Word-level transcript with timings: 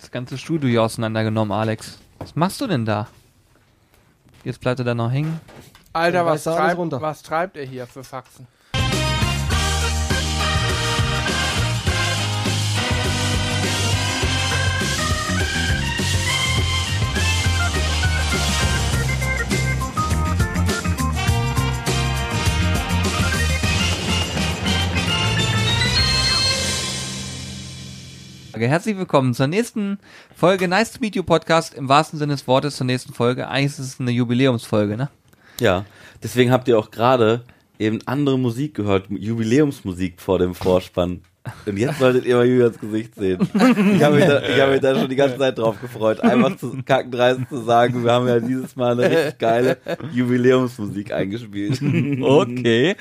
das 0.00 0.10
ganze 0.10 0.38
Studio 0.38 0.68
hier 0.68 0.82
auseinandergenommen, 0.82 1.52
Alex. 1.52 1.98
Was 2.18 2.36
machst 2.36 2.60
du 2.60 2.66
denn 2.66 2.84
da? 2.84 3.08
Jetzt 4.44 4.60
bleibt 4.60 4.78
er 4.80 4.84
da 4.84 4.94
noch 4.94 5.10
hängen. 5.10 5.40
Alter, 5.92 6.26
was 6.26 6.44
treibt, 6.44 6.78
was 6.78 7.22
treibt 7.22 7.56
er 7.56 7.64
hier 7.64 7.86
für 7.86 8.04
Faxen? 8.04 8.46
Herzlich 28.56 28.96
willkommen 28.96 29.34
zur 29.34 29.48
nächsten 29.48 29.98
Folge 30.34 30.68
Nice 30.68 30.92
to 30.92 30.98
Meet 31.00 31.16
You 31.16 31.24
Podcast. 31.24 31.74
Im 31.74 31.88
wahrsten 31.88 32.20
Sinne 32.20 32.34
des 32.34 32.46
Wortes 32.46 32.76
zur 32.76 32.86
nächsten 32.86 33.12
Folge. 33.12 33.48
Eigentlich 33.48 33.72
ist 33.72 33.78
es 33.80 34.00
eine 34.00 34.12
Jubiläumsfolge, 34.12 34.96
ne? 34.96 35.10
Ja, 35.58 35.84
deswegen 36.22 36.52
habt 36.52 36.68
ihr 36.68 36.78
auch 36.78 36.92
gerade 36.92 37.44
eben 37.80 37.98
andere 38.06 38.38
Musik 38.38 38.74
gehört, 38.74 39.10
Jubiläumsmusik 39.10 40.20
vor 40.20 40.38
dem 40.38 40.54
Vorspann. 40.54 41.22
Und 41.66 41.76
jetzt 41.76 41.98
solltet 41.98 42.24
ihr 42.24 42.36
mal 42.36 42.46
Julians 42.46 42.78
Gesicht 42.78 43.14
sehen. 43.14 43.38
Ich 43.94 44.02
habe 44.02 44.16
mich, 44.16 44.24
da, 44.24 44.42
ich 44.42 44.60
hab 44.60 44.70
mich 44.70 44.80
da 44.80 44.98
schon 44.98 45.08
die 45.08 45.16
ganze 45.16 45.38
Zeit 45.38 45.58
drauf 45.58 45.80
gefreut, 45.80 46.20
einfach 46.20 46.56
zu 46.56 46.76
kackendreist 46.84 47.40
zu 47.48 47.62
sagen, 47.62 48.02
wir 48.02 48.12
haben 48.12 48.26
ja 48.26 48.40
dieses 48.40 48.76
Mal 48.76 48.92
eine 48.92 49.10
richtig 49.10 49.38
geile 49.38 49.78
Jubiläumsmusik 50.12 51.12
eingespielt. 51.12 51.80
Okay. 52.22 52.96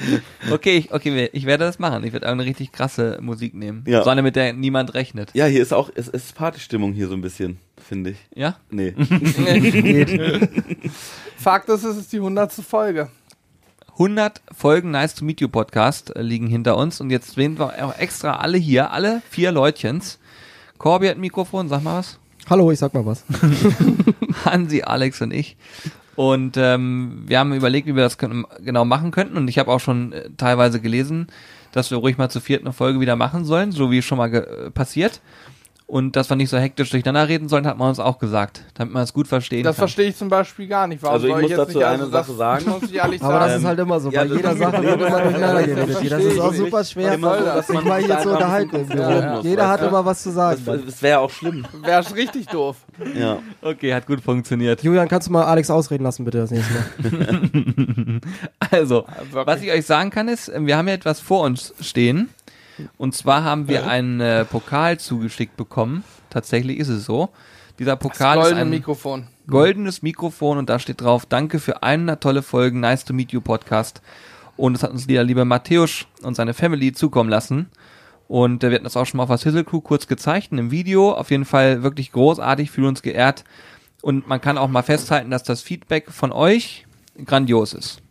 Okay, 0.51 0.77
ich, 0.77 0.93
okay, 0.93 1.29
ich 1.31 1.45
werde 1.45 1.65
das 1.65 1.79
machen. 1.79 2.03
Ich 2.03 2.13
werde 2.13 2.27
eine 2.27 2.45
richtig 2.45 2.71
krasse 2.71 3.17
Musik 3.21 3.53
nehmen. 3.53 3.83
Ja. 3.87 4.03
So 4.03 4.09
eine, 4.09 4.21
mit 4.21 4.35
der 4.35 4.53
niemand 4.53 4.93
rechnet. 4.93 5.31
Ja, 5.33 5.45
hier 5.45 5.61
ist 5.61 5.73
auch, 5.73 5.89
es 5.95 6.03
es 6.07 6.25
ist 6.25 6.35
Partystimmung 6.35 6.93
hier 6.93 7.07
so 7.07 7.13
ein 7.13 7.21
bisschen, 7.21 7.57
finde 7.77 8.11
ich. 8.11 8.17
Ja? 8.35 8.57
Nee. 8.69 8.93
Fakt 11.37 11.69
ist, 11.69 11.83
es 11.83 11.97
ist 11.97 12.13
die 12.13 12.19
hundertste 12.19 12.61
Folge. 12.61 13.09
100 13.93 14.41
Folgen 14.51 14.89
Nice 14.89 15.13
to 15.13 15.23
Meet 15.23 15.39
You 15.39 15.49
Podcast 15.49 16.15
äh, 16.15 16.21
liegen 16.23 16.47
hinter 16.47 16.77
uns 16.77 16.99
und 16.99 17.11
jetzt 17.11 17.35
sehen 17.35 17.59
wir 17.59 17.85
auch 17.85 17.95
extra 17.99 18.37
alle 18.37 18.57
hier, 18.57 18.91
alle 18.91 19.21
vier 19.29 19.51
Leutchens. 19.51 20.17
Corby 20.79 21.07
hat 21.07 21.17
ein 21.17 21.21
Mikrofon, 21.21 21.69
sag 21.69 21.83
mal 21.83 21.99
was. 21.99 22.17
Hallo, 22.49 22.71
ich 22.71 22.79
sag 22.79 22.95
mal 22.95 23.05
was. 23.05 23.23
Hansi, 24.45 24.81
Alex 24.81 25.21
und 25.21 25.31
ich. 25.31 25.57
Und 26.15 26.57
ähm, 26.57 27.23
wir 27.27 27.37
haben 27.37 27.53
überlegt, 27.53 27.87
wie 27.87 27.95
wir 27.95 28.01
das 28.01 28.17
können, 28.17 28.45
genau 28.59 28.83
machen 28.83 29.11
könnten. 29.11 29.37
Und 29.37 29.47
ich 29.47 29.59
habe 29.59 29.71
auch 29.71 29.79
schon 29.79 30.11
äh, 30.11 30.31
teilweise 30.37 30.81
gelesen, 30.81 31.27
dass 31.71 31.91
wir 31.91 31.99
ruhig 31.99 32.17
mal 32.17 32.29
zur 32.29 32.41
vierten 32.41 32.73
Folge 32.73 32.99
wieder 32.99 33.15
machen 33.15 33.45
sollen, 33.45 33.71
so 33.71 33.91
wie 33.91 34.01
schon 34.01 34.17
mal 34.17 34.33
äh, 34.33 34.71
passiert. 34.71 35.21
Und 35.85 36.15
dass 36.15 36.29
wir 36.29 36.35
nicht 36.35 36.49
so 36.49 36.57
hektisch 36.57 36.89
durcheinander 36.89 37.27
reden 37.27 37.49
sollen, 37.49 37.67
hat 37.67 37.77
man 37.77 37.89
uns 37.89 37.99
auch 37.99 38.17
gesagt, 38.17 38.63
damit 38.73 38.93
man 38.93 39.03
es 39.03 39.13
gut 39.13 39.27
verstehen 39.27 39.63
Das 39.63 39.75
kann. 39.75 39.81
verstehe 39.83 40.07
ich 40.07 40.15
zum 40.15 40.27
Beispiel 40.29 40.67
gar 40.67 40.87
nicht. 40.87 41.03
Warum 41.03 41.13
Also 41.15 41.27
ich 41.27 41.33
soll 41.33 41.41
muss 41.41 41.51
jetzt 41.51 41.59
dazu 41.59 41.77
nicht, 41.77 41.85
eine 41.87 42.03
das 42.03 42.11
Sache 42.27 42.33
sagen. 42.37 42.69
Muss 42.69 42.83
ich 42.83 42.95
ehrlich 42.95 43.21
Aber 43.23 43.33
das 43.39 43.47
sagen. 43.49 43.61
ist 43.61 43.67
halt 43.67 43.79
immer 43.79 43.99
so. 43.99 44.09
Ja, 44.09 44.21
Bei 44.21 44.27
das 44.29 44.37
jeder 44.37 44.55
Sache 44.55 44.83
wird 44.83 45.01
immer 45.01 45.21
durcheinander 45.21 45.53
das 45.67 45.87
geredet. 45.87 46.11
Das 46.11 46.23
ist 46.23 46.39
auch 46.39 46.51
ich 46.51 46.57
super 46.57 46.83
schwer, 46.83 47.13
Immer 47.13 47.37
so, 47.37 47.45
dass 47.45 47.55
dass 47.55 47.67
sich 47.67 47.75
man 47.75 47.87
mal 47.87 48.01
hier 48.03 48.19
zu 48.19 48.29
unterhalten 48.31 48.97
Ja. 48.97 49.39
Jeder 49.41 49.67
hat 49.67 49.81
Ja. 49.81 49.87
immer 49.89 50.05
was 50.05 50.23
zu 50.23 50.31
sagen. 50.31 50.61
Das, 50.65 50.85
das 50.85 51.01
wäre 51.03 51.19
auch 51.19 51.29
schlimm. 51.29 51.65
Wäre 51.83 52.15
richtig 52.15 52.47
doof. 52.47 52.77
Ja. 53.13 53.39
Okay, 53.61 53.93
hat 53.93 54.07
gut 54.07 54.21
funktioniert. 54.21 54.81
Julian, 54.83 55.07
kannst 55.09 55.27
du 55.27 55.31
mal 55.33 55.43
Alex 55.43 55.69
ausreden 55.69 56.03
lassen, 56.05 56.23
bitte, 56.25 56.39
das 56.39 56.49
nächste 56.51 56.73
Mal? 56.73 58.21
Also, 58.71 59.05
was 59.31 59.61
ich 59.61 59.71
euch 59.71 59.85
sagen 59.85 60.09
kann 60.09 60.27
ist, 60.27 60.51
wir 60.55 60.77
haben 60.77 60.87
ja 60.87 60.93
etwas 60.95 61.19
vor 61.19 61.43
uns 61.45 61.73
stehen. 61.81 62.29
Und 62.97 63.15
zwar 63.15 63.43
haben 63.43 63.67
wir 63.67 63.87
einen 63.87 64.19
äh, 64.19 64.45
Pokal 64.45 64.99
zugeschickt 64.99 65.57
bekommen. 65.57 66.03
Tatsächlich 66.29 66.79
ist 66.79 66.89
es 66.89 67.05
so. 67.05 67.29
Dieser 67.79 67.95
Pokal 67.95 68.37
ist 68.37 68.43
Goldene 68.43 68.61
ein 68.61 68.69
Mikrofon. 68.69 69.27
goldenes 69.47 70.01
Mikrofon 70.03 70.57
und 70.59 70.69
da 70.69 70.77
steht 70.77 71.01
drauf, 71.01 71.25
danke 71.25 71.59
für 71.59 71.81
100 71.81 72.21
tolle 72.21 72.43
Folgen, 72.43 72.79
nice 72.79 73.03
to 73.03 73.13
meet 73.13 73.31
you 73.31 73.41
Podcast. 73.41 74.01
Und 74.57 74.73
das 74.73 74.83
hat 74.83 74.91
uns 74.91 75.07
der 75.07 75.23
liebe 75.23 75.45
Matthäus 75.45 76.05
und 76.21 76.35
seine 76.35 76.53
Family 76.53 76.93
zukommen 76.93 77.29
lassen. 77.29 77.69
Und 78.27 78.63
äh, 78.63 78.69
wir 78.69 78.75
hatten 78.75 78.83
das 78.83 78.95
auch 78.95 79.05
schon 79.05 79.17
mal 79.17 79.23
auf 79.23 79.29
der 79.29 79.39
Sizzle 79.39 79.63
Crew 79.63 79.81
kurz 79.81 80.07
gezeigt 80.07 80.51
in 80.51 80.59
einem 80.59 80.71
Video. 80.71 81.13
Auf 81.13 81.31
jeden 81.31 81.45
Fall 81.45 81.81
wirklich 81.81 82.11
großartig, 82.11 82.69
fühlen 82.69 82.89
uns 82.89 83.01
geehrt. 83.01 83.43
Und 84.01 84.27
man 84.27 84.39
kann 84.39 84.57
auch 84.57 84.67
mal 84.67 84.83
festhalten, 84.83 85.31
dass 85.31 85.43
das 85.43 85.61
Feedback 85.61 86.11
von 86.11 86.31
euch 86.31 86.85
grandios 87.25 87.73
ist. 87.73 88.02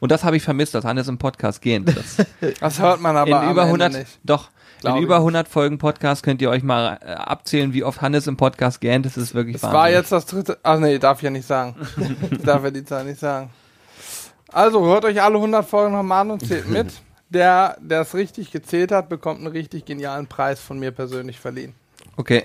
Und 0.00 0.10
das 0.12 0.24
habe 0.24 0.36
ich 0.36 0.42
vermisst, 0.42 0.74
dass 0.74 0.84
Hannes 0.84 1.08
im 1.08 1.18
Podcast 1.18 1.62
gehen. 1.62 1.84
Das 1.84 2.26
Das 2.60 2.78
hört 2.80 3.00
man 3.00 3.16
aber 3.16 3.28
in 3.28 3.34
am 3.34 3.50
über 3.50 3.62
Ende 3.62 3.84
100, 3.84 3.92
nicht. 3.92 4.18
doch, 4.24 4.50
Glaub 4.80 4.96
in 4.96 5.02
über 5.02 5.14
nicht. 5.16 5.20
100 5.20 5.48
Folgen 5.48 5.78
Podcast 5.78 6.22
könnt 6.22 6.40
ihr 6.42 6.50
euch 6.50 6.62
mal 6.62 6.98
äh, 7.02 7.12
abzählen, 7.12 7.72
wie 7.72 7.84
oft 7.84 8.00
Hannes 8.00 8.26
im 8.26 8.36
Podcast 8.36 8.80
gähnt. 8.80 9.06
Das 9.06 9.16
ist 9.16 9.34
wirklich 9.34 9.56
Es 9.56 9.62
war 9.62 9.90
jetzt 9.90 10.12
das 10.12 10.26
dritte. 10.26 10.58
Ach 10.62 10.78
nee, 10.78 10.98
darf 10.98 11.18
ich 11.18 11.24
ja 11.24 11.30
nicht 11.30 11.46
sagen. 11.46 11.74
Ich 12.30 12.42
darf 12.42 12.62
ja 12.64 12.70
die 12.70 12.84
Zahl 12.84 13.04
nicht 13.04 13.20
sagen. 13.20 13.50
Also 14.50 14.84
hört 14.86 15.04
euch 15.04 15.20
alle 15.20 15.36
100 15.36 15.66
Folgen 15.66 15.92
nochmal 15.94 16.22
an 16.22 16.30
und 16.32 16.46
zählt 16.46 16.68
mit. 16.68 16.92
Der, 17.30 17.76
der 17.80 18.00
es 18.02 18.14
richtig 18.14 18.50
gezählt 18.50 18.90
hat, 18.90 19.10
bekommt 19.10 19.38
einen 19.38 19.48
richtig 19.48 19.84
genialen 19.84 20.26
Preis 20.26 20.60
von 20.60 20.78
mir 20.78 20.92
persönlich 20.92 21.38
verliehen. 21.38 21.74
Okay, 22.16 22.44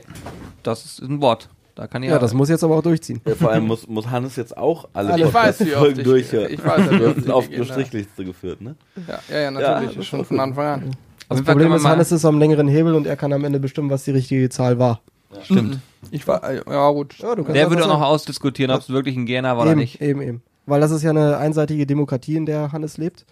das 0.61 0.83
ist 0.83 0.99
ein 1.01 1.21
Wort. 1.21 1.47
Da 1.75 1.87
kann 1.87 2.03
ich 2.03 2.09
Ja, 2.09 2.19
das 2.19 2.33
muss 2.33 2.49
jetzt 2.49 2.63
aber 2.63 2.77
auch 2.77 2.83
durchziehen. 2.83 3.19
Ja, 3.25 3.33
vor 3.35 3.51
allem 3.51 3.65
muss, 3.65 3.87
muss 3.87 4.09
Hannes 4.09 4.35
jetzt 4.35 4.55
auch 4.55 4.87
alle 4.93 5.17
Ich 5.17 5.33
weiß, 5.33 5.59
wie 5.61 5.63
Podcast-Folgen 5.65 5.99
ich, 5.99 6.03
durchhören. 6.05 6.53
ich 6.53 6.63
weiß, 6.63 6.85
ja, 6.85 6.91
wie 6.91 6.97
Du 6.99 7.07
hast 7.07 7.17
es 7.17 7.29
auf 7.29 7.47
eine 7.47 7.55
habe. 7.55 7.65
Strichliste 7.65 8.25
geführt, 8.25 8.61
ne? 8.61 8.75
Ja, 9.07 9.19
ja, 9.29 9.41
ja 9.41 9.51
natürlich, 9.51 9.91
Ja, 9.91 9.97
das 9.97 10.05
schon 10.05 10.25
von. 10.25 10.39
Anfang 10.39 10.65
an. 10.65 10.83
Auf 11.29 11.37
Das 11.37 11.45
Problem 11.45 11.71
ist, 11.73 11.85
Hannes 11.85 12.11
ist 12.11 12.25
am 12.25 12.37
längeren 12.37 12.67
Hebel 12.67 12.93
und 12.93 13.07
er 13.07 13.15
kann 13.15 13.33
am 13.33 13.43
Ende 13.43 13.59
bestimmen, 13.59 13.89
was 13.89 14.03
die 14.03 14.11
richtige 14.11 14.49
Zahl 14.49 14.77
war. 14.77 15.01
Stimmt. 15.41 15.79
Ich 16.11 16.27
war, 16.27 16.53
ja 16.53 16.89
gut. 16.91 17.15
Ja, 17.17 17.33
du 17.33 17.43
kannst 17.43 17.55
Der 17.55 17.69
würde 17.69 17.83
auch 17.85 17.87
noch 17.87 18.01
ausdiskutieren, 18.01 18.71
ob 18.71 18.81
es 18.81 18.89
wirklich 18.89 19.15
ein 19.15 19.25
Gerner 19.25 19.57
war 19.57 19.63
oder 19.63 19.71
eben, 19.71 19.79
nicht. 19.79 19.99
Eben, 20.01 20.21
eben. 20.21 20.41
Weil 20.65 20.79
das 20.79 20.91
ist 20.91 21.01
ja 21.01 21.09
eine 21.09 21.37
einseitige 21.37 21.87
Demokratie, 21.87 22.35
in 22.35 22.45
der 22.45 22.71
Hannes 22.71 22.97
lebt. 22.97 23.25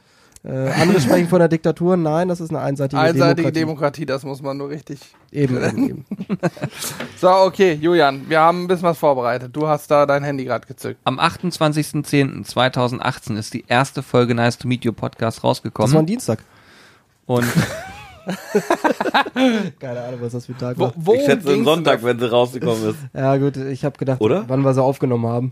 Äh, 0.43 0.69
andere 0.69 0.99
sprechen 0.99 1.27
von 1.27 1.37
der 1.37 1.49
Diktatur. 1.49 1.95
Nein, 1.97 2.27
das 2.27 2.41
ist 2.41 2.49
eine 2.49 2.61
einseitige, 2.61 2.99
Einseitige 2.99 3.51
Demokratie. 3.51 3.59
Demokratie, 3.59 4.05
das 4.07 4.23
muss 4.23 4.41
man 4.41 4.57
nur 4.57 4.69
richtig. 4.69 4.99
Eben, 5.31 5.63
eben, 5.63 5.87
eben. 5.87 6.03
So, 7.17 7.29
okay, 7.29 7.77
Julian, 7.79 8.27
wir 8.27 8.39
haben 8.39 8.63
ein 8.63 8.67
bisschen 8.67 8.85
was 8.85 8.97
vorbereitet. 8.97 9.55
Du 9.55 9.67
hast 9.67 9.91
da 9.91 10.07
dein 10.07 10.23
Handy 10.23 10.45
gerade 10.45 10.65
gezückt. 10.65 10.99
Am 11.03 11.19
28.10.2018 11.19 13.37
ist 13.37 13.53
die 13.53 13.63
erste 13.67 14.01
Folge 14.01 14.33
Nice 14.33 14.57
to 14.57 14.67
Meet 14.67 14.83
You 14.85 14.93
Podcast 14.93 15.37
Das 15.37 15.43
war 15.43 15.49
ein 15.49 15.51
rausgekommen. 15.51 16.05
Dienstag. 16.07 16.39
Und 17.27 17.45
Keine 19.79 20.01
Ahnung, 20.01 20.19
was 20.21 20.33
das 20.33 20.45
für 20.45 20.53
ein 20.53 20.57
Tag 20.57 20.77
Wo, 20.77 20.83
war. 20.85 20.93
worum 20.95 21.19
ich 21.19 21.25
schätze 21.25 21.49
einen 21.51 21.65
Sonntag, 21.65 22.03
wenn 22.03 22.19
sie 22.19 22.29
rausgekommen 22.29 22.89
ist. 22.89 22.97
Ja, 23.13 23.37
gut, 23.37 23.57
ich 23.57 23.83
habe 23.85 23.97
gedacht, 23.97 24.21
Oder? 24.21 24.45
wann 24.47 24.61
wir 24.61 24.73
sie 24.73 24.81
aufgenommen 24.81 25.27
haben. 25.27 25.51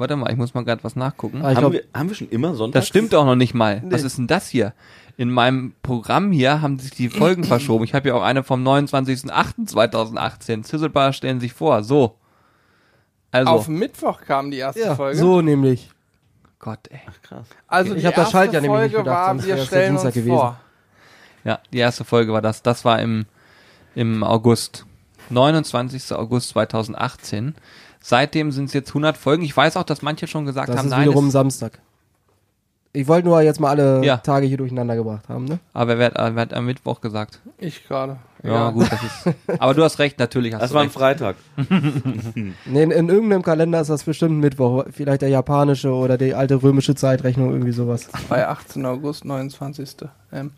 Warte 0.00 0.16
mal, 0.16 0.30
ich 0.32 0.36
muss 0.36 0.54
mal 0.54 0.64
gerade 0.64 0.82
was 0.82 0.96
nachgucken. 0.96 1.44
Ah, 1.44 1.50
ich 1.50 1.56
haben, 1.56 1.70
glaub, 1.70 1.72
wir, 1.74 1.84
haben 1.94 2.08
wir 2.08 2.16
schon 2.16 2.28
immer 2.30 2.54
Sonntag? 2.54 2.80
Das 2.80 2.88
stimmt 2.88 3.14
auch 3.14 3.24
noch 3.24 3.36
nicht 3.36 3.54
mal. 3.54 3.82
Was 3.86 4.02
ist 4.02 4.18
denn 4.18 4.26
das 4.26 4.48
hier? 4.48 4.72
In 5.16 5.30
meinem 5.30 5.74
Programm 5.82 6.32
hier 6.32 6.62
haben 6.62 6.78
sich 6.78 6.90
die 6.90 7.08
Folgen 7.08 7.44
verschoben. 7.52 7.84
Ich 7.84 7.94
habe 7.94 8.08
ja 8.08 8.14
auch 8.14 8.22
eine 8.22 8.42
vom 8.42 8.66
29.08.2018. 8.66 10.66
Sizzlebar 10.66 11.12
stellen 11.12 11.38
sich 11.38 11.52
vor. 11.52 11.84
So. 11.84 12.16
Also, 13.30 13.52
Auf 13.52 13.68
Mittwoch 13.68 14.22
kam 14.22 14.50
die 14.50 14.58
erste 14.58 14.80
ja, 14.80 14.96
Folge. 14.96 15.18
so 15.18 15.40
nämlich. 15.40 15.90
Gott, 16.58 16.80
ey. 16.90 17.00
Krass. 17.22 17.46
Also 17.68 17.94
Ich 17.94 18.00
die 18.00 18.06
hab 18.06 18.14
das 18.14 18.24
erste 18.24 18.32
Schalt 18.32 18.52
ja 18.52 18.60
nämlich 18.60 18.80
nicht 18.82 18.92
Folge 18.92 19.04
bedacht, 19.04 19.16
war, 19.16 19.28
sonst 19.28 19.46
wir 19.46 19.56
wär's 19.56 19.60
der 19.60 19.66
stellen 19.66 19.92
uns 19.92 20.02
Dienstag 20.02 20.14
gewesen. 20.14 20.36
vor. 20.36 20.60
Ja, 21.44 21.58
die 21.72 21.78
erste 21.78 22.04
Folge 22.04 22.32
war 22.32 22.42
das. 22.42 22.62
Das 22.62 22.84
war 22.84 23.00
im, 23.00 23.26
im 23.94 24.24
August. 24.24 24.84
29. 25.30 26.12
August 26.12 26.50
2018. 26.50 27.54
Seitdem 28.02 28.50
sind 28.52 28.66
es 28.66 28.72
jetzt 28.72 28.88
100 28.90 29.16
Folgen. 29.16 29.42
Ich 29.42 29.56
weiß 29.56 29.76
auch, 29.76 29.84
dass 29.84 30.02
manche 30.02 30.26
schon 30.26 30.46
gesagt 30.46 30.68
Das 30.68 30.76
haben, 30.78 30.86
ist 30.86 30.90
nein, 30.90 31.02
wiederum 31.02 31.26
es, 31.26 31.32
Samstag. 31.32 31.78
Ich 32.92 33.06
wollte 33.06 33.28
nur 33.28 33.40
jetzt 33.40 33.60
mal 33.60 33.68
alle 33.70 34.04
Ja. 34.04 34.16
Tage 34.16 34.46
hier 34.46 34.56
durcheinander 34.56 34.96
gebracht 34.96 35.28
haben, 35.28 35.44
ne? 35.44 35.60
aber 35.72 35.96
wer, 35.98 36.06
hat- 36.06 36.34
wer 36.34 36.42
hat 36.42 36.52
am 36.52 36.66
Mittwoch 36.66 37.00
gesagt? 37.00 37.38
Ich 37.58 37.86
gerade. 37.86 38.16
Ja, 38.42 38.70
gut, 38.70 38.90
das 38.90 39.00
ist. 39.02 39.34
Aber 39.60 39.74
du 39.74 39.84
hast 39.84 40.00
recht, 40.00 40.18
natürlich 40.18 40.54
hast 40.54 40.62
Das 40.62 40.70
du 40.70 40.74
war 40.74 40.82
ein 40.82 40.86
recht. 40.88 40.96
Freitag. 40.98 41.36
Nee, 42.66 42.82
in, 42.82 42.90
in 42.90 43.08
irgendeinem 43.08 43.42
Kalender 43.42 43.80
ist 43.80 43.90
das 43.90 44.02
bestimmt 44.04 44.32
ein 44.38 44.40
Mittwoch. 44.40 44.84
Vielleicht 44.90 45.22
der 45.22 45.28
japanische 45.28 45.92
oder 45.92 46.16
die 46.18 46.34
alte 46.34 46.60
römische 46.62 46.94
Zeitrechnung, 46.94 47.50
irgendwie 47.52 47.72
sowas. 47.72 48.08
Bei 48.28 48.48
18. 48.48 48.84
August, 48.86 49.24
29. 49.24 49.96
M. 50.32 50.50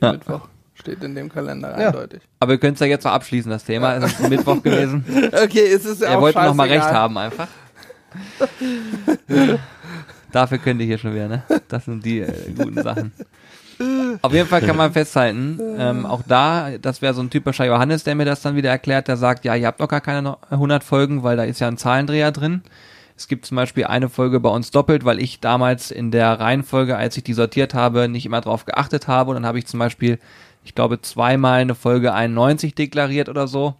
Ja. 0.00 0.12
Mittwoch. 0.12 0.48
Steht 0.80 1.02
in 1.04 1.14
dem 1.14 1.28
Kalender 1.30 1.78
Ja. 1.78 1.88
eindeutig. 1.88 2.20
Aber 2.40 2.52
wir 2.52 2.58
können 2.58 2.74
es 2.74 2.80
ja 2.80 2.86
jetzt 2.86 3.04
noch 3.04 3.12
abschließen, 3.12 3.50
das 3.50 3.64
Thema. 3.64 3.94
Es 3.96 4.04
ist 4.18 4.28
Mittwoch 4.28 4.62
gewesen. 4.62 5.04
Okay, 5.32 5.66
es 5.72 5.84
ist 5.84 6.00
ja 6.02 6.08
Er 6.08 6.18
auch 6.18 6.22
wollte 6.22 6.38
noch 6.42 6.54
mal 6.54 6.68
scheißegal. 6.68 6.86
recht 6.86 6.94
haben, 6.96 7.18
einfach. 7.18 7.48
Dafür 10.32 10.58
könnt 10.58 10.80
ihr 10.80 10.86
hier 10.86 10.98
schon 10.98 11.14
wieder, 11.14 11.28
ne? 11.28 11.42
Das 11.68 11.84
sind 11.84 12.04
die 12.04 12.20
äh, 12.20 12.32
guten 12.56 12.82
Sachen. 12.82 13.12
Auf 14.20 14.32
jeden 14.34 14.46
Fall 14.46 14.60
kann 14.60 14.76
man 14.76 14.92
festhalten, 14.92 15.58
ähm, 15.78 16.04
auch 16.04 16.20
da, 16.28 16.76
das 16.76 17.00
wäre 17.00 17.14
so 17.14 17.22
ein 17.22 17.30
typischer 17.30 17.64
Johannes, 17.64 18.04
der 18.04 18.14
mir 18.14 18.26
das 18.26 18.42
dann 18.42 18.54
wieder 18.54 18.68
erklärt, 18.68 19.08
der 19.08 19.16
sagt, 19.16 19.46
ja, 19.46 19.54
ihr 19.54 19.66
habt 19.66 19.80
doch 19.80 19.88
gar 19.88 20.02
keine 20.02 20.20
no- 20.20 20.36
100 20.50 20.84
Folgen, 20.84 21.22
weil 21.22 21.38
da 21.38 21.44
ist 21.44 21.60
ja 21.60 21.68
ein 21.68 21.78
Zahlendreher 21.78 22.30
drin. 22.30 22.62
Es 23.16 23.26
gibt 23.26 23.46
zum 23.46 23.56
Beispiel 23.56 23.84
eine 23.86 24.10
Folge 24.10 24.38
bei 24.38 24.50
uns 24.50 24.70
doppelt, 24.70 25.04
weil 25.06 25.18
ich 25.18 25.40
damals 25.40 25.90
in 25.90 26.10
der 26.10 26.38
Reihenfolge, 26.40 26.96
als 26.96 27.16
ich 27.16 27.24
die 27.24 27.32
sortiert 27.32 27.72
habe, 27.72 28.08
nicht 28.08 28.26
immer 28.26 28.40
drauf 28.42 28.66
geachtet 28.66 29.08
habe. 29.08 29.30
Und 29.30 29.36
dann 29.36 29.46
habe 29.46 29.58
ich 29.58 29.66
zum 29.66 29.78
Beispiel, 29.80 30.18
ich 30.64 30.74
glaube, 30.74 31.00
zweimal 31.00 31.60
eine 31.60 31.74
Folge 31.74 32.12
91 32.14 32.74
deklariert 32.74 33.28
oder 33.28 33.46
so. 33.48 33.74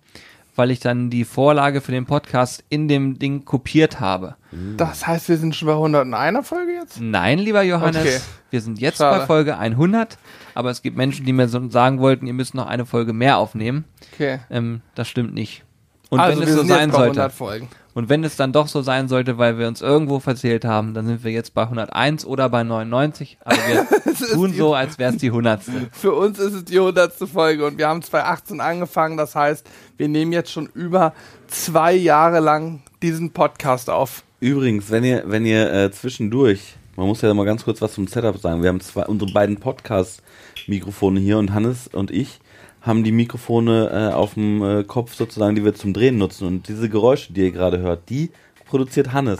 weil 0.56 0.72
ich 0.72 0.80
dann 0.80 1.08
die 1.08 1.24
Vorlage 1.24 1.80
für 1.80 1.92
den 1.92 2.04
Podcast 2.04 2.64
in 2.68 2.86
dem 2.86 3.18
Ding 3.18 3.46
kopiert 3.46 3.98
habe. 4.00 4.34
Das 4.76 5.06
heißt, 5.06 5.28
wir 5.30 5.38
sind 5.38 5.54
schon 5.56 5.66
bei 5.66 5.72
101er 5.74 6.42
Folge 6.42 6.72
jetzt? 6.72 7.00
Nein, 7.00 7.38
lieber 7.38 7.62
Johannes, 7.62 8.02
Okay. 8.02 8.18
wir 8.50 8.60
sind 8.60 8.78
jetzt 8.78 8.98
Schade. 8.98 9.20
bei 9.20 9.26
Folge 9.26 9.56
100, 9.56 10.18
aber 10.54 10.68
es 10.70 10.82
gibt 10.82 10.98
Menschen, 10.98 11.24
die 11.24 11.32
mir 11.32 11.48
so 11.48 11.66
sagen 11.70 12.00
wollten, 12.00 12.26
ihr 12.26 12.34
müsst 12.34 12.54
noch 12.54 12.66
eine 12.66 12.84
Folge 12.84 13.14
mehr 13.14 13.38
aufnehmen. 13.38 13.84
Okay. 14.12 14.40
Ähm, 14.50 14.82
das 14.96 15.08
stimmt 15.08 15.32
nicht. 15.32 15.62
Und 16.10 16.20
also 16.20 16.40
wenn 16.40 16.46
wir 16.46 16.48
es 16.48 16.54
so 16.54 16.58
sind 16.60 16.68
sein 16.68 16.88
jetzt 16.88 16.96
bei 16.96 17.04
sollte, 17.04 17.20
100 17.20 17.32
Folgen. 17.32 17.68
Und 18.00 18.08
wenn 18.08 18.25
es 18.25 18.35
dann 18.35 18.55
doch 18.55 18.67
so 18.67 18.81
sein 18.81 19.08
sollte, 19.08 19.37
weil 19.37 19.58
wir 19.58 19.69
uns 19.69 19.82
irgendwo 19.82 20.20
verzählt 20.20 20.64
haben, 20.64 20.94
dann 20.94 21.06
sind 21.06 21.23
wir 21.23 21.32
jetzt 21.32 21.52
bei 21.52 21.64
101 21.64 22.25
oder 22.25 22.49
bei 22.49 22.64
99, 22.64 23.37
aber 23.44 23.56
wir 23.56 23.87
tun 24.32 24.55
so, 24.55 24.73
als 24.75 24.99
wäre 24.99 25.12
es 25.12 25.19
die 25.19 25.26
100. 25.26 25.61
Für 25.93 26.14
uns 26.14 26.38
ist 26.38 26.55
es 26.55 26.64
die 26.64 26.79
100. 26.79 27.12
Folge 27.31 27.67
und 27.67 27.76
wir 27.76 27.88
haben 27.88 28.00
2018 28.00 28.62
angefangen. 28.62 29.19
Das 29.19 29.35
heißt, 29.35 29.69
wir 29.99 30.08
nehmen 30.08 30.32
jetzt 30.32 30.50
schon 30.50 30.70
über 30.73 31.12
zwei 31.47 31.93
Jahre 31.93 32.41
lang 32.41 32.81
diesen 33.02 33.32
Podcast 33.32 33.91
auf. 33.91 34.25
Übrigens, 34.41 34.91
wenn 34.91 35.05
ihr, 35.05 35.25
wenn 35.26 35.44
ihr 35.44 35.70
äh, 35.70 35.91
zwischendurch, 35.91 36.76
man 36.97 37.06
muss 37.06 37.20
ja 37.20 37.35
mal 37.35 37.44
ganz 37.44 37.64
kurz 37.64 37.82
was 37.82 37.93
zum 37.93 38.06
Setup 38.06 38.38
sagen. 38.38 38.62
Wir 38.62 38.70
haben 38.70 38.81
zwei, 38.81 39.05
unsere 39.05 39.31
beiden 39.31 39.61
Podcast-Mikrofone 39.61 41.20
hier 41.20 41.37
und 41.37 41.52
Hannes 41.52 41.87
und 41.87 42.11
ich 42.11 42.41
haben 42.82 43.04
die 43.04 43.12
Mikrofone 43.12 43.90
äh, 44.10 44.14
auf 44.14 44.34
dem 44.34 44.62
äh, 44.62 44.84
Kopf 44.84 45.14
sozusagen, 45.14 45.54
die 45.54 45.64
wir 45.64 45.74
zum 45.74 45.92
Drehen 45.92 46.18
nutzen. 46.18 46.46
Und 46.46 46.68
diese 46.68 46.88
Geräusche, 46.88 47.32
die 47.32 47.42
ihr 47.42 47.52
gerade 47.52 47.78
hört, 47.78 48.08
die 48.08 48.30
produziert 48.66 49.12
Hannes. 49.12 49.38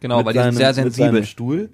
Genau, 0.00 0.24
weil 0.24 0.32
die 0.32 0.38
sind 0.40 0.54
sehr 0.56 0.72
seinem- 0.72 0.84
Mit 0.86 0.94
sensibel. 0.94 1.20
seinem 1.20 1.26
Stuhl. 1.26 1.68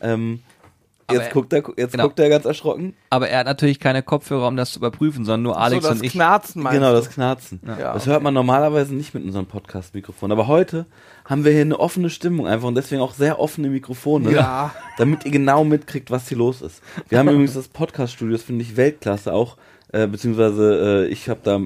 Ähm, 0.00 0.40
jetzt 1.10 1.26
er- 1.26 1.32
guckt 1.32 1.52
er, 1.52 1.62
jetzt 1.76 1.92
genau. 1.92 2.04
guckt 2.04 2.18
er 2.20 2.28
ganz 2.30 2.44
erschrocken. 2.46 2.94
Aber 3.10 3.28
er 3.28 3.40
hat 3.40 3.46
natürlich 3.46 3.78
keine 3.80 4.02
Kopfhörer, 4.02 4.46
um 4.48 4.56
das 4.56 4.70
zu 4.72 4.78
überprüfen, 4.78 5.24
sondern 5.24 5.42
nur 5.42 5.58
Alex 5.60 5.82
so 5.82 5.90
das 5.90 5.98
und 5.98 6.04
ich. 6.06 6.12
Knarzen 6.12 6.62
meinst 6.62 6.78
Genau, 6.78 6.92
das 6.92 7.10
Knarzen. 7.10 7.60
Ja. 7.66 7.92
Das 7.92 8.06
hört 8.06 8.22
man 8.22 8.32
normalerweise 8.32 8.94
nicht 8.94 9.12
mit 9.12 9.24
unserem 9.24 9.46
Podcast-Mikrofon. 9.46 10.32
Aber 10.32 10.46
heute 10.46 10.86
haben 11.26 11.44
wir 11.44 11.52
hier 11.52 11.62
eine 11.62 11.78
offene 11.78 12.08
Stimmung 12.08 12.46
einfach 12.46 12.68
und 12.68 12.74
deswegen 12.76 13.02
auch 13.02 13.12
sehr 13.12 13.38
offene 13.38 13.68
Mikrofone. 13.68 14.30
Ja. 14.32 14.72
Damit 14.96 15.24
ihr 15.26 15.30
genau 15.32 15.64
mitkriegt, 15.64 16.10
was 16.10 16.28
hier 16.28 16.38
los 16.38 16.62
ist. 16.62 16.80
Wir 17.08 17.18
haben 17.18 17.28
übrigens 17.28 17.54
das 17.54 17.68
Podcast-Studio, 17.68 18.32
das 18.36 18.44
finde 18.44 18.62
ich 18.62 18.76
Weltklasse 18.76 19.32
auch, 19.34 19.56
äh, 19.94 20.06
beziehungsweise 20.06 21.06
äh, 21.06 21.12
ich 21.12 21.28
habe 21.28 21.40
da, 21.42 21.60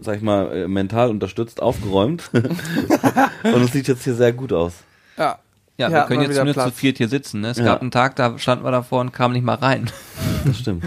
sag 0.00 0.16
ich 0.16 0.22
mal, 0.22 0.50
äh, 0.52 0.68
mental 0.68 1.10
unterstützt 1.10 1.60
aufgeräumt. 1.62 2.30
und 2.32 3.62
es 3.62 3.72
sieht 3.72 3.88
jetzt 3.88 4.04
hier 4.04 4.14
sehr 4.14 4.32
gut 4.32 4.52
aus. 4.52 4.72
Ja. 5.16 5.38
Ja, 5.78 5.90
wir 5.90 6.02
können 6.02 6.20
jetzt 6.22 6.36
nur 6.36 6.46
zu 6.48 6.52
Platz. 6.52 6.74
viert 6.74 6.98
hier 6.98 7.08
sitzen. 7.08 7.40
Ne? 7.40 7.48
Es 7.48 7.56
Ja. 7.58 7.64
gab 7.64 7.80
einen 7.80 7.90
Tag, 7.90 8.14
da 8.16 8.38
standen 8.38 8.64
wir 8.64 8.70
davor 8.70 9.00
und 9.00 9.12
kamen 9.12 9.32
nicht 9.34 9.44
mal 9.44 9.54
rein. 9.56 9.90
Das 10.44 10.58
stimmt. 10.58 10.84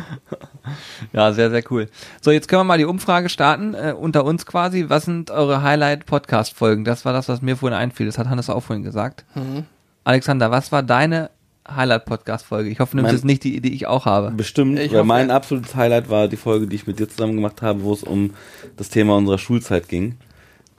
Ja, 1.14 1.32
sehr, 1.32 1.50
sehr 1.50 1.64
cool. 1.72 1.88
So, 2.20 2.30
jetzt 2.32 2.50
können 2.50 2.60
wir 2.60 2.64
mal 2.66 2.78
die 2.78 2.84
Umfrage 2.84 3.30
starten, 3.30 3.74
äh, 3.74 3.94
unter 3.98 4.26
uns 4.26 4.46
quasi. 4.46 4.90
Was 4.90 5.06
sind 5.06 5.32
eure 5.32 5.62
Highlight-Podcast-Folgen? 5.62 6.84
Das 6.84 7.06
war 7.06 7.14
das, 7.14 7.30
was 7.30 7.42
mir 7.42 7.56
vorhin 7.56 7.78
einfiel. 7.78 8.06
Das 8.06 8.18
hat 8.18 8.28
Hannes 8.28 8.50
auch 8.50 8.60
vorhin 8.60 8.84
gesagt. 8.84 9.24
Mhm. 9.34 9.64
Alexander, 10.04 10.52
was 10.52 10.74
war 10.74 10.84
deine 10.84 11.30
Highlight-Podcast-Folge? 11.68 12.70
Ich 12.70 12.80
hoffe, 12.80 12.92
du 12.92 12.98
nimmst 12.98 13.08
Mein- 13.10 13.16
jetzt 13.16 13.26
nicht 13.26 13.44
die, 13.44 13.62
die 13.62 13.74
ich 13.74 13.88
auch 13.88 14.06
habe. 14.06 14.32
Bestimmt, 14.32 14.80
Ich 14.80 14.92
weil 14.92 15.00
hoffe- 15.00 15.08
mein 15.08 15.32
absolutes 15.32 15.76
Highlight 15.76 16.10
war 16.10 16.28
die 16.28 16.38
Folge, 16.38 16.68
die 16.68 16.76
ich 16.76 16.88
mit 16.88 17.00
dir 17.00 17.08
zusammen 17.10 17.36
gemacht 17.36 17.62
habe, 17.62 17.84
wo 17.84 17.94
es 17.94 18.04
um 18.04 18.32
das 18.78 18.90
Thema 18.90 19.16
unserer 19.18 19.38
Schulzeit 19.38 19.88
ging. 19.88 20.16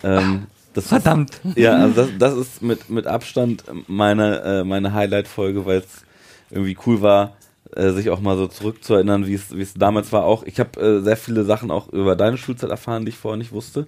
Ähm, 0.03 0.47
das 0.75 0.89
Verdammt. 0.89 1.41
Ist, 1.45 1.57
ja, 1.57 1.75
also 1.77 1.95
das, 2.03 2.11
das 2.19 2.35
ist 2.37 2.63
mit, 2.63 2.91
mit 2.91 3.07
Abstand 3.07 3.65
meine, 3.89 4.41
äh, 4.43 4.65
meine 4.65 4.93
Highlight-Folge, 4.93 5.65
weil 5.67 5.79
es 5.79 6.05
irgendwie 6.51 6.77
cool 6.87 7.01
war, 7.01 7.33
äh, 7.75 7.91
sich 7.91 8.11
auch 8.11 8.21
mal 8.21 8.37
so 8.37 8.47
zurückzuerinnern, 8.47 9.27
wie 9.27 9.35
es 9.35 9.57
wie 9.57 9.63
es 9.63 9.75
damals 9.75 10.13
war. 10.13 10.25
Auch 10.25 10.45
ich 10.45 10.61
habe 10.61 10.79
äh, 10.81 11.01
sehr 11.03 11.17
viele 11.17 11.45
Sachen 11.45 11.71
auch 11.71 11.89
über 11.93 12.15
deine 12.15 12.37
Schulzeit 12.37 12.71
erfahren, 12.71 13.05
die 13.05 13.09
ich 13.11 13.17
vorher 13.17 13.39
nicht 13.39 13.53
wusste. 13.53 13.87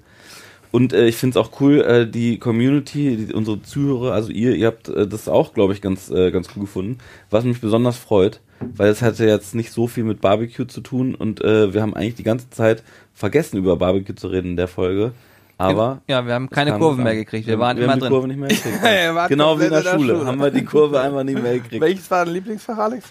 Und 0.71 0.93
äh, 0.93 1.07
ich 1.07 1.17
finde 1.17 1.39
es 1.39 1.47
auch 1.47 1.61
cool, 1.61 1.81
äh, 1.81 2.07
die 2.07 2.39
Community, 2.39 3.17
die, 3.17 3.35
unsere 3.35 3.63
Zuhörer, 3.63 4.13
also 4.13 4.31
ihr, 4.31 4.55
ihr 4.55 4.67
habt 4.67 4.89
äh, 4.89 5.07
das 5.07 5.29
auch, 5.29 5.55
glaube 5.55 5.73
ich, 5.73 5.81
ganz, 5.81 6.11
äh, 6.11 6.31
ganz 6.31 6.49
cool 6.55 6.63
gefunden. 6.63 6.99
Was 7.31 7.45
mich 7.45 7.61
besonders 7.61 7.97
freut, 7.97 8.41
weil 8.61 8.91
es 8.91 9.03
hatte 9.03 9.25
jetzt 9.27 9.55
nicht 9.55 9.73
so 9.73 9.87
viel 9.87 10.05
mit 10.05 10.21
Barbecue 10.21 10.67
zu 10.67 10.81
tun 10.81 11.15
und 11.15 11.43
äh, 11.43 11.73
wir 11.73 11.81
haben 11.81 11.95
eigentlich 11.95 12.17
die 12.17 12.23
ganze 12.23 12.51
Zeit 12.51 12.83
vergessen, 13.15 13.57
über 13.57 13.77
Barbecue 13.77 14.15
zu 14.15 14.29
reden 14.29 14.51
in 14.51 14.57
der 14.57 14.69
Folge. 14.69 15.13
Aber 15.59 16.03
Ja, 16.07 16.25
wir 16.25 16.35
haben 16.35 16.49
keine 16.51 16.79
es 16.79 16.97
mehr 16.97 17.17
gekriegt. 17.17 17.49
Wir 17.49 17.59
waren 17.59 17.77
wir 17.77 17.85
immer 17.85 17.95
haben 17.95 17.99
die 17.99 18.03
drin. 18.05 18.13
Kurve 18.13 18.29
nicht 18.29 18.39
mehr 18.39 18.49
gekriegt. 18.49 18.79
Ja, 18.85 19.27
genau 19.27 19.59
wie 19.59 19.65
in 19.65 19.71
der, 19.71 19.83
der 19.83 19.91
Schule. 19.91 20.15
Schule. 20.15 20.27
haben 20.27 20.41
wir 20.41 20.51
die 20.53 20.65
Kurve 20.65 21.01
einfach 21.01 21.25
nicht 21.25 21.43
mehr 21.43 21.55
gekriegt. 21.55 21.81
Welches 21.83 22.09
war 22.11 22.25
dein 22.25 22.35
Lieblingsfach, 22.35 22.79
Alex? 22.79 23.07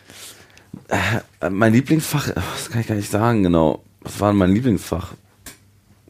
Äh, 0.87 1.49
Mein 1.49 1.73
Lieblingsfach, 1.73 2.29
äh, 2.29 2.33
das 2.35 2.69
kann 2.69 2.81
ich 2.81 2.87
gar 2.87 2.95
nicht 2.95 3.11
sagen, 3.11 3.43
genau. 3.43 3.83
Was 4.01 4.19
war 4.21 4.31
denn 4.31 4.37
mein 4.37 4.53
Lieblingsfach? 4.53 5.13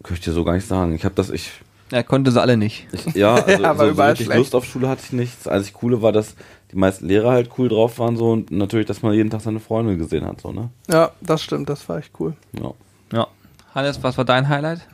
Könnte 0.08 0.20
ich 0.20 0.26
dir 0.26 0.32
so 0.32 0.46
gar 0.46 0.54
nicht 0.54 0.66
sagen. 0.68 0.96
Ich 0.96 1.04
habe 1.04 1.16
das, 1.16 1.30
ich, 1.30 1.52
Er 1.92 2.04
konnte 2.04 2.32
sie 2.32 2.42
alle 2.42 2.56
nicht. 2.56 2.88
ich 2.94 3.14
ja, 3.14 3.36
also 3.46 3.62
Ja, 3.62 3.70
aber 3.72 3.80
so, 3.80 3.86
so 3.86 3.92
überall 3.92 4.10
richtig 4.12 4.28
schlecht. 4.28 4.40
Lust 4.40 4.56
auf 4.56 4.64
Schule 4.66 4.88
hatte 4.88 5.02
ich 5.06 5.12
nicht. 5.12 5.34
Das 5.44 5.52
einzig 5.52 5.74
Coole 5.74 6.02
war, 6.02 6.14
dass 6.14 6.36
die 6.72 6.78
meisten 6.78 7.06
Lehrer 7.08 7.32
halt 7.32 7.50
cool 7.58 7.68
drauf 7.68 8.00
waren 8.00 8.16
so 8.16 8.32
und 8.32 8.50
natürlich, 8.50 8.86
dass 8.86 9.02
man 9.02 9.14
jeden 9.14 9.30
Tag 9.30 9.42
seine 9.42 9.60
Freunde 9.60 9.98
gesehen 9.98 10.26
hat, 10.26 10.40
so, 10.40 10.52
ne? 10.54 10.70
Ja, 10.90 11.12
das 11.20 11.44
stimmt, 11.44 11.68
das 11.70 11.88
war 11.90 11.98
echt 11.98 12.12
cool. 12.20 12.36
Ja. 12.54 12.72
Ja. 13.12 13.28
Hannes, 13.76 14.02
was 14.02 14.18
war 14.18 14.26
dein 14.26 14.48
Highlight? 14.48 14.88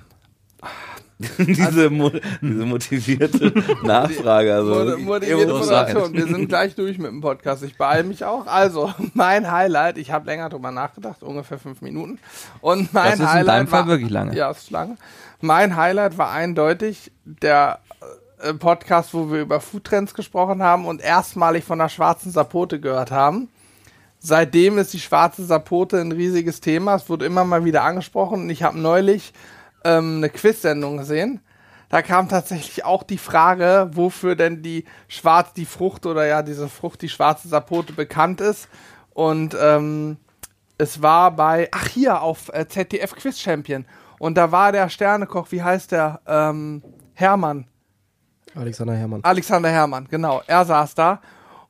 diese, 1.37 1.89
mo 1.89 2.09
diese 2.41 2.65
motivierte 2.65 3.53
Nachfrage, 3.83 4.53
also. 4.53 4.97
Motivierte. 4.97 5.53
Moderation. 5.53 6.13
Wir 6.13 6.27
sind 6.27 6.47
gleich 6.47 6.75
durch 6.75 6.97
mit 6.97 7.11
dem 7.11 7.21
Podcast. 7.21 7.63
Ich 7.63 7.77
beeile 7.77 8.03
mich 8.03 8.25
auch. 8.25 8.47
Also, 8.47 8.93
mein 9.13 9.51
Highlight, 9.51 9.97
ich 9.97 10.11
habe 10.11 10.25
länger 10.25 10.49
drüber 10.49 10.71
nachgedacht, 10.71 11.23
ungefähr 11.23 11.59
fünf 11.59 11.81
Minuten. 11.81 12.19
Und 12.61 12.93
mein 12.93 13.11
Das 13.11 13.13
ist 13.15 13.19
in 13.21 13.29
Highlight 13.29 13.47
deinem 13.47 13.67
Fall 13.67 13.81
war, 13.81 13.87
wirklich 13.87 14.09
lange. 14.09 14.35
Ja, 14.35 14.51
ist 14.51 14.71
lange. 14.71 14.97
Mein 15.41 15.75
Highlight 15.75 16.17
war 16.17 16.31
eindeutig 16.31 17.11
der 17.25 17.79
äh, 18.39 18.53
Podcast, 18.53 19.13
wo 19.13 19.31
wir 19.31 19.41
über 19.41 19.59
Foodtrends 19.59 20.13
gesprochen 20.13 20.63
haben 20.63 20.85
und 20.85 21.01
erstmalig 21.01 21.63
von 21.63 21.79
der 21.79 21.89
schwarzen 21.89 22.31
Sapote 22.31 22.79
gehört 22.79 23.11
haben. 23.11 23.49
Seitdem 24.19 24.77
ist 24.77 24.93
die 24.93 25.01
schwarze 25.01 25.43
Sapote 25.43 25.99
ein 25.99 26.13
riesiges 26.13 26.61
Thema. 26.61 26.95
Es 26.95 27.09
wurde 27.09 27.25
immer 27.25 27.43
mal 27.43 27.65
wieder 27.65 27.83
angesprochen. 27.83 28.43
Und 28.43 28.49
ich 28.49 28.63
habe 28.63 28.79
neulich 28.79 29.33
ähm, 29.83 30.17
eine 30.17 30.29
Quiz-Sendung 30.29 30.97
gesehen. 30.97 31.41
Da 31.89 32.01
kam 32.01 32.27
tatsächlich 32.27 32.85
auch 32.85 33.03
die 33.03 33.17
Frage, 33.17 33.89
wofür 33.93 34.35
denn 34.35 34.63
die 34.63 34.85
schwarz, 35.07 35.53
die 35.53 35.65
Frucht 35.65 36.05
oder 36.05 36.25
ja 36.25 36.41
diese 36.41 36.67
Frucht, 36.67 37.01
die 37.03 37.09
schwarze 37.09 37.47
Sapote 37.47 37.93
bekannt 37.93 38.41
ist. 38.41 38.67
Und 39.13 39.55
ähm, 39.59 40.17
es 40.77 41.01
war 41.01 41.35
bei, 41.35 41.69
ach 41.71 41.87
hier, 41.87 42.21
auf 42.21 42.49
äh, 42.53 42.67
ZDF 42.67 43.15
Quiz 43.15 43.39
Champion. 43.39 43.85
Und 44.17 44.35
da 44.35 44.51
war 44.51 44.71
der 44.71 44.89
Sternekoch, 44.89 45.51
wie 45.51 45.61
heißt 45.61 45.91
der? 45.91 46.21
Ähm, 46.25 46.81
Hermann. 47.13 47.67
Alexander 48.55 48.95
Herrmann. 48.95 49.23
Alexander 49.23 49.69
Herrmann, 49.69 50.07
genau. 50.09 50.41
Er 50.47 50.65
saß 50.65 50.95
da 50.95 51.21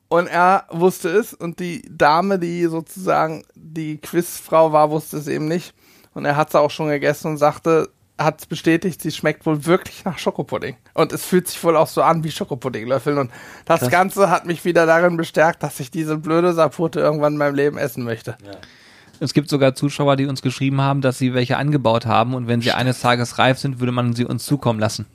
und 0.08 0.26
er 0.26 0.64
wusste 0.70 1.08
es 1.08 1.34
und 1.34 1.60
die 1.60 1.82
Dame, 1.90 2.38
die 2.38 2.64
sozusagen 2.66 3.42
die 3.54 3.98
Quizfrau 3.98 4.72
war, 4.72 4.90
wusste 4.90 5.16
es 5.16 5.26
eben 5.26 5.48
nicht. 5.48 5.74
Und 6.12 6.24
er 6.24 6.36
hat 6.36 6.48
es 6.48 6.54
auch 6.54 6.70
schon 6.70 6.88
gegessen 6.88 7.32
und 7.32 7.36
sagte, 7.38 7.90
hat 8.18 8.40
es 8.40 8.46
bestätigt, 8.46 9.02
sie 9.02 9.10
schmeckt 9.10 9.44
wohl 9.44 9.66
wirklich 9.66 10.04
nach 10.04 10.18
Schokopudding. 10.18 10.76
Und 10.94 11.12
es 11.12 11.24
fühlt 11.24 11.48
sich 11.48 11.62
wohl 11.64 11.76
auch 11.76 11.88
so 11.88 12.02
an 12.02 12.22
wie 12.22 12.30
Schokopuddinglöffeln. 12.30 13.18
Und 13.18 13.30
das 13.64 13.90
Ganze 13.90 14.30
hat 14.30 14.46
mich 14.46 14.64
wieder 14.64 14.86
darin 14.86 15.16
bestärkt, 15.16 15.62
dass 15.62 15.80
ich 15.80 15.90
diese 15.90 16.16
blöde 16.16 16.52
Sapote 16.52 17.00
irgendwann 17.00 17.32
in 17.32 17.38
meinem 17.38 17.54
Leben 17.54 17.76
essen 17.76 18.04
möchte. 18.04 18.36
Es 19.20 19.34
gibt 19.34 19.48
sogar 19.48 19.74
Zuschauer, 19.74 20.16
die 20.16 20.26
uns 20.26 20.42
geschrieben 20.42 20.80
haben, 20.80 21.00
dass 21.00 21.18
sie 21.18 21.34
welche 21.34 21.56
angebaut 21.56 22.06
haben 22.06 22.34
und 22.34 22.46
wenn 22.46 22.60
sie 22.60 22.72
eines 22.72 23.00
Tages 23.00 23.38
reif 23.38 23.58
sind, 23.58 23.80
würde 23.80 23.92
man 23.92 24.14
sie 24.14 24.24
uns 24.24 24.44
zukommen 24.44 24.78
lassen. 24.78 25.06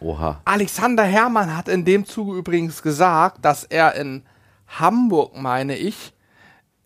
Oha. 0.00 0.40
Alexander 0.44 1.04
Herrmann 1.04 1.56
hat 1.56 1.68
in 1.68 1.84
dem 1.84 2.04
Zuge 2.06 2.36
übrigens 2.36 2.82
gesagt, 2.82 3.44
dass 3.44 3.64
er 3.64 3.94
in 3.94 4.22
Hamburg, 4.68 5.36
meine 5.36 5.76
ich, 5.76 6.12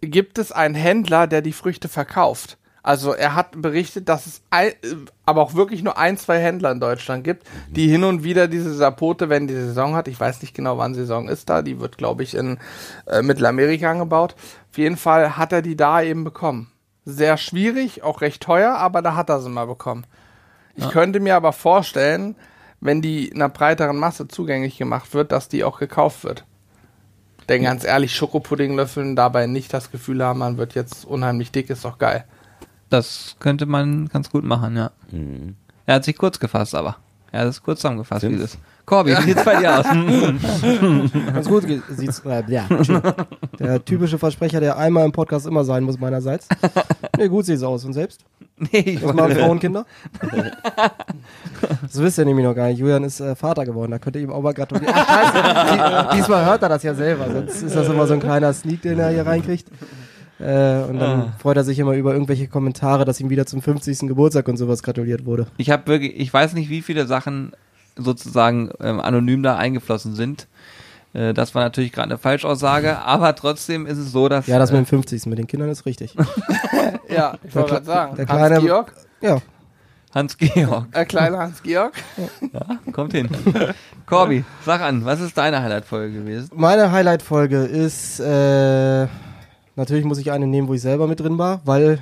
gibt 0.01 0.39
es 0.39 0.53
einen 0.53 0.75
Händler, 0.75 1.27
der 1.27 1.43
die 1.43 1.53
Früchte 1.53 1.89
verkauft. 1.89 2.57
Also 2.83 3.13
er 3.13 3.35
hat 3.35 3.61
berichtet, 3.61 4.09
dass 4.09 4.27
es 4.27 4.43
ein, 4.51 4.73
aber 5.27 5.43
auch 5.43 5.55
wirklich 5.55 5.83
nur 5.83 5.99
ein, 5.99 6.17
zwei 6.17 6.39
Händler 6.39 6.71
in 6.71 6.81
Deutschland 6.81 7.25
gibt, 7.25 7.47
die 7.69 7.89
hin 7.89 8.05
und 8.05 8.25
wieder 8.25 8.49
diese 8.49 8.73
Sapote, 8.75 9.29
wenn 9.29 9.47
die 9.47 9.55
Saison 9.55 9.95
hat, 9.95 10.09
ich 10.09 10.19
weiß 10.19 10.41
nicht 10.41 10.55
genau, 10.55 10.79
wann 10.79 10.95
Saison 10.95 11.29
ist 11.29 11.51
da, 11.51 11.63
die 11.63 11.81
wird, 11.81 11.99
glaube 11.99 12.23
ich, 12.23 12.35
in 12.35 12.59
äh, 13.07 13.23
Mittelamerika 13.23 13.91
angebaut. 13.91 14.35
Auf 14.71 14.79
jeden 14.79 14.97
Fall 14.97 15.37
hat 15.37 15.53
er 15.53 15.63
die 15.63 15.77
da 15.77 16.03
eben 16.03 16.25
bekommen. 16.25 16.73
Sehr 17.05 17.37
schwierig, 17.37 18.03
auch 18.03 18.21
recht 18.21 18.43
teuer, 18.43 18.75
aber 18.75 19.03
da 19.03 19.15
hat 19.15 19.29
er 19.29 19.41
sie 19.41 19.51
mal 19.51 19.67
bekommen. 19.67 20.07
Ich 20.77 20.89
könnte 20.89 21.21
mir 21.21 21.37
aber 21.37 21.53
vorstellen, 21.53 22.37
wenn 22.81 23.03
die 23.03 23.33
einer 23.35 23.49
breiteren 23.49 23.97
Masse 23.97 24.29
zugänglich 24.29 24.79
gemacht 24.79 25.13
wird, 25.13 25.33
dass 25.33 25.49
die 25.49 25.65
auch 25.65 25.79
gekauft 25.79 26.25
wird. 26.25 26.45
Denn 27.49 27.65
ganz 27.65 27.85
ehrlich, 27.85 28.15
Schokopuddinglöffeln 28.15 29.17
dabei 29.17 29.47
nicht 29.47 29.75
das 29.75 29.91
Gefühl 29.91 30.25
haben, 30.25 30.39
man 30.39 30.57
wird 30.57 30.75
jetzt 30.75 31.05
unheimlich 31.05 31.51
dick, 31.51 31.69
ist 31.69 31.85
doch 31.85 31.99
geil. 31.99 32.25
Das 32.91 33.37
könnte 33.39 33.67
man 33.67 34.09
ganz 34.09 34.31
gut 34.31 34.45
machen, 34.45 34.77
ja. 34.77 34.91
Mhm. 35.11 35.57
Er 35.87 35.97
hat 35.97 36.05
sich 36.05 36.19
kurz 36.19 36.39
gefasst, 36.39 36.75
aber. 36.75 36.97
Er 37.33 37.43
hat 37.43 37.49
es 37.49 37.63
kurz 37.63 37.81
zusammengefasst, 37.81 38.23
wie 38.23 38.35
Stimmt's? 38.35 38.53
das. 38.53 38.61
Corby, 38.87 39.17
wie 39.17 39.23
sieht's 39.23 39.45
bei 39.45 39.55
dir 39.57 39.79
aus? 39.79 39.87
Ganz 41.33 41.49
gut 41.49 41.65
sieht's. 41.91 42.21
Äh, 42.27 42.43
ja, 42.49 42.67
der 43.57 43.85
typische 43.85 44.19
Versprecher, 44.19 44.59
der 44.59 44.77
einmal 44.77 45.05
im 45.05 45.13
Podcast 45.13 45.47
immer 45.47 45.63
sein 45.63 45.85
muss, 45.85 46.01
meinerseits. 46.01 46.49
Nee, 47.17 47.29
gut 47.29 47.45
sieht's 47.45 47.63
aus. 47.63 47.85
Und 47.85 47.93
selbst? 47.93 48.25
Nee, 48.59 48.79
ich 48.81 49.03
Was 49.05 49.15
machen 49.15 49.37
Frauen 49.37 49.61
Kinder? 49.61 49.87
das 51.83 51.99
wisst 51.99 52.19
ihr 52.19 52.25
nämlich 52.25 52.45
noch 52.45 52.55
gar 52.55 52.67
nicht. 52.69 52.79
Julian 52.79 53.05
ist 53.05 53.21
äh, 53.21 53.37
Vater 53.37 53.65
geworden, 53.65 53.93
da 53.93 53.99
könnt 53.99 54.17
ihr 54.17 54.23
ihm 54.23 54.33
auch 54.33 54.43
mal 54.43 54.53
gratulieren. 54.53 54.93
Ach, 54.95 55.07
scheiße. 55.07 56.09
Die, 56.11 56.17
diesmal 56.17 56.45
hört 56.45 56.63
er 56.63 56.69
das 56.69 56.83
ja 56.83 56.95
selber, 56.95 57.31
sonst 57.31 57.63
ist 57.63 57.77
das 57.77 57.89
immer 57.89 58.07
so 58.07 58.15
ein 58.15 58.21
kleiner 58.21 58.53
Sneak, 58.53 58.83
den 58.83 58.99
er 58.99 59.11
hier 59.11 59.25
reinkriegt. 59.25 59.69
Äh, 60.41 60.85
und 60.89 60.99
dann 60.99 61.21
Ah. 61.21 61.33
freut 61.39 61.57
er 61.59 61.65
sich 61.65 61.79
immer 61.79 61.93
über 61.95 62.13
irgendwelche 62.13 62.49
Kommentare, 62.49 63.05
dass 63.05 63.21
ihm 63.21 63.29
wieder 63.31 63.45
zum 63.47 63.61
50. 63.63 64.09
Geburtstag 64.09 64.49
und 64.49 64.57
sowas 64.57 64.83
gratuliert 64.83 65.27
wurde. 65.27 65.47
Ich 65.59 65.71
habe 65.71 65.87
wirklich, 65.87 66.19
ich 66.19 66.33
weiß 66.33 66.55
nicht, 66.55 66.71
wie 66.71 66.81
viele 66.83 67.07
Sachen 67.07 67.53
sozusagen 67.97 68.71
ähm, 68.81 69.01
anonym 69.01 69.43
da 69.43 69.57
eingeflossen 69.57 70.15
sind. 70.15 70.47
Äh, 71.13 71.35
das 71.35 71.55
war 71.55 71.63
natürlich 71.63 71.93
gerade 71.93 72.07
eine 72.09 72.19
Falschaussage, 72.19 72.99
aber 73.05 73.35
trotzdem 73.35 73.85
ist 73.87 73.99
es 73.99 74.13
so, 74.13 74.29
dass 74.29 74.47
Ja, 74.47 74.59
das 74.59 74.71
mit 74.73 74.81
äh, 74.81 74.85
dem 74.85 74.87
50. 74.87 75.27
mit 75.27 75.39
den 75.39 75.47
Kindern 75.47 75.69
ist 75.69 75.85
richtig. 75.87 76.15
Ja, 77.09 77.35
ich 77.43 77.53
wollte 77.57 77.71
gerade 77.73 77.85
sagen. 77.87 78.17
der 78.17 78.25
kleine- 78.25 78.55
Hans-Georg, 78.55 78.93
Ja, 79.21 79.39
Hans-Georg 80.15 80.87
äh, 80.93 81.05
kleiner 81.05 81.39
Hans-Georg. 81.39 81.93
kommt 82.93 83.13
hin. 83.13 83.29
Corby, 84.07 84.45
sag 84.65 84.81
an, 84.81 85.05
was 85.05 85.21
ist 85.21 85.37
deine 85.37 85.61
Highlight-Folge 85.61 86.15
gewesen? 86.21 86.51
meine 86.55 86.93
Highlight-Folge 86.93 87.65
ist, 87.65 88.21
äh, 88.21 89.07
natürlich 89.77 90.05
muss 90.05 90.19
ich 90.19 90.31
eine 90.31 90.47
nehmen, 90.47 90.69
wo 90.69 90.75
ich 90.75 90.83
selber 90.83 91.07
mit 91.07 91.21
drin 91.21 91.39
war, 91.39 91.61
weil 91.65 92.01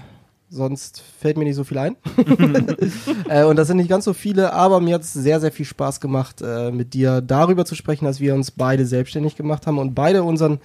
sonst 0.50 1.02
fällt 1.20 1.36
mir 1.36 1.44
nicht 1.44 1.56
so 1.56 1.64
viel 1.64 1.78
ein. 1.78 1.96
äh, 3.28 3.44
und 3.44 3.56
das 3.56 3.68
sind 3.68 3.76
nicht 3.76 3.90
ganz 3.90 4.04
so 4.04 4.12
viele, 4.12 4.52
aber 4.52 4.80
mir 4.80 4.94
hat 4.94 5.02
es 5.02 5.12
sehr, 5.12 5.40
sehr 5.40 5.52
viel 5.52 5.66
Spaß 5.66 6.00
gemacht, 6.00 6.42
äh, 6.42 6.70
mit 6.70 6.94
dir 6.94 7.20
darüber 7.20 7.64
zu 7.64 7.74
sprechen, 7.74 8.04
dass 8.04 8.20
wir 8.20 8.34
uns 8.34 8.50
beide 8.50 8.86
selbstständig 8.86 9.36
gemacht 9.36 9.66
haben 9.66 9.78
und 9.78 9.94
beide 9.94 10.22
unseren 10.22 10.60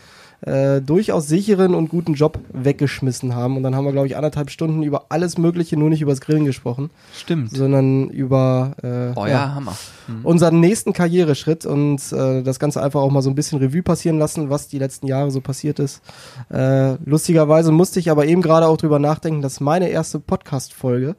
äh, 0.46 0.82
durchaus 0.82 1.28
sicheren 1.28 1.74
und 1.74 1.90
guten 1.90 2.14
Job 2.14 2.40
weggeschmissen 2.52 3.36
haben. 3.36 3.58
Und 3.58 3.64
dann 3.64 3.76
haben 3.76 3.86
wir, 3.86 3.92
glaube 3.92 4.08
ich, 4.08 4.18
anderthalb 4.18 4.50
Stunden 4.50 4.84
über 4.84 5.06
alles 5.10 5.38
Mögliche, 5.38 5.78
nur 5.78 5.90
nicht 5.90 6.02
übers 6.02 6.22
Grillen 6.22 6.46
gesprochen, 6.46 6.90
Stimmt. 7.16 7.52
sondern 7.52 8.10
über 8.10 8.76
äh, 8.84 9.18
Oh 9.20 9.26
ja, 9.26 9.56
Hammer. 9.56 9.76
Hm. 10.08 10.26
unseren 10.26 10.60
nächsten 10.60 10.92
Karriereschritt 10.92 11.66
und 11.66 12.00
äh, 12.12 12.44
das 12.44 12.60
Ganze 12.60 12.84
einfach 12.84 13.02
auch 13.02 13.12
mal 13.12 13.22
so 13.22 13.30
ein 13.30 13.36
bisschen 13.36 13.60
Revue 13.60 13.84
passieren 13.84 14.20
lassen, 14.20 14.50
was 14.50 14.68
die 14.68 14.80
letzten 14.80 15.08
Jahre 15.08 15.32
so 15.32 15.40
passiert 15.40 15.80
ist. 15.80 16.02
Äh, 16.52 16.96
lustigerweise 17.06 17.72
musste 17.72 18.00
ich 18.00 18.12
aber 18.12 18.26
eben 18.26 18.42
gerade 18.42 18.68
auch 18.68 18.78
drüber 18.78 19.00
nachdenken, 19.00 19.42
dass 19.42 19.62
meine 19.62 19.90
erste 19.90 20.20
Podcast-Folge 20.20 21.16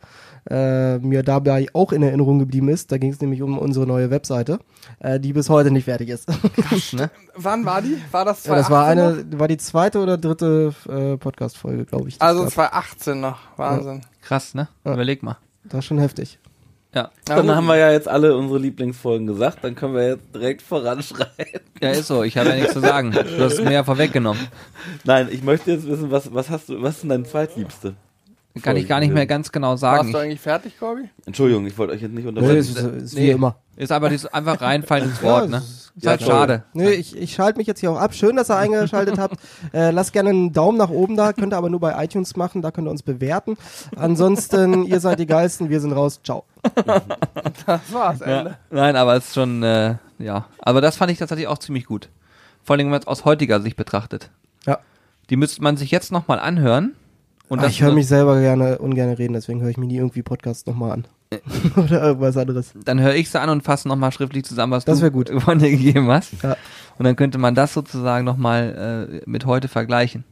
äh, 0.50 0.98
mir 0.98 1.22
dabei 1.22 1.66
auch 1.72 1.92
in 1.92 2.02
Erinnerung 2.02 2.38
geblieben 2.38 2.68
ist. 2.68 2.92
Da 2.92 2.98
ging 2.98 3.12
es 3.12 3.20
nämlich 3.20 3.42
um 3.42 3.58
unsere 3.58 3.86
neue 3.86 4.10
Webseite, 4.10 4.58
äh, 5.00 5.18
die 5.18 5.32
bis 5.32 5.48
heute 5.48 5.70
nicht 5.70 5.84
fertig 5.84 6.08
ist. 6.08 6.28
ne? 6.92 7.10
Wann 7.36 7.64
war 7.64 7.82
die? 7.82 7.96
War 8.10 8.24
das 8.24 8.42
2018 8.42 8.50
ja, 8.52 8.56
das 8.56 8.70
war 8.70 8.94
noch? 8.94 9.18
eine, 9.18 9.38
war 9.38 9.48
die 9.48 9.56
zweite 9.56 10.00
oder 10.00 10.18
dritte 10.18 10.74
äh, 10.88 11.16
Podcast-Folge, 11.16 11.84
glaube 11.86 12.08
ich. 12.08 12.20
Also 12.20 12.42
gab. 12.44 12.52
2018 12.52 13.20
noch. 13.20 13.38
Wahnsinn. 13.56 14.00
Krass, 14.22 14.54
ne? 14.54 14.68
Ja. 14.84 14.94
Überleg 14.94 15.22
mal. 15.22 15.36
das 15.64 15.80
ist 15.80 15.84
schon 15.86 15.98
heftig. 15.98 16.38
Ja. 16.94 17.10
Dann 17.24 17.50
haben 17.50 17.66
wir 17.66 17.76
ja 17.76 17.90
jetzt 17.90 18.06
alle 18.06 18.36
unsere 18.36 18.60
Lieblingsfolgen 18.60 19.26
gesagt, 19.26 19.64
dann 19.64 19.74
können 19.74 19.94
wir 19.94 20.10
jetzt 20.10 20.32
direkt 20.32 20.62
voranschreiten. 20.62 21.60
Ja, 21.82 21.90
ist 21.90 22.06
so. 22.06 22.22
Ich 22.22 22.38
habe 22.38 22.50
ja 22.50 22.54
nichts 22.54 22.72
zu 22.72 22.80
sagen. 22.80 23.10
Du 23.10 23.44
hast 23.44 23.60
mir 23.60 23.72
ja 23.72 23.82
vorweggenommen. 23.82 24.46
Nein, 25.04 25.28
ich 25.30 25.42
möchte 25.42 25.72
jetzt 25.72 25.88
wissen, 25.88 26.12
was, 26.12 26.32
was 26.32 26.50
hast 26.50 26.68
du, 26.68 26.80
was 26.80 26.94
ist 26.96 27.02
denn 27.02 27.10
dein 27.10 27.24
zweitliebste? 27.24 27.94
Kann 28.62 28.76
ich 28.76 28.87
gar 28.87 29.00
nicht 29.00 29.12
mehr 29.12 29.26
ganz 29.26 29.50
genau 29.50 29.75
sagen. 29.76 29.99
Warst 30.04 30.14
du 30.14 30.18
eigentlich 30.18 30.40
fertig, 30.40 30.78
Corby? 30.78 31.08
Entschuldigung, 31.26 31.66
ich 31.66 31.76
wollte 31.76 31.92
euch 31.92 32.02
jetzt 32.02 32.12
nicht 32.12 32.23
Nee, 32.23 32.28
unterbrechen. 32.28 32.56
ist, 32.58 32.78
ist 32.78 33.16
wie 33.16 33.20
nee. 33.20 33.30
immer. 33.32 33.56
Ist 33.76 33.90
aber 33.90 34.08
dieses 34.08 34.32
einfach 34.32 34.61
reinfallen 34.61 35.08
ins 35.11 35.20
Wort, 35.25 35.50
ne? 35.50 35.56
es 35.56 35.92
Ist 35.96 36.06
halt 36.06 36.20
ja, 36.20 36.26
schade. 36.26 36.62
Nee, 36.73 36.90
ich, 36.90 37.16
ich 37.16 37.34
schalte 37.34 37.58
mich 37.58 37.66
jetzt 37.66 37.80
hier 37.80 37.90
auch 37.90 37.99
ab. 37.99 38.14
Schön, 38.14 38.37
dass 38.37 38.50
ihr 38.50 38.56
eingeschaltet 38.56 39.18
habt. 39.18 39.37
Äh, 39.73 39.90
lasst 39.90 40.12
gerne 40.12 40.30
einen 40.30 40.52
Daumen 40.52 40.78
nach 40.78 40.90
oben 40.90 41.16
da. 41.16 41.32
Könnt 41.32 41.52
ihr 41.52 41.56
aber 41.56 41.68
nur 41.68 41.80
bei 41.80 42.04
iTunes 42.04 42.37
machen. 42.37 42.62
Da 42.62 42.70
könnt 42.70 42.87
ihr 42.87 42.90
uns 42.92 43.02
bewerten. 43.02 43.56
Ansonsten, 43.96 44.84
ihr 44.84 45.00
seid 45.00 45.18
die 45.18 45.26
Geilsten. 45.26 45.68
Wir 45.68 45.80
sind 45.80 45.92
raus. 45.92 46.20
Ciao. 46.23 46.44
Das 47.66 47.80
war's, 47.92 48.20
Ende. 48.20 48.50
Ja. 48.50 48.56
Nein, 48.70 48.94
aber 48.96 49.16
es 49.16 49.26
ist 49.28 49.34
schon, 49.34 49.62
äh, 49.64 49.96
ja. 50.18 50.46
Aber 50.61 50.80
das 50.80 50.96
fand 50.96 51.11
ich 51.11 51.18
tatsächlich 51.18 51.49
auch 51.49 51.58
ziemlich 51.58 51.87
gut. 51.87 52.08
Vor 52.62 52.75
allem, 52.75 52.87
wenn 52.87 52.90
man 52.92 53.00
es 53.00 53.06
aus 53.06 53.25
heutiger 53.25 53.61
Sicht 53.61 53.76
betrachtet. 53.76 54.30
Ja. 54.66 54.78
Die 55.30 55.37
müsste 55.37 55.62
man 55.62 55.76
sich 55.76 55.90
jetzt 55.90 56.12
nochmal 56.12 56.38
anhören. 56.38 56.94
Und 57.48 57.58
Ah, 57.58 57.62
das 57.62 57.72
ich 57.72 57.82
höre 57.82 57.92
mich 57.92 58.06
selber 58.06 58.40
gerne 58.40 58.78
ungern 58.78 59.10
reden, 59.12 59.34
deswegen 59.34 59.60
höre 59.60 59.68
ich 59.70 59.76
mir 59.76 59.86
nie 59.86 59.96
irgendwie 59.96 60.22
Podcasts 60.22 60.66
nochmal 60.66 60.92
an. 60.92 61.04
Oder 61.76 62.02
irgendwas 62.02 62.36
anderes. 62.36 62.72
dann 62.84 63.00
höre 63.00 63.14
ich 63.14 63.28
sie 63.30 63.40
an 63.40 63.48
und 63.50 63.62
fasse 63.62 63.88
nochmal 63.88 64.12
schriftlich 64.12 64.44
zusammen, 64.44 64.72
was 64.72 64.84
Das 64.84 65.00
du 65.00 65.10
gut. 65.10 65.30
von 65.42 65.58
dir 65.58 65.70
gegeben 65.70 66.08
hast. 66.08 66.32
Ja. 66.42 66.56
Und 66.98 67.04
dann 67.04 67.16
könnte 67.16 67.38
man 67.38 67.54
das 67.54 67.74
sozusagen 67.74 68.24
nochmal 68.24 69.20
äh, 69.26 69.28
mit 69.28 69.44
heute 69.46 69.68
vergleichen. 69.68 70.24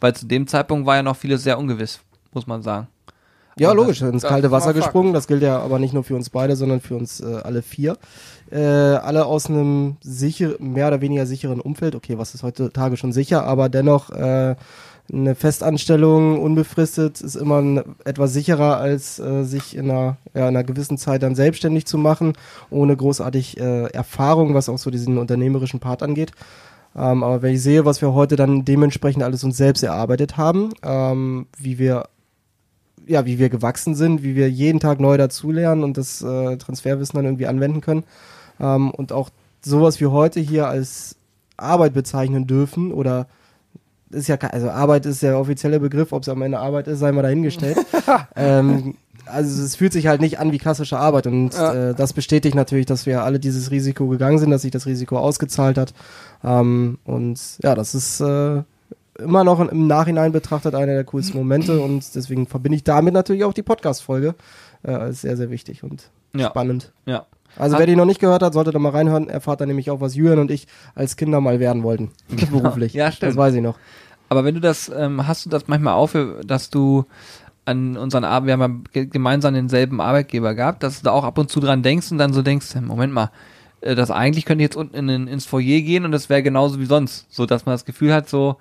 Weil 0.00 0.14
zu 0.14 0.26
dem 0.26 0.46
Zeitpunkt 0.46 0.86
war 0.86 0.96
ja 0.96 1.02
noch 1.02 1.16
vieles 1.16 1.42
sehr 1.42 1.58
ungewiss, 1.58 2.00
muss 2.32 2.46
man 2.46 2.62
sagen. 2.62 2.88
Ja, 3.56 3.70
Und 3.70 3.76
logisch, 3.76 4.02
ins 4.02 4.22
kalte 4.24 4.50
Wasser 4.50 4.74
gesprungen. 4.74 5.12
Das 5.12 5.26
gilt 5.28 5.42
ja 5.42 5.58
aber 5.60 5.78
nicht 5.78 5.94
nur 5.94 6.02
für 6.02 6.16
uns 6.16 6.30
beide, 6.30 6.56
sondern 6.56 6.80
für 6.80 6.96
uns 6.96 7.20
äh, 7.20 7.40
alle 7.44 7.62
vier. 7.62 7.96
Äh, 8.50 8.58
alle 8.60 9.26
aus 9.26 9.46
einem 9.48 9.96
sicher, 10.02 10.54
mehr 10.58 10.88
oder 10.88 11.00
weniger 11.00 11.24
sicheren 11.26 11.60
Umfeld. 11.60 11.94
Okay, 11.94 12.18
was 12.18 12.34
ist 12.34 12.42
heutzutage 12.42 12.96
schon 12.96 13.12
sicher, 13.12 13.44
aber 13.44 13.68
dennoch 13.68 14.10
äh, 14.10 14.56
eine 15.12 15.34
Festanstellung 15.34 16.40
unbefristet 16.40 17.20
ist 17.20 17.34
immer 17.34 17.58
n- 17.58 17.82
etwas 18.04 18.32
sicherer, 18.32 18.78
als 18.78 19.18
äh, 19.18 19.44
sich 19.44 19.76
in 19.76 19.90
einer, 19.90 20.16
ja, 20.32 20.42
in 20.48 20.56
einer 20.56 20.64
gewissen 20.64 20.96
Zeit 20.96 21.22
dann 21.22 21.34
selbstständig 21.34 21.86
zu 21.86 21.98
machen, 21.98 22.32
ohne 22.70 22.96
großartig 22.96 23.60
äh, 23.60 23.86
Erfahrung, 23.92 24.54
was 24.54 24.68
auch 24.68 24.78
so 24.78 24.90
diesen 24.90 25.18
unternehmerischen 25.18 25.78
Part 25.80 26.02
angeht. 26.02 26.32
Ähm, 26.96 27.22
aber 27.22 27.42
wenn 27.42 27.54
ich 27.54 27.62
sehe, 27.62 27.84
was 27.84 28.00
wir 28.00 28.14
heute 28.14 28.36
dann 28.36 28.64
dementsprechend 28.64 29.22
alles 29.22 29.44
uns 29.44 29.56
selbst 29.56 29.82
erarbeitet 29.82 30.36
haben, 30.36 30.70
ähm, 30.82 31.46
wie 31.58 31.78
wir 31.78 32.04
ja, 33.06 33.26
wie 33.26 33.38
wir 33.38 33.50
gewachsen 33.50 33.94
sind, 33.94 34.22
wie 34.22 34.34
wir 34.34 34.48
jeden 34.50 34.80
Tag 34.80 34.98
neu 34.98 35.18
dazulernen 35.18 35.84
und 35.84 35.98
das 35.98 36.22
äh, 36.22 36.56
Transferwissen 36.56 37.16
dann 37.16 37.26
irgendwie 37.26 37.46
anwenden 37.46 37.82
können. 37.82 38.04
Ähm, 38.58 38.90
und 38.90 39.12
auch 39.12 39.28
sowas 39.60 40.00
wie 40.00 40.06
heute 40.06 40.40
hier 40.40 40.68
als 40.68 41.16
Arbeit 41.58 41.92
bezeichnen 41.92 42.46
dürfen 42.46 42.92
oder 42.92 43.26
ist 44.14 44.28
ja, 44.28 44.36
also 44.36 44.70
Arbeit 44.70 45.04
ist 45.06 45.22
der 45.22 45.38
offizielle 45.38 45.78
Begriff, 45.80 46.12
ob 46.12 46.22
es 46.22 46.28
am 46.28 46.40
Ende 46.42 46.58
Arbeit 46.58 46.88
ist, 46.88 47.00
sei 47.00 47.12
mal 47.12 47.22
dahingestellt. 47.22 47.76
ähm, 48.36 48.94
also 49.26 49.62
es 49.62 49.76
fühlt 49.76 49.92
sich 49.92 50.06
halt 50.06 50.20
nicht 50.20 50.38
an 50.38 50.52
wie 50.52 50.58
klassische 50.58 50.98
Arbeit 50.98 51.26
und 51.26 51.54
Ja. 51.54 51.90
äh, 51.90 51.94
das 51.94 52.12
bestätigt 52.12 52.54
natürlich, 52.54 52.86
dass 52.86 53.06
wir 53.06 53.22
alle 53.24 53.38
dieses 53.40 53.70
Risiko 53.70 54.06
gegangen 54.08 54.38
sind, 54.38 54.50
dass 54.50 54.62
sich 54.62 54.70
das 54.70 54.86
Risiko 54.86 55.18
ausgezahlt 55.18 55.78
hat. 55.78 55.94
Ähm, 56.42 56.98
und 57.04 57.40
ja, 57.62 57.74
das 57.74 57.94
ist 57.94 58.20
äh, 58.20 58.62
immer 59.18 59.44
noch 59.44 59.60
im 59.60 59.86
Nachhinein 59.86 60.32
betrachtet 60.32 60.74
einer 60.74 60.92
der 60.94 61.04
coolsten 61.04 61.38
Momente 61.38 61.80
und 61.80 62.14
deswegen 62.14 62.46
verbinde 62.46 62.76
ich 62.76 62.84
damit 62.84 63.14
natürlich 63.14 63.44
auch 63.44 63.54
die 63.54 63.62
Podcast-Folge 63.62 64.34
äh, 64.82 64.90
als 64.90 65.22
sehr, 65.22 65.36
sehr 65.36 65.50
wichtig 65.50 65.82
und 65.84 66.10
Ja. 66.36 66.48
spannend. 66.48 66.92
Ja. 67.06 67.26
Also 67.56 67.78
wer 67.78 67.86
die 67.86 67.94
noch 67.94 68.04
nicht 68.04 68.18
gehört 68.18 68.42
hat, 68.42 68.52
sollte 68.52 68.72
da 68.72 68.80
mal 68.80 68.88
reinhören. 68.90 69.28
Erfahrt 69.28 69.60
dann 69.60 69.68
nämlich 69.68 69.88
auch, 69.88 70.00
was 70.00 70.16
Julian 70.16 70.40
und 70.40 70.50
ich 70.50 70.66
als 70.96 71.14
Kinder 71.16 71.40
mal 71.40 71.60
werden 71.60 71.84
wollten. 71.84 72.10
Beruflich. 72.50 72.94
Ja, 72.94 73.12
stimmt. 73.12 73.30
Das 73.30 73.36
weiß 73.36 73.54
ich 73.54 73.62
noch. 73.62 73.78
Aber 74.28 74.44
wenn 74.44 74.54
du 74.54 74.60
das, 74.60 74.90
ähm, 74.94 75.26
hast 75.26 75.44
du 75.46 75.50
das 75.50 75.68
manchmal 75.68 75.94
auf, 75.94 76.16
dass 76.44 76.70
du 76.70 77.04
an 77.66 77.96
unseren 77.96 78.24
Arbeit, 78.24 78.46
wir 78.46 78.52
haben 78.54 78.84
ja 78.84 78.90
ge- 78.92 79.06
gemeinsam 79.06 79.54
denselben 79.54 80.00
Arbeitgeber 80.00 80.54
gehabt, 80.54 80.82
dass 80.82 80.98
du 81.00 81.04
da 81.04 81.12
auch 81.12 81.24
ab 81.24 81.38
und 81.38 81.50
zu 81.50 81.60
dran 81.60 81.82
denkst 81.82 82.10
und 82.12 82.18
dann 82.18 82.32
so 82.32 82.42
denkst, 82.42 82.74
hm, 82.74 82.86
Moment 82.86 83.12
mal, 83.12 83.30
äh, 83.80 83.94
das 83.94 84.10
eigentlich 84.10 84.44
könnte 84.44 84.62
jetzt 84.62 84.76
unten 84.76 85.08
in, 85.08 85.26
ins 85.28 85.46
Foyer 85.46 85.80
gehen 85.80 86.04
und 86.04 86.12
das 86.12 86.28
wäre 86.28 86.42
genauso 86.42 86.78
wie 86.80 86.86
sonst. 86.86 87.26
So, 87.30 87.46
dass 87.46 87.64
man 87.64 87.74
das 87.74 87.84
Gefühl 87.84 88.12
hat, 88.12 88.28
so, 88.28 88.56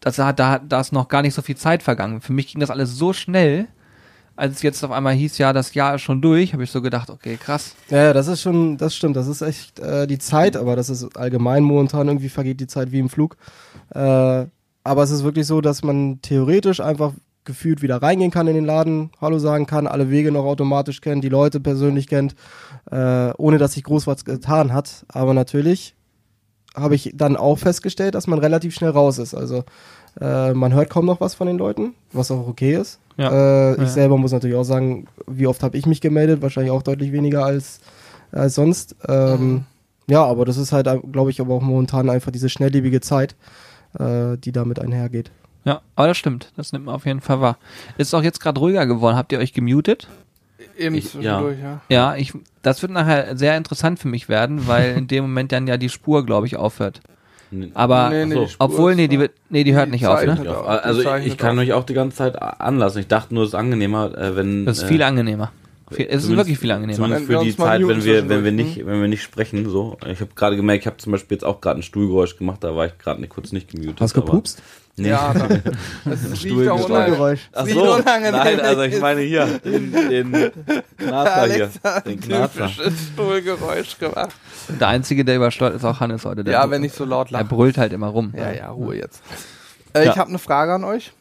dass 0.00 0.16
da, 0.16 0.32
da, 0.32 0.58
da 0.58 0.80
ist 0.80 0.92
noch 0.92 1.08
gar 1.08 1.22
nicht 1.22 1.34
so 1.34 1.42
viel 1.42 1.56
Zeit 1.56 1.82
vergangen. 1.82 2.20
Für 2.20 2.32
mich 2.32 2.48
ging 2.48 2.60
das 2.60 2.70
alles 2.70 2.96
so 2.96 3.12
schnell, 3.12 3.68
als 4.34 4.56
es 4.56 4.62
jetzt 4.62 4.82
auf 4.82 4.90
einmal 4.90 5.12
hieß, 5.12 5.36
ja, 5.38 5.52
das 5.52 5.74
Jahr 5.74 5.96
ist 5.96 6.02
schon 6.02 6.22
durch, 6.22 6.52
habe 6.54 6.64
ich 6.64 6.70
so 6.70 6.80
gedacht, 6.80 7.10
okay, 7.10 7.36
krass. 7.36 7.76
Ja, 7.90 8.04
ja, 8.04 8.12
das 8.14 8.26
ist 8.26 8.40
schon, 8.40 8.78
das 8.78 8.94
stimmt. 8.96 9.14
Das 9.16 9.26
ist 9.28 9.42
echt 9.42 9.78
äh, 9.78 10.06
die 10.06 10.18
Zeit, 10.18 10.56
aber 10.56 10.76
das 10.76 10.88
ist 10.88 11.16
allgemein 11.18 11.62
momentan 11.62 12.08
irgendwie 12.08 12.30
vergeht 12.30 12.58
die 12.60 12.66
Zeit 12.66 12.90
wie 12.90 12.98
im 13.00 13.10
Flug. 13.10 13.36
Äh, 13.94 14.46
aber 14.84 15.02
es 15.02 15.10
ist 15.10 15.24
wirklich 15.24 15.46
so, 15.46 15.60
dass 15.60 15.82
man 15.82 16.20
theoretisch 16.22 16.80
einfach 16.80 17.12
gefühlt 17.44 17.82
wieder 17.82 17.96
reingehen 18.02 18.30
kann 18.30 18.46
in 18.48 18.54
den 18.54 18.64
Laden, 18.66 19.10
Hallo 19.20 19.38
sagen 19.38 19.66
kann, 19.66 19.86
alle 19.86 20.10
Wege 20.10 20.30
noch 20.30 20.44
automatisch 20.44 21.00
kennt, 21.00 21.24
die 21.24 21.28
Leute 21.28 21.58
persönlich 21.58 22.06
kennt, 22.06 22.34
äh, 22.90 23.30
ohne 23.38 23.58
dass 23.58 23.72
sich 23.72 23.84
groß 23.84 24.06
was 24.06 24.24
getan 24.24 24.72
hat. 24.72 25.04
Aber 25.08 25.34
natürlich 25.34 25.94
habe 26.74 26.94
ich 26.94 27.12
dann 27.14 27.36
auch 27.36 27.56
festgestellt, 27.58 28.14
dass 28.14 28.26
man 28.26 28.38
relativ 28.38 28.74
schnell 28.74 28.90
raus 28.90 29.18
ist. 29.18 29.34
Also 29.34 29.64
äh, 30.20 30.52
man 30.52 30.74
hört 30.74 30.90
kaum 30.90 31.06
noch 31.06 31.20
was 31.20 31.34
von 31.34 31.46
den 31.46 31.58
Leuten, 31.58 31.94
was 32.12 32.30
auch 32.30 32.46
okay 32.46 32.76
ist. 32.76 33.00
Ja. 33.16 33.30
Äh, 33.32 33.76
Ja. 33.76 33.82
Ich 33.82 33.90
selber 33.90 34.18
muss 34.18 34.32
natürlich 34.32 34.56
auch 34.56 34.64
sagen, 34.64 35.06
wie 35.26 35.46
oft 35.46 35.62
habe 35.62 35.76
ich 35.76 35.86
mich 35.86 36.00
gemeldet? 36.00 36.42
Wahrscheinlich 36.42 36.72
auch 36.72 36.82
deutlich 36.82 37.10
weniger 37.10 37.44
als, 37.44 37.80
als 38.32 38.54
sonst. 38.54 38.96
Ähm, 39.08 39.64
Ja, 40.08 40.24
aber 40.24 40.44
das 40.44 40.56
ist 40.56 40.72
halt, 40.72 40.88
glaube 41.12 41.30
ich, 41.30 41.40
aber 41.40 41.54
auch 41.54 41.62
momentan 41.62 42.10
einfach 42.10 42.32
diese 42.32 42.48
schnelllebige 42.48 43.00
Zeit, 43.00 43.36
äh, 43.98 44.36
die 44.38 44.52
damit 44.52 44.78
einhergeht. 44.78 45.30
Ja, 45.64 45.82
aber 45.96 46.08
das 46.08 46.16
stimmt, 46.16 46.52
das 46.56 46.72
nimmt 46.72 46.86
man 46.86 46.94
auf 46.94 47.04
jeden 47.06 47.20
Fall 47.20 47.40
wahr. 47.40 47.58
Ist 47.98 48.14
auch 48.14 48.22
jetzt 48.22 48.40
gerade 48.40 48.58
ruhiger 48.60 48.86
geworden. 48.86 49.16
Habt 49.16 49.30
ihr 49.32 49.38
euch 49.38 49.52
gemutet? 49.52 50.08
Eben 50.78 50.94
Ich- 50.94 51.10
zwischendurch, 51.10 51.58
ja. 51.62 51.80
Ja, 51.88 52.16
ich, 52.16 52.32
das 52.62 52.80
wird 52.82 52.92
nachher 52.92 53.36
sehr 53.36 53.56
interessant 53.56 53.98
für 53.98 54.08
mich 54.08 54.28
werden, 54.28 54.66
weil 54.66 54.96
in 54.96 55.06
dem 55.06 55.24
Moment 55.24 55.52
dann 55.52 55.66
ja 55.66 55.76
die 55.76 55.88
Spur, 55.90 56.24
glaube 56.24 56.46
ich, 56.46 56.56
aufhört. 56.56 57.00
Aber 57.74 58.10
Nee, 58.10 58.26
nee, 58.26 58.34
so. 58.34 58.46
obwohl, 58.60 58.94
nee, 58.94 59.08
die, 59.08 59.18
wird, 59.18 59.32
nee, 59.48 59.64
die 59.64 59.74
hört 59.74 59.88
Die 59.88 59.92
nicht 59.92 60.06
auf, 60.06 60.24
ne? 60.24 60.32
auf. 60.34 60.44
Ja, 60.44 60.60
also 60.62 61.00
ich, 61.16 61.26
ich 61.26 61.36
kann 61.36 61.58
auch. 61.58 61.62
euch 61.62 61.72
auch 61.72 61.84
die 61.84 61.94
ganze 61.94 62.16
Zeit 62.16 62.40
anlassen. 62.40 63.00
Ich 63.00 63.08
dachte 63.08 63.34
nur, 63.34 63.42
es 63.42 63.50
ist 63.50 63.54
angenehmer, 63.56 64.16
äh, 64.16 64.36
wenn. 64.36 64.64
Das 64.66 64.78
ist 64.78 64.84
äh, 64.84 64.86
viel 64.86 65.02
angenehmer. 65.02 65.50
Viel- 65.90 66.06
Es 66.08 66.24
ist 66.24 66.36
wirklich 66.36 66.58
viel 66.58 66.70
angenehmer. 66.70 66.96
Zumindest 66.96 67.28
Wenn 67.28 67.36
für 67.36 67.42
wir 67.44 67.50
die 67.50 67.56
Zeit, 67.56 67.80
wenn 67.86 68.04
wir, 68.04 68.28
wenn 68.28 68.44
wir 68.44 68.52
nicht, 68.52 68.86
wenn 68.86 69.00
wir 69.00 69.08
nicht 69.08 69.22
sprechen, 69.22 69.68
so. 69.68 69.96
Ich 70.06 70.20
habe 70.20 70.30
gerade 70.34 70.56
gemerkt, 70.56 70.82
ich 70.82 70.86
habe 70.86 70.96
zum 70.98 71.12
Beispiel 71.12 71.36
jetzt 71.36 71.44
auch 71.44 71.60
gerade 71.60 71.80
ein 71.80 71.82
Stuhlgeräusch 71.82 72.36
gemacht, 72.36 72.62
da 72.62 72.74
war 72.76 72.86
ich 72.86 72.96
gerade 72.98 73.20
nicht, 73.20 73.30
kurz 73.30 73.52
nicht 73.52 73.70
gemutet. 73.70 74.00
Hast 74.00 74.16
aber- 74.16 74.24
gepupst? 74.26 74.62
Nee. 74.96 75.08
Ja, 75.08 75.32
da, 75.34 75.48
das 76.04 76.24
ist 76.24 76.38
Stuhlgeräusch. 76.42 77.48
Ach 77.52 77.66
so, 77.66 77.98
nein, 78.04 78.34
also 78.60 78.82
ich 78.82 79.00
meine 79.00 79.20
hier, 79.22 79.46
den, 79.64 79.92
den 79.92 80.32
Knarzer 80.98 81.52
hier. 81.54 81.70
Den 82.04 82.12
ein 82.12 82.20
Knarzer. 82.20 82.66
typisches 82.66 82.92
Stuhlgeräusch 83.14 83.98
gemacht. 83.98 84.30
Der 84.80 84.88
Einzige, 84.88 85.24
der 85.24 85.36
übersteuert, 85.36 85.74
ist 85.76 85.84
auch 85.84 86.00
Hannes 86.00 86.24
heute. 86.24 86.44
Der, 86.44 86.52
Ja, 86.54 86.70
wenn 86.70 86.84
ich 86.84 86.92
so 86.92 87.04
laut 87.04 87.28
er 87.28 87.32
lache. 87.34 87.44
brüllt 87.46 87.78
halt 87.78 87.92
immer 87.92 88.08
rum. 88.08 88.34
Ja, 88.36 88.52
ja, 88.52 88.68
Ruhe 88.70 88.96
jetzt. 88.96 89.22
Äh, 89.94 90.04
Ja. 90.04 90.10
Ich 90.12 90.18
habe 90.18 90.28
eine 90.28 90.38
Frage 90.38 90.74
an 90.74 90.84
euch. 90.84 91.12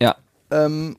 Ja. 0.00 0.16
Ähm, 0.50 0.96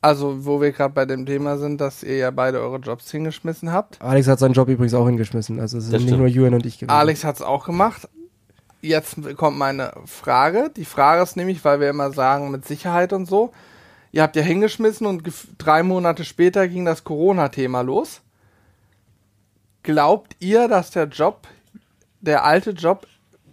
also, 0.00 0.44
wo 0.44 0.60
wir 0.60 0.72
gerade 0.72 0.94
bei 0.94 1.04
dem 1.04 1.26
Thema 1.26 1.58
sind, 1.58 1.80
dass 1.80 2.02
ihr 2.02 2.16
ja 2.16 2.30
beide 2.30 2.60
eure 2.60 2.78
Jobs 2.78 3.10
hingeschmissen 3.10 3.72
habt. 3.72 4.00
Alex 4.00 4.28
hat 4.28 4.38
seinen 4.38 4.52
Job 4.52 4.68
übrigens 4.68 4.94
auch 4.94 5.06
hingeschmissen. 5.06 5.58
Also 5.58 5.78
es 5.78 5.86
sind 5.86 6.04
nicht 6.04 6.16
nur 6.16 6.28
Julian 6.28 6.54
und 6.54 6.66
ich 6.66 6.78
gewesen. 6.78 6.90
Alex 6.90 7.24
hat 7.24 7.36
es 7.36 7.42
auch 7.42 7.64
gemacht. 7.64 8.08
Jetzt 8.82 9.16
kommt 9.36 9.58
meine 9.58 9.92
Frage. 10.04 10.70
Die 10.76 10.84
Frage 10.84 11.22
ist 11.22 11.36
nämlich, 11.36 11.64
weil 11.64 11.80
wir 11.80 11.90
immer 11.90 12.12
sagen, 12.12 12.50
mit 12.50 12.66
Sicherheit 12.66 13.12
und 13.12 13.26
so. 13.26 13.52
Ihr 14.12 14.22
habt 14.22 14.36
ja 14.36 14.42
hingeschmissen 14.42 15.06
und 15.06 15.22
drei 15.58 15.82
Monate 15.82 16.24
später 16.24 16.68
ging 16.68 16.84
das 16.84 17.02
Corona-Thema 17.02 17.80
los. 17.80 18.20
Glaubt 19.82 20.36
ihr, 20.40 20.68
dass 20.68 20.90
der 20.90 21.04
Job, 21.06 21.48
der 22.20 22.44
alte 22.44 22.70
Job 22.70 23.06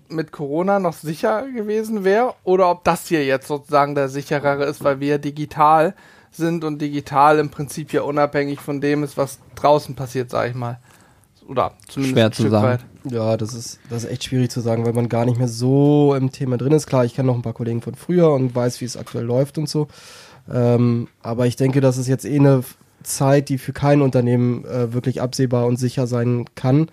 mit 0.10 0.32
Corona 0.32 0.80
noch 0.80 0.94
sicher 0.94 1.48
gewesen 1.50 2.04
wäre? 2.04 2.36
Oder 2.44 2.70
ob 2.70 2.84
das 2.84 3.08
hier 3.08 3.26
jetzt 3.26 3.48
sozusagen 3.48 3.96
der 3.96 4.10
sicherere 4.10 4.66
ist, 4.66 4.84
weil 4.84 5.00
wir 5.00 5.18
digital 5.18 5.96
sind 6.36 6.63
und 6.63 6.82
digital 6.82 7.40
im 7.40 7.50
Prinzip 7.50 7.94
ja 7.94 8.02
unabhängig 8.02 8.60
von 8.60 8.82
dem 8.82 9.04
ist, 9.04 9.18
was 9.18 9.40
draußen 9.56 9.96
passiert, 9.96 10.30
sag 10.30 10.50
ich 10.50 10.56
mal. 10.56 10.80
Oder 11.48 11.74
zumindest 11.88 12.13
Schwer 12.13 12.25
ein 12.25 12.32
zu 12.32 12.42
Stück 12.44 12.52
sagen. 12.52 12.68
weit. 12.68 12.80
Ja, 13.12 13.38
das 13.38 13.54
ist, 13.54 13.80
das 13.90 14.04
ist 14.04 14.10
echt 14.10 14.24
schwierig 14.24 14.50
zu 14.50 14.62
sagen, 14.62 14.86
weil 14.86 14.94
man 14.94 15.10
gar 15.10 15.25
nicht 15.25 15.38
mehr 15.38 15.48
so 15.48 16.16
im 16.16 16.32
Thema 16.32 16.58
drin 16.58 16.72
ist. 16.72 16.88
Klar, 16.88 17.06
ich 17.06 17.16
kenne 17.16 17.28
noch 17.28 17.36
ein 17.36 17.42
paar 17.42 17.54
Kollegen 17.54 17.82
von 17.82 17.96
früher 17.96 18.32
und 18.32 18.56
weiß, 18.56 18.80
wie 18.82 18.86
es 18.86 18.98
aktuell 18.98 19.25
läuft 19.25 19.58
und 19.58 19.68
so. 19.68 19.88
Ähm, 20.52 21.08
aber 21.22 21.46
ich 21.46 21.56
denke, 21.56 21.82
das 21.82 21.98
ist 21.98 22.08
jetzt 22.08 22.25
eh 22.25 22.38
eine 22.38 22.63
Zeit, 23.04 23.50
die 23.50 23.58
für 23.58 23.74
kein 23.74 24.02
Unternehmen 24.02 24.66
äh, 24.66 24.94
wirklich 24.94 25.22
absehbar 25.22 25.66
und 25.66 25.78
sicher 25.78 26.08
sein 26.08 26.46
kann, 26.56 26.90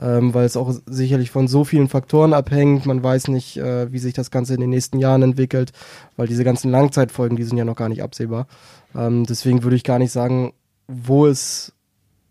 ähm, 0.00 0.32
weil 0.32 0.46
es 0.46 0.56
auch 0.56 0.72
sicherlich 0.86 1.30
von 1.30 1.48
so 1.48 1.64
vielen 1.64 1.88
Faktoren 1.88 2.32
abhängt. 2.32 2.86
Man 2.86 3.02
weiß 3.02 3.28
nicht, 3.28 3.56
äh, 3.56 3.92
wie 3.92 3.98
sich 3.98 4.14
das 4.14 4.30
Ganze 4.30 4.54
in 4.54 4.60
den 4.60 4.70
nächsten 4.70 4.98
Jahren 4.98 5.22
entwickelt, 5.22 5.72
weil 6.16 6.28
diese 6.28 6.44
ganzen 6.44 6.70
Langzeitfolgen, 6.70 7.36
die 7.36 7.44
sind 7.44 7.58
ja 7.58 7.64
noch 7.64 7.76
gar 7.76 7.88
nicht 7.88 8.02
absehbar. 8.02 8.46
Ähm, 8.94 9.24
deswegen 9.24 9.62
würde 9.62 9.76
ich 9.76 9.84
gar 9.84 9.98
nicht 9.98 10.12
sagen, 10.12 10.52
wo 10.86 11.26
es 11.26 11.72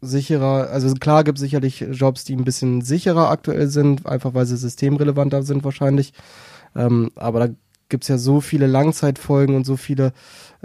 sicherer, 0.01 0.69
also 0.69 0.93
klar 0.95 1.23
gibt 1.23 1.37
es 1.37 1.41
sicherlich 1.41 1.81
Jobs, 1.91 2.23
die 2.23 2.35
ein 2.35 2.43
bisschen 2.43 2.81
sicherer 2.81 3.29
aktuell 3.29 3.67
sind, 3.67 4.05
einfach 4.05 4.33
weil 4.33 4.45
sie 4.45 4.57
systemrelevanter 4.57 5.43
sind 5.43 5.63
wahrscheinlich. 5.63 6.13
Ähm, 6.75 7.11
aber 7.15 7.39
da 7.39 7.53
gibt 7.89 8.03
es 8.03 8.07
ja 8.09 8.17
so 8.17 8.41
viele 8.41 8.67
Langzeitfolgen 8.67 9.55
und 9.55 9.65
so 9.65 9.77
viele 9.77 10.13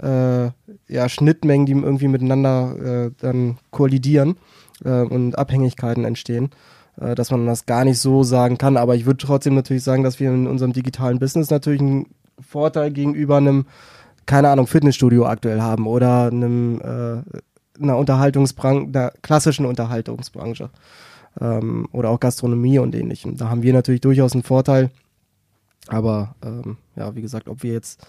äh, 0.01 0.45
ja, 0.87 1.09
Schnittmengen, 1.09 1.65
die 1.65 1.73
irgendwie 1.73 2.07
miteinander 2.07 3.05
äh, 3.07 3.11
dann 3.19 3.57
kollidieren 3.71 4.35
äh, 4.83 5.01
und 5.01 5.37
Abhängigkeiten 5.37 6.05
entstehen, 6.05 6.51
äh, 6.99 7.15
dass 7.15 7.31
man 7.31 7.45
das 7.45 7.65
gar 7.65 7.85
nicht 7.85 7.99
so 7.99 8.23
sagen 8.23 8.57
kann. 8.57 8.77
Aber 8.77 8.95
ich 8.95 9.05
würde 9.05 9.25
trotzdem 9.25 9.55
natürlich 9.55 9.83
sagen, 9.83 10.03
dass 10.03 10.19
wir 10.19 10.29
in 10.29 10.47
unserem 10.47 10.73
digitalen 10.73 11.19
Business 11.19 11.49
natürlich 11.49 11.81
einen 11.81 12.07
Vorteil 12.39 12.91
gegenüber 12.91 13.37
einem, 13.37 13.65
keine 14.25 14.49
Ahnung, 14.49 14.67
Fitnessstudio 14.67 15.25
aktuell 15.25 15.61
haben 15.61 15.87
oder 15.87 16.27
einem 16.27 16.79
äh, 16.81 17.81
einer 17.81 17.97
Unterhaltungsbranche, 17.97 18.87
einer 18.87 19.11
klassischen 19.21 19.65
Unterhaltungsbranche 19.65 20.69
ähm, 21.41 21.87
oder 21.91 22.09
auch 22.09 22.19
Gastronomie 22.19 22.79
und 22.79 22.93
ähnlichem. 22.95 23.37
Da 23.37 23.49
haben 23.49 23.63
wir 23.63 23.73
natürlich 23.73 24.01
durchaus 24.01 24.33
einen 24.33 24.43
Vorteil. 24.43 24.91
Aber 25.87 26.35
ähm, 26.43 26.77
ja, 26.95 27.15
wie 27.15 27.21
gesagt, 27.21 27.49
ob 27.49 27.63
wir 27.63 27.73
jetzt 27.73 28.05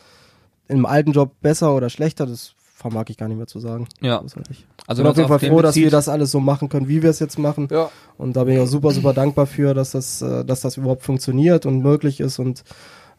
im 0.68 0.86
alten 0.86 1.12
Job 1.12 1.32
besser 1.40 1.74
oder 1.74 1.90
schlechter, 1.90 2.26
das 2.26 2.54
vermag 2.74 3.04
ich 3.08 3.16
gar 3.16 3.28
nicht 3.28 3.38
mehr 3.38 3.46
zu 3.46 3.58
sagen. 3.60 3.88
Ja. 4.00 4.18
Großartig. 4.18 4.66
Also 4.86 5.02
Ich 5.02 5.04
bin 5.04 5.10
auf 5.10 5.16
jeden 5.16 5.28
Fall 5.28 5.38
froh, 5.50 5.62
dass 5.62 5.76
wir 5.76 5.90
das 5.90 6.08
alles 6.08 6.30
so 6.30 6.40
machen 6.40 6.68
können, 6.68 6.88
wie 6.88 7.02
wir 7.02 7.10
es 7.10 7.18
jetzt 7.18 7.38
machen. 7.38 7.68
Ja. 7.70 7.90
Und 8.18 8.36
da 8.36 8.44
bin 8.44 8.54
ich 8.54 8.60
auch 8.60 8.66
super, 8.66 8.90
super 8.90 9.14
dankbar 9.14 9.46
für, 9.46 9.74
dass 9.74 9.92
das, 9.92 10.20
äh, 10.22 10.44
dass 10.44 10.60
das 10.60 10.76
überhaupt 10.76 11.02
funktioniert 11.02 11.66
und 11.66 11.80
möglich 11.80 12.20
ist. 12.20 12.38
Und 12.38 12.62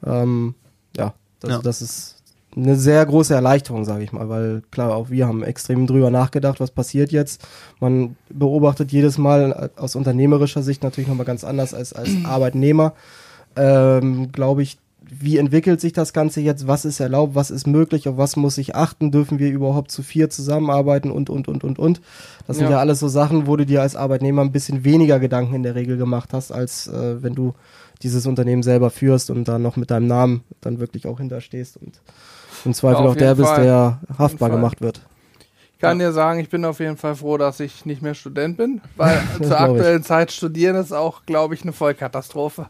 ähm, 0.06 0.56
ja, 0.96 1.14
das, 1.40 1.52
Ja. 1.52 1.60
das 1.62 1.82
ist 1.82 2.15
eine 2.56 2.76
sehr 2.76 3.06
große 3.06 3.34
Erleichterung, 3.34 3.84
sage 3.86 4.04
ich 4.04 4.14
mal, 4.14 4.30
weil 4.30 4.64
klar, 4.72 4.96
auch 4.96 5.10
wir 5.10 5.28
haben 5.28 5.44
extrem 5.44 5.88
drüber 5.88 6.10
nachgedacht, 6.10 6.60
was 6.60 6.72
passiert 6.72 7.12
jetzt. 7.12 7.46
Man 7.80 8.16
beobachtet 8.30 8.92
jedes 8.92 9.18
Mal 9.18 9.72
äh, 9.76 9.80
aus 9.80 9.96
unternehmerischer 9.96 10.64
Sicht 10.64 10.84
natürlich 10.84 11.10
nochmal 11.10 11.26
ganz 11.26 11.44
anders 11.44 11.74
als 11.74 11.94
als 11.94 12.10
Arbeitnehmer. 12.24 12.94
Ähm, 13.58 14.32
Glaube 14.32 14.64
ich, 14.64 14.78
wie 15.10 15.38
entwickelt 15.38 15.82
sich 15.82 15.94
das 15.94 16.14
Ganze 16.14 16.42
jetzt? 16.42 16.68
Was 16.68 16.86
ist 16.86 17.00
erlaubt? 17.00 17.36
Was 17.36 17.52
ist 17.52 17.68
möglich? 17.68 18.08
Auf 18.08 18.18
was 18.18 18.36
muss 18.36 18.58
ich 18.58 18.76
achten? 18.76 19.12
Dürfen 19.12 19.40
wir 19.40 19.50
überhaupt 19.50 19.92
zu 19.92 20.04
vier 20.04 20.30
zusammenarbeiten? 20.30 21.12
Und, 21.12 21.30
und, 21.30 21.48
und, 21.48 21.64
und, 21.64 21.78
und. 21.80 22.02
Das 22.48 22.58
sind 22.58 22.66
Ja. 22.66 22.72
ja 22.74 22.80
alles 22.80 23.00
so 23.00 23.08
Sachen, 23.08 23.48
wo 23.48 23.56
du 23.56 23.66
dir 23.66 23.82
als 23.82 23.96
Arbeitnehmer 23.96 24.42
ein 24.42 24.52
bisschen 24.52 24.84
weniger 24.84 25.20
Gedanken 25.20 25.54
in 25.56 25.64
der 25.64 25.76
Regel 25.76 25.98
gemacht 25.98 26.34
hast, 26.34 26.52
als 26.52 26.88
äh, 26.88 27.22
wenn 27.22 27.36
du 27.36 27.54
dieses 28.02 28.26
Unternehmen 28.26 28.64
selber 28.64 28.90
führst 28.90 29.30
und 29.30 29.48
da 29.48 29.58
noch 29.60 29.78
mit 29.78 29.90
deinem 29.92 30.08
Namen 30.08 30.44
dann 30.62 30.80
wirklich 30.80 31.08
auch 31.08 31.18
hinterstehst 31.20 31.78
und 31.78 32.02
im 32.66 32.74
Zweifel 32.74 33.04
Ja, 33.04 33.10
auch 33.12 33.16
der 33.16 33.28
jeden 33.30 33.38
bist, 33.38 33.50
Fall. 33.50 33.64
der 33.64 34.00
haftbar 34.18 34.50
Fall. 34.50 34.58
gemacht 34.58 34.82
wird. 34.82 35.02
Ich 35.74 35.80
kann 35.80 36.00
dir 36.00 36.12
sagen, 36.14 36.40
ich 36.40 36.50
bin 36.50 36.66
auf 36.66 36.80
jeden 36.80 36.98
Fall 36.98 37.16
froh, 37.16 37.38
dass 37.38 37.60
ich 37.60 37.86
nicht 37.86 38.02
mehr 38.02 38.14
Student 38.16 38.58
bin, 38.58 38.82
weil 38.96 39.22
zur 39.42 39.60
aktuellen 39.60 40.04
Zeit 40.04 40.32
studieren 40.32 40.76
ist 40.76 40.92
auch, 40.94 41.26
glaube 41.26 41.54
ich, 41.54 41.64
eine 41.64 41.74
Vollkatastrophe. 41.74 42.68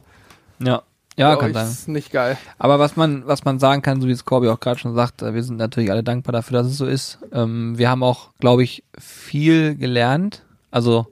Ja, 0.60 0.82
ja 1.18 1.36
kann 1.36 1.54
sein. 1.54 1.68
Ist 1.68 1.88
nicht 1.88 2.12
geil. 2.12 2.38
Aber 2.58 2.80
was 2.80 2.96
man, 2.96 3.26
was 3.26 3.46
man 3.46 3.60
sagen 3.60 3.82
kann, 3.82 4.02
so 4.02 4.08
wie 4.08 4.12
es 4.12 4.26
Corby 4.26 4.50
auch 4.50 4.60
gerade 4.60 4.80
schon 4.80 4.96
sagt, 4.96 5.22
äh, 5.22 5.34
wir 5.34 5.44
sind 5.44 5.58
natürlich 5.58 5.92
alle 5.92 6.04
dankbar 6.04 6.34
dafür, 6.34 6.60
dass 6.60 6.68
es 6.68 6.78
so 6.78 6.86
ist. 6.86 7.20
Ähm, 7.32 7.78
wir 7.78 7.90
haben 7.90 8.04
auch, 8.04 8.30
glaube 8.40 8.64
ich, 8.64 8.84
viel 8.98 9.76
gelernt. 9.76 10.44
Also 10.72 11.08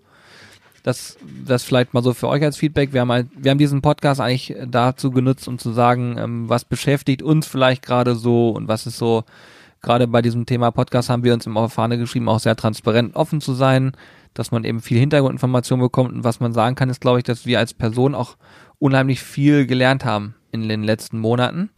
das, 0.84 1.18
das 1.46 1.64
vielleicht 1.64 1.94
mal 1.94 2.04
so 2.04 2.14
für 2.14 2.28
euch 2.28 2.44
als 2.44 2.58
Feedback. 2.58 2.92
Wir 2.92 3.02
haben 3.02 3.12
halt, 3.12 3.28
wir 3.36 3.52
haben 3.52 3.58
diesen 3.58 3.82
Podcast 3.82 4.20
eigentlich 4.20 4.56
dazu 4.68 5.12
genutzt, 5.12 5.48
um 5.48 5.58
zu 5.58 5.72
sagen, 5.72 6.18
ähm, 6.18 6.50
was 6.50 6.66
beschäftigt 6.66 7.22
uns 7.22 7.48
vielleicht 7.48 7.82
gerade 7.82 8.16
so 8.16 8.50
und 8.50 8.68
was 8.68 8.86
ist 8.86 8.98
so, 8.98 9.24
gerade 9.82 10.08
bei 10.08 10.22
diesem 10.22 10.46
Thema 10.46 10.72
Podcast 10.72 11.10
haben 11.10 11.24
wir 11.24 11.34
uns 11.34 11.46
im 11.46 11.58
auf 11.58 11.74
Fahne 11.74 11.98
geschrieben, 11.98 12.28
auch 12.28 12.40
sehr 12.40 12.56
transparent 12.56 13.16
offen 13.16 13.40
zu 13.40 13.54
sein, 13.54 13.94
dass 14.34 14.52
man 14.52 14.66
eben 14.66 14.82
viel 14.82 15.00
Hintergrundinformation 15.00 15.80
bekommt 15.80 16.12
und 16.12 16.24
was 16.24 16.40
man 16.40 16.54
sagen 16.54 16.76
kann, 16.76 16.90
ist, 16.90 17.02
glaube 17.02 17.20
ich, 17.20 17.24
dass 17.24 17.46
wir 17.46 17.60
als 17.60 17.74
Person 17.74 18.14
auch 18.14 18.36
unheimlich 18.80 19.22
viel 19.22 19.66
gelernt 19.66 20.06
haben 20.06 20.36
in 20.52 20.68
den 20.68 20.84
letzten 20.84 21.20
Monaten. 21.20 21.70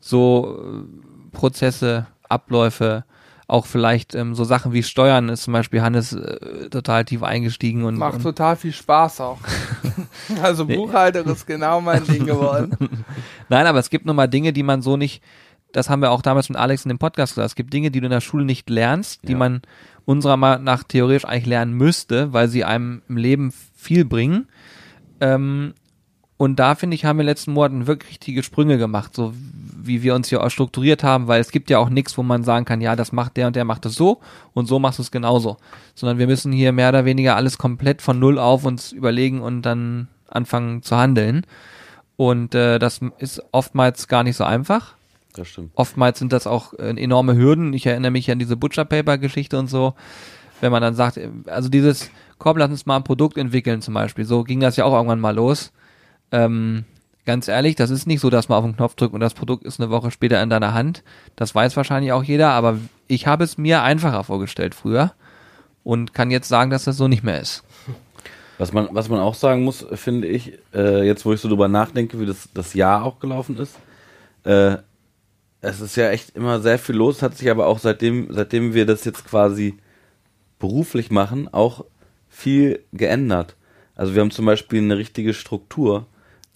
So 0.00 0.58
äh, 0.84 1.36
Prozesse, 1.36 2.06
Abläufe, 2.28 3.04
auch 3.46 3.66
vielleicht 3.66 4.14
ähm, 4.14 4.34
so 4.36 4.44
Sachen 4.44 4.72
wie 4.72 4.82
Steuern 4.82 5.28
ist 5.28 5.42
zum 5.42 5.52
Beispiel 5.52 5.82
Hannes 5.82 6.12
äh, 6.12 6.68
total 6.70 7.04
tief 7.04 7.22
eingestiegen 7.24 7.82
und, 7.84 7.96
Macht 7.98 8.16
und 8.16 8.22
total 8.22 8.54
viel 8.56 8.72
Spaß 8.72 9.20
auch. 9.20 9.38
also 10.42 10.66
Buchhalter 10.66 11.26
ist 11.26 11.46
genau 11.46 11.80
mein 11.80 12.04
Ding 12.04 12.26
geworden. 12.26 12.76
Nein, 13.48 13.66
aber 13.66 13.80
es 13.80 13.90
gibt 13.90 14.06
nun 14.06 14.14
mal 14.16 14.28
Dinge, 14.28 14.52
die 14.52 14.62
man 14.62 14.82
so 14.82 14.96
nicht, 14.96 15.20
das 15.72 15.90
haben 15.90 16.00
wir 16.00 16.12
auch 16.12 16.22
damals 16.22 16.48
mit 16.48 16.58
Alex 16.58 16.84
in 16.84 16.90
dem 16.90 16.98
Podcast 16.98 17.34
gesagt, 17.34 17.46
es 17.50 17.54
gibt 17.56 17.72
Dinge, 17.72 17.90
die 17.90 18.00
du 18.00 18.06
in 18.06 18.12
der 18.12 18.20
Schule 18.20 18.44
nicht 18.44 18.70
lernst, 18.70 19.20
die 19.26 19.32
Ja. 19.32 19.38
man 19.38 19.62
unserer 20.04 20.36
Meinung 20.36 20.64
nach 20.64 20.84
theoretisch 20.84 21.24
eigentlich 21.24 21.46
lernen 21.46 21.72
müsste, 21.72 22.32
weil 22.32 22.48
sie 22.48 22.64
einem 22.64 23.02
im 23.08 23.16
Leben 23.16 23.52
viel 23.76 24.04
bringen. 24.04 24.46
Ähm, 25.20 25.74
und 26.40 26.56
da 26.56 26.74
finde 26.74 26.94
ich, 26.94 27.04
haben 27.04 27.18
wir 27.18 27.20
in 27.20 27.26
den 27.26 27.32
letzten 27.32 27.52
Monaten 27.52 27.86
wirklich 27.86 28.12
richtige 28.12 28.42
Sprünge 28.42 28.78
gemacht, 28.78 29.14
so 29.14 29.34
wie 29.34 30.02
wir 30.02 30.14
uns 30.14 30.30
hier 30.30 30.42
auch 30.42 30.48
strukturiert 30.48 31.04
haben, 31.04 31.28
weil 31.28 31.38
es 31.38 31.50
gibt 31.50 31.68
ja 31.68 31.76
auch 31.76 31.90
nichts, 31.90 32.16
wo 32.16 32.22
man 32.22 32.44
sagen 32.44 32.64
kann, 32.64 32.80
ja, 32.80 32.96
das 32.96 33.12
macht 33.12 33.36
der 33.36 33.46
und 33.46 33.56
der 33.56 33.66
macht 33.66 33.84
es 33.84 33.94
so 33.94 34.20
und 34.54 34.64
so 34.64 34.78
machst 34.78 34.98
du 34.98 35.02
es 35.02 35.10
genauso. 35.10 35.58
Sondern 35.94 36.16
wir 36.16 36.26
müssen 36.26 36.50
hier 36.50 36.72
mehr 36.72 36.88
oder 36.88 37.04
weniger 37.04 37.36
alles 37.36 37.58
komplett 37.58 38.00
von 38.00 38.18
Null 38.18 38.38
auf 38.38 38.64
uns 38.64 38.90
überlegen 38.90 39.42
und 39.42 39.60
dann 39.60 40.08
anfangen 40.28 40.82
zu 40.82 40.96
handeln. 40.96 41.44
Und 42.16 42.54
äh, 42.54 42.78
das 42.78 43.00
ist 43.18 43.42
oftmals 43.52 44.08
gar 44.08 44.24
nicht 44.24 44.38
so 44.38 44.44
einfach. 44.44 44.94
Das 45.34 45.46
stimmt. 45.46 45.72
Oftmals 45.74 46.20
sind 46.20 46.32
das 46.32 46.46
auch 46.46 46.72
äh, 46.72 46.98
enorme 46.98 47.36
Hürden. 47.36 47.74
Ich 47.74 47.84
erinnere 47.84 48.12
mich 48.12 48.30
an 48.30 48.38
diese 48.38 48.56
Butcher 48.56 48.86
Paper 48.86 49.18
Geschichte 49.18 49.58
und 49.58 49.66
so. 49.66 49.92
Wenn 50.62 50.72
man 50.72 50.80
dann 50.80 50.94
sagt, 50.94 51.18
äh, 51.18 51.28
also 51.48 51.68
dieses, 51.68 52.10
komm, 52.38 52.56
lass 52.56 52.70
uns 52.70 52.86
mal 52.86 52.96
ein 52.96 53.04
Produkt 53.04 53.36
entwickeln 53.36 53.82
zum 53.82 53.92
Beispiel. 53.92 54.24
So 54.24 54.42
ging 54.42 54.60
das 54.60 54.76
ja 54.76 54.86
auch 54.86 54.94
irgendwann 54.94 55.20
mal 55.20 55.36
los. 55.36 55.70
Ähm, 56.32 56.84
ganz 57.26 57.48
ehrlich, 57.48 57.76
das 57.76 57.90
ist 57.90 58.06
nicht 58.06 58.20
so, 58.20 58.30
dass 58.30 58.48
man 58.48 58.58
auf 58.58 58.64
den 58.64 58.76
Knopf 58.76 58.94
drückt 58.94 59.14
und 59.14 59.20
das 59.20 59.34
Produkt 59.34 59.64
ist 59.64 59.80
eine 59.80 59.90
Woche 59.90 60.10
später 60.10 60.42
in 60.42 60.50
deiner 60.50 60.74
Hand. 60.74 61.02
Das 61.36 61.54
weiß 61.54 61.76
wahrscheinlich 61.76 62.12
auch 62.12 62.22
jeder, 62.22 62.50
aber 62.50 62.78
ich 63.08 63.26
habe 63.26 63.44
es 63.44 63.58
mir 63.58 63.82
einfacher 63.82 64.24
vorgestellt 64.24 64.74
früher 64.74 65.12
und 65.84 66.14
kann 66.14 66.30
jetzt 66.30 66.48
sagen, 66.48 66.70
dass 66.70 66.84
das 66.84 66.96
so 66.96 67.08
nicht 67.08 67.22
mehr 67.22 67.40
ist. 67.40 67.64
Was 68.58 68.72
man, 68.72 68.88
was 68.92 69.08
man 69.08 69.20
auch 69.20 69.34
sagen 69.34 69.62
muss, 69.62 69.86
finde 69.94 70.28
ich, 70.28 70.58
äh, 70.74 71.06
jetzt 71.06 71.24
wo 71.24 71.32
ich 71.32 71.40
so 71.40 71.48
drüber 71.48 71.68
nachdenke, 71.68 72.20
wie 72.20 72.26
das, 72.26 72.48
das 72.52 72.74
Jahr 72.74 73.04
auch 73.04 73.18
gelaufen 73.18 73.56
ist, 73.58 73.76
äh, 74.44 74.76
es 75.62 75.80
ist 75.80 75.96
ja 75.96 76.10
echt 76.10 76.36
immer 76.36 76.60
sehr 76.60 76.78
viel 76.78 76.96
los, 76.96 77.22
hat 77.22 77.36
sich 77.36 77.50
aber 77.50 77.66
auch 77.66 77.78
seitdem, 77.78 78.28
seitdem 78.30 78.74
wir 78.74 78.86
das 78.86 79.04
jetzt 79.04 79.26
quasi 79.26 79.76
beruflich 80.58 81.10
machen, 81.10 81.48
auch 81.52 81.84
viel 82.28 82.80
geändert. 82.92 83.56
Also 83.94 84.14
wir 84.14 84.22
haben 84.22 84.30
zum 84.30 84.46
Beispiel 84.46 84.80
eine 84.80 84.96
richtige 84.96 85.34
Struktur, 85.34 86.06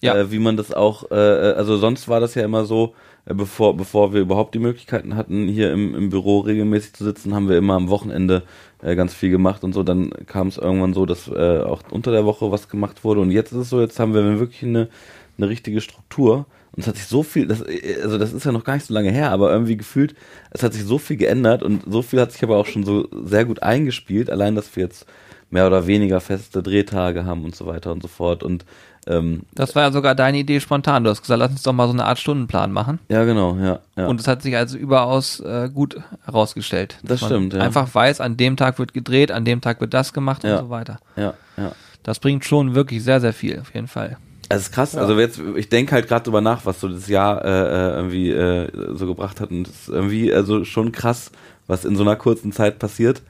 Ja. 0.05 0.15
äh, 0.15 0.31
wie 0.31 0.39
man 0.39 0.57
das 0.57 0.73
auch, 0.73 1.11
äh, 1.11 1.15
also 1.15 1.77
sonst 1.77 2.07
war 2.07 2.19
das 2.19 2.35
ja 2.35 2.43
immer 2.43 2.65
so, 2.65 2.93
äh, 3.25 3.33
bevor, 3.33 3.75
bevor 3.75 4.13
wir 4.13 4.21
überhaupt 4.21 4.53
die 4.55 4.59
Möglichkeiten 4.59 5.15
hatten, 5.15 5.47
hier 5.47 5.71
im, 5.71 5.95
im 5.95 6.09
Büro 6.09 6.39
regelmäßig 6.39 6.93
zu 6.93 7.03
sitzen, 7.03 7.33
haben 7.33 7.49
wir 7.49 7.57
immer 7.57 7.75
am 7.75 7.89
Wochenende 7.89 8.43
äh, 8.81 8.95
ganz 8.95 9.13
viel 9.13 9.29
gemacht 9.31 9.63
und 9.63 9.73
so. 9.73 9.83
Dann 9.83 10.11
kam 10.27 10.47
es 10.47 10.57
irgendwann 10.57 10.93
so, 10.93 11.05
dass 11.05 11.27
äh, 11.27 11.61
auch 11.61 11.81
unter 11.89 12.11
der 12.11 12.25
Woche 12.25 12.51
was 12.51 12.69
gemacht 12.69 13.03
wurde. 13.03 13.21
Und 13.21 13.31
jetzt 13.31 13.51
ist 13.51 13.57
es 13.57 13.69
so, 13.69 13.81
jetzt 13.81 13.99
haben 13.99 14.13
wir 14.13 14.39
wirklich 14.39 14.63
eine, 14.63 14.89
eine 15.37 15.49
richtige 15.49 15.81
Struktur. 15.81 16.45
Und 16.73 16.81
es 16.81 16.87
hat 16.87 16.97
sich 16.97 17.05
so 17.05 17.23
viel, 17.23 17.47
das, 17.47 17.61
äh, 17.61 18.01
also 18.03 18.17
das 18.17 18.33
ist 18.33 18.45
ja 18.45 18.51
noch 18.51 18.63
gar 18.63 18.75
nicht 18.75 18.85
so 18.85 18.93
lange 18.93 19.11
her, 19.11 19.31
aber 19.31 19.51
irgendwie 19.51 19.77
gefühlt, 19.77 20.15
es 20.51 20.61
hat 20.61 20.73
sich 20.73 20.83
so 20.83 20.97
viel 20.97 21.17
geändert 21.17 21.63
und 21.63 21.83
so 21.89 22.01
viel 22.01 22.19
hat 22.19 22.31
sich 22.31 22.43
aber 22.43 22.57
auch 22.57 22.65
schon 22.65 22.83
so 22.83 23.07
sehr 23.25 23.45
gut 23.45 23.63
eingespielt. 23.63 24.29
Allein, 24.29 24.55
dass 24.55 24.75
wir 24.75 24.83
jetzt 24.83 25.05
mehr 25.49 25.67
oder 25.67 25.87
weniger 25.87 26.19
feste 26.19 26.61
Drehtage 26.61 27.25
haben 27.25 27.45
und 27.45 27.55
so 27.55 27.65
weiter 27.65 27.91
und 27.91 28.01
so 28.01 28.07
fort. 28.07 28.43
Und 28.43 28.65
ähm, 29.07 29.43
Das 29.53 29.75
war 29.75 29.83
ja 29.83 29.91
sogar 29.91 30.15
deine 30.15 30.37
Idee 30.39 30.59
spontan. 30.59 31.03
Du 31.03 31.09
hast 31.09 31.21
gesagt, 31.21 31.39
lass 31.39 31.51
uns 31.51 31.63
doch 31.63 31.73
mal 31.73 31.87
so 31.87 31.93
eine 31.93 32.05
Art 32.05 32.19
Stundenplan 32.19 32.71
machen. 32.71 32.99
ja, 33.09 33.23
genau, 33.23 33.55
ja. 33.57 33.79
ja. 33.95 34.07
Und 34.07 34.19
es 34.19 34.27
hat 34.27 34.41
sich 34.41 34.55
also 34.55 34.77
überaus 34.77 35.39
äh, 35.39 35.69
gut 35.73 35.97
herausgestellt. 36.25 36.97
Das 37.03 37.21
stimmt, 37.23 37.53
ja. 37.53 37.61
Einfach 37.61 37.93
weiß, 37.93 38.21
an 38.21 38.37
dem 38.37 38.57
Tag 38.57 38.79
wird 38.79 38.93
gedreht, 38.93 39.31
an 39.31 39.45
dem 39.45 39.61
Tag 39.61 39.81
wird 39.81 39.93
das 39.93 40.13
gemacht 40.13 40.43
Ja. 40.43 40.57
und 40.57 40.65
so 40.65 40.69
weiter. 40.69 40.99
ja, 41.15 41.33
ja. 41.57 41.71
Das 42.03 42.19
bringt 42.19 42.45
schon 42.45 42.75
wirklich 42.75 43.03
sehr, 43.03 43.19
sehr 43.19 43.33
viel, 43.33 43.59
auf 43.59 43.73
jeden 43.73 43.87
Fall. 43.87 44.17
Also 44.49 44.61
es 44.61 44.67
ist 44.67 44.73
krass, 44.73 44.95
also 44.95 45.19
jetzt, 45.19 45.41
ich 45.55 45.69
denke 45.69 45.93
halt 45.93 46.07
gerade 46.07 46.23
drüber 46.23 46.39
nach, 46.41 46.63
was 46.63 46.79
so 46.79 46.87
das 46.87 47.07
Jahr 47.07 47.43
äh, 47.43 47.49
äh, 47.49 47.95
irgendwie 47.95 48.29
äh, 48.29 48.69
so 48.95 49.07
gebracht 49.07 49.41
hat 49.41 49.49
und 49.49 49.67
es 49.67 49.73
ist 49.73 49.89
irgendwie 49.89 50.31
also 50.31 50.65
schon 50.65 50.91
krass, 50.91 51.31
was 51.65 51.83
in 51.83 51.95
so 51.95 52.03
einer 52.03 52.15
kurzen 52.15 52.51
Zeit 52.51 52.77
passiert 52.77 53.23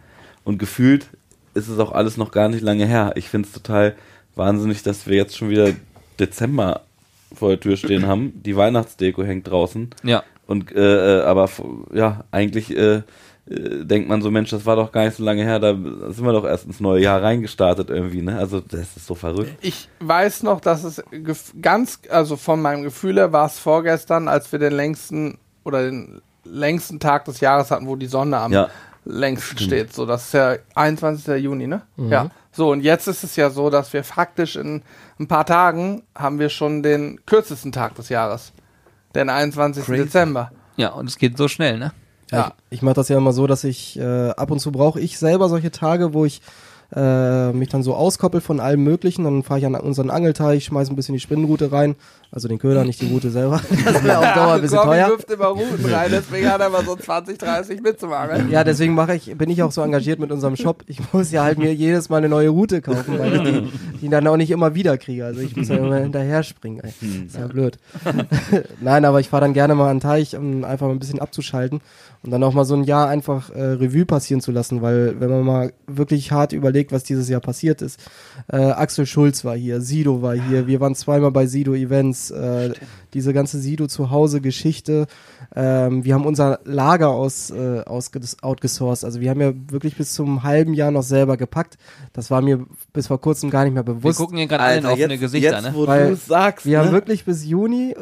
und 0.43 0.57
gefühlt 0.59 1.07
ist 1.53 1.69
es 1.69 1.79
auch 1.79 1.93
alles 1.93 2.17
noch 2.17 2.31
gar 2.31 2.49
nicht 2.49 2.61
lange 2.61 2.85
her. 2.85 3.13
Ich 3.15 3.29
finde 3.29 3.47
es 3.47 3.53
total 3.53 3.95
wahnsinnig, 4.35 4.83
dass 4.83 5.07
wir 5.07 5.15
jetzt 5.17 5.37
schon 5.37 5.49
wieder 5.49 5.69
Dezember 6.19 6.81
vor 7.33 7.49
der 7.49 7.59
Tür 7.59 7.77
stehen 7.77 8.07
haben. 8.07 8.41
Die 8.43 8.55
Weihnachtsdeko 8.55 9.23
hängt 9.23 9.49
draußen 9.49 9.89
Ja. 10.03 10.23
und 10.47 10.71
äh, 10.73 11.19
äh, 11.19 11.23
aber 11.23 11.49
ja, 11.93 12.23
eigentlich 12.31 12.75
äh, 12.75 13.01
äh, 13.47 13.83
denkt 13.83 14.07
man 14.09 14.21
so, 14.21 14.31
Mensch, 14.31 14.49
das 14.51 14.65
war 14.65 14.75
doch 14.75 14.91
gar 14.91 15.05
nicht 15.05 15.17
so 15.17 15.23
lange 15.23 15.43
her, 15.43 15.59
da 15.59 15.73
sind 15.73 16.23
wir 16.25 16.31
doch 16.31 16.45
erst 16.45 16.65
ins 16.65 16.79
neue 16.79 17.01
Jahr 17.01 17.21
reingestartet 17.21 17.89
irgendwie, 17.89 18.21
ne? 18.21 18.37
Also 18.37 18.59
das 18.61 18.95
ist 18.97 19.05
so 19.05 19.15
verrückt. 19.15 19.55
Ich 19.61 19.89
weiß 19.99 20.43
noch, 20.43 20.61
dass 20.61 20.83
es 20.83 21.03
gef- 21.07 21.59
ganz, 21.61 21.99
also 22.09 22.37
von 22.37 22.61
meinem 22.61 22.83
Gefühl 22.83 23.15
her 23.17 23.33
war 23.33 23.45
es 23.47 23.59
vorgestern, 23.59 24.27
als 24.27 24.51
wir 24.51 24.59
den 24.59 24.73
längsten 24.73 25.37
oder 25.63 25.83
den 25.83 26.21
längsten 26.43 26.99
Tag 26.99 27.25
des 27.25 27.39
Jahres 27.39 27.69
hatten, 27.71 27.87
wo 27.87 27.95
die 27.95 28.05
Sonne 28.07 28.37
am 28.37 28.51
Ja. 28.53 28.69
längsten 29.03 29.57
steht. 29.59 29.93
So, 29.93 30.05
das 30.05 30.25
ist 30.27 30.33
ja 30.33 30.55
21. 30.75 31.35
Juni, 31.43 31.67
ne? 31.67 31.81
Ja. 31.97 32.29
So, 32.55 32.71
und 32.71 32.81
jetzt 32.81 33.07
ist 33.07 33.23
es 33.23 33.35
ja 33.35 33.49
so, 33.49 33.69
dass 33.69 33.91
wir 33.91 34.03
faktisch 34.03 34.55
in 34.55 34.81
ein 35.19 35.27
paar 35.27 35.45
Tagen 35.45 36.03
haben 36.15 36.39
wir 36.39 36.49
schon 36.49 36.83
den 36.83 37.19
kürzesten 37.25 37.71
Tag 37.71 37.95
des 37.95 38.09
Jahres. 38.09 38.53
Den 39.13 39.29
21. 39.29 39.83
Crazy. 39.85 40.03
Dezember. 40.03 40.51
Ja, 40.77 40.89
und 40.89 41.09
es 41.09 41.17
geht 41.17 41.37
so 41.37 41.47
schnell, 41.47 41.77
ne? 41.77 41.91
Ja, 42.31 42.37
Ja. 42.37 42.53
ich, 42.69 42.77
ich 42.77 42.81
mache 42.81 42.95
das 42.95 43.09
ja 43.09 43.17
immer 43.17 43.33
so, 43.33 43.45
dass 43.47 43.63
ich 43.63 43.99
äh, 43.99 44.29
ab 44.31 44.51
und 44.51 44.59
zu 44.59 44.71
brauche 44.71 44.99
ich 44.99 45.17
selber 45.19 45.49
solche 45.49 45.71
Tage, 45.71 46.13
wo 46.13 46.25
ich 46.25 46.41
äh, 46.95 47.51
mich 47.51 47.69
dann 47.69 47.83
so 47.83 47.93
auskoppel 47.93 48.41
von 48.41 48.59
allem 48.59 48.83
Möglichen. 48.83 49.25
Dann 49.25 49.43
fahre 49.43 49.59
ich 49.59 49.65
an 49.65 49.75
unseren 49.75 50.09
Angelteich, 50.09 50.65
schmeiße 50.65 50.91
ein 50.93 50.95
bisschen 50.95 51.13
die 51.13 51.19
Spinnenrute 51.19 51.71
rein, 51.71 51.95
also 52.31 52.47
den 52.47 52.57
Köder, 52.57 52.85
nicht 52.85 53.01
die 53.01 53.11
Rute 53.11 53.29
selber. 53.29 53.61
Das 53.85 54.03
wäre 54.03 54.17
auf 54.17 54.33
Dauer 54.33 54.53
ein 54.53 54.61
bisschen 54.61 54.77
Robby 54.79 54.89
teuer. 54.89 55.09
wirft 55.09 55.31
immer 55.31 55.45
Routen 55.47 55.85
rein, 55.85 56.09
deswegen 56.09 56.49
hat 56.49 56.59
er 56.61 56.67
immer 56.67 56.83
so 56.83 56.95
20, 56.95 57.37
30 57.37 57.81
mitzumachen. 57.81 58.49
Ja, 58.49 58.63
deswegen 58.63 58.95
mache 58.95 59.15
ich, 59.15 59.37
bin 59.37 59.49
ich 59.49 59.61
auch 59.61 59.71
so 59.71 59.81
engagiert 59.81 60.19
mit 60.19 60.31
unserem 60.31 60.55
Shop. 60.55 60.83
Ich 60.87 60.99
muss 61.13 61.31
ja 61.31 61.43
halt 61.43 61.59
mir 61.59 61.73
jedes 61.73 62.09
Mal 62.09 62.17
eine 62.17 62.29
neue 62.29 62.49
Route 62.49 62.81
kaufen, 62.81 63.19
weil 63.19 63.35
ich 63.35 63.41
die, 63.43 63.99
die 64.01 64.09
dann 64.09 64.25
auch 64.27 64.37
nicht 64.37 64.51
immer 64.51 64.73
wieder 64.73 64.97
kriege. 64.97 65.25
Also 65.25 65.41
ich 65.41 65.55
muss 65.55 65.67
ja 65.67 65.75
immer 65.75 65.97
hinterher 65.97 66.43
springen. 66.43 66.79
Ey. 66.79 67.25
Ist 67.25 67.37
ja 67.37 67.47
blöd. 67.47 67.77
Nein, 68.81 69.05
aber 69.05 69.19
ich 69.19 69.29
fahre 69.29 69.41
dann 69.41 69.53
gerne 69.53 69.75
mal 69.75 69.89
an 69.89 69.97
den 69.97 70.01
Teich, 70.01 70.35
um 70.35 70.63
einfach 70.63 70.87
mal 70.87 70.93
ein 70.93 70.99
bisschen 70.99 71.19
abzuschalten 71.19 71.81
und 72.25 72.31
dann 72.31 72.43
auch 72.43 72.53
mal 72.53 72.65
so 72.65 72.73
ein 72.75 72.83
Jahr 72.83 73.07
einfach 73.07 73.51
äh, 73.51 73.61
Revue 73.61 74.05
passieren 74.05 74.41
zu 74.41 74.51
lassen, 74.51 74.81
weil 74.81 75.19
wenn 75.19 75.29
man 75.29 75.43
mal 75.43 75.73
wirklich 75.85 76.31
hart 76.31 76.53
überlegt, 76.53 76.91
was 76.91 77.03
dieses 77.03 77.29
Jahr 77.29 77.39
passiert 77.39 77.83
ist. 77.83 77.99
Äh, 78.51 78.57
Axel 78.57 79.05
Schulz 79.05 79.45
war 79.45 79.55
hier, 79.55 79.79
Sido 79.79 80.21
war 80.23 80.33
hier, 80.33 80.65
wir 80.65 80.79
waren 80.79 80.95
zweimal 80.95 81.29
bei 81.31 81.45
Sido 81.45 81.75
Events, 81.75 82.31
äh, 82.31 82.73
diese 83.13 83.31
ganze 83.31 83.59
Sido 83.59 83.85
zu 83.87 84.09
Hause 84.09 84.41
Geschichte. 84.41 85.05
Ähm, 85.55 86.03
wir 86.03 86.15
haben 86.15 86.25
unser 86.25 86.59
Lager 86.65 87.09
aus, 87.09 87.51
äh, 87.51 87.81
ausges- 87.85 88.41
outgesourced. 88.41 89.05
Also 89.05 89.21
wir 89.21 89.29
haben 89.29 89.39
ja 89.41 89.53
wirklich 89.69 89.95
bis 89.95 90.13
zum 90.13 90.41
halben 90.43 90.73
Jahr 90.73 90.89
noch 90.91 91.03
selber 91.03 91.37
gepackt. 91.37 91.77
Das 92.11 92.31
war 92.31 92.41
mir 92.41 92.65
bis 92.91 93.07
vor 93.07 93.21
kurzem 93.21 93.51
gar 93.51 93.63
nicht 93.65 93.73
mehr 93.73 93.85
Wir 93.85 93.93
bewusst. 93.93 94.17
gucken 94.17 94.37
hier 94.37 94.47
gerade 94.47 94.63
alle 94.63 94.77
in 94.79 94.85
offene 94.87 95.17
Gesichter, 95.19 95.51
jetzt, 95.57 95.63
ne? 95.63 95.71
wo 95.75 95.85
Weil 95.87 96.07
du 96.07 96.13
es 96.13 96.25
sagst, 96.25 96.65
Wir 96.65 96.79
ne? 96.79 96.85
haben 96.85 96.91
wirklich 96.91 97.23
bis 97.23 97.45
Juni, 97.45 97.95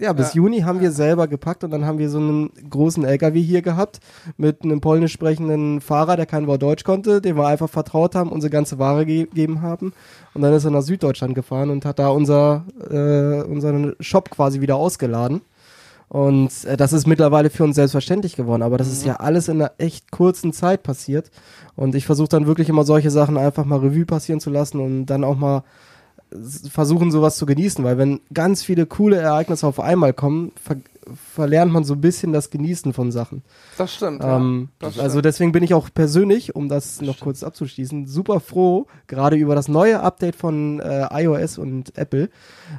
ja, 0.00 0.12
bis 0.12 0.34
Ja. 0.34 0.42
Juni 0.42 0.60
haben 0.60 0.80
wir 0.80 0.90
selber 0.90 1.28
gepackt 1.28 1.62
und 1.62 1.70
dann 1.70 1.84
haben 1.84 1.98
wir 1.98 2.08
so 2.08 2.18
einen 2.18 2.50
großen 2.68 3.04
LKW 3.04 3.40
hier 3.40 3.62
gehabt 3.62 4.00
mit 4.36 4.62
einem 4.62 4.80
polnisch 4.80 5.12
sprechenden 5.12 5.80
Fahrer, 5.80 6.16
der 6.16 6.26
kein 6.26 6.46
Wort 6.46 6.62
Deutsch 6.62 6.84
konnte, 6.84 7.20
dem 7.20 7.36
wir 7.36 7.46
einfach 7.46 7.68
vertraut 7.68 8.14
haben, 8.14 8.32
unsere 8.32 8.50
ganze 8.50 8.78
Ware 8.78 9.06
ge 9.06 9.24
gegeben 9.26 9.60
haben. 9.62 9.92
Und 10.34 10.42
dann 10.42 10.54
ist 10.54 10.64
er 10.64 10.70
nach 10.70 10.82
Süddeutschland 10.82 11.34
gefahren 11.34 11.70
und 11.70 11.84
hat 11.84 11.98
da 11.98 12.08
unser, 12.08 12.64
äh, 12.90 13.42
unseren 13.42 13.94
Shop 14.00 14.30
quasi 14.30 14.60
wieder 14.60 14.76
ausgeladen. 14.76 15.42
Und 16.08 16.64
äh, 16.64 16.76
das 16.76 16.92
ist 16.92 17.06
mittlerweile 17.06 17.50
für 17.50 17.62
uns 17.62 17.76
selbstverständlich 17.76 18.34
geworden, 18.34 18.62
aber 18.62 18.78
das 18.78 18.88
ist 18.88 19.04
ja 19.04 19.16
alles 19.16 19.46
in 19.46 19.60
einer 19.60 19.72
echt 19.78 20.10
kurzen 20.10 20.52
Zeit 20.52 20.82
passiert. 20.82 21.30
Und 21.76 21.94
ich 21.94 22.06
versuche 22.06 22.28
dann 22.28 22.46
wirklich 22.46 22.68
immer 22.68 22.84
solche 22.84 23.10
Sachen 23.10 23.36
einfach 23.36 23.64
mal 23.64 23.78
Revue 23.78 24.06
passieren 24.06 24.40
zu 24.40 24.50
lassen 24.50 24.80
und 24.80 25.06
dann 25.06 25.22
auch 25.22 25.36
mal 25.36 25.62
versuchen, 26.70 27.10
sowas 27.10 27.36
zu 27.36 27.46
genießen, 27.46 27.84
weil 27.84 27.98
wenn 27.98 28.20
ganz 28.32 28.62
viele 28.62 28.86
coole 28.86 29.16
Ereignisse 29.16 29.66
auf 29.66 29.80
einmal 29.80 30.12
kommen, 30.12 30.52
ver 30.62 30.76
verlernt 31.34 31.72
man 31.72 31.82
so 31.82 31.94
ein 31.94 32.00
bisschen 32.00 32.32
das 32.32 32.50
Genießen 32.50 32.92
von 32.92 33.10
Sachen. 33.10 33.42
Das 33.78 33.92
stimmt. 33.94 34.22
Ähm, 34.22 34.68
ja. 34.80 34.88
Das 34.88 34.98
also 34.98 35.14
stimmt. 35.14 35.24
deswegen 35.24 35.52
bin 35.52 35.62
ich 35.64 35.74
auch 35.74 35.88
persönlich, 35.92 36.54
um 36.54 36.68
das 36.68 37.00
noch 37.00 37.18
kurz 37.18 37.42
abzuschließen, 37.42 38.06
super 38.06 38.38
froh, 38.38 38.86
gerade 39.08 39.34
über 39.36 39.56
das 39.56 39.66
neue 39.66 40.00
Update 40.00 40.36
von 40.36 40.78
äh, 40.78 41.08
iOS 41.24 41.58
und 41.58 41.96
Apple. 41.98 42.28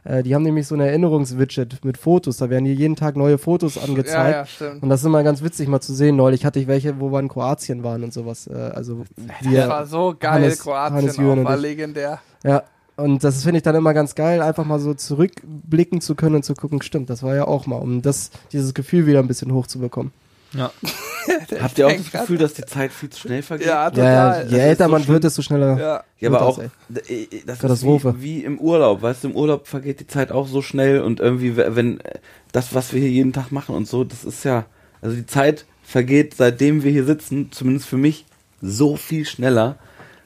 Äh, 0.06 0.24
die 0.24 0.34
haben 0.34 0.44
nämlich 0.44 0.68
so 0.68 0.76
ein 0.76 0.82
Erinnerungswidget 0.82 1.84
mit 1.84 1.98
Fotos, 1.98 2.38
da 2.38 2.50
werden 2.50 2.64
hier 2.66 2.76
jeden 2.76 2.96
Tag 2.96 3.18
neue 3.18 3.38
Fotos 3.38 3.76
ja, 3.76 3.82
angezeigt. 3.82 4.36
ja, 4.36 4.46
stimmt. 4.46 4.84
Und 4.84 4.90
das 4.90 5.02
ist 5.02 5.08
immer 5.08 5.24
ganz 5.24 5.42
witzig 5.44 5.68
mal 5.68 5.82
zu 5.82 5.94
sehen. 5.94 6.16
Neulich 6.16 6.46
hatte 6.46 6.60
ich 6.60 6.68
welche, 6.68 7.02
wo 7.02 7.12
wir 7.12 7.20
in 7.20 7.28
Kroatien 7.28 7.84
waren 7.84 8.04
und 8.04 8.14
sowas. 8.14 8.48
Äh, 8.48 8.54
also 8.54 9.04
Das 9.44 9.68
war 9.68 9.86
so 9.88 10.16
geil, 10.18 10.34
Hannes- 10.34 10.60
Kroatien 10.60 10.98
Hannes 10.98 11.20
auch, 11.20 11.44
war 11.44 11.58
legendär. 11.58 12.20
Ja, 12.44 12.64
und 12.98 13.24
das 13.24 13.44
finde 13.44 13.58
ich 13.58 13.64
dann 13.64 13.76
immer 13.76 13.94
ganz 13.94 14.16
geil, 14.16 14.42
einfach 14.42 14.66
mal 14.66 14.80
so 14.80 14.94
zurückblicken 14.94 16.02
zu 16.02 16.16
können 16.16 16.36
und 16.36 16.44
zu 16.46 16.54
gucken, 16.54 16.82
stimmt, 16.82 17.10
das 17.10 17.24
war 17.24 17.36
ja 17.36 17.48
auch 17.48 17.66
mal, 17.68 17.78
um 17.78 18.02
das, 18.02 18.32
dieses 18.52 18.74
Gefühl 18.74 19.06
wieder 19.08 19.20
ein 19.20 19.28
bisschen 19.28 19.54
hochzubekommen. 19.54 20.12
Ja. 20.54 20.70
Habt 21.62 21.78
ihr 21.80 21.88
auch 21.88 21.94
das 21.94 22.12
Gefühl, 22.12 22.38
dass 22.38 22.54
die 22.54 22.66
Zeit 22.66 22.92
viel 22.92 23.10
zu 23.10 23.22
schnell 23.22 23.42
vergeht? 23.42 23.68
Ja, 23.68 23.86
Ja, 23.86 23.90
total. 23.90 24.06
ja, 24.06 24.42
je 24.44 24.50
Das 24.50 24.60
älter 24.60 24.86
so 24.86 24.92
man 24.92 25.02
schlimm. 25.04 25.14
wird, 25.14 25.24
desto 25.24 25.42
schneller. 25.42 25.80
Ja. 25.80 26.04
Ja, 26.20 26.30
aber 26.30 26.42
auch, 26.42 26.60
das, 26.90 27.06
ey. 27.08 27.28
d- 27.30 27.38
äh, 27.38 27.42
das 27.46 27.60
Katastrophe. 27.60 28.10
ist 28.10 28.16
wie, 28.20 28.24
wie 28.42 28.44
im 28.44 28.60
Urlaub, 28.60 29.02
weißt 29.02 29.24
du, 29.24 29.30
im 29.30 29.36
Urlaub 29.36 29.68
vergeht 29.68 30.02
die 30.02 30.08
Zeit 30.08 30.32
auch 30.32 30.48
so 30.48 30.62
schnell 30.62 31.00
und 31.02 31.20
irgendwie, 31.22 31.56
wenn 31.56 32.02
äh, 32.02 32.16
das, 32.52 32.76
was 32.76 32.92
wir 32.92 33.00
hier 33.00 33.10
jeden 33.10 33.32
Tag 33.34 33.52
machen 33.52 33.76
und 33.76 33.88
so, 33.88 34.04
das 34.04 34.26
ist 34.26 34.44
ja, 34.44 34.66
also 35.02 35.16
die 35.16 35.26
Zeit 35.26 35.66
vergeht, 35.84 36.34
seitdem 36.36 36.84
wir 36.84 36.92
hier 36.92 37.06
sitzen, 37.06 37.50
zumindest 37.52 37.88
für 37.88 37.98
mich, 37.98 38.26
so 38.62 38.98
viel 38.98 39.26
schneller. 39.26 39.78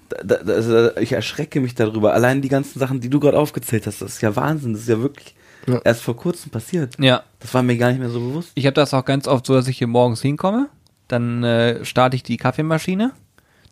Da, 0.10 0.38
da, 0.38 0.54
also 0.54 0.96
ich 0.98 1.14
erschrecke 1.14 1.60
mich 1.62 1.74
darüber. 1.76 2.14
Allein 2.14 2.42
die 2.42 2.50
ganzen 2.50 2.78
Sachen, 2.80 3.00
die 3.00 3.10
du 3.10 3.20
gerade 3.20 3.38
aufgezählt 3.40 3.88
hast, 3.88 4.02
das 4.02 4.14
ist 4.16 4.22
ja 4.22 4.36
Wahnsinn, 4.36 4.74
das 4.74 4.84
ist 4.84 4.90
ja 4.90 5.00
wirklich 5.00 5.36
Ja. 5.66 5.80
erst 5.84 6.02
vor 6.04 6.16
kurzem 6.16 6.52
passiert. 6.52 6.94
Ja. 7.00 7.24
Das 7.40 7.54
war 7.54 7.64
mir 7.64 7.76
gar 7.78 7.90
nicht 7.90 8.00
mehr 8.00 8.10
so 8.10 8.20
bewusst. 8.20 8.52
Ich 8.56 8.66
habe 8.68 8.76
das 8.76 8.94
auch 8.94 9.04
ganz 9.06 9.28
oft 9.28 9.46
so, 9.46 9.54
dass 9.56 9.68
ich 9.68 9.78
hier 9.80 9.88
morgens 9.88 10.22
hinkomme, 10.22 10.70
dann 11.08 11.44
äh, 11.44 11.84
starte 11.86 12.16
ich 12.16 12.24
die 12.24 12.38
Kaffeemaschine. 12.38 13.12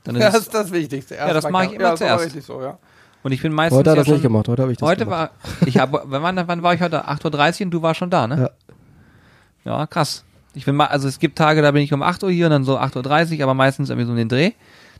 Dann 0.03 0.15
ist 0.15 0.21
Ja, 0.21 0.29
das 0.31 0.41
ist 0.41 0.53
das 0.53 0.71
Wichtigste. 0.71 1.15
Ja, 1.15 1.31
das 1.33 1.47
mache 1.49 1.65
ich 1.67 1.73
immer 1.73 1.83
ja, 1.89 1.95
zuerst. 1.95 2.25
richtig 2.25 2.43
so, 2.45 2.61
ja. 2.61 2.77
und 3.21 3.31
ich 3.31 3.41
bin 3.41 3.53
meistens 3.53 3.77
Heute 3.79 3.91
hat 3.91 3.95
ja 3.97 4.01
er 4.01 4.03
das 4.05 4.07
nicht 4.11 4.15
schon- 4.17 4.23
gemacht, 4.23 4.47
heute 4.47 4.61
habe 4.63 4.71
ich 4.71 4.77
das 4.79 4.87
Heute 4.89 5.05
gemacht. 5.05 5.31
war, 5.61 5.67
ich 5.67 5.77
habe, 5.77 6.01
wann, 6.05 6.47
wann 6.47 6.63
war 6.63 6.73
ich 6.73 6.81
heute? 6.81 7.07
8.30 7.07 7.59
Uhr 7.61 7.65
und 7.65 7.71
du 7.71 7.81
warst 7.83 7.99
schon 7.99 8.09
da, 8.09 8.27
ne? 8.27 8.51
Ja. 9.65 9.79
Ja, 9.79 9.87
krass. 9.87 10.23
Ich 10.55 10.65
bin 10.65 10.75
mal, 10.75 10.87
also 10.87 11.07
es 11.07 11.19
gibt 11.19 11.37
Tage, 11.37 11.61
da 11.61 11.71
bin 11.71 11.81
ich 11.81 11.93
um 11.93 12.03
8 12.03 12.23
Uhr 12.23 12.31
hier 12.31 12.45
und 12.47 12.51
dann 12.51 12.63
so 12.63 12.77
8.30 12.77 13.37
Uhr, 13.37 13.43
aber 13.43 13.53
meistens 13.53 13.89
irgendwie 13.89 14.05
so 14.05 14.11
um 14.11 14.17
den 14.17 14.29
Dreh. 14.29 14.51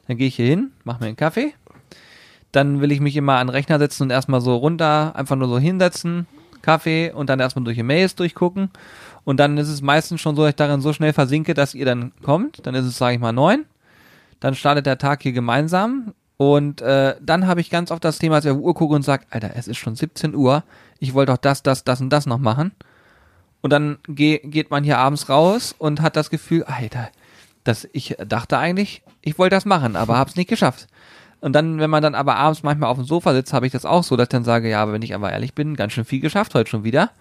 Dann 0.07 0.17
gehe 0.17 0.27
ich 0.27 0.35
hier 0.35 0.47
hin, 0.47 0.71
mache 0.83 1.01
mir 1.01 1.07
einen 1.07 1.15
Kaffee. 1.15 1.53
Dann 2.51 2.81
will 2.81 2.91
ich 2.91 2.99
mich 2.99 3.15
immer 3.15 3.37
an 3.37 3.47
den 3.47 3.53
Rechner 3.53 3.79
setzen 3.79 4.03
und 4.03 4.09
erstmal 4.11 4.41
so 4.41 4.55
runter, 4.55 5.15
einfach 5.15 5.35
nur 5.35 5.47
so 5.47 5.57
hinsetzen, 5.57 6.27
Kaffee 6.61 7.11
und 7.11 7.29
dann 7.29 7.39
erstmal 7.39 7.65
durch 7.65 7.77
die 7.77 7.83
Mails 7.83 8.15
durchgucken. 8.15 8.69
Und 9.23 9.39
dann 9.39 9.57
ist 9.57 9.69
es 9.69 9.81
meistens 9.81 10.21
schon 10.21 10.35
so, 10.35 10.43
dass 10.43 10.49
ich 10.49 10.55
darin 10.55 10.81
so 10.81 10.93
schnell 10.93 11.13
versinke, 11.13 11.53
dass 11.53 11.73
ihr 11.73 11.85
dann 11.85 12.11
kommt. 12.23 12.65
Dann 12.65 12.75
ist 12.75 12.85
es, 12.85 12.97
sage 12.97 13.15
ich 13.15 13.21
mal, 13.21 13.31
neun. 13.31 13.65
Dann 14.39 14.55
startet 14.55 14.85
der 14.85 14.97
Tag 14.97 15.23
hier 15.23 15.31
gemeinsam 15.31 16.13
Und 16.37 16.81
äh, 16.81 17.15
dann 17.21 17.47
habe 17.47 17.61
ich 17.61 17.69
ganz 17.69 17.91
oft 17.91 18.03
das 18.03 18.19
Thema, 18.19 18.35
dass 18.35 18.45
ich 18.45 18.51
auf 18.51 18.57
die 18.57 18.63
Uhr 18.63 18.73
gucke 18.73 18.95
und 18.95 19.03
sage, 19.03 19.25
Alter, 19.29 19.51
es 19.55 19.67
ist 19.67 19.77
schon 19.77 19.95
17 19.95 20.35
Uhr, 20.35 20.63
ich 20.99 21.13
wollte 21.13 21.31
doch 21.31 21.37
das, 21.37 21.63
das, 21.63 21.83
das 21.83 22.01
und 22.01 22.09
das 22.09 22.25
noch 22.25 22.39
machen. 22.39 22.73
Und 23.61 23.71
dann 23.71 23.97
geh, 24.07 24.39
geht 24.39 24.69
man 24.71 24.83
hier 24.83 24.97
abends 24.97 25.29
raus 25.29 25.73
und 25.77 26.01
hat 26.01 26.17
das 26.17 26.29
Gefühl, 26.29 26.63
Alter, 26.63 27.09
das, 27.63 27.88
ich 27.93 28.15
dachte 28.28 28.58
eigentlich, 28.58 29.04
ich 29.21 29.38
wollte 29.38 29.56
das 29.56 29.65
machen, 29.65 29.95
aber 29.95 30.17
hab's 30.17 30.36
nicht 30.36 30.49
geschafft. 30.49 30.88
Und 31.41 31.54
dann, 31.54 31.80
wenn 31.80 31.89
man 31.89 32.02
dann 32.02 32.15
aber 32.15 32.38
abends 32.38 32.63
manchmal 32.63 32.89
auf 32.89 32.97
dem 32.97 33.06
Sofa 33.06 33.34
sitzt, 33.34 33.54
habe 33.54 33.65
ich 33.65 33.73
das 33.73 33.86
auch 33.86 34.04
so, 34.04 34.15
dass 34.15 34.26
ich 34.26 34.30
dann 34.30 34.45
sage, 34.45 34.69
ja, 34.69 34.82
aber 34.82 34.93
wenn 34.93 35.02
ich 35.02 35.13
aber 35.13 35.32
ehrlich 35.32 35.54
bin, 35.54 35.76
ganz 35.76 35.93
schön 35.93 36.06
viel 36.06 36.21
geschafft 36.21 36.56
heute 36.56 36.69
schon 36.69 36.86
wieder. 36.86 37.12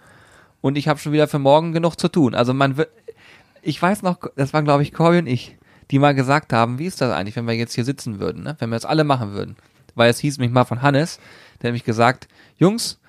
Und 0.61 0.77
ich 0.77 0.87
habe 0.87 0.99
schon 0.99 1.11
wieder 1.11 1.27
für 1.27 1.39
morgen 1.39 1.73
genug 1.73 1.99
zu 1.99 2.07
tun. 2.07 2.33
Also 2.33 2.53
man 2.53 2.77
wird, 2.77 2.89
ich 3.61 3.81
weiß 3.81 4.01
noch, 4.01 4.19
das 4.37 4.53
waren 4.53 4.63
glaube 4.63 4.83
ich 4.83 4.93
Corey 4.93 5.19
und 5.19 5.27
ich, 5.27 5.57
die 5.91 5.99
mal 5.99 6.15
gesagt 6.15 6.53
haben, 6.53 6.79
wie 6.79 6.85
ist 6.85 7.01
das 7.01 7.11
eigentlich, 7.11 7.35
wenn 7.35 7.47
wir 7.47 7.53
jetzt 7.53 7.73
hier 7.73 7.83
sitzen 7.83 8.19
würden, 8.19 8.43
ne? 8.43 8.55
wenn 8.59 8.69
wir 8.69 8.77
das 8.77 8.85
alle 8.85 9.03
machen 9.03 9.33
würden. 9.33 9.57
Weil 9.95 10.09
es 10.09 10.19
hieß 10.19 10.37
mich 10.37 10.51
mal 10.51 10.63
von 10.63 10.81
Hannes, 10.81 11.19
der 11.61 11.69
hat 11.69 11.73
mich 11.73 11.83
gesagt, 11.83 12.29
Jungs, 12.57 12.99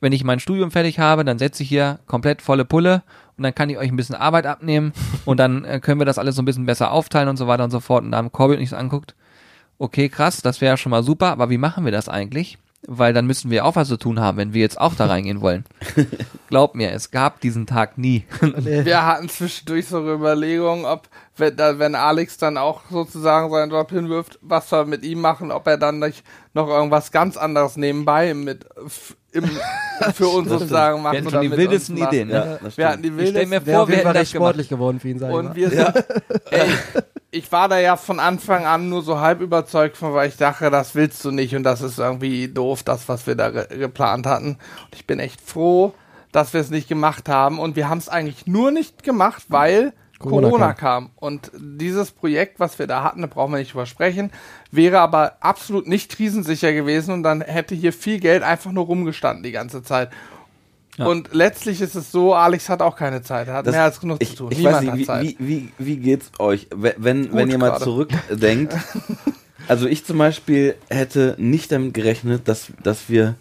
wenn 0.00 0.12
ich 0.12 0.24
mein 0.24 0.40
Studium 0.40 0.72
fertig 0.72 0.98
habe, 0.98 1.24
dann 1.24 1.38
setze 1.38 1.62
ich 1.62 1.68
hier 1.68 2.00
komplett 2.06 2.42
volle 2.42 2.64
Pulle 2.64 3.04
und 3.36 3.44
dann 3.44 3.54
kann 3.54 3.70
ich 3.70 3.78
euch 3.78 3.90
ein 3.90 3.96
bisschen 3.96 4.14
Arbeit 4.14 4.46
abnehmen 4.46 4.92
und 5.24 5.38
dann 5.38 5.64
äh, 5.64 5.80
können 5.80 6.00
wir 6.00 6.06
das 6.06 6.18
alles 6.18 6.36
so 6.36 6.42
ein 6.42 6.44
bisschen 6.44 6.66
besser 6.66 6.90
aufteilen 6.90 7.28
und 7.28 7.36
so 7.36 7.46
weiter 7.46 7.64
und 7.64 7.70
so 7.70 7.80
fort. 7.80 8.04
Und 8.04 8.12
da 8.12 8.18
haben 8.18 8.30
ich 8.60 8.70
so 8.70 8.76
anguckt, 8.76 9.14
okay, 9.78 10.08
krass, 10.08 10.42
das 10.42 10.60
wäre 10.60 10.72
ja 10.72 10.76
schon 10.76 10.90
mal 10.90 11.02
super, 11.02 11.28
aber 11.28 11.50
wie 11.50 11.58
machen 11.58 11.84
wir 11.84 11.92
das 11.92 12.08
eigentlich? 12.08 12.58
Weil 12.86 13.14
dann 13.14 13.26
müssten 13.26 13.50
wir 13.50 13.64
auch 13.64 13.76
was 13.76 13.88
zu 13.88 13.96
tun 13.96 14.20
haben, 14.20 14.36
wenn 14.36 14.52
wir 14.52 14.60
jetzt 14.60 14.78
auch 14.78 14.94
da 14.94 15.06
reingehen 15.06 15.40
wollen. 15.40 15.64
Glaub 16.48 16.74
mir, 16.74 16.92
es 16.92 17.10
gab 17.10 17.40
diesen 17.40 17.66
Tag 17.66 17.96
nie. 17.96 18.24
Wir 18.40 19.06
hatten 19.06 19.30
zwischendurch 19.30 19.88
so 19.88 20.00
eine 20.00 20.12
Überlegung, 20.12 20.84
ob, 20.84 21.08
wenn, 21.38 21.56
wenn 21.56 21.94
Alex 21.94 22.36
dann 22.36 22.58
auch 22.58 22.82
sozusagen 22.90 23.50
seinen 23.50 23.70
Job 23.70 23.90
hinwirft, 23.90 24.38
was 24.42 24.70
wir 24.70 24.84
mit 24.84 25.02
ihm 25.02 25.22
machen, 25.22 25.50
ob 25.50 25.66
er 25.66 25.78
dann 25.78 25.98
nicht 25.98 26.24
noch 26.52 26.68
irgendwas 26.68 27.10
ganz 27.10 27.38
anderes 27.38 27.78
nebenbei 27.78 28.34
mit 28.34 28.66
im, 29.34 29.50
für 30.14 30.28
uns 30.28 30.48
sozusagen 30.48 31.02
macht. 31.02 31.12
Wir 31.12 31.20
hatten 31.20 31.30
schon 31.30 31.42
die 31.42 31.50
wildesten. 31.50 31.96
Ideen. 31.96 32.28
Ne? 32.28 32.58
Ja, 32.62 32.76
Wir 32.76 32.88
hatten 32.88 33.02
die 33.02 33.08
Ich 33.08 33.14
stell 33.14 33.26
wildesten 33.26 33.50
mir 33.50 33.60
vor, 33.60 33.88
wir 33.88 33.96
das 34.02 34.14
recht 34.14 34.32
gemacht. 34.32 34.48
sportlich 34.48 34.68
geworden 34.68 35.00
für 35.00 35.08
ihn, 35.08 35.18
sag 35.18 35.30
ich 35.30 35.34
Und 35.34 35.54
wir 35.54 35.70
sind, 35.70 35.94
ey, 36.50 36.68
ich 37.30 37.50
war 37.52 37.68
da 37.68 37.78
ja 37.78 37.96
von 37.96 38.20
Anfang 38.20 38.64
an 38.64 38.88
nur 38.88 39.02
so 39.02 39.18
halb 39.18 39.40
überzeugt 39.40 39.96
von, 39.96 40.14
weil 40.14 40.28
ich 40.28 40.36
dachte, 40.36 40.70
das 40.70 40.94
willst 40.94 41.24
du 41.24 41.30
nicht 41.30 41.54
und 41.56 41.64
das 41.64 41.80
ist 41.82 41.98
irgendwie 41.98 42.48
doof, 42.48 42.82
das, 42.82 43.08
was 43.08 43.26
wir 43.26 43.34
da 43.34 43.50
ge 43.50 43.66
geplant 43.76 44.26
hatten. 44.26 44.50
Und 44.50 44.94
ich 44.94 45.06
bin 45.06 45.18
echt 45.18 45.40
froh, 45.40 45.94
dass 46.32 46.52
wir 46.52 46.60
es 46.60 46.70
nicht 46.70 46.88
gemacht 46.88 47.28
haben. 47.28 47.58
Und 47.58 47.76
wir 47.76 47.88
haben 47.88 47.98
es 47.98 48.08
eigentlich 48.08 48.46
nur 48.46 48.70
nicht 48.70 49.02
gemacht, 49.02 49.44
weil 49.48 49.92
Corona 50.30 50.48
Corona, 50.48 50.72
kam. 50.74 51.10
Und 51.16 51.50
dieses 51.56 52.10
Projekt, 52.10 52.60
was 52.60 52.78
wir 52.78 52.86
da 52.86 53.02
hatten, 53.04 53.22
da 53.22 53.26
brauchen 53.26 53.52
wir 53.52 53.58
nicht 53.58 53.72
drüber 53.72 53.86
sprechen, 53.86 54.30
wäre 54.70 54.98
aber 55.00 55.36
absolut 55.40 55.86
nicht 55.86 56.10
krisensicher 56.14 56.72
gewesen 56.72 57.12
und 57.14 57.22
dann 57.22 57.40
hätte 57.40 57.74
hier 57.74 57.92
viel 57.92 58.20
Geld 58.20 58.42
einfach 58.42 58.72
nur 58.72 58.84
rumgestanden 58.86 59.42
die 59.42 59.52
ganze 59.52 59.82
Zeit. 59.82 60.10
Ja. 60.96 61.06
Und 61.06 61.30
letztlich 61.32 61.80
ist 61.80 61.96
es 61.96 62.12
so, 62.12 62.34
Alex 62.34 62.68
hat 62.68 62.80
auch 62.80 62.96
keine 62.96 63.22
Zeit. 63.22 63.48
Er 63.48 63.54
hat 63.54 63.66
Das- 63.66 63.72
mehr 63.74 63.82
als 63.84 64.00
genug 64.00 64.18
ich, 64.20 64.30
zu 64.30 64.36
tun. 64.36 64.52
Ich 64.52 64.58
Niemand 64.58 64.76
weiß 64.76 64.86
hat 64.86 64.94
nicht, 64.96 65.06
Zeit. 65.06 65.22
wie, 65.22 65.36
wie, 65.38 65.46
wie, 65.78 65.86
wie 65.86 65.96
geht's 65.96 66.30
euch, 66.38 66.68
wenn, 66.74 66.94
wenn, 66.98 67.22
Gut 67.28 67.34
wenn 67.34 67.50
ihr 67.50 67.58
mal 67.58 67.78
zurückdenkt? 67.78 68.74
also 69.68 69.86
ich 69.86 70.04
zum 70.04 70.18
Beispiel 70.18 70.76
hätte 70.88 71.34
nicht 71.38 71.72
damit 71.72 71.94
gerechnet, 71.94 72.46
dass, 72.46 72.68
dass 72.82 73.08
wir 73.08 73.34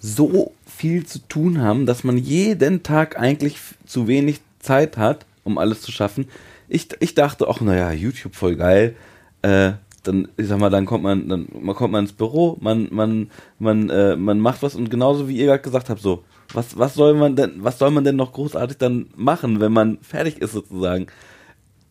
so 0.00 0.52
viel 0.66 1.06
zu 1.06 1.20
tun 1.20 1.60
haben, 1.62 1.86
dass 1.86 2.04
man 2.04 2.18
jeden 2.18 2.82
Tag 2.82 3.18
eigentlich 3.18 3.58
zu 3.86 4.08
wenig 4.08 4.40
Zeit 4.58 4.96
hat, 4.96 5.24
um 5.46 5.58
alles 5.58 5.80
zu 5.80 5.92
schaffen. 5.92 6.26
Ich, 6.68 6.88
ich 7.00 7.14
dachte 7.14 7.48
auch, 7.48 7.60
naja, 7.60 7.92
YouTube 7.92 8.34
voll 8.34 8.56
geil. 8.56 8.96
Äh, 9.42 9.72
dann, 10.02 10.28
ich 10.36 10.48
sag 10.48 10.58
mal, 10.58 10.70
dann 10.70 10.86
kommt 10.86 11.04
man, 11.04 11.28
dann 11.28 11.48
man 11.60 11.74
kommt 11.74 11.92
man 11.92 12.04
ins 12.04 12.12
Büro, 12.12 12.56
man, 12.60 12.88
man, 12.90 13.30
man, 13.58 13.90
äh, 13.90 14.16
man 14.16 14.38
macht 14.40 14.62
was 14.62 14.74
und 14.74 14.90
genauso 14.90 15.28
wie 15.28 15.36
ihr 15.36 15.46
gerade 15.46 15.62
gesagt 15.62 15.88
habt, 15.88 16.00
so, 16.00 16.24
was, 16.52 16.78
was 16.78 16.94
soll 16.94 17.14
man 17.14 17.36
denn, 17.36 17.54
was 17.58 17.78
soll 17.78 17.90
man 17.90 18.04
denn 18.04 18.16
noch 18.16 18.32
großartig 18.32 18.78
dann 18.78 19.06
machen, 19.16 19.60
wenn 19.60 19.72
man 19.72 19.98
fertig 20.02 20.38
ist 20.38 20.52
sozusagen? 20.52 21.06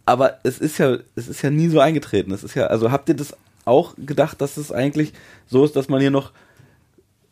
Aber 0.06 0.40
es 0.44 0.60
ist 0.60 0.78
ja, 0.78 0.98
es 1.16 1.28
ist 1.28 1.42
ja 1.42 1.50
nie 1.50 1.68
so 1.68 1.80
eingetreten. 1.80 2.32
Es 2.32 2.44
ist 2.44 2.56
ja, 2.56 2.68
also 2.68 2.92
habt 2.92 3.10
ihr 3.10 3.16
das 3.16 3.36
auch 3.66 3.96
gedacht, 3.98 4.40
dass 4.40 4.58
es 4.58 4.72
eigentlich 4.72 5.14
so 5.48 5.66
ist, 5.66 5.76
dass 5.76 5.90
man 5.90 6.00
hier 6.00 6.12
noch 6.12 6.32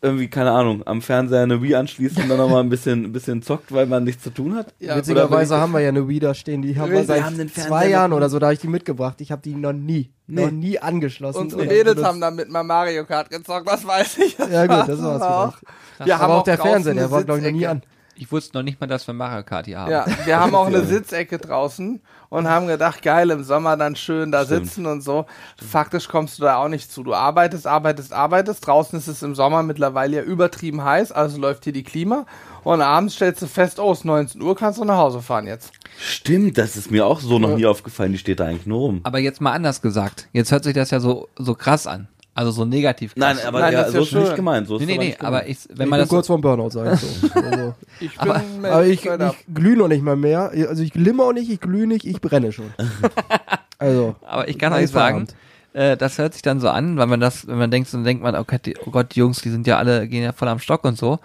irgendwie, 0.04 0.28
keine 0.28 0.52
Ahnung, 0.52 0.82
am 0.86 1.02
Fernseher 1.02 1.42
eine 1.42 1.60
Wii 1.62 1.74
anschließt 1.74 2.18
und 2.18 2.28
dann 2.28 2.38
nochmal 2.38 2.62
ein 2.62 2.68
bisschen, 2.68 3.04
ein 3.04 3.12
bisschen 3.12 3.42
zockt, 3.42 3.72
weil 3.72 3.86
man 3.86 4.04
nichts 4.04 4.22
zu 4.22 4.30
tun 4.30 4.54
hat? 4.54 4.74
Ja, 4.78 4.96
Witzigerweise 4.96 5.56
haben 5.56 5.72
wir 5.72 5.80
ja 5.80 5.88
eine 5.88 6.06
Wii 6.06 6.20
da 6.20 6.34
stehen, 6.34 6.62
die 6.62 6.78
haben 6.78 6.92
wir 6.92 7.04
seit 7.04 7.24
haben 7.24 7.48
zwei 7.48 7.88
Jahren 7.88 8.12
oder 8.12 8.28
so, 8.28 8.38
da 8.38 8.46
habe 8.46 8.54
ich 8.54 8.60
die 8.60 8.68
mitgebracht. 8.68 9.20
Ich 9.20 9.32
habe 9.32 9.42
die 9.42 9.54
noch 9.54 9.72
nie, 9.72 10.10
Nee. 10.26 10.44
noch 10.44 10.50
nie 10.52 10.78
angeschlossen. 10.78 11.38
Unsere 11.42 11.62
oder 11.62 11.70
Mädels 11.72 12.02
haben 12.04 12.20
damit 12.20 12.50
mal 12.50 12.62
Mario 12.62 13.04
Kart 13.04 13.30
gezockt, 13.30 13.68
das 13.68 13.86
weiß 13.86 14.18
ich. 14.18 14.36
Ja 14.38 14.66
gut, 14.66 14.88
das 14.88 15.02
war's 15.02 15.22
auch. 15.22 15.54
vielleicht. 15.56 16.06
Wir 16.06 16.18
haben 16.18 16.24
Aber 16.24 16.34
auch 16.40 16.44
der 16.44 16.56
draußen 16.56 16.70
Fernseher, 16.72 16.94
der 16.94 17.10
war 17.10 17.24
glaube 17.24 17.40
ich 17.40 17.46
noch 17.46 17.52
nie 17.52 17.66
an. 17.66 17.82
Ich 18.16 18.30
wusste 18.30 18.56
noch 18.56 18.62
nicht 18.62 18.80
mal, 18.80 18.86
dass 18.86 19.06
wir 19.06 19.14
Mario 19.14 19.42
Kart 19.42 19.66
hier 19.66 19.78
haben. 19.78 19.90
Ja, 19.90 20.06
wir 20.24 20.38
haben 20.38 20.54
auch 20.54 20.66
eine. 20.66 20.84
Sitzecke 20.84 21.38
draußen 21.38 22.00
und 22.28 22.48
haben 22.48 22.66
gedacht, 22.66 23.02
geil, 23.02 23.30
im 23.30 23.42
Sommer 23.42 23.76
dann 23.76 23.96
schön 23.96 24.30
da 24.30 24.44
Stimmt. 24.44 24.66
sitzen 24.66 24.86
und 24.86 25.00
so. 25.00 25.26
Faktisch 25.56 26.08
kommst 26.08 26.38
du 26.38 26.42
da 26.42 26.56
auch 26.56 26.68
nicht 26.68 26.92
zu. 26.92 27.02
Du 27.02 27.14
arbeitest, 27.14 27.66
arbeitest, 27.66 28.12
arbeitest. 28.12 28.66
Draußen 28.66 28.98
ist 28.98 29.08
es 29.08 29.22
im 29.22 29.34
Sommer 29.34 29.62
mittlerweile 29.62 30.16
ja 30.18 30.22
übertrieben 30.22 30.84
heiß, 30.84 31.12
also 31.12 31.38
läuft 31.38 31.64
hier 31.64 31.72
die 31.72 31.82
Klima. 31.82 32.26
Und 32.62 32.80
abends 32.80 33.14
stellst 33.14 33.42
du 33.42 33.46
fest, 33.46 33.78
oh, 33.78 33.92
es 33.92 33.98
ist 33.98 34.04
19 34.04 34.40
Uhr, 34.40 34.56
kannst 34.56 34.78
du 34.78 34.84
nach 34.84 34.96
Hause 34.96 35.20
fahren 35.20 35.46
jetzt. 35.46 35.72
Stimmt, 35.98 36.56
das 36.58 36.76
ist 36.76 36.90
mir 36.90 37.06
auch 37.06 37.20
so 37.20 37.38
noch 37.38 37.56
nie 37.56 37.66
aufgefallen, 37.66 38.12
die 38.12 38.18
steht 38.18 38.40
da 38.40 38.46
eigentlich 38.46 38.66
nur 38.66 38.80
rum. 38.80 39.00
Aber 39.02 39.18
jetzt 39.18 39.40
mal 39.40 39.52
anders 39.52 39.82
gesagt. 39.82 40.28
Jetzt 40.32 40.50
hört 40.50 40.64
sich 40.64 40.74
das 40.74 40.90
ja 40.90 41.00
so, 41.00 41.28
so 41.36 41.54
krass 41.54 41.86
an. 41.86 42.08
Also 42.36 42.50
so 42.50 42.64
negativ 42.64 43.14
krass. 43.14 43.36
Nein, 43.36 43.46
aber 43.46 43.60
Nein, 43.60 43.72
ja, 43.72 43.78
das 43.80 43.88
ist 43.90 43.94
ja 43.94 44.00
so 44.00 44.18
ist 44.18 44.24
nicht 44.24 44.36
gemeint. 44.36 44.66
So 44.66 44.78
Nee, 44.78 44.86
nee, 44.86 44.92
aber 44.94 44.98
nee, 45.02 45.06
nicht 45.08 45.22
aber 45.22 45.46
ich, 45.46 45.58
wenn 45.68 45.74
ich 45.74 45.78
man 45.78 45.90
bin 45.90 45.98
das 46.00 46.08
kurz 46.08 46.26
vorm 46.26 46.40
Burnout, 46.40 46.70
sag 46.70 46.94
ich 46.94 47.00
so. 47.00 47.28
Also, 47.40 47.74
Ich 48.00 48.20
Aber- 48.20 48.38
bin 48.40 48.64
aber 48.66 48.86
ich, 48.86 49.00
straight 49.00 49.20
up. 49.20 49.36
ich 49.38 49.54
glühe 49.54 49.76
noch 49.76 49.88
nicht 49.88 50.02
mal 50.02 50.16
mehr. 50.16 50.50
Also 50.68 50.82
ich 50.82 50.92
glimmer 50.92 51.24
auch 51.24 51.32
nicht, 51.32 51.48
ich 51.50 51.60
glühe 51.60 51.86
nicht, 51.86 52.04
ich 52.04 52.20
brenne 52.20 52.50
schon. 52.52 52.72
Also, 53.78 54.14
Aber 54.26 54.48
ich 54.48 54.58
kann 54.58 54.72
euch 54.72 54.88
sagen, 54.90 55.26
äh, 55.72 55.96
das 55.96 56.18
hört 56.18 56.32
sich 56.32 56.42
dann 56.42 56.60
so 56.60 56.68
an, 56.70 56.96
weil 56.96 57.06
man 57.06 57.20
das, 57.20 57.46
wenn 57.46 57.58
man 57.58 57.70
denkt, 57.70 57.92
dann 57.92 58.04
denkt 58.04 58.22
man, 58.22 58.34
oh 58.36 58.44
Gott, 58.44 58.64
die, 58.66 58.76
oh 58.86 58.90
Gott, 58.90 59.14
die 59.14 59.18
Jungs, 59.20 59.42
die 59.42 59.50
sind 59.50 59.66
ja 59.66 59.78
alle, 59.78 60.08
gehen 60.08 60.22
ja 60.22 60.32
voll 60.32 60.48
am 60.48 60.58
Stock 60.60 60.84
und 60.84 60.96
so. 60.96 61.18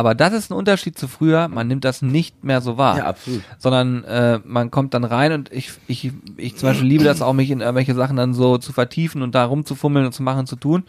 Aber 0.00 0.14
das 0.14 0.32
ist 0.32 0.50
ein 0.50 0.54
Unterschied 0.54 0.98
zu 0.98 1.08
früher, 1.08 1.48
man 1.48 1.68
nimmt 1.68 1.84
das 1.84 2.00
nicht 2.00 2.42
mehr 2.42 2.62
so 2.62 2.78
wahr. 2.78 2.96
Ja, 2.96 3.04
absolut. 3.04 3.42
Sondern 3.58 4.02
äh, 4.04 4.40
man 4.46 4.70
kommt 4.70 4.94
dann 4.94 5.04
rein 5.04 5.32
und 5.32 5.52
ich, 5.52 5.72
ich, 5.88 6.10
ich 6.38 6.56
zum 6.56 6.70
Beispiel 6.70 6.88
liebe 6.88 7.04
das 7.04 7.20
auch, 7.20 7.34
mich 7.34 7.50
in 7.50 7.60
irgendwelche 7.60 7.94
Sachen 7.94 8.16
dann 8.16 8.32
so 8.32 8.56
zu 8.56 8.72
vertiefen 8.72 9.20
und 9.20 9.34
da 9.34 9.44
rumzufummeln 9.44 10.06
und 10.06 10.12
zu 10.12 10.22
machen 10.22 10.46
zu 10.46 10.56
tun. 10.56 10.84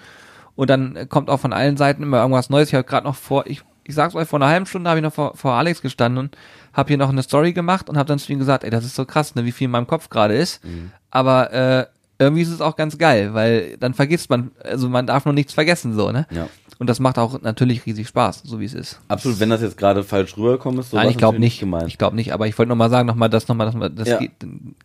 Und 0.55 0.69
dann 0.69 1.09
kommt 1.09 1.29
auch 1.29 1.41
von 1.41 1.51
allen 1.51 1.75
Seiten 1.75 2.03
immer 2.03 2.19
irgendwas 2.19 2.49
Neues. 2.49 2.69
Ich 2.69 2.73
habe 2.73 2.85
gerade 2.85 3.05
noch 3.05 3.17
vor, 3.17 3.47
ich, 3.47 3.63
ich 3.83 3.95
sag's 3.95 4.15
euch, 4.15 4.29
vor 4.29 4.39
einer 4.39 4.47
halben 4.47 4.65
Stunde 4.65 4.89
habe 4.89 5.01
ich 5.01 5.03
noch 5.03 5.11
vor, 5.11 5.35
vor 5.35 5.55
Alex 5.55 5.81
gestanden 5.81 6.17
und 6.17 6.37
habe 6.71 6.87
hier 6.87 6.97
noch 6.97 7.09
eine 7.09 7.21
Story 7.21 7.51
gemacht 7.51 7.89
und 7.89 7.97
habe 7.97 8.07
dann 8.07 8.17
zu 8.17 8.31
ihm 8.31 8.39
gesagt, 8.39 8.63
ey, 8.63 8.69
das 8.69 8.85
ist 8.85 8.95
so 8.95 9.03
krass, 9.03 9.35
ne, 9.35 9.43
wie 9.43 9.51
viel 9.51 9.65
in 9.65 9.71
meinem 9.71 9.87
Kopf 9.87 10.07
gerade 10.07 10.35
ist. 10.35 10.61
Aber 11.09 11.51
äh, 11.51 11.85
irgendwie 12.17 12.43
ist 12.43 12.49
es 12.49 12.61
auch 12.61 12.77
ganz 12.77 12.97
geil, 12.97 13.33
weil 13.33 13.75
dann 13.77 13.93
vergisst 13.93 14.29
man, 14.29 14.51
also 14.63 14.87
man 14.87 15.05
darf 15.05 15.25
noch 15.25 15.33
nichts 15.33 15.53
vergessen, 15.53 15.95
so, 15.95 16.11
ne? 16.13 16.27
Ja. 16.29 16.47
Und 16.81 16.87
das 16.89 16.99
macht 16.99 17.19
auch 17.19 17.39
natürlich 17.43 17.85
riesig 17.85 18.07
Spaß, 18.07 18.41
so 18.43 18.59
wie 18.59 18.65
es 18.65 18.73
ist. 18.73 18.99
Absolut, 19.07 19.39
wenn 19.39 19.51
das 19.51 19.61
jetzt 19.61 19.77
gerade 19.77 20.03
falsch 20.03 20.35
rüberkommt, 20.35 20.79
ist 20.79 20.89
so 20.89 20.97
Nein, 20.97 21.11
ich 21.11 21.17
glaube 21.17 21.37
nicht. 21.37 21.59
gemeint. 21.59 21.87
Ich 21.87 21.99
glaube 21.99 22.15
nicht, 22.15 22.33
aber 22.33 22.47
ich 22.47 22.57
wollte 22.57 22.69
noch 22.69 22.75
mal 22.75 22.89
sagen, 22.89 23.05
noch 23.07 23.13
mal 23.13 23.27
das, 23.29 23.47
noch 23.47 23.53
mal 23.55 23.69
das, 23.71 23.91
das 23.93 24.07
Ja. 24.07 24.17
Ge- 24.17 24.31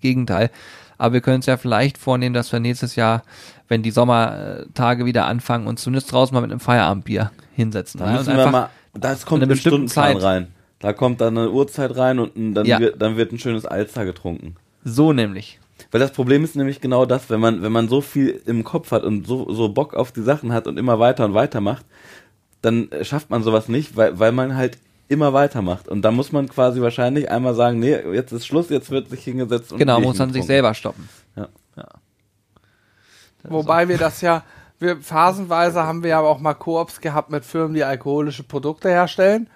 Gegenteil. 0.03 0.51
Aber 0.99 1.15
wir 1.15 1.21
können 1.23 1.41
es 1.41 1.47
ja 1.47 1.57
vielleicht 1.57 1.97
vornehmen, 1.97 2.35
dass 2.35 2.53
wir 2.53 2.61
nächstes 2.61 2.97
Jahr, 2.97 3.23
wenn 3.69 3.83
die 3.83 3.93
Sommertage 3.93 5.07
wieder 5.07 5.25
anfangen, 5.25 5.67
uns 5.67 5.83
zumindest 5.83 6.13
draußen 6.13 6.35
mal 6.35 6.43
mit 6.43 6.51
einem 6.51 6.61
Feierabendbier 6.61 7.31
hinsetzen. 7.55 7.99
Da 8.01 8.13
müssen 8.13 8.37
wir 8.37 8.47
mal, 8.51 8.69
das 8.93 9.25
kommt 9.25 9.39
einer 9.43 9.45
in 9.45 9.49
den 9.49 9.55
bestimmten 9.55 9.89
Stundenplan 9.89 10.21
Zeit. 10.21 10.23
rein. 10.23 10.47
Da 10.81 10.93
kommt 10.93 11.23
dann 11.23 11.39
eine 11.39 11.51
Uhrzeit 11.51 11.97
rein 11.97 12.19
und 12.19 12.37
ein- 12.37 12.53
dann, 12.53 12.67
Ja. 12.67 12.79
wird, 12.79 13.01
dann 13.01 13.17
wird 13.17 13.33
ein 13.33 13.39
schönes 13.39 13.65
Alster 13.65 14.05
getrunken. 14.05 14.57
So 14.85 15.15
nämlich. 15.15 15.61
Weil 15.91 16.01
das 16.01 16.13
Problem 16.13 16.45
ist 16.45 16.57
nämlich 16.57 16.81
genau 16.81 17.07
das, 17.07 17.31
wenn 17.31 17.41
man, 17.41 17.63
wenn 17.63 17.73
man 17.73 17.89
so 17.89 18.01
viel 18.01 18.43
im 18.47 18.65
Kopf 18.65 18.91
hat 18.91 19.05
und 19.05 19.27
so, 19.27 19.53
so 19.53 19.69
Bock 19.69 19.95
auf 19.95 20.13
die 20.13 20.23
Sachen 20.23 20.53
hat 20.53 20.67
und 20.67 20.79
immer 20.79 20.99
weiter 20.99 21.25
und 21.25 21.35
weiter 21.35 21.61
macht, 21.61 21.87
dann 22.63 22.89
schafft 23.03 23.31
man 23.31 23.43
sowas 23.43 23.69
nicht, 23.69 23.97
weil, 23.97 24.19
weil 24.19 24.33
man 24.33 24.57
halt 24.57 24.79
immer 25.09 25.33
weitermacht. 25.33 25.89
Und 25.89 26.03
da 26.03 26.11
muss 26.11 26.33
man 26.33 26.49
quasi 26.49 26.81
wahrscheinlich 26.81 27.31
einmal 27.31 27.55
sagen, 27.55 27.79
nee, 27.79 27.97
jetzt 28.13 28.33
ist 28.33 28.47
Schluss, 28.47 28.71
jetzt 28.71 28.91
wird 28.91 29.09
sich 29.09 29.23
hingesetzt 29.23 29.73
und 29.73 29.79
Genau, 29.79 30.01
muss 30.01 30.19
man 30.19 30.33
sich 30.33 30.45
selber 30.45 30.75
stoppen. 30.75 31.09
Ja. 31.37 31.49
Das 31.77 33.53
Wobei 33.53 33.89
wir 33.89 33.99
das 33.99 34.21
ja, 34.21 34.43
wir 34.79 34.97
phasenweise 35.01 35.85
haben 35.85 36.03
wir 36.03 36.11
ja 36.11 36.21
auch 36.21 36.41
mal 36.41 36.55
Koops 36.55 37.01
gehabt 37.01 37.31
mit 37.31 37.45
Firmen, 37.45 37.75
die 37.75 37.85
alkoholische 37.85 38.43
Produkte 38.43 38.89
herstellen. 38.89 39.49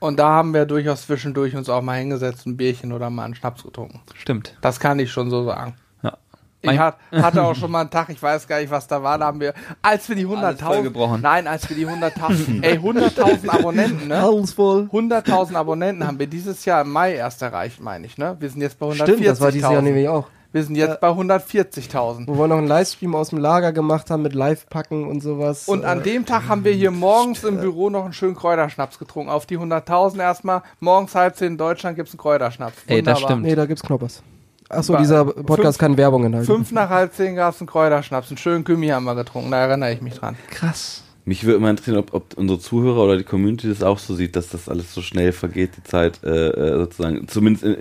Und 0.00 0.18
da 0.18 0.28
haben 0.28 0.54
wir 0.54 0.64
durchaus 0.64 1.02
zwischendurch 1.02 1.56
uns 1.56 1.68
auch 1.68 1.82
mal 1.82 1.98
hingesetzt, 1.98 2.46
ein 2.46 2.56
Bierchen 2.56 2.92
oder 2.92 3.10
mal 3.10 3.24
einen 3.24 3.34
Schnaps 3.34 3.64
getrunken. 3.64 4.00
Stimmt. 4.14 4.56
Das 4.60 4.78
kann 4.78 4.98
ich 4.98 5.10
schon 5.10 5.28
so 5.28 5.44
sagen. 5.44 5.74
Ja. 6.02 6.16
Ich 6.62 6.78
hat, 6.78 6.98
hatte 7.12 7.42
auch 7.42 7.54
schon 7.54 7.70
mal 7.70 7.80
einen 7.80 7.90
Tag, 7.90 8.08
ich 8.10 8.22
weiß 8.22 8.46
gar 8.46 8.60
nicht, 8.60 8.70
was 8.70 8.86
da 8.86 9.02
war, 9.02 9.18
da 9.18 9.26
haben 9.26 9.40
wir, 9.40 9.54
als 9.82 10.08
wir 10.08 10.14
die 10.14 10.26
Alles 10.26 10.60
100.000, 10.60 10.64
vollgebrochen. 10.64 11.20
nein, 11.20 11.46
als 11.48 11.68
wir 11.68 11.76
die 11.76 11.86
100.000, 11.86 12.62
ey, 12.62 12.78
100.000 12.78 13.48
Abonnenten, 13.48 14.08
ne? 14.08 14.22
alles 14.22 14.52
voll. 14.52 14.88
100.000 14.92 15.54
Abonnenten 15.54 16.06
haben 16.06 16.18
wir 16.18 16.28
dieses 16.28 16.64
Jahr 16.64 16.82
im 16.82 16.92
Mai 16.92 17.14
erst 17.14 17.42
erreicht, 17.42 17.80
meine 17.80 18.06
ich, 18.06 18.18
ne? 18.18 18.36
Wir 18.38 18.50
sind 18.50 18.60
jetzt 18.60 18.78
bei 18.78 18.86
140.000. 18.86 19.02
Stimmt, 19.02 19.26
das 19.26 19.40
war 19.40 19.50
dieses 19.50 19.70
Jahr 19.70 19.82
nämlich 19.82 20.08
auch. 20.08 20.28
Wir 20.50 20.62
sind 20.64 20.76
jetzt 20.76 21.00
bei 21.00 21.08
140.000. 21.10 22.26
Wo 22.26 22.38
wir 22.38 22.48
noch 22.48 22.56
einen 22.56 22.68
Livestream 22.68 23.14
aus 23.14 23.28
dem 23.30 23.38
Lager 23.38 23.72
gemacht 23.72 24.10
haben 24.10 24.22
mit 24.22 24.34
Live-Packen 24.34 25.06
und 25.06 25.20
sowas. 25.22 25.68
Und 25.68 25.84
an 25.84 26.00
Äh, 26.00 26.04
dem 26.04 26.24
Tag 26.24 26.48
haben 26.48 26.64
wir 26.64 26.72
hier 26.72 26.90
morgens 26.90 27.44
im 27.44 27.60
Büro 27.60 27.90
noch 27.90 28.04
einen 28.04 28.14
schönen 28.14 28.34
Kräuterschnaps 28.34 28.98
getrunken. 28.98 29.30
Auf 29.30 29.44
die 29.44 29.58
100.000 29.58 30.18
erstmal. 30.20 30.62
Morgens 30.80 31.14
halb 31.14 31.36
zehn 31.36 31.48
in 31.48 31.58
Deutschland 31.58 31.96
gibt 31.96 32.08
es 32.08 32.14
einen 32.14 32.20
Kräuterschnaps. 32.20 32.76
Ey, 32.86 33.02
das 33.02 33.20
stimmt. 33.20 33.42
Nee, 33.42 33.54
da 33.54 33.66
gibt's 33.66 33.82
Knoppers. 33.82 34.22
Achso, 34.70 34.96
dieser 34.96 35.24
Podcast 35.24 35.62
fünf- 35.64 35.78
kann 35.78 35.96
Werbung 35.96 36.24
enthalten. 36.24 36.46
Fünf 36.46 36.72
nach 36.72 36.88
halb 36.90 37.12
zehn 37.14 37.34
gab 37.36 37.54
es 37.54 37.60
einen 37.60 37.68
Kräuterschnaps. 37.68 38.28
Einen 38.30 38.38
schönen 38.38 38.64
Gummi 38.64 38.88
haben 38.88 39.04
wir 39.04 39.14
getrunken. 39.14 39.50
Da 39.50 39.58
erinnere 39.66 39.92
ich 39.92 40.00
mich 40.02 40.14
dran. 40.14 40.36
Krass. 40.50 41.02
Mich 41.26 41.44
würde 41.44 41.56
immer 41.58 41.68
interessieren, 41.70 41.98
ob, 41.98 42.14
ob 42.14 42.34
unsere 42.38 42.58
Zuhörer 42.58 43.02
oder 43.04 43.18
die 43.18 43.24
Community 43.24 43.68
das 43.68 43.82
auch 43.82 43.98
so 43.98 44.14
sieht, 44.14 44.34
dass 44.34 44.48
das 44.48 44.66
alles 44.68 44.94
so 44.94 45.02
schnell 45.02 45.32
vergeht, 45.32 45.72
die 45.76 45.82
Zeit, 45.84 46.20
äh, 46.24 46.48
äh, 46.48 46.78
sozusagen, 46.78 47.28
zumindest 47.28 47.64
in, 47.66 47.76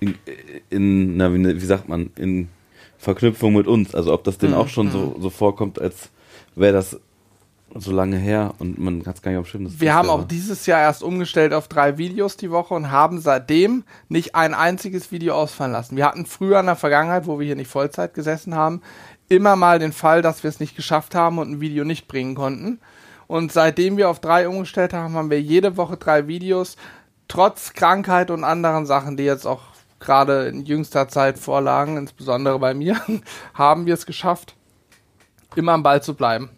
in, 0.00 0.14
in 0.70 1.16
na, 1.16 1.32
wie, 1.32 1.44
wie 1.44 1.66
sagt 1.66 1.88
man, 1.88 2.10
in 2.16 2.48
Verknüpfung 2.98 3.54
mit 3.54 3.66
uns. 3.66 3.94
Also 3.94 4.12
ob 4.12 4.24
das 4.24 4.38
denen 4.38 4.54
auch 4.54 4.68
schon 4.68 4.90
so, 4.90 5.16
so 5.20 5.30
vorkommt, 5.30 5.80
als 5.80 6.10
wäre 6.54 6.72
das 6.72 6.98
so 7.74 7.92
lange 7.92 8.16
her 8.16 8.54
und 8.58 8.78
man 8.78 9.06
hat 9.06 9.16
es 9.16 9.22
gar 9.22 9.30
nicht 9.30 9.40
auf 9.40 9.48
Schirm. 9.48 9.68
Wir 9.80 9.94
haben 9.94 10.08
ja 10.08 10.14
auch 10.14 10.24
dieses 10.24 10.66
Jahr 10.66 10.80
erst 10.80 11.02
umgestellt 11.02 11.54
auf 11.54 11.68
drei 11.68 11.98
Videos 11.98 12.36
die 12.36 12.50
Woche 12.50 12.74
und 12.74 12.90
haben 12.90 13.20
seitdem 13.20 13.84
nicht 14.08 14.34
ein 14.34 14.54
einziges 14.54 15.12
Video 15.12 15.34
ausfallen 15.34 15.72
lassen. 15.72 15.96
Wir 15.96 16.06
hatten 16.06 16.26
früher 16.26 16.58
in 16.60 16.66
der 16.66 16.76
Vergangenheit, 16.76 17.26
wo 17.26 17.38
wir 17.38 17.46
hier 17.46 17.56
nicht 17.56 17.70
Vollzeit 17.70 18.12
gesessen 18.14 18.54
haben, 18.54 18.82
immer 19.28 19.54
mal 19.54 19.78
den 19.78 19.92
Fall, 19.92 20.20
dass 20.22 20.42
wir 20.42 20.48
es 20.48 20.60
nicht 20.60 20.74
geschafft 20.74 21.14
haben 21.14 21.38
und 21.38 21.50
ein 21.50 21.60
Video 21.60 21.84
nicht 21.84 22.08
bringen 22.08 22.34
konnten. 22.34 22.80
Und 23.28 23.52
seitdem 23.52 23.96
wir 23.96 24.10
auf 24.10 24.18
drei 24.18 24.48
umgestellt 24.48 24.92
haben, 24.92 25.14
haben 25.14 25.30
wir 25.30 25.40
jede 25.40 25.76
Woche 25.76 25.96
drei 25.96 26.26
Videos, 26.26 26.76
trotz 27.28 27.74
Krankheit 27.74 28.32
und 28.32 28.42
anderen 28.42 28.86
Sachen, 28.86 29.16
die 29.16 29.22
jetzt 29.22 29.46
auch 29.46 29.69
gerade 30.00 30.48
in 30.48 30.64
jüngster 30.64 31.08
Zeit 31.08 31.38
vorlagen, 31.38 31.96
insbesondere 31.96 32.58
bei 32.58 32.74
mir, 32.74 33.00
haben 33.54 33.86
wir 33.86 33.94
es 33.94 34.06
geschafft, 34.06 34.56
immer 35.54 35.72
am 35.72 35.82
Ball 35.82 36.02
zu 36.02 36.14
bleiben. 36.14 36.50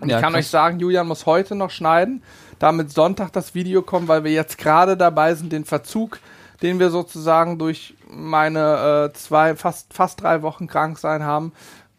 Und 0.00 0.08
Ja, 0.08 0.16
ich 0.16 0.22
kann 0.22 0.32
krass. 0.32 0.40
euch 0.40 0.48
sagen, 0.48 0.80
Julian 0.80 1.06
muss 1.06 1.26
heute 1.26 1.54
noch 1.54 1.70
schneiden, 1.70 2.22
damit 2.58 2.90
Sonntag 2.90 3.32
das 3.32 3.54
Video 3.54 3.82
kommt, 3.82 4.08
weil 4.08 4.24
wir 4.24 4.32
jetzt 4.32 4.58
gerade 4.58 4.96
dabei 4.96 5.34
sind, 5.34 5.52
den 5.52 5.64
Verzug, 5.64 6.18
den 6.62 6.78
wir 6.78 6.90
sozusagen 6.90 7.58
durch 7.58 7.94
meine 8.08 9.10
äh, 9.10 9.12
zwei, 9.14 9.56
fast, 9.56 9.92
fast 9.92 10.22
drei 10.22 10.42
Wochen 10.42 10.66
krank 10.66 10.98
sein 10.98 11.22
haben, 11.22 11.52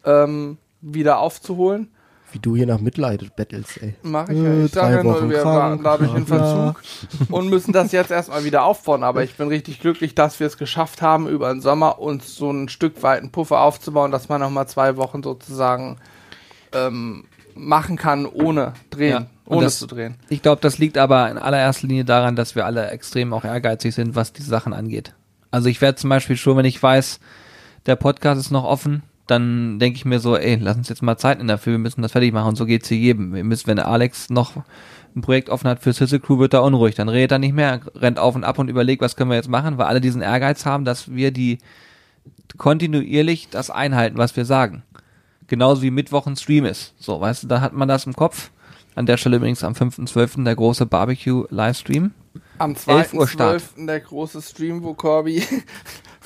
ähm, 0.04 0.58
wieder 0.80 1.18
aufzuholen. 1.18 1.90
Wie 2.32 2.38
du 2.38 2.54
hier 2.56 2.66
nach 2.66 2.78
Mitleid 2.80 3.34
bettelst, 3.36 3.82
ey. 3.82 3.94
Mach 4.02 4.28
ich 4.28 4.36
ja. 4.38 4.44
Äh, 4.44 4.64
Ich 4.66 4.72
sag 4.72 4.82
drei 4.88 4.92
ja 4.96 5.02
nur, 5.02 5.14
Wochen 5.14 5.30
wir 5.30 5.38
krank. 5.42 5.56
waren 5.56 5.82
dadurch 5.82 6.14
in. 6.14 6.26
Verzug 6.26 6.82
und 7.30 7.48
müssen 7.48 7.72
das 7.72 7.92
jetzt 7.92 8.10
erstmal 8.10 8.44
wieder 8.44 8.64
aufbauen. 8.64 9.02
Aber 9.02 9.22
ich 9.24 9.34
bin 9.36 9.48
richtig 9.48 9.80
glücklich, 9.80 10.14
dass 10.14 10.38
wir 10.40 10.46
es 10.46 10.58
geschafft 10.58 11.00
haben, 11.02 11.26
über 11.28 11.48
den 11.52 11.60
Sommer 11.62 11.98
uns 11.98 12.34
so 12.36 12.50
ein 12.50 12.68
Stück 12.68 13.02
weit 13.02 13.20
einen 13.22 13.30
Puffer 13.32 13.60
aufzubauen, 13.60 14.10
dass 14.10 14.28
man 14.28 14.40
nochmal 14.40 14.68
zwei 14.68 14.96
Wochen 14.96 15.22
sozusagen 15.22 15.96
ähm, 16.72 17.24
machen 17.54 17.96
kann, 17.96 18.26
ohne 18.26 18.74
drehen, 18.90 19.10
Ja. 19.10 19.26
Und 19.46 19.56
ohne 19.56 19.64
das- 19.64 19.78
zu 19.78 19.86
drehen. 19.86 20.16
Ich 20.28 20.42
glaube, 20.42 20.60
das 20.60 20.78
liegt 20.78 20.98
aber 20.98 21.30
in 21.30 21.38
allererster 21.38 21.86
Linie 21.86 22.04
daran, 22.04 22.36
dass 22.36 22.54
wir 22.54 22.66
alle 22.66 22.90
extrem 22.90 23.32
auch 23.32 23.44
ehrgeizig 23.44 23.94
sind, 23.94 24.14
was 24.14 24.32
diese 24.34 24.50
Sachen 24.50 24.72
angeht. 24.74 25.14
Also 25.50 25.68
ich 25.70 25.80
werde 25.80 25.96
zum 25.96 26.10
Beispiel 26.10 26.36
schon, 26.36 26.58
wenn 26.58 26.66
ich 26.66 26.82
weiß, 26.82 27.20
der 27.86 27.96
Podcast 27.96 28.38
ist 28.38 28.50
noch 28.50 28.64
offen, 28.64 29.02
dann 29.30 29.78
denke 29.78 29.96
ich 29.96 30.04
mir 30.04 30.20
so, 30.20 30.36
ey, 30.36 30.56
lass 30.56 30.76
uns 30.76 30.88
jetzt 30.88 31.02
mal 31.02 31.16
Zeit 31.18 31.40
in 31.40 31.48
dafür, 31.48 31.72
wir 31.72 31.78
müssen 31.78 32.02
das 32.02 32.12
fertig 32.12 32.32
machen 32.32 32.48
und 32.48 32.56
so 32.56 32.66
geht's 32.66 32.88
hier 32.88 32.98
jedem. 32.98 33.34
Wir 33.34 33.44
müssen, 33.44 33.66
wenn 33.66 33.78
Alex 33.78 34.30
noch 34.30 34.54
ein 35.14 35.20
Projekt 35.20 35.50
offen 35.50 35.68
hat 35.68 35.80
für 35.80 35.92
Sizzle 35.92 36.20
Crew, 36.20 36.38
wird 36.38 36.54
er 36.54 36.62
unruhig, 36.62 36.94
dann 36.94 37.08
redet 37.08 37.32
er 37.32 37.38
nicht 37.38 37.54
mehr, 37.54 37.80
rennt 37.94 38.18
auf 38.18 38.34
und 38.34 38.44
ab 38.44 38.58
und 38.58 38.68
überlegt, 38.68 39.02
was 39.02 39.16
können 39.16 39.30
wir 39.30 39.36
jetzt 39.36 39.48
machen, 39.48 39.78
weil 39.78 39.86
alle 39.86 40.00
diesen 40.00 40.22
Ehrgeiz 40.22 40.64
haben, 40.64 40.84
dass 40.84 41.12
wir 41.12 41.30
die 41.30 41.58
kontinuierlich 42.56 43.48
das 43.50 43.70
einhalten, 43.70 44.18
was 44.18 44.36
wir 44.36 44.44
sagen. 44.44 44.82
Genauso 45.46 45.82
wie 45.82 45.90
Mittwoch 45.90 46.26
ein 46.26 46.36
Stream 46.36 46.64
ist. 46.64 46.94
So, 46.98 47.20
weißt 47.20 47.44
du, 47.44 47.46
da 47.48 47.60
hat 47.60 47.72
man 47.72 47.88
das 47.88 48.06
im 48.06 48.14
Kopf. 48.14 48.50
An 48.94 49.06
der 49.06 49.16
Stelle 49.16 49.36
übrigens 49.36 49.62
am 49.62 49.74
5.12. 49.74 50.44
der 50.44 50.56
große 50.56 50.84
Barbecue-Livestream. 50.86 52.12
Am 52.58 52.74
11 52.86 53.14
Uhr 53.14 53.28
Start. 53.28 53.62
2.12. 53.62 53.86
der 53.86 54.00
große 54.00 54.42
Stream, 54.42 54.82
wo 54.82 54.94
Corby 54.94 55.42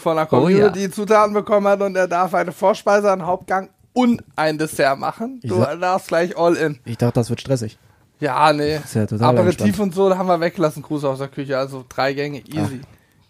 von 0.03 0.17
der 0.17 0.31
Oh 0.33 0.49
ja. 0.49 0.59
Community 0.69 0.91
Zutaten 0.91 1.33
bekommen 1.35 1.67
hat 1.69 1.81
und 1.81 1.97
er 1.97 2.09
darf 2.09 2.35
eine 2.35 2.53
Vorspeise, 2.53 3.11
einen 3.13 3.25
Hauptgang 3.27 3.71
und 3.93 4.23
ein 4.37 4.59
Dessert 4.59 4.99
machen. 4.99 5.41
Du 5.43 5.57
sag- 5.59 5.81
darfst 5.81 6.09
gleich 6.09 6.37
all 6.37 6.55
in. 6.57 6.79
Ich 6.85 6.99
dachte, 6.99 7.15
das 7.15 7.31
wird 7.31 7.41
stressig. 7.41 7.79
Ja, 8.21 8.53
nee. 8.53 8.79
ja 8.95 9.03
Aperitif 9.21 9.81
und 9.81 9.95
so 9.95 10.09
da 10.09 10.17
haben 10.17 10.29
wir 10.29 10.39
weggelassen, 10.41 10.83
Gruß 10.83 11.05
aus 11.05 11.19
der 11.19 11.29
Küche. 11.29 11.59
Also 11.59 11.85
drei 11.89 12.13
Gänge, 12.13 12.39
easy. 12.47 12.81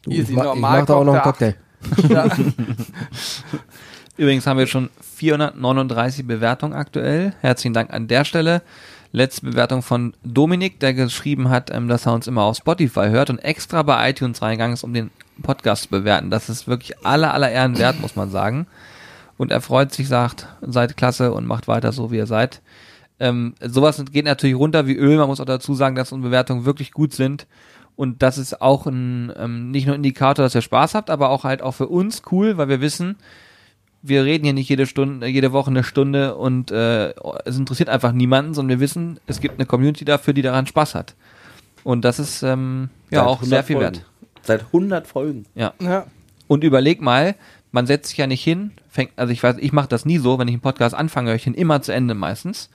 Du, 0.02 0.10
easy, 0.10 0.32
ich 0.32 0.36
mach, 0.36 0.42
ich 0.42 0.48
normal. 0.50 0.80
mach 0.80 0.86
da 0.86 0.94
auch 0.94 1.04
noch 1.04 1.14
einen 1.14 1.22
Cocktail. 1.22 1.54
Ja. 2.08 2.26
Übrigens 4.16 4.46
haben 4.46 4.58
wir 4.58 4.66
schon 4.66 4.90
439 5.16 6.26
Bewertungen 6.26 6.74
aktuell. 6.74 7.32
Herzlichen 7.40 7.72
Dank 7.74 7.92
an 7.92 8.06
der 8.08 8.24
Stelle. 8.24 8.62
Letzte 9.10 9.46
Bewertung 9.46 9.82
von 9.82 10.14
Dominik, 10.22 10.80
der 10.80 10.94
geschrieben 10.94 11.48
hat, 11.50 11.70
ähm, 11.70 11.88
dass 11.88 12.06
er 12.06 12.14
uns 12.14 12.26
immer 12.26 12.42
auf 12.42 12.56
Spotify 12.56 13.08
hört 13.08 13.30
und 13.30 13.38
extra 13.38 13.82
bei 13.82 14.10
iTunes 14.10 14.40
reingegangen 14.42 14.74
ist, 14.74 14.84
um 14.84 14.94
den 14.94 15.10
Podcast 15.42 15.90
bewerten. 15.90 16.30
Das 16.30 16.48
ist 16.48 16.68
wirklich 16.68 17.04
aller, 17.04 17.32
aller 17.32 17.50
Ehren 17.50 17.78
wert, 17.78 18.00
muss 18.00 18.16
man 18.16 18.30
sagen. 18.30 18.66
Und 19.38 19.50
er 19.50 19.60
freut 19.60 19.92
sich, 19.92 20.08
sagt, 20.08 20.46
seid 20.60 20.96
klasse 20.96 21.32
und 21.32 21.46
macht 21.46 21.68
weiter 21.68 21.92
so, 21.92 22.10
wie 22.10 22.16
ihr 22.16 22.26
seid. 22.26 22.60
Ähm, 23.18 23.54
sowas 23.60 24.02
geht 24.12 24.24
natürlich 24.24 24.56
runter 24.56 24.86
wie 24.86 24.96
Öl. 24.96 25.16
Man 25.16 25.28
muss 25.28 25.40
auch 25.40 25.46
dazu 25.46 25.74
sagen, 25.74 25.94
dass 25.96 26.12
unsere 26.12 26.30
Bewertungen 26.30 26.64
wirklich 26.64 26.92
gut 26.92 27.14
sind. 27.14 27.46
Und 27.96 28.22
das 28.22 28.38
ist 28.38 28.60
auch 28.60 28.86
ein, 28.86 29.32
ähm, 29.36 29.70
nicht 29.70 29.86
nur 29.86 29.94
Indikator, 29.94 30.44
dass 30.44 30.54
ihr 30.54 30.62
Spaß 30.62 30.94
habt, 30.94 31.10
aber 31.10 31.30
auch 31.30 31.44
halt 31.44 31.62
auch 31.62 31.72
für 31.72 31.88
uns 31.88 32.22
cool, 32.30 32.56
weil 32.56 32.68
wir 32.68 32.80
wissen, 32.80 33.16
wir 34.02 34.24
reden 34.24 34.44
hier 34.44 34.54
nicht 34.54 34.68
jede 34.68 34.86
Stunde, 34.86 35.26
jede 35.26 35.52
Woche 35.52 35.70
eine 35.70 35.84
Stunde 35.84 36.34
und 36.34 36.70
äh, 36.70 37.10
es 37.44 37.56
interessiert 37.56 37.88
einfach 37.88 38.12
niemanden, 38.12 38.54
sondern 38.54 38.78
wir 38.78 38.80
wissen, 38.80 39.20
es 39.26 39.40
gibt 39.40 39.58
eine 39.58 39.66
Community 39.66 40.04
dafür, 40.04 40.34
die 40.34 40.42
daran 40.42 40.66
Spaß 40.66 40.94
hat. 40.94 41.14
Und 41.84 42.04
das 42.04 42.18
ist 42.18 42.42
ähm, 42.42 42.90
ja 43.10 43.24
auch 43.24 43.36
100 43.36 43.48
sehr 43.48 43.64
viel 43.64 43.76
Folgen. 43.76 43.96
wert. 43.96 44.06
Seit 44.42 44.62
100 44.66 45.06
Folgen. 45.06 45.46
Ja. 45.54 45.74
ja. 45.80 46.06
Und 46.48 46.64
überleg 46.64 47.00
mal, 47.00 47.34
man 47.70 47.86
setzt 47.86 48.10
sich 48.10 48.18
ja 48.18 48.26
nicht 48.26 48.44
hin, 48.44 48.72
fängt, 48.88 49.12
also 49.16 49.32
ich 49.32 49.42
weiß, 49.42 49.56
ich 49.58 49.72
mache 49.72 49.88
das 49.88 50.04
nie 50.04 50.18
so, 50.18 50.38
wenn 50.38 50.48
ich 50.48 50.54
einen 50.54 50.60
Podcast 50.60 50.94
anfange, 50.94 51.30
höre 51.30 51.36
ich 51.36 51.46
ihn 51.46 51.54
immer 51.54 51.80
zu 51.82 51.92
Ende 51.92 52.14
meistens. 52.14 52.68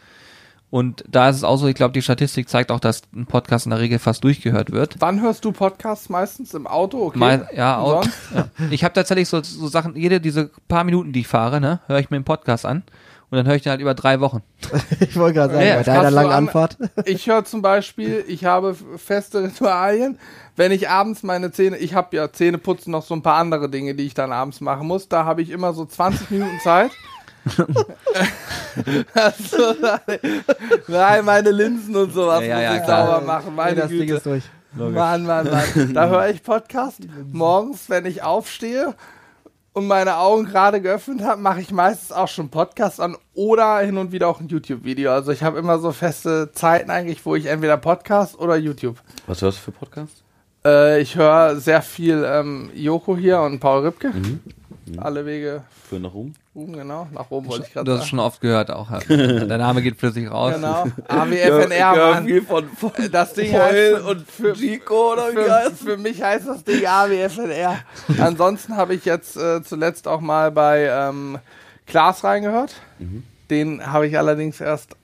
Und 0.69 1.06
da 1.08 1.30
ist 1.30 1.38
es 1.38 1.43
auch 1.45 1.56
so, 1.56 1.67
ich 1.67 1.75
glaube, 1.75 1.93
die 1.93 2.01
Statistik 2.01 2.49
zeigt 2.49 2.71
auch, 2.71 2.82
dass 2.82 3.03
ein 3.15 3.25
Podcast 3.25 3.65
in 3.65 3.69
der 3.69 3.80
Regel 3.80 3.99
fast 3.99 4.23
durchgehört 4.23 4.71
wird. 4.71 4.95
Wann 4.99 5.21
hörst 5.21 5.45
du 5.45 5.53
Podcasts 5.53 6.10
meistens? 6.10 6.53
Im 6.53 6.67
Auto? 6.67 7.06
Okay. 7.06 7.19
Mal, 7.19 7.49
ja, 7.56 7.82
sonst? 7.86 8.12
ja. 8.36 8.49
Ich 8.69 8.84
habe 8.84 8.93
tatsächlich 8.93 9.30
so, 9.30 9.41
so 9.41 9.67
Sachen, 9.67 9.95
jede 9.95 10.19
diese 10.19 10.51
paar 10.67 10.84
Minuten, 10.84 11.13
die 11.13 11.21
ich 11.21 11.27
fahre, 11.27 11.62
ne, 11.62 11.80
höre 11.88 11.99
ich 11.99 12.10
mir 12.10 12.17
einen 12.17 12.25
Podcast 12.25 12.65
an 12.65 12.84
und 13.30 13.38
dann 13.38 13.46
höre 13.48 13.56
ich 13.56 13.63
den 13.63 13.72
halt 13.72 13.82
über 13.82 13.94
drei 13.94 14.20
Wochen. 14.20 14.42
Ich 15.00 15.16
wollte 15.18 15.36
gerade 15.36 15.54
sagen, 15.54 15.66
Ja, 15.68 15.76
bei 15.78 15.84
deiner 15.84 16.12
langen 16.12 16.32
an- 16.32 16.44
Anfahrt. 16.48 16.78
Ich 17.06 17.28
höre 17.28 17.44
zum 17.46 17.62
Beispiel, 17.62 18.24
ich 18.28 18.46
habe 18.46 18.76
feste 18.98 19.44
Ritualien. 19.44 20.18
Wenn 20.56 20.72
ich 20.72 20.90
abends 20.90 21.24
meine 21.24 21.52
Zähne, 21.52 21.78
ich 21.78 21.94
habe 21.94 22.16
ja 22.16 22.32
Zähne 22.32 22.58
putzen 22.58 22.92
noch 22.92 23.04
so 23.04 23.13
ein 23.13 23.22
paar 23.22 23.36
andere 23.38 23.70
Dinge, 23.70 23.94
die 23.96 24.06
ich 24.06 24.13
dann 24.13 24.32
abends 24.32 24.60
machen 24.62 24.88
muss. 24.88 25.08
Da 25.08 25.26
habe 25.26 25.42
ich 25.42 25.50
immer 25.52 25.74
so 25.74 25.86
20 25.86 26.32
Minuten 26.32 26.60
Zeit. 26.63 26.92
also, 29.13 29.58
nein, 30.88 31.26
meine 31.26 31.52
Linsen 31.52 31.96
und 31.96 32.13
sowas 32.13 32.44
Ja, 32.44 32.60
ja, 32.60 32.70
muss 32.72 32.80
ich 32.80 32.86
klar. 32.86 33.08
sauber 33.08 33.26
machen. 33.26 33.56
Meine 33.56 33.76
das 33.82 33.90
Ding 33.90 34.00
Güte. 34.02 34.13
ist 34.16 34.26
durch. 34.26 34.44
Mann, 34.74 35.26
Mann, 35.26 35.50
Mann. 35.50 35.94
Da 35.94 36.08
höre 36.08 36.30
ich 36.30 36.44
Podcast. 36.44 37.00
Morgens, 37.32 37.90
wenn 37.90 38.06
ich 38.06 38.22
aufstehe 38.22 38.94
und 39.78 39.86
meine 39.86 40.18
Augen 40.18 40.46
gerade 40.46 40.82
geöffnet 40.82 41.22
habe, 41.22 41.40
mache 41.40 41.62
ich 41.62 41.72
meistens 41.72 42.12
auch 42.12 42.28
schon 42.28 42.50
Podcast 42.50 43.00
an 43.00 43.16
oder 43.36 43.78
hin 43.82 44.00
und 44.00 44.12
wieder 44.12 44.28
auch 44.28 44.40
ein 44.40 44.48
YouTube-Video. 44.48 45.12
Also 45.12 45.32
ich 45.32 45.44
habe 45.44 45.60
immer 45.60 45.78
so 45.78 45.92
feste 45.92 46.52
Zeiten 46.52 46.90
eigentlich, 46.90 47.24
wo 47.28 47.36
ich 47.36 47.46
entweder 47.46 47.78
Podcast 47.78 48.40
oder 48.40 48.58
YouTube. 48.58 48.98
Was 49.28 49.44
hörst 49.44 49.60
du 49.60 49.62
für 49.66 49.72
Podcast? 49.72 50.24
Äh, 50.66 51.00
ich 51.00 51.16
höre 51.16 51.58
sehr 51.58 51.84
viel 51.84 52.26
ähm, 52.26 52.72
Joko 52.74 53.16
hier 53.16 53.40
und 53.42 53.60
Paul 53.60 53.86
Ripke. 53.86 54.10
Mhm. 54.10 54.40
Alle 54.98 55.28
Wege 55.28 55.63
Für 55.88 56.00
nach 56.00 56.13
oben? 56.16 56.34
Oben, 56.58 56.74
genau. 56.74 57.08
Nach 57.13 57.30
oben 57.30 57.48
wollte 57.48 57.65
ich 57.67 57.74
gerade 57.74 57.86
Du 57.86 57.93
hast 57.93 58.04
es 58.04 58.10
schon 58.10 58.20
oft 58.20 58.41
gehört 58.41 58.72
auch. 58.72 58.89
ja. 58.89 59.00
Der 59.00 59.58
Name 59.58 59.82
geht 59.82 59.98
plötzlich 59.98 60.30
raus. 60.30 60.56
Genau. 60.56 60.86
AWFNR, 61.08 61.96
Mann. 61.96 62.26
viel 62.26 62.41
von, 62.41 62.67
von 62.70 62.91
Das 63.12 63.34
Ding 63.34 63.52
Foil 63.52 63.96
heißt 63.96 64.06
und 64.06 64.30
für, 64.30 64.54
Chico 64.54 65.13
oder 65.13 65.30
wie 65.32 65.36
für, 65.36 65.54
heißt 65.54 65.78
für 65.78 65.98
mich 65.98 66.22
heißt 66.22 66.48
das 66.48 66.63
Ding 66.63 66.86
AWFNR. 66.86 67.78
Ansonsten 68.20 68.76
habe 68.76 68.95
ich 68.95 69.05
jetzt 69.05 69.38
äh, 69.38 69.62
zuletzt 69.64 70.08
auch 70.08 70.20
mal 70.20 70.51
bei 70.51 70.86
ähm, 70.86 71.38
Klaas 71.86 72.24
reingehört. 72.24 72.76
Mhm. 72.99 73.24
Den 73.49 73.86
habe 73.86 74.08
ich 74.08 74.18
allerdings 74.18 74.60
erst 74.60 74.95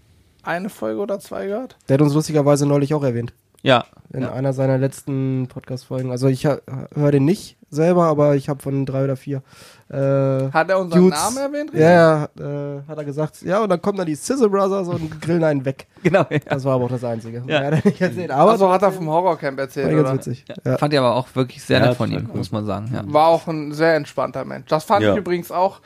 eine 0.42 0.70
Folge 0.70 1.00
oder 1.00 1.20
zwei 1.20 1.46
gehört. 1.46 1.78
Der 1.88 1.94
hat 1.94 2.02
uns 2.02 2.14
lustigerweise 2.14 2.66
neulich 2.66 2.94
auch 2.94 3.04
erwähnt. 3.04 3.32
Ja. 3.62 3.86
In 4.12 4.24
ja. 4.24 4.34
einer 4.34 4.52
seiner 4.54 4.78
letzten 4.78 5.48
Podcast-Folgen. 5.48 6.12
Also 6.12 6.28
ich 6.28 6.46
höre 6.46 7.12
den 7.12 7.24
nicht 7.24 7.58
selber, 7.70 8.06
aber 8.06 8.36
ich 8.36 8.50
habe 8.50 8.62
von 8.62 8.86
drei 8.86 9.06
oder 9.06 9.16
vier. 9.16 9.42
Äh, 9.94 10.52
Hat 10.52 10.70
er 10.70 10.80
unseren 10.80 11.02
Dudes. 11.04 11.20
Namen 11.24 11.38
erwähnt? 11.38 11.72
ja, 11.74 11.92
ja, 11.92 12.24
äh, 12.40 12.82
hat 12.88 12.98
er 12.98 13.04
gesagt. 13.06 13.42
Ja, 13.44 13.62
und 13.62 13.70
dann 13.70 13.82
kommen 13.82 13.98
dann 14.00 14.08
die 14.08 14.16
Sizzle 14.16 14.50
Brothers 14.50 14.88
und 14.88 15.22
grillen 15.22 15.44
einen 15.44 15.64
weg. 15.66 15.88
Genau, 16.04 16.26
ja. 16.30 16.40
Das 16.46 16.66
war 16.66 16.74
aber 16.76 16.86
auch 16.86 16.90
das 16.90 17.04
Einzige. 17.04 17.44
Ja. 17.48 17.64
Hat 17.64 17.74
er 17.76 17.82
nicht 17.86 18.02
erzählt. 18.02 18.32
Aber 18.32 18.52
Also 18.52 18.70
hat 18.70 18.82
er 18.82 18.92
vom 18.92 19.08
Horrorcamp 19.08 19.58
erzählt, 19.60 19.88
war 19.88 20.04
ganz 20.04 20.08
oder? 20.10 20.14
witzig. 20.18 20.46
Ja. 20.66 20.78
Fand 20.78 20.92
ich 20.94 21.00
aber 21.00 21.16
auch 21.16 21.28
wirklich 21.34 21.64
sehr 21.64 21.80
Ja, 21.80 21.86
nett 21.88 21.96
von 21.96 22.12
ihm, 22.12 22.28
cool. 22.32 22.38
muss 22.40 22.52
man 22.52 22.66
sagen. 22.66 22.90
Ja. 22.94 23.04
War 23.06 23.28
auch 23.28 23.48
ein 23.48 23.72
sehr 23.72 23.96
entspannter 23.96 24.44
Mensch. 24.44 24.66
Das 24.68 24.84
fand 24.84 25.04
Ja. 25.04 25.14
ich 25.14 25.18
übrigens 25.20 25.50
auch 25.52 25.80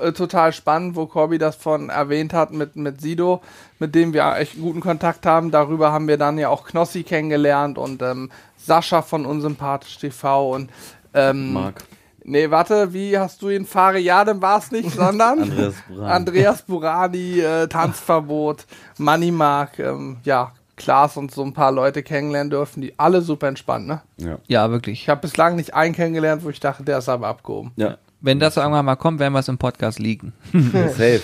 äh, 0.00 0.12
total 0.12 0.52
spannend, 0.52 0.94
wo 0.94 1.06
Corby 1.06 1.38
das 1.38 1.56
von 1.56 1.88
erwähnt 1.88 2.32
hat 2.34 2.52
mit, 2.52 2.76
mit 2.76 3.00
Sido, 3.00 3.40
mit 3.80 3.94
dem 3.94 4.12
wir 4.12 4.36
echt 4.36 4.60
guten 4.60 4.80
Kontakt 4.80 5.24
haben. 5.26 5.50
Darüber 5.50 5.90
haben 5.90 6.06
wir 6.06 6.18
dann 6.18 6.36
ja 6.38 6.50
auch 6.50 6.64
Knossi 6.66 7.02
kennengelernt 7.02 7.76
und 7.78 8.00
ähm, 8.02 8.30
Sascha 8.56 9.02
von 9.02 9.26
Unsympathisch 9.26 9.98
TV 9.98 10.52
und 10.54 10.70
ähm, 11.14 11.52
Marc. 11.54 11.82
Nee, 12.24 12.50
warte, 12.50 12.92
wie 12.94 13.18
hast 13.18 13.42
du 13.42 13.50
ihn? 13.50 13.66
Fariadem 13.66 14.40
war 14.40 14.58
es 14.58 14.70
nicht, 14.70 14.90
sondern 14.96 15.42
Andreas 15.42 15.74
Buran. 15.86 16.10
Andreas 16.10 16.62
Burani, 16.62 17.40
äh, 17.40 17.68
Tanzverbot, 17.68 18.66
Money 18.98 19.30
Mark, 19.30 19.78
ähm, 19.78 20.16
ja, 20.24 20.52
Klaas 20.76 21.16
und 21.16 21.30
so 21.30 21.42
ein 21.42 21.52
paar 21.52 21.70
Leute 21.70 22.02
kennenlernen 22.02 22.50
dürfen, 22.50 22.80
die 22.80 22.98
alle 22.98 23.20
super 23.20 23.46
entspannt, 23.46 23.86
ne? 23.86 24.00
Ja. 24.16 24.38
ja, 24.48 24.70
wirklich. 24.70 25.02
Ich 25.02 25.08
habe 25.08 25.20
bislang 25.20 25.54
nicht 25.54 25.74
einen 25.74 25.94
kennengelernt, 25.94 26.42
wo 26.44 26.50
ich 26.50 26.58
dachte, 26.58 26.82
der 26.82 26.98
ist 26.98 27.08
aber 27.08 27.28
abgehoben. 27.28 27.72
Ja. 27.76 27.98
Wenn 28.24 28.38
das 28.38 28.56
irgendwann 28.56 28.86
mal 28.86 28.96
kommt, 28.96 29.20
werden 29.20 29.34
wir 29.34 29.40
es 29.40 29.48
im 29.48 29.58
Podcast 29.58 29.98
liegen. 29.98 30.32
Safe. 30.52 31.20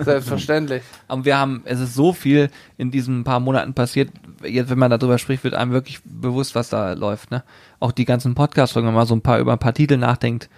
Selbstverständlich. 0.00 0.82
Aber 1.06 1.24
wir 1.24 1.38
haben, 1.38 1.62
es 1.64 1.78
ist 1.78 1.94
so 1.94 2.12
viel 2.12 2.50
in 2.76 2.90
diesen 2.90 3.22
paar 3.22 3.38
Monaten 3.38 3.72
passiert. 3.72 4.10
Jetzt, 4.42 4.68
wenn 4.68 4.78
man 4.78 4.90
darüber 4.90 5.18
spricht, 5.18 5.44
wird 5.44 5.54
einem 5.54 5.70
wirklich 5.70 6.00
bewusst, 6.02 6.56
was 6.56 6.68
da 6.68 6.94
läuft. 6.94 7.30
Ne? 7.30 7.44
Auch 7.78 7.92
die 7.92 8.04
ganzen 8.04 8.34
Podcast-Folgen, 8.34 8.88
wenn 8.88 8.94
man 8.94 9.02
mal 9.02 9.06
so 9.06 9.14
ein 9.14 9.20
paar 9.20 9.38
über 9.38 9.52
ein 9.52 9.60
paar 9.60 9.74
Titel 9.74 9.96
nachdenkt, 9.96 10.50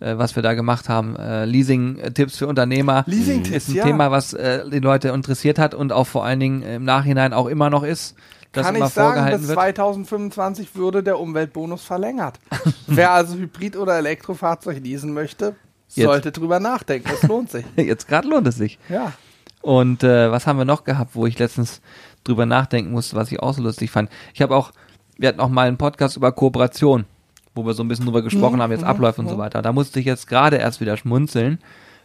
äh, 0.00 0.16
was 0.16 0.34
wir 0.34 0.42
da 0.42 0.54
gemacht 0.54 0.88
haben. 0.88 1.14
Äh, 1.16 1.44
Leasing-Tipps 1.44 2.38
für 2.38 2.46
Unternehmer 2.46 3.04
Leasing-Tipps, 3.06 3.54
ist 3.54 3.68
ein 3.68 3.74
ja. 3.74 3.84
Thema, 3.84 4.10
was 4.10 4.32
äh, 4.32 4.70
die 4.70 4.78
Leute 4.78 5.08
interessiert 5.08 5.58
hat 5.58 5.74
und 5.74 5.92
auch 5.92 6.06
vor 6.06 6.24
allen 6.24 6.40
Dingen 6.40 6.62
im 6.62 6.84
Nachhinein 6.84 7.34
auch 7.34 7.48
immer 7.48 7.68
noch 7.68 7.82
ist. 7.82 8.16
Das 8.54 8.66
Kann 8.66 8.76
ich 8.76 8.86
sagen, 8.86 9.30
bis 9.32 9.48
wird. 9.48 9.58
2025 9.58 10.76
würde 10.76 11.02
der 11.02 11.18
Umweltbonus 11.18 11.82
verlängert. 11.82 12.38
Wer 12.86 13.10
also 13.10 13.36
Hybrid- 13.36 13.76
oder 13.76 13.96
Elektrofahrzeug 13.98 14.80
leasen 14.82 15.12
möchte, 15.12 15.56
Jetzt. 15.88 16.06
sollte 16.06 16.32
drüber 16.32 16.60
nachdenken. 16.60 17.10
Es 17.12 17.24
lohnt 17.24 17.50
sich. 17.50 17.64
Jetzt 17.76 18.06
gerade 18.06 18.28
lohnt 18.28 18.46
es 18.46 18.56
sich. 18.56 18.78
Ja. 18.88 19.12
Und 19.60 20.04
äh, 20.04 20.30
was 20.30 20.46
haben 20.46 20.58
wir 20.58 20.64
noch 20.64 20.84
gehabt, 20.84 21.14
wo 21.14 21.26
ich 21.26 21.38
letztens 21.38 21.80
drüber 22.22 22.46
nachdenken 22.46 22.92
musste, 22.92 23.16
was 23.16 23.32
ich 23.32 23.40
auch 23.40 23.54
so 23.54 23.62
lustig 23.62 23.90
fand. 23.90 24.08
Ich 24.32 24.40
habe 24.40 24.54
auch, 24.54 24.70
wir 25.18 25.28
hatten 25.28 25.40
auch 25.40 25.48
mal 25.48 25.66
einen 25.66 25.78
Podcast 25.78 26.16
über 26.16 26.32
Kooperation, 26.32 27.06
wo 27.54 27.66
wir 27.66 27.74
so 27.74 27.82
ein 27.82 27.88
bisschen 27.88 28.04
drüber 28.04 28.22
gesprochen 28.22 28.62
haben, 28.62 28.70
jetzt 28.70 28.84
Abläufe 28.84 29.20
und 29.20 29.28
so 29.28 29.36
weiter. 29.36 29.62
Da 29.62 29.72
musste 29.72 30.00
ich 30.00 30.06
jetzt 30.06 30.28
gerade 30.28 30.56
erst 30.56 30.80
wieder 30.80 30.96
schmunzeln, 30.96 31.58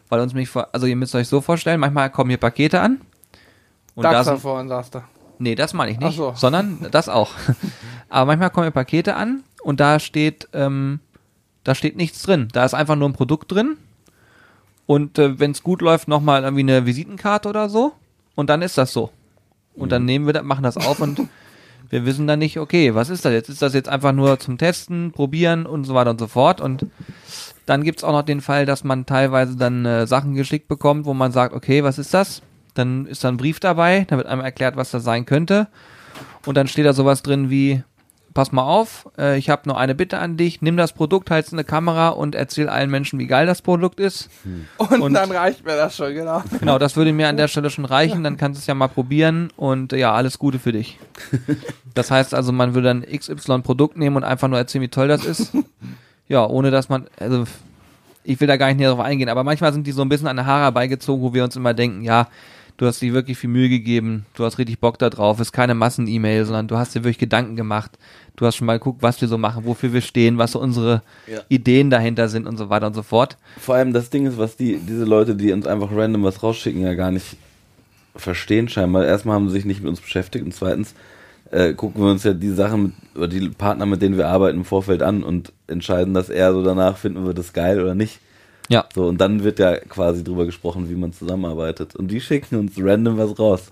weil 0.10 0.20
uns 0.20 0.34
mich, 0.34 0.50
vor, 0.50 0.70
also 0.74 0.88
ihr 0.88 0.96
müsst 0.96 1.14
euch 1.16 1.28
so 1.28 1.42
vorstellen, 1.42 1.80
manchmal 1.80 2.10
kommen 2.10 2.30
hier 2.30 2.38
Pakete 2.38 2.82
an. 2.82 3.02
Und 3.96 4.04
da 4.04 4.12
DAX 4.12 4.28
sind, 4.28 4.40
vorhin 4.40 4.68
sagst 4.68 4.96
du. 4.96 5.02
Nee, 5.40 5.56
das 5.56 5.74
meine 5.74 5.92
ich 5.92 6.00
nicht, 6.00 6.16
so. 6.16 6.34
sondern 6.36 6.88
das 6.92 7.10
auch. 7.10 7.32
Aber 8.10 8.28
manchmal 8.28 8.50
kommen 8.50 8.66
hier 8.66 8.72
Pakete 8.72 9.16
an 9.16 9.44
und 9.64 9.80
da 9.80 10.00
steht, 10.00 10.48
ähm, 10.54 11.00
da 11.64 11.76
steht 11.76 11.96
nichts 11.96 12.22
drin. 12.22 12.48
Da 12.54 12.66
ist 12.66 12.74
einfach 12.74 12.96
nur 12.96 13.10
ein 13.10 13.14
Produkt 13.14 13.52
drin. 13.52 13.78
Und 14.86 15.20
äh, 15.20 15.40
wenn 15.40 15.52
es 15.52 15.62
gut 15.64 15.82
läuft, 15.82 16.08
nochmal 16.08 16.44
irgendwie 16.44 16.64
eine 16.64 16.86
Visitenkarte 16.86 17.48
oder 17.50 17.70
so. 17.70 17.94
Und 18.36 18.50
dann 18.50 18.62
ist 18.62 18.78
das 18.78 18.94
so. 18.94 19.12
Und 19.76 19.92
dann 19.92 20.06
nehmen 20.06 20.26
wir 20.26 20.34
das, 20.34 20.44
machen 20.44 20.64
das 20.64 20.78
auf 20.78 21.00
und 21.00 21.22
wir 21.90 22.06
wissen 22.06 22.28
dann 22.28 22.40
nicht, 22.40 22.60
okay, 22.60 22.94
was 22.96 23.10
ist 23.10 23.26
das 23.26 23.34
jetzt? 23.34 23.50
Ist 23.50 23.62
das 23.62 23.74
jetzt 23.74 23.90
einfach 23.90 24.12
nur 24.12 24.40
zum 24.40 24.58
Testen, 24.58 25.12
probieren 25.12 25.66
und 25.66 25.86
so 25.86 25.94
weiter 25.94 26.12
und 26.12 26.20
so 26.20 26.28
fort? 26.28 26.62
Und 26.62 26.86
dann 27.66 27.84
gibt's 27.84 28.04
auch 28.04 28.12
noch 28.12 28.24
den 28.24 28.42
Fall, 28.42 28.66
dass 28.66 28.84
man 28.84 29.06
teilweise 29.06 29.56
dann 29.56 29.86
äh, 29.86 30.08
Sachen 30.08 30.36
geschickt 30.36 30.68
bekommt, 30.68 31.06
wo 31.06 31.14
man 31.14 31.32
sagt, 31.32 31.54
okay, 31.54 31.84
was 31.84 31.98
ist 31.98 32.14
das? 32.14 32.42
Dann 32.80 33.06
ist 33.06 33.24
da 33.24 33.28
ein 33.28 33.38
Brief 33.38 33.60
dabei, 33.60 34.06
da 34.10 34.18
wird 34.18 34.28
einmal 34.28 34.46
erklärt, 34.46 34.76
was 34.76 34.90
das 34.92 35.04
sein 35.04 35.26
könnte. 35.26 35.68
Und 36.46 36.56
dann 36.56 36.68
steht 36.68 36.86
da 36.86 36.94
sowas 36.94 37.22
drin 37.22 37.50
wie, 37.50 37.84
pass 38.34 38.52
mal 38.52 38.64
auf, 38.64 39.08
äh, 39.18 39.38
ich 39.38 39.50
habe 39.50 39.64
nur 39.66 39.78
eine 39.78 39.94
Bitte 39.96 40.18
an 40.20 40.38
dich, 40.38 40.62
nimm 40.62 40.78
das 40.78 40.94
Produkt, 40.94 41.30
halt's 41.32 41.52
in 41.52 41.58
eine 41.58 41.64
Kamera 41.66 42.10
und 42.10 42.34
erzähl 42.36 42.70
allen 42.70 42.90
Menschen, 42.90 43.20
wie 43.20 43.28
geil 43.28 43.46
das 43.46 43.62
Produkt 43.62 44.00
ist. 44.00 44.30
Und, 44.78 45.02
Und- 45.02 45.14
dann 45.14 45.32
reicht 45.32 45.66
mir 45.66 45.76
das 45.76 45.96
schon, 45.98 46.14
genau. 46.14 46.42
Genau, 46.60 46.80
das 46.80 46.96
würde 46.96 47.12
mir 47.14 47.28
an 47.28 47.38
der 47.38 47.48
Stelle 47.50 47.70
schon 47.70 47.86
reichen, 47.86 48.24
dann 48.24 48.38
kannst 48.38 48.58
du 48.58 48.62
es 48.62 48.68
ja 48.68 48.74
mal 48.74 48.88
probieren 48.88 49.50
und 49.58 49.94
äh, 49.94 49.98
ja, 49.98 50.14
alles 50.14 50.40
Gute 50.40 50.60
für 50.60 50.72
dich. 50.72 50.98
Das 51.96 52.12
heißt 52.12 52.34
also, 52.36 52.52
man 52.54 52.76
würde 52.76 52.88
dann 52.88 53.02
XY 53.02 53.60
Produkt 53.62 53.98
nehmen 53.98 54.16
und 54.16 54.24
einfach 54.24 54.48
nur 54.48 54.58
erzählen, 54.60 54.84
wie 54.84 54.88
toll 54.90 55.08
das 55.08 55.26
ist. 55.26 55.52
Ja, 56.28 56.46
ohne 56.46 56.70
dass 56.70 56.88
man, 56.90 57.08
also 57.20 57.46
ich 58.24 58.40
will 58.40 58.48
da 58.48 58.56
gar 58.56 58.68
nicht 58.68 58.78
näher 58.78 58.92
drauf 58.92 59.00
eingehen, 59.00 59.28
aber 59.30 59.44
manchmal 59.44 59.74
sind 59.74 59.88
die 59.88 59.92
so 59.92 60.04
ein 60.04 60.10
bisschen 60.10 60.28
an 60.28 60.36
der 60.36 60.46
Haare 60.46 60.62
herbeigezogen, 60.66 61.24
wo 61.24 61.34
wir 61.34 61.44
uns 61.44 61.56
immer 61.56 61.74
denken, 61.74 62.04
ja, 62.04 62.28
du 62.80 62.86
hast 62.88 63.02
dir 63.02 63.14
wirklich 63.14 63.38
viel 63.38 63.50
Mühe 63.50 63.68
gegeben, 63.68 64.26
du 64.36 64.46
hast 64.46 64.58
richtig 64.58 64.80
Bock 64.80 64.98
da 64.98 65.10
drauf, 65.10 65.40
ist 65.40 65.52
keine 65.52 65.76
Massen-E-Mail, 65.76 66.46
sondern 66.46 66.68
du 66.68 66.78
hast 66.78 66.96
dir 66.96 67.02
wirklich 67.02 67.18
Gedanken 67.18 67.58
gemacht, 67.58 68.00
du 68.38 68.46
hast 68.46 68.56
schon 68.56 68.68
mal 68.68 68.80
geguckt, 68.80 69.04
was 69.04 69.20
wir 69.20 69.28
so 69.28 69.38
machen, 69.38 69.66
wofür 69.66 69.92
wir 69.92 70.02
stehen, 70.02 70.38
was 70.38 70.54
so 70.54 70.62
unsere 70.62 71.04
Ja. 71.28 71.42
Ideen 71.50 71.90
dahinter 71.90 72.30
sind 72.30 72.48
und 72.48 72.58
so 72.58 72.70
weiter 72.70 72.88
und 72.88 72.94
so 72.94 73.04
fort. 73.04 73.38
Vor 73.60 73.76
allem 73.76 73.92
das 73.92 74.10
Ding 74.10 74.26
ist, 74.26 74.38
was 74.38 74.56
die, 74.56 74.78
diese 74.78 75.04
Leute, 75.04 75.36
die 75.36 75.52
uns 75.52 75.68
einfach 75.68 75.90
random 75.92 76.24
was 76.24 76.42
rausschicken, 76.42 76.82
ja 76.82 76.94
gar 76.94 77.12
nicht 77.12 77.36
verstehen 78.16 78.70
scheinbar. 78.70 79.06
Erstmal 79.06 79.36
haben 79.36 79.50
sie 79.50 79.56
sich 79.56 79.66
nicht 79.66 79.82
mit 79.82 79.90
uns 79.90 80.00
beschäftigt 80.00 80.46
und 80.46 80.54
zweitens 80.54 80.96
äh, 81.52 81.74
gucken 81.74 82.02
wir 82.02 82.10
uns 82.12 82.24
ja 82.24 82.34
die 82.34 82.50
Sachen 82.50 82.84
mit, 82.84 82.94
oder 83.16 83.28
die 83.28 83.50
Partner, 83.50 83.86
mit 83.86 84.02
denen 84.02 84.18
wir 84.18 84.30
arbeiten, 84.30 84.60
im 84.60 84.66
Vorfeld 84.66 85.04
an 85.04 85.22
und 85.22 85.52
entscheiden 85.68 86.14
das 86.14 86.30
eher 86.30 86.54
so 86.54 86.64
danach, 86.64 86.96
finden 86.98 87.26
wir 87.26 87.34
das 87.34 87.52
geil 87.52 87.82
oder 87.82 87.94
nicht. 87.94 88.20
Ja. 88.70 88.86
So, 88.96 89.08
und 89.08 89.18
dann 89.20 89.44
wird 89.44 89.60
ja 89.60 89.78
quasi 89.78 90.24
drüber 90.24 90.46
gesprochen, 90.46 90.90
wie 90.90 90.96
man 90.96 91.12
zusammenarbeitet. 91.12 91.96
Und 91.96 92.08
die 92.10 92.22
schicken 92.22 92.56
uns 92.58 92.74
random 92.78 93.18
was 93.18 93.38
raus. 93.38 93.64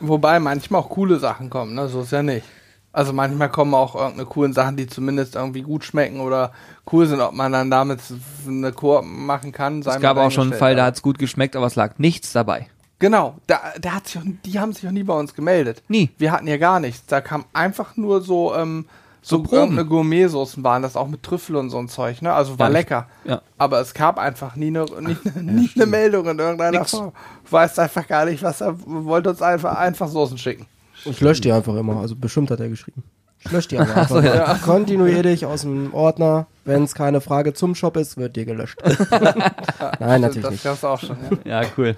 Wobei 0.00 0.40
manchmal 0.40 0.80
auch 0.80 0.88
coole 0.88 1.18
Sachen 1.18 1.50
kommen, 1.50 1.74
ne? 1.74 1.88
So 1.88 2.00
ist 2.00 2.10
ja 2.10 2.22
nicht. 2.22 2.44
Also 2.90 3.12
manchmal 3.12 3.50
kommen 3.50 3.74
auch 3.74 3.94
irgendeine 3.94 4.24
coolen 4.26 4.52
Sachen, 4.54 4.76
die 4.76 4.86
zumindest 4.88 5.36
irgendwie 5.36 5.60
gut 5.62 5.84
schmecken 5.84 6.20
oder 6.20 6.52
cool 6.90 7.06
sind, 7.06 7.20
ob 7.20 7.32
man 7.34 7.52
dann 7.52 7.70
damit 7.70 8.00
eine 8.48 8.72
Koop 8.72 9.04
machen 9.04 9.52
kann. 9.52 9.82
sei 9.82 9.94
Es 9.96 10.00
gab 10.00 10.16
auch 10.16 10.30
schon 10.30 10.50
einen 10.50 10.58
Fall, 10.58 10.74
da 10.74 10.82
aber- 10.82 10.86
hat's 10.88 11.02
gut 11.02 11.18
geschmeckt, 11.18 11.54
aber 11.54 11.66
es 11.66 11.76
lag 11.76 11.98
nichts 11.98 12.32
dabei. 12.32 12.66
Genau, 12.98 13.36
da, 13.46 13.60
da 13.80 13.92
hat 13.92 14.08
sich 14.08 14.18
auch, 14.18 14.24
die 14.44 14.58
haben 14.58 14.72
sich 14.72 14.84
auch 14.88 14.90
nie 14.92 15.04
bei 15.04 15.14
uns 15.14 15.32
gemeldet. 15.34 15.82
Nie. 15.86 16.10
Wir 16.18 16.32
hatten 16.32 16.48
hier 16.48 16.58
gar 16.58 16.80
nichts. 16.80 17.06
Da 17.06 17.20
kam 17.20 17.44
einfach 17.52 17.96
nur 17.96 18.22
so, 18.22 18.52
ähm, 18.56 18.86
so, 19.28 19.42
Proben. 19.42 19.56
irgendeine 19.58 19.88
Gourmetsoßen 19.88 20.64
waren 20.64 20.82
das 20.82 20.96
auch 20.96 21.06
mit 21.08 21.22
Trüffel 21.22 21.56
und 21.56 21.70
so 21.70 21.78
ein 21.78 21.88
Zeug, 21.88 22.22
ne? 22.22 22.32
Also 22.32 22.58
war 22.58 22.66
Ja, 22.66 22.70
ich- 22.70 22.78
lecker. 22.78 23.06
ja. 23.24 23.42
Aber 23.58 23.80
es 23.80 23.92
gab 23.94 24.18
einfach 24.18 24.56
nie 24.56 24.68
eine, 24.68 24.84
nie, 25.00 25.16
nie 25.40 25.70
eine 25.74 25.86
Meldung 25.86 26.26
in 26.28 26.38
irgendeiner 26.38 26.78
Nix. 26.78 26.90
Form. 26.92 27.12
Weiß 27.50 27.78
einfach 27.78 28.06
gar 28.06 28.24
nicht, 28.24 28.42
was 28.42 28.60
er 28.60 28.74
wollte 28.86 29.30
uns 29.30 29.42
einfach, 29.42 29.76
einfach 29.76 30.08
Soßen 30.08 30.38
schicken. 30.38 30.66
Ich 31.04 31.20
lösche 31.20 31.40
die 31.42 31.52
einfach 31.52 31.74
immer. 31.76 31.96
Also 32.00 32.16
bestimmt 32.16 32.50
hat 32.50 32.60
er 32.60 32.68
geschrieben. 32.68 33.02
Ich 33.40 33.50
lösche 33.52 33.68
die 33.68 33.78
einfach. 33.78 34.08
so, 34.08 34.20
ja. 34.20 34.54
Kontinuierlich 34.64 35.46
aus 35.46 35.60
dem 35.62 35.92
Ordner. 35.94 36.46
Wenn 36.64 36.82
es 36.84 36.94
keine 36.94 37.20
Frage 37.20 37.54
zum 37.54 37.74
Shop 37.74 37.96
ist, 37.96 38.16
wird 38.16 38.34
dir 38.36 38.44
gelöscht. 38.44 38.78
Nein, 40.00 40.20
natürlich 40.20 40.42
das 40.42 40.50
nicht. 40.52 40.64
gab's 40.64 40.84
auch 40.84 40.98
schon, 41.00 41.16
ja. 41.44 41.62
Ja, 41.62 41.68
cool. 41.76 41.96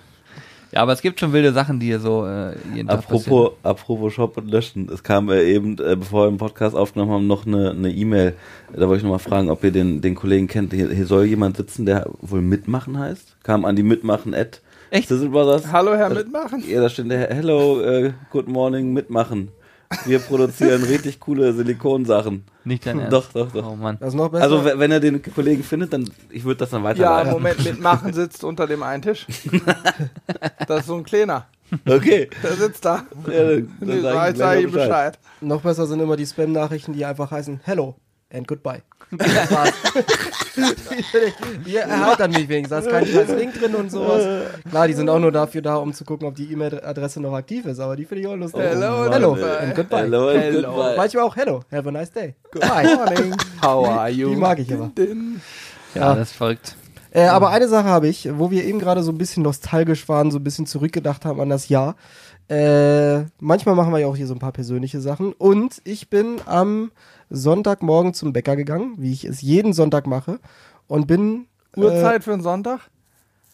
Ja, 0.72 0.82
aber 0.82 0.92
es 0.92 1.02
gibt 1.02 1.18
schon 1.18 1.32
wilde 1.32 1.52
Sachen, 1.52 1.80
die 1.80 1.86
hier 1.86 1.98
so 2.00 2.24
äh, 2.26 2.54
jeden 2.74 2.88
Tag 2.88 2.98
Apropos, 2.98 3.52
apropos 3.64 4.12
Shop 4.12 4.36
und 4.36 4.48
Löschen. 4.50 4.88
Es 4.92 5.02
kam 5.02 5.28
äh, 5.28 5.42
eben, 5.42 5.72
äh, 5.78 5.96
bevor 5.96 6.26
wir 6.26 6.30
den 6.30 6.38
Podcast 6.38 6.76
aufgenommen 6.76 7.10
haben, 7.12 7.26
noch 7.26 7.44
eine 7.46 7.70
eine 7.72 7.90
E-Mail. 7.90 8.34
da 8.72 8.86
wollte 8.86 8.98
ich 8.98 9.02
noch 9.02 9.10
mal 9.10 9.18
fragen, 9.18 9.50
ob 9.50 9.64
ihr 9.64 9.72
den, 9.72 10.00
den 10.00 10.14
Kollegen 10.14 10.46
kennt. 10.46 10.72
Hier, 10.72 10.88
hier 10.90 11.06
soll 11.06 11.24
jemand 11.24 11.56
sitzen, 11.56 11.86
der 11.86 12.08
wohl 12.20 12.40
Mitmachen 12.40 12.98
heißt. 12.98 13.36
Kam 13.42 13.64
an 13.64 13.74
die 13.74 13.82
Mitmachen 13.82 14.32
at 14.34 14.60
Echt? 14.90 15.08
Sizzle 15.08 15.28
Brothers. 15.30 15.72
Hallo, 15.72 15.94
Herr 15.94 16.08
Da- 16.08 16.14
Mitmachen. 16.16 16.62
Ja, 16.68 16.80
da 16.80 16.88
steht 16.88 17.10
der 17.10 17.28
Hello, 17.34 17.80
äh, 17.80 18.12
good 18.30 18.48
morning, 18.48 18.92
Mitmachen. 18.92 19.48
Wir 20.04 20.20
produzieren 20.20 20.84
richtig 20.84 21.18
coole 21.18 21.52
Silikonsachen. 21.52 22.44
Nicht 22.64 22.86
dein 22.86 22.98
Ernst. 23.00 23.12
Doch, 23.12 23.32
doch, 23.32 23.50
doch. 23.52 23.72
Oh 23.72 23.76
Mann. 23.76 23.96
Das 23.98 24.10
ist 24.10 24.14
noch 24.14 24.28
besser. 24.30 24.44
Also 24.44 24.64
w- 24.64 24.74
wenn 24.78 24.92
er 24.92 25.00
den 25.00 25.20
Kollegen 25.20 25.64
findet, 25.64 25.92
dann 25.92 26.08
ich 26.30 26.44
würde 26.44 26.58
das 26.58 26.70
dann 26.70 26.82
Ja, 26.82 26.88
weiterleiten. 26.90 27.26
im 27.28 27.32
Moment 27.34 27.64
mitmachen 27.64 28.12
sitzt 28.12 28.44
unter 28.44 28.66
dem 28.66 28.82
einen 28.82 29.02
Tisch. 29.02 29.26
Das 30.68 30.80
ist 30.80 30.86
so 30.86 30.94
ein 30.96 31.02
kleiner. 31.02 31.46
Okay. 31.88 32.30
Der 32.42 32.52
sitzt 32.52 32.84
da. 32.84 33.04
Ja, 33.26 33.42
dann, 33.50 33.72
dann 33.80 33.88
Nee, 33.88 34.00
sag 34.00 34.30
ich 34.32 34.38
sag 34.38 34.60
ihm 34.60 34.70
Bescheid. 34.70 35.18
noch 35.40 35.60
besser 35.62 35.86
sind 35.86 35.98
immer 36.00 36.16
die 36.16 36.26
Spam-Nachrichten, 36.26 36.92
die 36.92 37.04
einfach 37.04 37.30
heißen 37.32 37.60
Hello 37.64 37.96
and 38.32 38.46
Goodbye. 38.46 38.82
Das 39.10 39.50
war's. 39.50 39.72
die 41.66 41.76
erheitern 41.76 42.30
mich 42.30 42.48
wenigstens. 42.48 42.70
Da 42.70 42.78
ist 42.78 42.90
kein 42.90 43.06
scheiß 43.06 43.36
Link 43.36 43.54
drin 43.58 43.74
und 43.74 43.90
sowas. 43.90 44.50
Klar, 44.68 44.88
die 44.88 44.94
sind 44.94 45.08
auch 45.08 45.18
nur 45.18 45.32
dafür 45.32 45.62
da, 45.62 45.76
um 45.76 45.92
zu 45.92 46.04
gucken, 46.04 46.28
ob 46.28 46.34
die 46.34 46.52
E-Mail-Adresse 46.52 47.20
noch 47.20 47.34
aktiv 47.34 47.66
ist, 47.66 47.80
aber 47.80 47.96
die 47.96 48.04
finde 48.04 48.22
ich 48.22 48.28
auch 48.28 48.36
lustig. 48.36 48.60
Hello 48.62 49.02
and 49.02 49.14
hello 49.14 49.34
goodbye. 49.34 49.58
and 49.58 49.74
Goodbye. 49.74 50.00
Hello 50.02 50.28
and 50.28 50.42
Hello. 50.42 50.68
goodbye. 50.72 50.96
Manchmal 50.96 51.24
auch 51.24 51.36
Hello, 51.36 51.60
have 51.72 51.88
a 51.88 51.92
nice 51.92 52.12
day. 52.12 52.34
Good 52.52 52.62
Bye. 52.62 52.94
morning. 52.96 53.34
How 53.62 53.86
are 53.86 54.10
you? 54.10 54.30
Die 54.30 54.36
mag 54.36 54.58
ich 54.58 54.72
aber. 54.72 54.90
Ja, 55.94 56.14
das 56.14 56.32
verrückt. 56.32 56.76
Äh, 57.12 57.26
aber 57.26 57.50
eine 57.50 57.66
Sache 57.68 57.88
habe 57.88 58.06
ich, 58.06 58.28
wo 58.38 58.50
wir 58.50 58.64
eben 58.64 58.78
gerade 58.78 59.02
so 59.02 59.10
ein 59.10 59.18
bisschen 59.18 59.42
nostalgisch 59.42 60.08
waren, 60.08 60.30
so 60.30 60.38
ein 60.38 60.44
bisschen 60.44 60.66
zurückgedacht 60.66 61.24
haben 61.24 61.40
an 61.40 61.48
das 61.48 61.68
Jahr. 61.68 61.96
Äh, 62.48 63.24
manchmal 63.40 63.74
machen 63.74 63.92
wir 63.92 63.98
ja 63.98 64.06
auch 64.06 64.16
hier 64.16 64.26
so 64.26 64.34
ein 64.34 64.38
paar 64.40 64.52
persönliche 64.52 65.00
Sachen. 65.00 65.32
Und 65.32 65.80
ich 65.84 66.08
bin 66.10 66.40
am 66.46 66.90
Sonntagmorgen 67.30 68.12
zum 68.14 68.32
Bäcker 68.32 68.56
gegangen, 68.56 68.94
wie 68.98 69.12
ich 69.12 69.24
es 69.24 69.40
jeden 69.40 69.72
Sonntag 69.72 70.06
mache. 70.06 70.38
Und 70.86 71.06
bin. 71.06 71.46
Uhrzeit 71.76 72.24
für 72.24 72.32
einen 72.32 72.42
Sonntag? 72.42 72.80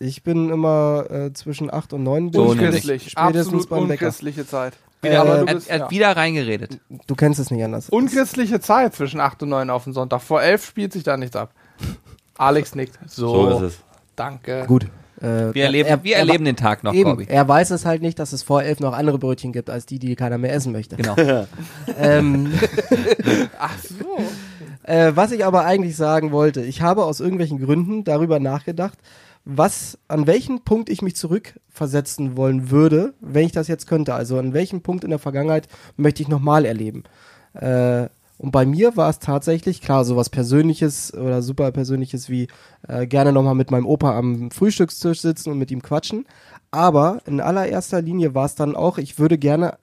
Äh, 0.01 0.05
ich 0.07 0.23
bin 0.23 0.51
immer 0.51 1.07
äh, 1.11 1.33
zwischen 1.33 1.73
8 1.73 1.93
und 1.95 2.03
9 2.03 2.31
bin 2.31 2.41
ich. 2.43 2.49
Unchristlich. 2.49 3.11
spätestens 3.11 3.47
Absolut 3.65 3.69
beim 3.69 3.89
Bäcker. 3.89 4.07
unchristliche 4.07 4.47
Zeit. 4.47 4.75
Äh, 5.03 5.17
aber 5.17 5.39
du 5.41 5.47
Er, 5.47 5.55
bist, 5.55 5.69
er 5.69 5.77
ja. 5.79 5.85
hat 5.85 5.91
wieder 5.91 6.17
reingeredet. 6.17 6.81
Du 7.07 7.15
kennst 7.15 7.39
es 7.39 7.51
nicht 7.51 7.63
anders. 7.63 7.91
Unchristliche 7.91 8.61
Zeit 8.61 8.95
zwischen 8.95 9.21
8 9.21 9.43
und 9.43 9.51
9 9.51 9.69
auf 9.71 9.85
den 9.85 9.93
Sonntag. 9.93 10.23
Vor 10.23 10.43
11 10.43 10.65
spielt 10.67 10.93
sich 10.95 11.03
da 11.03 11.17
nichts 11.17 11.37
ab. 11.37 11.53
Alex 12.39 12.75
nickt. 12.75 12.99
So, 13.07 13.29
So 13.51 13.57
ist 13.67 13.75
es. 13.75 13.79
danke. 14.17 14.65
Gut. 14.67 14.87
Äh, 15.21 15.55
Wir 15.55 15.65
erleben, 15.65 15.89
er- 15.89 16.05
wir 16.05 16.15
er- 16.15 16.21
erleben 16.21 16.45
den 16.45 16.57
Tag 16.57 16.85
noch, 16.85 16.93
Eben, 16.93 17.21
er 17.27 17.49
weiß 17.49 17.71
es 17.71 17.85
halt 17.87 18.03
nicht, 18.03 18.19
dass 18.19 18.33
es 18.33 18.43
vor 18.43 18.63
elf 18.63 18.81
noch 18.81 18.93
andere 18.93 19.19
Brötchen 19.19 19.53
gibt, 19.53 19.71
als 19.71 19.87
die, 19.87 19.99
die 19.99 20.15
keiner 20.17 20.37
mehr 20.39 20.53
essen 20.53 20.73
möchte. 20.73 20.97
Genau. 20.97 21.17
Ähm, 21.99 22.53
Ach 23.59 23.75
so. 23.79 24.19
Äh, 24.83 25.13
was 25.15 25.33
ich 25.33 25.45
aber 25.45 25.65
eigentlich 25.65 25.97
sagen 25.97 26.33
wollte, 26.33 26.63
ich 26.63 26.83
habe 26.83 27.05
aus 27.05 27.21
irgendwelchen 27.21 27.59
Gründen 27.61 28.05
darüber 28.05 28.39
nachgedacht, 28.41 28.99
was, 29.45 29.99
an 30.09 30.27
welchen 30.27 30.63
Punkt 30.63 30.89
ich 30.91 31.03
mich 31.03 31.17
zurückversetzen 31.17 32.37
wollen 32.37 32.71
würde, 32.71 33.15
wenn 33.21 33.47
ich 33.47 33.53
das 33.53 33.69
jetzt 33.69 33.87
könnte. 33.87 34.15
Also 34.15 34.39
an 34.39 34.53
welchem 34.55 34.83
Punkt 34.83 35.05
in 35.05 35.11
der 35.11 35.19
Vergangenheit 35.21 35.69
möchte 35.97 36.23
ich 36.23 36.29
nochmal 36.29 36.65
erleben. 36.65 37.05
Äh, 37.55 38.09
und 38.39 38.51
bei 38.51 38.67
mir 38.67 38.97
war 38.97 39.09
es 39.09 39.19
tatsächlich, 39.19 39.81
klar, 39.81 40.05
sowas 40.05 40.29
Persönliches 40.29 41.13
oder 41.15 41.41
super 41.43 41.73
Persönliches 41.73 42.29
wie 42.29 42.49
äh, 42.87 43.07
gerne 43.07 43.33
nochmal 43.33 43.55
mit 43.55 43.71
meinem 43.71 43.87
Opa 43.87 44.17
am 44.17 44.51
Frühstückstisch 44.51 45.23
sitzen 45.23 45.51
und 45.51 45.59
mit 45.59 45.71
ihm 45.71 45.83
quatschen. 45.83 46.27
Aber 46.71 47.21
in 47.27 47.41
allererster 47.41 48.03
Linie 48.03 48.35
war 48.35 48.45
es 48.45 48.55
dann 48.55 48.77
auch, 48.77 48.99
ich 48.99 49.19
würde 49.19 49.39
gerne 49.39 49.79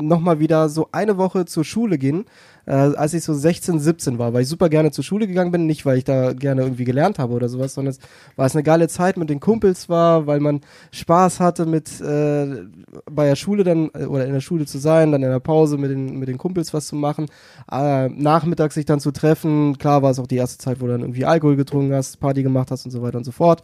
nochmal 0.00 0.40
wieder 0.40 0.68
so 0.68 0.88
eine 0.92 1.16
Woche 1.16 1.46
zur 1.46 1.64
Schule 1.64 1.96
gehen, 1.96 2.26
äh, 2.66 2.72
als 2.72 3.14
ich 3.14 3.24
so 3.24 3.32
16, 3.32 3.80
17 3.80 4.18
war, 4.18 4.34
weil 4.34 4.42
ich 4.42 4.48
super 4.48 4.68
gerne 4.68 4.90
zur 4.90 5.04
Schule 5.04 5.26
gegangen 5.26 5.52
bin, 5.52 5.66
nicht 5.66 5.86
weil 5.86 5.96
ich 5.96 6.04
da 6.04 6.34
gerne 6.34 6.62
irgendwie 6.62 6.84
gelernt 6.84 7.18
habe 7.18 7.32
oder 7.32 7.48
sowas, 7.48 7.74
sondern 7.74 7.92
es 7.92 8.00
war 8.36 8.44
es 8.44 8.54
eine 8.54 8.62
geile 8.62 8.88
Zeit 8.88 9.16
mit 9.16 9.30
den 9.30 9.40
Kumpels 9.40 9.88
war, 9.88 10.26
weil 10.26 10.40
man 10.40 10.60
Spaß 10.90 11.40
hatte 11.40 11.64
mit 11.64 12.00
äh, 12.02 12.64
bei 13.10 13.26
der 13.26 13.36
Schule 13.36 13.64
dann 13.64 13.90
äh, 13.94 14.04
oder 14.04 14.26
in 14.26 14.34
der 14.34 14.40
Schule 14.40 14.66
zu 14.66 14.78
sein, 14.78 15.12
dann 15.12 15.22
in 15.22 15.30
der 15.30 15.40
Pause 15.40 15.78
mit 15.78 15.90
den 15.90 16.18
mit 16.18 16.28
den 16.28 16.36
Kumpels 16.36 16.74
was 16.74 16.88
zu 16.88 16.96
machen, 16.96 17.26
äh, 17.72 18.08
nachmittags 18.08 18.74
sich 18.74 18.84
dann 18.84 19.00
zu 19.00 19.12
treffen. 19.12 19.78
Klar 19.78 20.02
war 20.02 20.10
es 20.10 20.18
auch 20.18 20.26
die 20.26 20.36
erste 20.36 20.58
Zeit, 20.58 20.80
wo 20.80 20.86
du 20.86 20.92
dann 20.92 21.00
irgendwie 21.00 21.24
Alkohol 21.24 21.56
getrunken 21.56 21.94
hast, 21.94 22.20
Party 22.20 22.42
gemacht 22.42 22.70
hast 22.70 22.84
und 22.84 22.90
so 22.90 23.00
weiter 23.00 23.16
und 23.16 23.24
so 23.24 23.32
fort. 23.32 23.62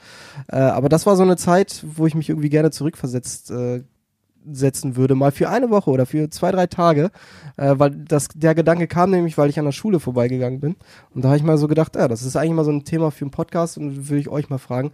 Äh, 0.48 0.56
aber 0.56 0.88
das 0.88 1.04
war 1.04 1.16
so 1.16 1.22
eine 1.22 1.36
Zeit, 1.36 1.84
wo 1.94 2.06
ich 2.06 2.14
mich 2.14 2.30
irgendwie 2.30 2.48
gerne 2.48 2.70
zurückversetzt 2.70 3.50
äh, 3.50 3.82
setzen 4.50 4.96
würde, 4.96 5.14
mal 5.14 5.32
für 5.32 5.48
eine 5.48 5.70
Woche 5.70 5.90
oder 5.90 6.06
für 6.06 6.30
zwei, 6.30 6.50
drei 6.52 6.66
Tage, 6.66 7.10
äh, 7.56 7.74
weil 7.76 7.90
das, 7.90 8.28
der 8.28 8.54
Gedanke 8.54 8.86
kam 8.86 9.10
nämlich, 9.10 9.38
weil 9.38 9.50
ich 9.50 9.58
an 9.58 9.64
der 9.64 9.72
Schule 9.72 10.00
vorbeigegangen 10.00 10.60
bin. 10.60 10.76
Und 11.14 11.22
da 11.22 11.28
habe 11.28 11.36
ich 11.36 11.42
mal 11.42 11.58
so 11.58 11.68
gedacht, 11.68 11.96
ja, 11.96 12.08
das 12.08 12.22
ist 12.22 12.36
eigentlich 12.36 12.52
mal 12.52 12.64
so 12.64 12.72
ein 12.72 12.84
Thema 12.84 13.10
für 13.10 13.24
einen 13.24 13.30
Podcast 13.30 13.78
und 13.78 14.08
würde 14.08 14.20
ich 14.20 14.28
euch 14.28 14.50
mal 14.50 14.58
fragen, 14.58 14.92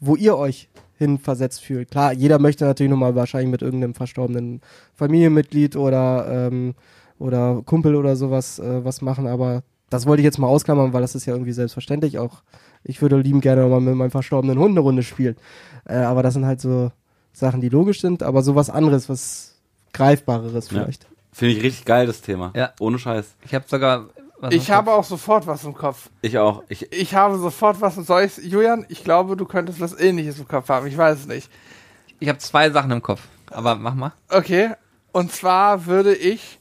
wo 0.00 0.16
ihr 0.16 0.36
euch 0.36 0.68
hin 0.96 1.18
versetzt 1.18 1.62
fühlt. 1.62 1.90
Klar, 1.90 2.12
jeder 2.12 2.38
möchte 2.38 2.64
natürlich 2.64 2.90
nochmal 2.90 3.14
wahrscheinlich 3.14 3.50
mit 3.50 3.62
irgendeinem 3.62 3.94
verstorbenen 3.94 4.60
Familienmitglied 4.94 5.76
oder, 5.76 6.26
ähm, 6.28 6.74
oder 7.18 7.62
Kumpel 7.64 7.94
oder 7.94 8.16
sowas 8.16 8.58
äh, 8.58 8.84
was 8.84 9.00
machen, 9.00 9.26
aber 9.26 9.62
das 9.90 10.06
wollte 10.06 10.20
ich 10.20 10.24
jetzt 10.24 10.38
mal 10.38 10.48
ausklammern, 10.48 10.92
weil 10.92 11.00
das 11.00 11.14
ist 11.14 11.24
ja 11.24 11.32
irgendwie 11.32 11.52
selbstverständlich. 11.52 12.18
Auch 12.18 12.42
ich 12.84 13.00
würde 13.00 13.18
lieben 13.18 13.40
gerne 13.40 13.62
nochmal 13.62 13.80
mit 13.80 13.94
meinem 13.94 14.10
verstorbenen 14.10 14.58
Hund 14.58 14.72
eine 14.72 14.80
Runde 14.80 15.02
spielen. 15.02 15.36
Äh, 15.86 15.96
aber 15.96 16.22
das 16.22 16.34
sind 16.34 16.46
halt 16.46 16.60
so 16.60 16.90
Sachen, 17.38 17.60
die 17.60 17.68
logisch 17.68 18.00
sind, 18.00 18.22
aber 18.22 18.42
sowas 18.42 18.70
anderes, 18.70 19.08
was 19.08 19.54
greifbareres 19.92 20.70
Ja. 20.70 20.82
vielleicht. 20.82 21.06
Finde 21.32 21.54
ich 21.54 21.62
richtig 21.62 21.84
geil, 21.84 22.06
das 22.06 22.20
Thema. 22.20 22.52
Ja. 22.56 22.72
Ohne 22.80 22.98
Scheiß. 22.98 23.26
Ich 23.44 23.54
habe 23.54 23.64
sogar. 23.68 24.06
was 24.40 24.52
Ich 24.54 24.68
im 24.68 24.74
habe 24.74 24.90
Kopf. 24.90 24.98
auch 25.00 25.04
sofort 25.04 25.46
was 25.46 25.64
im 25.64 25.74
Kopf. 25.74 26.10
Ich 26.22 26.38
auch. 26.38 26.62
Ich, 26.68 26.92
Ich 26.92 27.14
habe 27.14 27.38
sofort 27.38 27.80
was. 27.80 27.94
Soll 27.96 28.22
ich, 28.24 28.36
Julian, 28.38 28.84
ich 28.88 29.04
glaube, 29.04 29.36
du 29.36 29.44
könntest 29.46 29.80
was 29.80 29.98
ähnliches 29.98 30.38
im 30.38 30.48
Kopf 30.48 30.68
haben. 30.68 30.86
Ich 30.86 30.96
weiß 30.96 31.20
es 31.20 31.26
nicht. 31.26 31.50
Ich 32.20 32.28
habe 32.28 32.38
zwei 32.38 32.70
Sachen 32.70 32.90
im 32.90 33.02
Kopf. 33.02 33.22
Aber 33.50 33.76
mach 33.76 33.94
mal. 33.94 34.12
Okay. 34.30 34.70
Und 35.12 35.32
zwar 35.32 35.86
würde 35.86 36.14
ich 36.14 36.58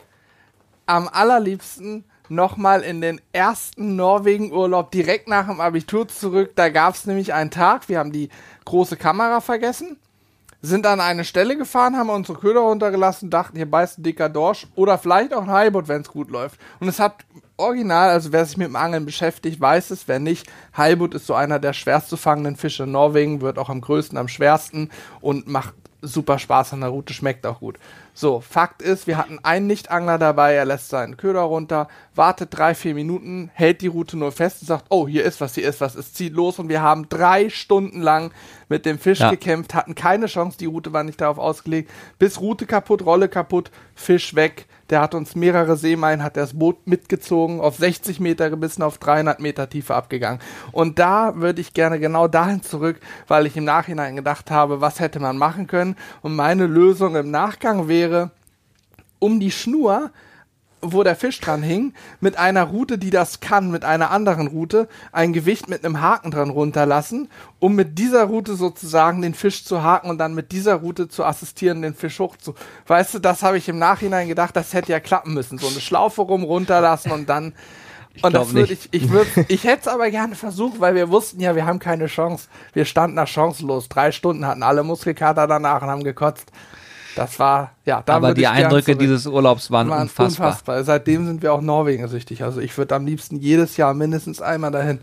am 0.85 1.07
allerliebsten 1.11 2.03
nochmal 2.29 2.81
in 2.81 3.01
den 3.01 3.21
ersten 3.33 3.95
Norwegen-Urlaub 3.95 4.91
direkt 4.91 5.27
nach 5.27 5.47
dem 5.47 5.59
Abitur 5.61 6.07
zurück. 6.07 6.51
Da 6.55 6.69
gab 6.69 6.93
es 6.95 7.05
nämlich 7.05 7.33
einen 7.33 7.51
Tag, 7.51 7.89
wir 7.89 7.99
haben 7.99 8.11
die 8.11 8.29
große 8.65 8.97
Kamera 8.97 9.39
vergessen, 9.41 9.97
sind 10.67 10.85
an 10.85 10.99
eine 10.99 11.23
Stelle 11.23 11.57
gefahren, 11.57 11.97
haben 11.97 12.09
unsere 12.09 12.37
Köder 12.37 12.61
runtergelassen, 12.61 13.29
dachten, 13.29 13.57
hier 13.57 13.69
beißt 13.69 13.99
ein 13.99 14.03
dicker 14.03 14.29
Dorsch 14.29 14.67
oder 14.75 14.97
vielleicht 14.97 15.33
auch 15.33 15.43
ein 15.43 15.51
Heilbutt, 15.51 15.87
wenn 15.87 16.01
es 16.01 16.09
gut 16.09 16.29
läuft. 16.29 16.59
Und 16.79 16.87
es 16.87 16.99
hat 16.99 17.25
original, 17.57 18.09
also 18.09 18.31
wer 18.31 18.45
sich 18.45 18.57
mit 18.57 18.67
dem 18.67 18.75
Angeln 18.75 19.05
beschäftigt, 19.05 19.59
weiß 19.59 19.91
es, 19.91 20.07
wer 20.07 20.19
nicht, 20.19 20.47
Heilbutt 20.75 21.15
ist 21.15 21.25
so 21.25 21.33
einer 21.33 21.59
der 21.59 21.73
schwerst 21.73 22.09
zu 22.09 22.17
fangenden 22.17 22.55
Fische 22.55 22.83
in 22.83 22.91
Norwegen, 22.91 23.41
wird 23.41 23.57
auch 23.57 23.69
am 23.69 23.81
größten, 23.81 24.17
am 24.17 24.27
schwersten 24.27 24.89
und 25.21 25.47
macht 25.47 25.73
super 26.01 26.39
Spaß 26.39 26.73
an 26.73 26.81
der 26.81 26.89
Route, 26.89 27.13
schmeckt 27.13 27.45
auch 27.45 27.59
gut. 27.59 27.77
So, 28.19 28.41
Fakt 28.41 28.81
ist, 28.81 29.05
wir 29.05 29.15
hatten 29.15 29.37
einen 29.43 29.67
Nicht-Angler 29.67 30.17
dabei, 30.17 30.55
er 30.55 30.65
lässt 30.65 30.89
seinen 30.89 31.17
Köder 31.17 31.41
runter, 31.41 31.87
wartet 32.15 32.49
drei, 32.57 32.73
vier 32.73 32.95
Minuten, 32.95 33.51
hält 33.53 33.81
die 33.81 33.85
Route 33.87 34.17
nur 34.17 34.31
fest 34.31 34.63
und 34.63 34.67
sagt, 34.67 34.85
oh, 34.89 35.07
hier 35.07 35.23
ist 35.23 35.39
was, 35.39 35.53
hier 35.53 35.69
ist 35.69 35.81
was, 35.81 35.93
es 35.93 36.13
zieht 36.13 36.33
los 36.33 36.57
und 36.57 36.67
wir 36.67 36.81
haben 36.81 37.09
drei 37.09 37.51
Stunden 37.51 38.01
lang 38.01 38.31
mit 38.69 38.87
dem 38.87 38.97
Fisch 38.97 39.19
Ja. 39.19 39.29
gekämpft, 39.29 39.75
hatten 39.75 39.93
keine 39.93 40.25
Chance, 40.25 40.57
die 40.57 40.65
Route 40.65 40.93
war 40.93 41.03
nicht 41.03 41.21
darauf 41.21 41.37
ausgelegt, 41.37 41.91
bis 42.17 42.41
Route 42.41 42.65
kaputt, 42.65 43.05
Rolle 43.05 43.29
kaputt, 43.29 43.69
Fisch 43.93 44.33
weg, 44.33 44.65
der 44.89 45.01
hat 45.01 45.15
uns 45.15 45.35
mehrere 45.35 45.77
Seemeilen, 45.77 46.23
hat 46.23 46.37
das 46.37 46.57
Boot 46.57 46.87
mitgezogen, 46.87 47.59
auf 47.59 47.77
60 47.77 48.19
Meter 48.19 48.49
gebissen, 48.49 48.83
auf 48.83 48.97
300 48.97 49.39
Meter 49.39 49.69
Tiefe 49.69 49.95
abgegangen. 49.95 50.39
Und 50.71 50.99
da 50.99 51.35
würde 51.35 51.61
ich 51.61 51.73
gerne 51.73 51.99
genau 51.99 52.27
dahin 52.27 52.61
zurück, 52.61 52.99
weil 53.27 53.45
ich 53.45 53.57
im 53.57 53.65
Nachhinein 53.65 54.15
gedacht 54.15 54.51
habe, 54.51 54.81
was 54.81 54.99
hätte 54.99 55.19
man 55.19 55.37
machen 55.37 55.67
können. 55.67 55.95
Und 56.21 56.35
meine 56.35 56.67
Lösung 56.67 57.15
im 57.15 57.31
Nachgang 57.31 57.87
wäre, 57.87 58.31
um 59.19 59.39
die 59.39 59.51
Schnur, 59.51 60.11
wo 60.81 61.03
der 61.03 61.15
Fisch 61.15 61.39
dran 61.39 61.63
hing, 61.63 61.93
mit 62.19 62.37
einer 62.37 62.63
Route, 62.63 62.97
die 62.97 63.09
das 63.09 63.39
kann, 63.39 63.71
mit 63.71 63.83
einer 63.83 64.11
anderen 64.11 64.47
Route, 64.47 64.87
ein 65.11 65.33
Gewicht 65.33 65.69
mit 65.69 65.83
einem 65.83 66.01
Haken 66.01 66.31
dran 66.31 66.49
runterlassen, 66.49 67.29
um 67.59 67.75
mit 67.75 67.97
dieser 67.97 68.25
Route 68.25 68.55
sozusagen 68.55 69.21
den 69.21 69.33
Fisch 69.33 69.65
zu 69.65 69.81
haken 69.81 70.09
und 70.09 70.17
dann 70.19 70.35
mit 70.35 70.51
dieser 70.51 70.75
Route 70.75 71.09
zu 71.09 71.23
assistieren, 71.23 71.81
den 71.81 71.95
Fisch 71.95 72.19
hoch 72.19 72.37
zu. 72.37 72.53
Weißt 72.85 73.13
du, 73.15 73.19
das 73.19 73.43
habe 73.43 73.57
ich 73.57 73.67
im 73.69 73.79
Nachhinein 73.79 74.27
gedacht, 74.27 74.55
das 74.55 74.73
hätte 74.73 74.91
ja 74.91 74.99
klappen 74.99 75.33
müssen. 75.33 75.57
So 75.57 75.67
eine 75.67 75.81
Schlaufe 75.81 76.21
rum 76.21 76.43
runterlassen 76.43 77.11
und 77.11 77.27
dann. 77.27 77.53
Und 78.23 78.33
das 78.33 78.53
würde 78.53 78.73
ich, 78.73 78.89
ich 78.91 79.09
würde, 79.11 79.29
ich 79.47 79.63
hätte 79.63 79.81
es 79.81 79.87
aber 79.87 80.09
gerne 80.09 80.33
versucht, 80.33 80.79
weil 80.79 80.95
wir 80.95 81.09
wussten 81.09 81.39
ja, 81.39 81.55
wir 81.55 81.67
haben 81.67 81.77
keine 81.77 82.07
Chance. 82.07 82.47
Wir 82.73 82.85
standen 82.85 83.15
da 83.15 83.27
chancenlos. 83.27 83.89
Drei 83.89 84.11
Stunden 84.11 84.45
hatten 84.45 84.63
alle 84.63 84.83
Muskelkater 84.83 85.45
danach 85.45 85.83
und 85.83 85.89
haben 85.89 86.03
gekotzt. 86.03 86.51
Das 87.17 87.39
war, 87.39 87.71
ja, 87.85 88.03
da 88.05 88.15
Aber 88.15 88.33
die 88.33 88.41
gern 88.41 88.53
Eindrücke 88.55 88.85
zurück. 88.85 88.99
dieses 88.99 89.25
Urlaubs 89.25 89.71
waren 89.71 89.89
Waren 89.89 90.03
unfassbar. 90.03 90.47
unfassbar. 90.49 90.83
Seitdem 90.83 91.25
sind 91.25 91.41
wir 91.41 91.51
auch 91.53 91.61
Norwegen 91.61 92.07
süchtig. 92.07 92.43
Also 92.43 92.59
ich 92.61 92.77
würde 92.77 92.93
am 92.95 93.05
liebsten 93.05 93.37
jedes 93.37 93.75
Jahr 93.77 93.93
mindestens 93.95 94.41
einmal 94.41 94.71
dahin. 94.71 94.99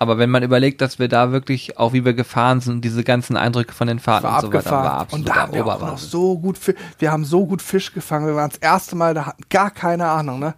Aber 0.00 0.18
wenn 0.18 0.30
man 0.30 0.42
überlegt, 0.42 0.80
dass 0.80 0.98
wir 0.98 1.06
da 1.06 1.30
wirklich, 1.30 1.78
auch 1.78 1.92
wie 1.92 2.04
wir 2.04 2.14
gefahren 2.14 2.60
sind, 2.60 2.84
diese 2.84 3.04
ganzen 3.04 3.36
Eindrücke 3.36 3.72
von 3.72 3.86
den 3.86 4.00
Fahrten 4.00 4.26
und 4.26 4.40
so 4.40 4.52
weiter, 4.52 4.70
war 4.72 4.92
absolut 4.94 5.28
und 5.28 5.28
da 5.28 5.42
haben 5.42 5.54
wir 5.54 5.64
auch 5.64 5.80
noch 5.80 5.98
so 5.98 6.36
gut, 6.36 6.58
wir 6.98 7.12
haben 7.12 7.24
so 7.24 7.46
gut 7.46 7.62
Fisch 7.62 7.92
gefangen. 7.94 8.26
Wir 8.26 8.34
waren 8.34 8.50
das 8.50 8.58
erste 8.58 8.96
Mal, 8.96 9.14
da 9.14 9.26
hatten 9.26 9.44
gar 9.48 9.70
keine 9.70 10.08
Ahnung, 10.08 10.40
ne? 10.40 10.54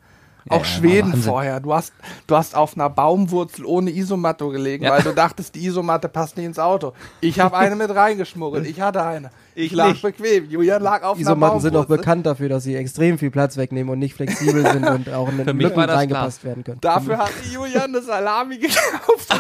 Auch 0.51 0.59
ja, 0.59 0.65
Schweden 0.65 1.15
vorher. 1.15 1.61
Du 1.61 1.73
hast, 1.73 1.93
du 2.27 2.37
hast 2.37 2.55
auf 2.55 2.75
einer 2.77 2.91
Baumwurzel 2.91 3.65
ohne 3.65 3.91
Isomatte 3.91 4.47
gelegen, 4.51 4.85
Ja. 4.85 4.93
weil 4.93 5.03
du 5.03 5.15
dachtest, 5.15 5.55
die 5.55 5.65
Isomatte 5.67 6.09
passt 6.09 6.37
nicht 6.37 6.47
ins 6.47 6.59
Auto. 6.59 6.93
Ich 7.21 7.41
habe 7.41 7.57
eine 7.57 7.77
mit 7.77 7.95
reingeschmuggelt. 7.95 8.67
Ich 8.67 8.81
hatte 8.81 9.03
eine. 9.03 9.31
Ich, 9.57 9.67
Ich 9.67 9.73
lag 9.73 9.89
nicht. 9.91 10.03
bequem. 10.03 10.51
Julian 10.51 10.83
lag 10.83 11.03
auf 11.05 11.19
Isomatten 11.19 11.61
sind 11.61 11.77
auch 11.77 11.85
bekannt 11.87 12.27
dafür, 12.27 12.49
dass 12.49 12.65
sie 12.65 12.75
extrem 12.75 13.19
viel 13.19 13.31
Platz 13.31 13.57
wegnehmen 13.57 13.91
und 13.93 14.01
nicht 14.01 14.15
flexibel 14.15 14.69
sind 14.69 14.85
und 14.87 15.09
auch 15.11 15.29
in 15.29 15.39
den 15.47 15.59
Lücken 15.61 15.81
reingepasst 15.81 16.43
werden 16.45 16.65
können. 16.65 16.81
Dafür 16.81 17.19
hat 17.19 17.31
Julian 17.53 17.85
eine 17.85 18.03
Salami 18.03 18.59
gekauft 18.59 19.33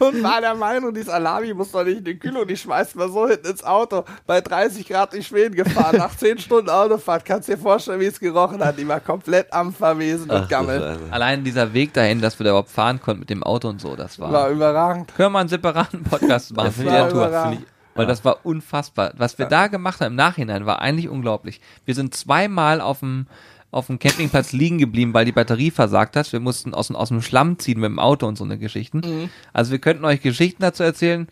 und 0.00 0.22
war, 0.22 0.40
der 0.40 0.54
Meinung, 0.56 0.92
die 0.92 1.02
Salami 1.02 1.54
muss 1.54 1.70
doch 1.70 1.84
nicht 1.84 1.98
in 1.98 2.04
den 2.04 2.18
Kühlung, 2.18 2.46
die 2.48 2.56
schmeißt 2.56 2.96
man 2.96 3.12
so 3.12 3.28
hinten 3.28 3.46
ins 3.46 3.62
Auto. 3.64 4.04
Bei 4.26 4.40
30 4.40 4.88
Grad 4.88 5.14
in 5.14 5.22
Schweden 5.22 5.54
gefahren, 5.54 5.96
nach 5.98 6.16
10 6.16 6.38
Stunden 6.38 6.68
Autofahrt. 6.68 7.24
Kannst 7.24 7.48
dir 7.48 7.56
vorstellen, 7.56 8.00
wie 8.00 8.06
es 8.06 8.18
gerochen 8.18 8.62
hat. 8.64 8.76
Die 8.78 8.86
war 8.88 8.98
komplett 9.00 9.52
am 9.52 9.72
Verwesen 9.72 10.28
Gammel. 10.42 10.98
Allein 11.10 11.44
dieser 11.44 11.72
Weg 11.72 11.92
dahin, 11.94 12.20
dass 12.20 12.38
wir 12.38 12.44
da 12.44 12.50
überhaupt 12.50 12.70
fahren 12.70 13.00
konnten 13.00 13.20
mit 13.20 13.30
dem 13.30 13.42
Auto 13.42 13.68
und 13.68 13.80
so, 13.80 13.96
das 13.96 14.18
war. 14.18 14.32
War 14.32 14.50
überragend. 14.50 15.08
Können 15.14 15.26
wir 15.26 15.30
mal 15.30 15.40
einen 15.40 15.48
separaten 15.48 16.02
Podcast 16.04 16.54
machen 16.54 16.66
Das 16.66 16.76
für 16.76 16.82
die 16.84 16.88
war 16.88 17.08
Tour. 17.08 17.56
Weil 17.96 18.06
das 18.06 18.24
war 18.24 18.38
unfassbar. 18.44 19.12
Was 19.16 19.38
wir 19.38 19.46
da 19.46 19.68
gemacht 19.68 20.00
haben 20.00 20.08
im 20.08 20.16
Nachhinein 20.16 20.66
war 20.66 20.80
eigentlich 20.82 21.08
unglaublich. 21.08 21.60
Wir 21.84 21.94
sind 21.94 22.14
zweimal 22.14 22.80
auf 22.80 23.00
dem 23.00 23.26
auf 23.70 23.88
dem 23.88 23.98
Campingplatz 23.98 24.52
liegen 24.52 24.78
geblieben, 24.78 25.12
weil 25.14 25.24
die 25.24 25.32
Batterie 25.32 25.72
versagt 25.72 26.14
hat. 26.14 26.32
Wir 26.32 26.38
mussten 26.38 26.74
aus, 26.74 26.86
dem- 26.86 26.94
aus 26.96 27.08
dem 27.08 27.20
Schlamm 27.22 27.58
ziehen 27.58 27.80
mit 27.80 27.88
dem 27.90 27.98
Auto 27.98 28.24
und 28.28 28.36
so 28.38 28.44
eine 28.44 28.56
Geschichten. 28.56 29.28
Also 29.52 29.72
wir 29.72 29.80
könnten 29.80 30.04
euch 30.04 30.20
Geschichten 30.22 30.62
dazu 30.62 30.84
erzählen. 30.84 31.26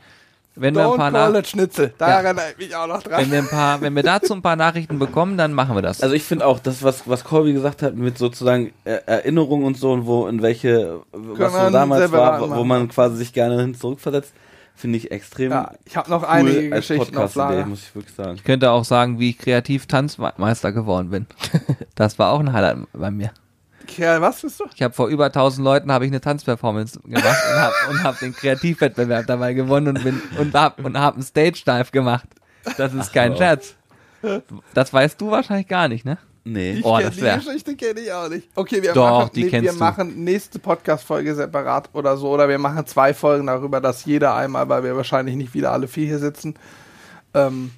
Wenn 0.54 0.74
wir 0.74 0.82
ein 0.82 0.88
Don't 0.90 0.96
paar 0.96 1.10
call 1.12 1.36
it 1.36 1.46
Schnitzel. 1.46 1.94
Da 1.98 2.08
Ja. 2.08 2.20
erinnere 2.20 2.44
ich 2.52 2.58
mich 2.66 2.76
auch 2.76 2.86
noch 2.86 3.02
dran. 3.02 3.20
wenn 3.20 3.30
wir 3.32 3.38
ein 3.38 3.48
paar, 3.48 3.80
wenn 3.80 3.94
wir 3.96 4.02
dazu 4.02 4.34
ein 4.34 4.42
paar 4.42 4.56
Nachrichten 4.56 4.98
bekommen, 4.98 5.36
dann 5.38 5.52
machen 5.52 5.74
wir 5.74 5.82
das. 5.82 6.02
Also 6.02 6.14
ich 6.14 6.24
finde 6.24 6.46
auch, 6.46 6.58
das, 6.58 6.82
was, 6.82 7.08
was 7.08 7.24
Colby 7.24 7.52
gesagt 7.52 7.82
hat, 7.82 7.94
mit 7.96 8.18
sozusagen 8.18 8.72
äh, 8.84 8.98
Erinnerung 9.06 9.64
und 9.64 9.76
so 9.78 9.92
und 9.92 10.06
wo, 10.06 10.26
in 10.26 10.42
welche, 10.42 11.00
was 11.12 11.52
so 11.52 11.58
man 11.58 11.72
damals 11.72 12.12
war, 12.12 12.40
wo, 12.40 12.46
machen. 12.46 12.58
wo 12.60 12.64
man 12.64 12.88
quasi 12.88 13.16
sich 13.16 13.32
gerne 13.32 13.60
hin 13.60 13.74
zurückversetzt, 13.74 14.32
finde 14.74 14.96
ich 14.98 15.10
extrem 15.10 15.50
ja, 15.52 15.72
ich 15.84 15.96
habe 15.96 16.10
noch 16.10 16.22
cool 16.22 16.28
einige 16.28 16.70
Geschichten 16.70 17.16
auf 17.18 17.34
Lager. 17.34 17.66
muss 17.66 17.80
ich 17.82 17.94
wirklich 17.94 18.14
sagen. 18.14 18.34
Ich 18.36 18.44
könnte 18.44 18.70
auch 18.70 18.84
sagen, 18.84 19.18
wie 19.18 19.30
ich 19.30 19.38
kreativ 19.38 19.86
Tanzmeister 19.86 20.72
geworden 20.72 21.10
bin. 21.10 21.26
Das 21.94 22.18
war 22.18 22.32
auch 22.32 22.40
ein 22.40 22.52
Highlight 22.52 22.78
bei 22.94 23.10
mir. 23.10 23.32
Ja, 23.96 24.20
was 24.20 24.40
bist 24.42 24.60
du? 24.60 24.64
Ich 24.74 24.82
habe 24.82 24.94
vor 24.94 25.08
über 25.08 25.26
1000 25.26 25.64
Leuten 25.64 25.92
habe 25.92 26.04
ich 26.06 26.10
eine 26.10 26.20
Tanzperformance 26.20 27.00
gemacht 27.00 27.24
und 27.50 27.60
habe 27.60 27.74
und 27.90 28.02
hab 28.04 28.18
den 28.18 28.34
Kreativwettbewerb 28.34 29.26
dabei 29.26 29.52
gewonnen 29.54 29.88
und 29.96 30.02
bin 30.04 30.20
und 30.38 30.54
hab 30.54 30.82
und 30.84 30.98
hab 30.98 31.14
einen 31.14 31.22
Stage 31.22 31.62
Dive 31.66 31.90
gemacht. 31.92 32.28
Das 32.76 32.94
ist 32.94 33.12
kein 33.12 33.32
wow. 33.32 33.38
Scherz. 33.38 33.74
Das 34.74 34.92
weißt 34.92 35.20
du 35.20 35.30
wahrscheinlich 35.30 35.68
gar 35.68 35.88
nicht, 35.88 36.04
ne? 36.04 36.18
Nee. 36.44 36.72
Ich 36.78 36.84
Oh, 36.84 36.96
kenn 36.96 37.06
das 37.06 37.14
die 37.16 37.22
wär- 37.22 37.36
Geschichte 37.38 37.76
kenne 37.76 38.00
ich 38.00 38.12
auch 38.12 38.28
nicht. 38.28 38.48
Okay, 38.56 38.82
wir 38.82 38.92
Doch, 38.92 39.20
machen, 39.20 39.30
die 39.34 39.44
nee, 39.44 39.50
kennst 39.50 39.64
wir 39.64 39.72
du. 39.72 39.78
machen 39.78 40.24
nächste 40.24 40.58
Podcast-Folge 40.58 41.34
separat 41.34 41.90
oder 41.92 42.16
so. 42.16 42.30
Oder 42.30 42.48
wir 42.48 42.58
machen 42.58 42.84
zwei 42.86 43.14
Folgen 43.14 43.46
darüber, 43.46 43.80
dass 43.80 44.04
jeder 44.04 44.34
einmal, 44.34 44.68
weil 44.68 44.82
wir 44.82 44.96
wahrscheinlich 44.96 45.36
nicht 45.36 45.54
wieder 45.54 45.70
alle 45.72 45.86
vier 45.88 46.06
hier 46.06 46.18
sitzen, 46.18 46.54
ähm, 47.34 47.70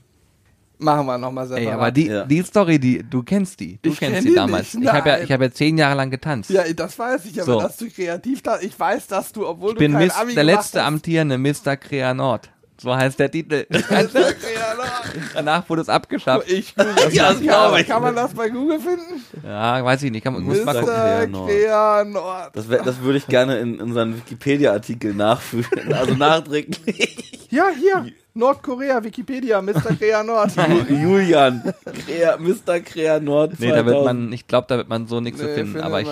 machen 0.79 1.07
wir 1.07 1.19
nochmal 1.19 1.47
separat. 1.47 1.67
Ey, 1.67 1.73
aber 1.73 1.91
die, 1.91 2.07
Ja. 2.07 2.25
die 2.25 2.43
Story, 2.43 2.79
die 2.79 3.03
du 3.09 3.23
kennst 3.23 3.61
die, 3.61 3.79
du 3.83 3.91
Ich 3.91 3.99
kennst 3.99 4.15
kenn 4.17 4.25
die 4.25 4.31
die 4.31 4.35
damals. 4.37 4.75
nicht, 4.75 4.85
ich 4.87 4.93
habe 4.93 5.09
ja, 5.09 5.19
ich 5.19 5.33
habe 5.33 5.45
ja 5.45 5.51
zehn 5.51 5.79
Jahre 5.79 5.95
lang 5.97 6.11
getanzt. 6.11 6.51
ja, 6.51 6.63
das 6.75 6.99
weiß 6.99 7.25
ich, 7.27 7.41
aber 7.41 7.53
So. 7.53 7.61
dass 7.61 7.77
du 7.77 7.89
kreativ 7.91 8.43
da, 8.43 8.59
ich 8.61 8.79
weiß, 8.79 9.07
dass 9.07 9.33
du, 9.33 9.47
obwohl 9.47 9.73
ich 9.73 9.79
bin 9.79 9.93
du 9.93 9.99
kein 9.99 10.07
Miss, 10.07 10.17
Abi 10.17 10.35
der 10.35 10.45
letzte 10.45 10.81
hast, 10.81 10.87
amtierende 10.87 11.39
Mr. 11.39 11.77
Crea 11.77 12.13
Nord. 12.15 12.51
So 12.77 12.95
heißt 12.95 13.21
der 13.21 13.31
Titel. 13.31 13.67
Danach 15.35 15.69
wurde 15.69 15.83
es 15.83 15.89
abgeschafft. 15.89 16.51
Ich 16.51 16.75
google 16.75 16.93
Ja, 17.13 17.29
das 17.29 17.35
das 17.35 17.41
glaub 17.43 17.79
ich. 17.79 17.87
Kann 17.87 18.03
man 18.03 18.17
das 18.17 18.35
bei 18.35 18.49
Google 18.49 18.81
finden? 18.81 19.25
Ja, 19.45 19.85
weiß 19.85 20.03
ich 20.03 20.11
nicht. 20.11 20.25
Kann, 20.25 20.35
man- 20.35 20.43
muss 20.43 20.65
mal 20.65 20.75
Mr. 20.75 21.27
gucken. 21.29 22.13
Nord. 22.13 22.51
Das, 22.57 22.67
das 22.69 23.01
würde 23.01 23.19
ich 23.19 23.27
gerne 23.29 23.59
in, 23.59 23.75
in 23.75 23.81
unseren 23.81 24.17
Wikipedia-Artikel 24.17 25.15
nachführen, 25.15 25.93
also 25.93 26.15
nachträglich. 26.15 27.49
Ja, 27.51 27.69
hier. 27.79 28.07
Nordkorea, 28.35 29.03
Wikipedia, 29.05 29.63
Mr. 29.63 29.95
Crea 29.97 30.23
Nord. 30.25 30.51
Julian, 30.89 31.63
Crea, 31.85 32.37
Mr. 32.37 32.81
Crea 32.81 33.21
Nord 33.21 33.61
Nee, 33.61 33.69
da 33.71 33.87
wird 33.87 33.95
2000. 33.97 34.05
man, 34.05 34.33
ich 34.33 34.47
glaube, 34.49 34.67
da 34.69 34.77
wird 34.77 34.89
man 34.89 35.07
so 35.07 35.21
nichts 35.21 35.41
so 35.41 35.47
Nee, 35.47 35.55
finden. 35.55 35.73
findet 35.73 35.85
Aber 35.87 36.01
ich, 36.01 36.09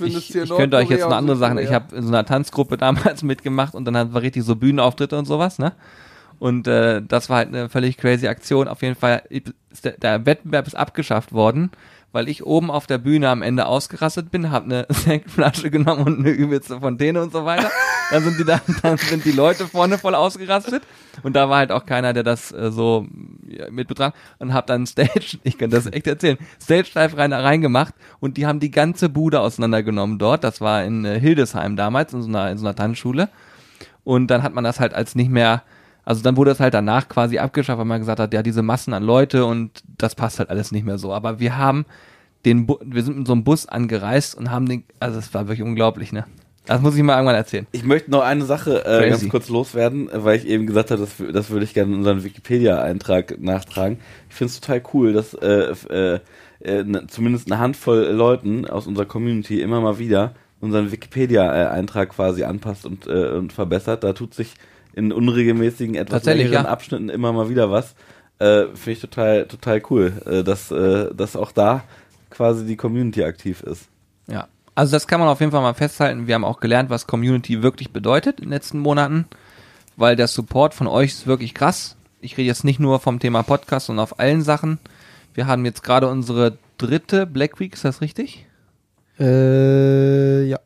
ich, 0.00 0.34
ich 0.34 0.50
könnte 0.50 0.76
euch 0.76 0.90
jetzt 0.90 1.02
noch 1.08 1.12
andere 1.16 1.36
Sachen. 1.36 1.58
Ich 1.58 1.72
habe 1.72 1.94
in 1.94 2.02
so 2.02 2.08
einer 2.08 2.24
Tanzgruppe 2.24 2.76
damals 2.78 3.22
mitgemacht 3.22 3.74
und 3.74 3.84
dann 3.84 3.96
hatten 3.96 4.12
wir 4.12 4.22
richtig 4.22 4.42
so 4.42 4.56
Bühnenauftritte 4.56 5.16
und 5.16 5.26
sowas, 5.26 5.58
ne? 5.60 5.72
Und 6.40 6.66
äh, 6.66 7.02
das 7.06 7.28
war 7.28 7.36
halt 7.36 7.48
eine 7.48 7.68
völlig 7.68 7.98
crazy 7.98 8.26
Aktion. 8.26 8.66
Auf 8.66 8.82
jeden 8.82 8.94
Fall 8.96 9.22
ist 9.28 9.84
der, 9.84 9.92
der 9.92 10.24
Wettbewerb 10.26 10.66
ist 10.66 10.74
abgeschafft 10.74 11.32
worden, 11.32 11.70
weil 12.12 12.28
ich 12.28 12.44
oben 12.44 12.70
auf 12.70 12.86
der 12.86 12.98
Bühne 12.98 13.28
am 13.28 13.42
Ende 13.42 13.66
ausgerastet 13.66 14.30
bin, 14.30 14.50
habe 14.50 14.64
eine 14.64 14.86
Sektflasche 14.90 15.70
genommen 15.70 16.04
und 16.04 16.18
eine 16.20 16.30
übelste 16.30 16.80
Fontäne 16.80 17.22
und 17.22 17.32
so 17.32 17.44
weiter. 17.44 17.70
Dann 18.10 18.24
sind 18.24 18.38
die 18.38 18.44
da, 18.44 18.60
dann 18.82 18.96
sind 18.96 19.24
die 19.24 19.32
Leute 19.32 19.66
vorne 19.66 19.98
voll 19.98 20.14
ausgerastet 20.14 20.82
und 21.22 21.36
da 21.36 21.48
war 21.48 21.58
halt 21.58 21.72
auch 21.72 21.86
keiner, 21.86 22.12
der 22.12 22.22
das 22.22 22.52
äh, 22.52 22.70
so 22.70 23.06
ja, 23.46 23.70
mit 23.70 23.88
betrachtet 23.88 24.20
und 24.38 24.52
habe 24.52 24.66
dann 24.66 24.86
Stage, 24.86 25.38
ich 25.44 25.58
kann 25.58 25.70
das 25.70 25.86
echt 25.86 26.06
erzählen, 26.06 26.38
Stage 26.60 26.90
Dive 26.94 27.16
rein, 27.16 27.32
reingemacht 27.32 27.94
und 28.18 28.36
die 28.36 28.46
haben 28.46 28.60
die 28.60 28.70
ganze 28.70 29.08
Bude 29.08 29.40
auseinandergenommen 29.40 30.18
dort. 30.18 30.44
Das 30.44 30.60
war 30.60 30.84
in 30.84 31.04
äh, 31.04 31.20
Hildesheim 31.20 31.76
damals 31.76 32.12
in 32.12 32.22
so 32.22 32.28
einer 32.28 32.50
in 32.50 32.58
so 32.58 32.66
einer 32.66 32.74
Tanzschule 32.74 33.28
und 34.04 34.28
dann 34.28 34.42
hat 34.42 34.54
man 34.54 34.64
das 34.64 34.80
halt 34.80 34.94
als 34.94 35.14
nicht 35.14 35.30
mehr 35.30 35.62
also 36.04 36.22
dann 36.22 36.36
wurde 36.36 36.50
es 36.50 36.60
halt 36.60 36.74
danach 36.74 37.08
quasi 37.08 37.38
abgeschafft, 37.38 37.78
weil 37.78 37.84
man 37.84 38.00
gesagt 38.00 38.20
hat, 38.20 38.32
ja, 38.34 38.42
diese 38.42 38.62
Massen 38.62 38.94
an 38.94 39.02
Leute 39.02 39.44
und 39.44 39.82
das 39.98 40.14
passt 40.14 40.38
halt 40.38 40.50
alles 40.50 40.72
nicht 40.72 40.84
mehr 40.84 40.98
so. 40.98 41.12
Aber 41.12 41.40
wir 41.40 41.56
haben 41.56 41.86
den, 42.44 42.66
Bu 42.66 42.78
wir 42.84 43.02
sind 43.02 43.18
mit 43.18 43.26
so 43.26 43.32
einem 43.32 43.44
Bus 43.44 43.66
angereist 43.66 44.34
und 44.36 44.50
haben 44.50 44.68
den, 44.68 44.84
also 44.98 45.18
es 45.18 45.32
war 45.34 45.48
wirklich 45.48 45.62
unglaublich, 45.62 46.12
ne? 46.12 46.24
Das 46.66 46.80
muss 46.82 46.94
ich 46.94 47.02
mal 47.02 47.14
irgendwann 47.14 47.36
erzählen. 47.36 47.66
Ich 47.72 47.84
möchte 47.84 48.10
noch 48.10 48.22
eine 48.22 48.44
Sache 48.44 48.84
äh, 48.84 49.08
ganz 49.08 49.28
kurz 49.28 49.48
loswerden, 49.48 50.08
äh, 50.08 50.24
weil 50.24 50.36
ich 50.36 50.46
eben 50.46 50.66
gesagt 50.66 50.90
habe, 50.90 51.00
das, 51.00 51.14
das 51.32 51.50
würde 51.50 51.64
ich 51.64 51.74
gerne 51.74 51.92
in 51.92 51.98
unseren 51.98 52.22
Wikipedia-Eintrag 52.22 53.40
nachtragen. 53.40 53.98
Ich 54.28 54.36
finde 54.36 54.52
es 54.52 54.60
total 54.60 54.82
cool, 54.92 55.12
dass 55.12 55.34
äh, 55.34 55.74
äh, 55.88 56.20
äh, 56.60 56.84
ne, 56.84 57.06
zumindest 57.08 57.50
eine 57.50 57.60
Handvoll 57.60 58.04
Leuten 58.04 58.66
aus 58.66 58.86
unserer 58.86 59.06
Community 59.06 59.60
immer 59.60 59.80
mal 59.80 59.98
wieder 59.98 60.34
unseren 60.60 60.92
Wikipedia-Eintrag 60.92 62.10
quasi 62.10 62.44
anpasst 62.44 62.84
und, 62.84 63.06
äh, 63.06 63.30
und 63.30 63.52
verbessert. 63.52 64.04
Da 64.04 64.12
tut 64.12 64.34
sich 64.34 64.54
in 64.94 65.12
unregelmäßigen, 65.12 65.94
etwas 65.94 66.24
längeren 66.24 66.52
ja. 66.52 66.64
Abschnitten 66.64 67.08
immer 67.08 67.32
mal 67.32 67.48
wieder 67.48 67.70
was. 67.70 67.94
Äh, 68.38 68.68
finde 68.74 68.92
ich 68.92 69.00
total, 69.00 69.46
total 69.46 69.82
cool, 69.90 70.12
äh, 70.24 70.42
dass, 70.42 70.70
äh, 70.70 71.14
dass 71.14 71.36
auch 71.36 71.52
da 71.52 71.84
quasi 72.30 72.64
die 72.64 72.76
Community 72.76 73.22
aktiv 73.22 73.62
ist. 73.62 73.88
Ja. 74.26 74.48
Also 74.74 74.92
das 74.92 75.06
kann 75.06 75.20
man 75.20 75.28
auf 75.28 75.40
jeden 75.40 75.52
Fall 75.52 75.60
mal 75.60 75.74
festhalten. 75.74 76.26
Wir 76.26 76.34
haben 76.36 76.44
auch 76.44 76.60
gelernt, 76.60 76.88
was 76.88 77.06
Community 77.06 77.62
wirklich 77.62 77.90
bedeutet 77.90 78.38
in 78.38 78.46
den 78.46 78.52
letzten 78.52 78.78
Monaten, 78.78 79.26
weil 79.96 80.16
der 80.16 80.26
Support 80.26 80.72
von 80.72 80.86
euch 80.86 81.10
ist 81.10 81.26
wirklich 81.26 81.52
krass. 81.52 81.96
Ich 82.20 82.38
rede 82.38 82.46
jetzt 82.46 82.64
nicht 82.64 82.80
nur 82.80 83.00
vom 83.00 83.18
Thema 83.18 83.42
Podcast, 83.42 83.86
sondern 83.86 84.04
auf 84.04 84.18
allen 84.18 84.42
Sachen. 84.42 84.78
Wir 85.34 85.46
haben 85.46 85.64
jetzt 85.64 85.82
gerade 85.82 86.08
unsere 86.08 86.56
dritte 86.78 87.26
Black 87.26 87.60
Week, 87.60 87.74
ist 87.74 87.84
das 87.84 88.00
richtig? 88.00 88.46
Äh, 89.18 90.44
ja. 90.44 90.60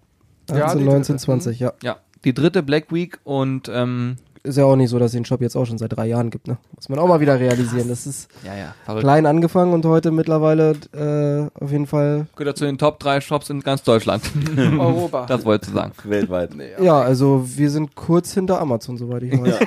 Ja, 0.51 0.65
18, 0.67 0.79
die 0.79 0.85
19, 0.85 1.03
dritte. 1.15 1.25
20, 1.25 1.61
ja. 1.61 1.73
Ja. 1.83 1.97
Die 2.25 2.35
dritte 2.35 2.63
Black 2.63 2.93
Week 2.93 3.19
und 3.25 3.69
ähm, 3.73 4.17
Ist 4.47 4.59
ja 4.59 4.67
auch 4.67 4.77
nicht 4.77 4.91
so, 4.91 4.99
dass 4.99 5.07
es 5.07 5.13
den 5.13 5.25
Shop 5.25 5.41
jetzt 5.41 5.57
auch 5.57 5.65
schon 5.65 5.79
seit 5.79 5.97
drei 5.97 6.07
Jahren 6.07 6.29
gibt, 6.29 6.49
ne? 6.49 6.59
Muss 6.77 6.91
man 6.91 6.99
auch 6.99 7.09
mal 7.09 7.19
wieder 7.19 7.41
realisieren. 7.41 7.89
Das 7.89 8.07
ist 8.07 8.29
ja, 8.45 8.53
ja, 8.55 9.01
klein 9.01 9.25
angefangen 9.25 9.73
und 9.73 9.87
heute 9.87 10.11
mittlerweile 10.11 10.73
äh, 10.93 11.63
auf 11.65 11.73
jeden 11.73 11.87
Fall. 11.87 12.27
Gehört 12.37 12.55
er 12.55 12.55
zu 12.55 12.67
den 12.67 12.77
Top 12.77 12.99
3 12.99 13.23
Shops 13.23 13.49
in 13.49 13.61
ganz 13.61 13.83
Deutschland. 13.83 14.23
Europa. 14.79 15.25
das 15.25 15.47
wolltest 15.47 15.73
du 15.73 15.77
sagen. 15.77 15.93
Weltweit. 16.05 16.55
nee, 16.55 16.69
Ja, 16.79 17.01
also 17.01 17.43
wir 17.57 17.71
sind 17.71 17.95
kurz 17.95 18.35
hinter 18.35 18.61
Amazon, 18.61 18.99
soweit 18.99 19.23
ich 19.23 19.33
weiß. 19.33 19.61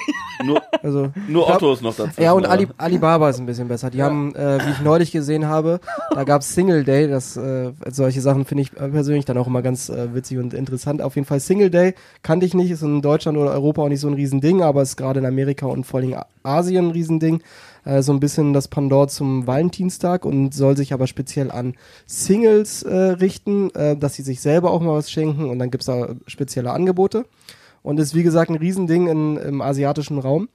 Nur, 0.46 0.62
Also 0.84 1.12
nur 1.28 1.48
Ja. 1.50 1.56
Otto 1.56 1.74
ist 1.74 1.82
noch 1.82 1.96
dazu. 1.96 2.22
Ja, 2.22 2.34
und 2.34 2.46
Ali, 2.46 2.68
Alibaba 2.78 3.30
ist 3.30 3.40
ein 3.40 3.48
bisschen 3.48 3.68
besser. 3.68 3.90
Die 3.90 4.04
haben, 4.04 4.36
äh, 4.36 4.60
wie 4.64 4.70
ich 4.70 4.82
neulich 4.82 5.12
gesehen 5.12 5.48
habe, 5.48 5.80
da 6.14 6.24
gab's 6.24 6.54
Single 6.54 6.84
Day. 6.84 7.08
Das, 7.08 7.36
äh, 7.38 7.72
solche 7.90 8.22
Sachen 8.22 8.46
finde 8.46 8.62
ich 8.62 8.72
persönlich 8.72 9.26
dann 9.26 9.40
auch 9.40 9.48
immer 9.48 9.64
ganz 9.64 9.90
äh, 9.90 10.14
witzig 10.14 10.38
und 10.38 10.54
interessant. 10.54 11.02
Auf 11.02 11.16
jeden 11.16 11.26
Fall 11.26 11.40
Single 11.40 11.72
Day 11.72 11.96
kannte 12.22 12.46
ich 12.46 12.54
nicht, 12.54 12.70
ist 12.70 12.84
in 12.84 13.02
Deutschland 13.02 13.38
oder 13.40 13.52
Europa 13.52 13.82
auch 13.82 13.90
nicht 13.90 14.02
so 14.02 14.08
ein 14.08 14.14
Riesending, 14.14 14.62
aber 14.68 14.82
ist 14.82 14.98
gerade 14.98 15.20
in 15.20 15.26
Amerika 15.26 15.66
und 15.66 15.86
vor 15.86 16.00
allem 16.00 16.16
Asien 16.44 16.88
ein 16.88 16.92
Riesending. 16.92 17.42
Äh, 17.86 18.02
so 18.02 18.12
ein 18.12 18.20
bisschen 18.20 18.54
das 18.54 18.68
Pendant 18.68 19.12
zum 19.12 19.48
Valentinstag 19.48 20.26
und 20.26 20.54
soll 20.54 20.76
sich 20.76 20.94
aber 20.94 21.08
speziell 21.08 21.52
an 21.52 21.76
Singles 22.06 22.84
äh, 22.84 22.96
richten, 22.96 23.74
äh, 23.76 23.96
dass 23.96 24.16
sie 24.16 24.24
sich 24.24 24.42
selber 24.42 24.72
auch 24.72 24.82
mal 24.82 24.94
was 24.94 25.10
schenken 25.10 25.50
und 25.50 25.60
dann 25.60 25.72
gibt's 25.72 25.88
da 25.88 26.10
spezielle 26.28 26.72
Angebote. 26.72 27.26
Und 27.84 28.00
ist 28.00 28.16
wie 28.16 28.24
gesagt 28.24 28.50
ein 28.50 28.58
Riesending 28.58 29.08
in, 29.08 29.38
im 29.38 29.62
asiatischen 29.62 30.20
Raum. 30.20 30.50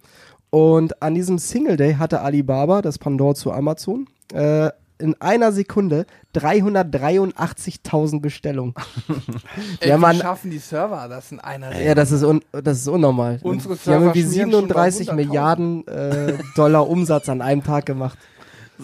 Und 0.51 1.01
an 1.03 1.15
diesem 1.15 1.39
Single 1.39 1.79
Day 1.79 1.95
hatte 1.95 2.21
Alibaba, 2.21 2.83
das 2.83 2.99
Pandora 2.99 3.35
zu 3.35 3.53
Amazon, 3.53 4.07
äh, 4.35 4.71
in 5.03 5.21
einer 5.21 5.53
Sekunde 5.53 6.07
383.000 6.35 8.21
Bestellungen. 8.21 8.75
Ey, 9.81 9.91
Ja, 9.91 9.97
wie 9.97 10.01
Mann. 10.01 10.17
schaffen 10.17 10.51
die 10.51 10.59
Server 10.59 11.07
das 11.09 11.33
in 11.33 11.41
einer 11.41 11.79
Ja, 11.79 11.95
das 11.95 12.11
ist, 12.13 12.23
un 12.25 12.43
das 12.53 12.79
ist 12.79 12.89
unnormal. 12.89 13.39
Unsere 13.43 13.75
Die 13.75 13.81
haben 13.81 13.85
Server 13.85 14.05
irgendwie 14.07 14.23
schmieren 14.23 14.51
schon 14.53 14.69
bei 14.69 14.91
37 14.91 15.11
100.000. 15.11 15.15
Milliarden 15.15 15.87
äh, 15.89 16.39
Dollar 16.57 16.89
Umsatz 16.89 17.29
an 17.29 17.43
einem 17.43 17.63
Tag 17.63 17.87
gemacht. 17.87 18.19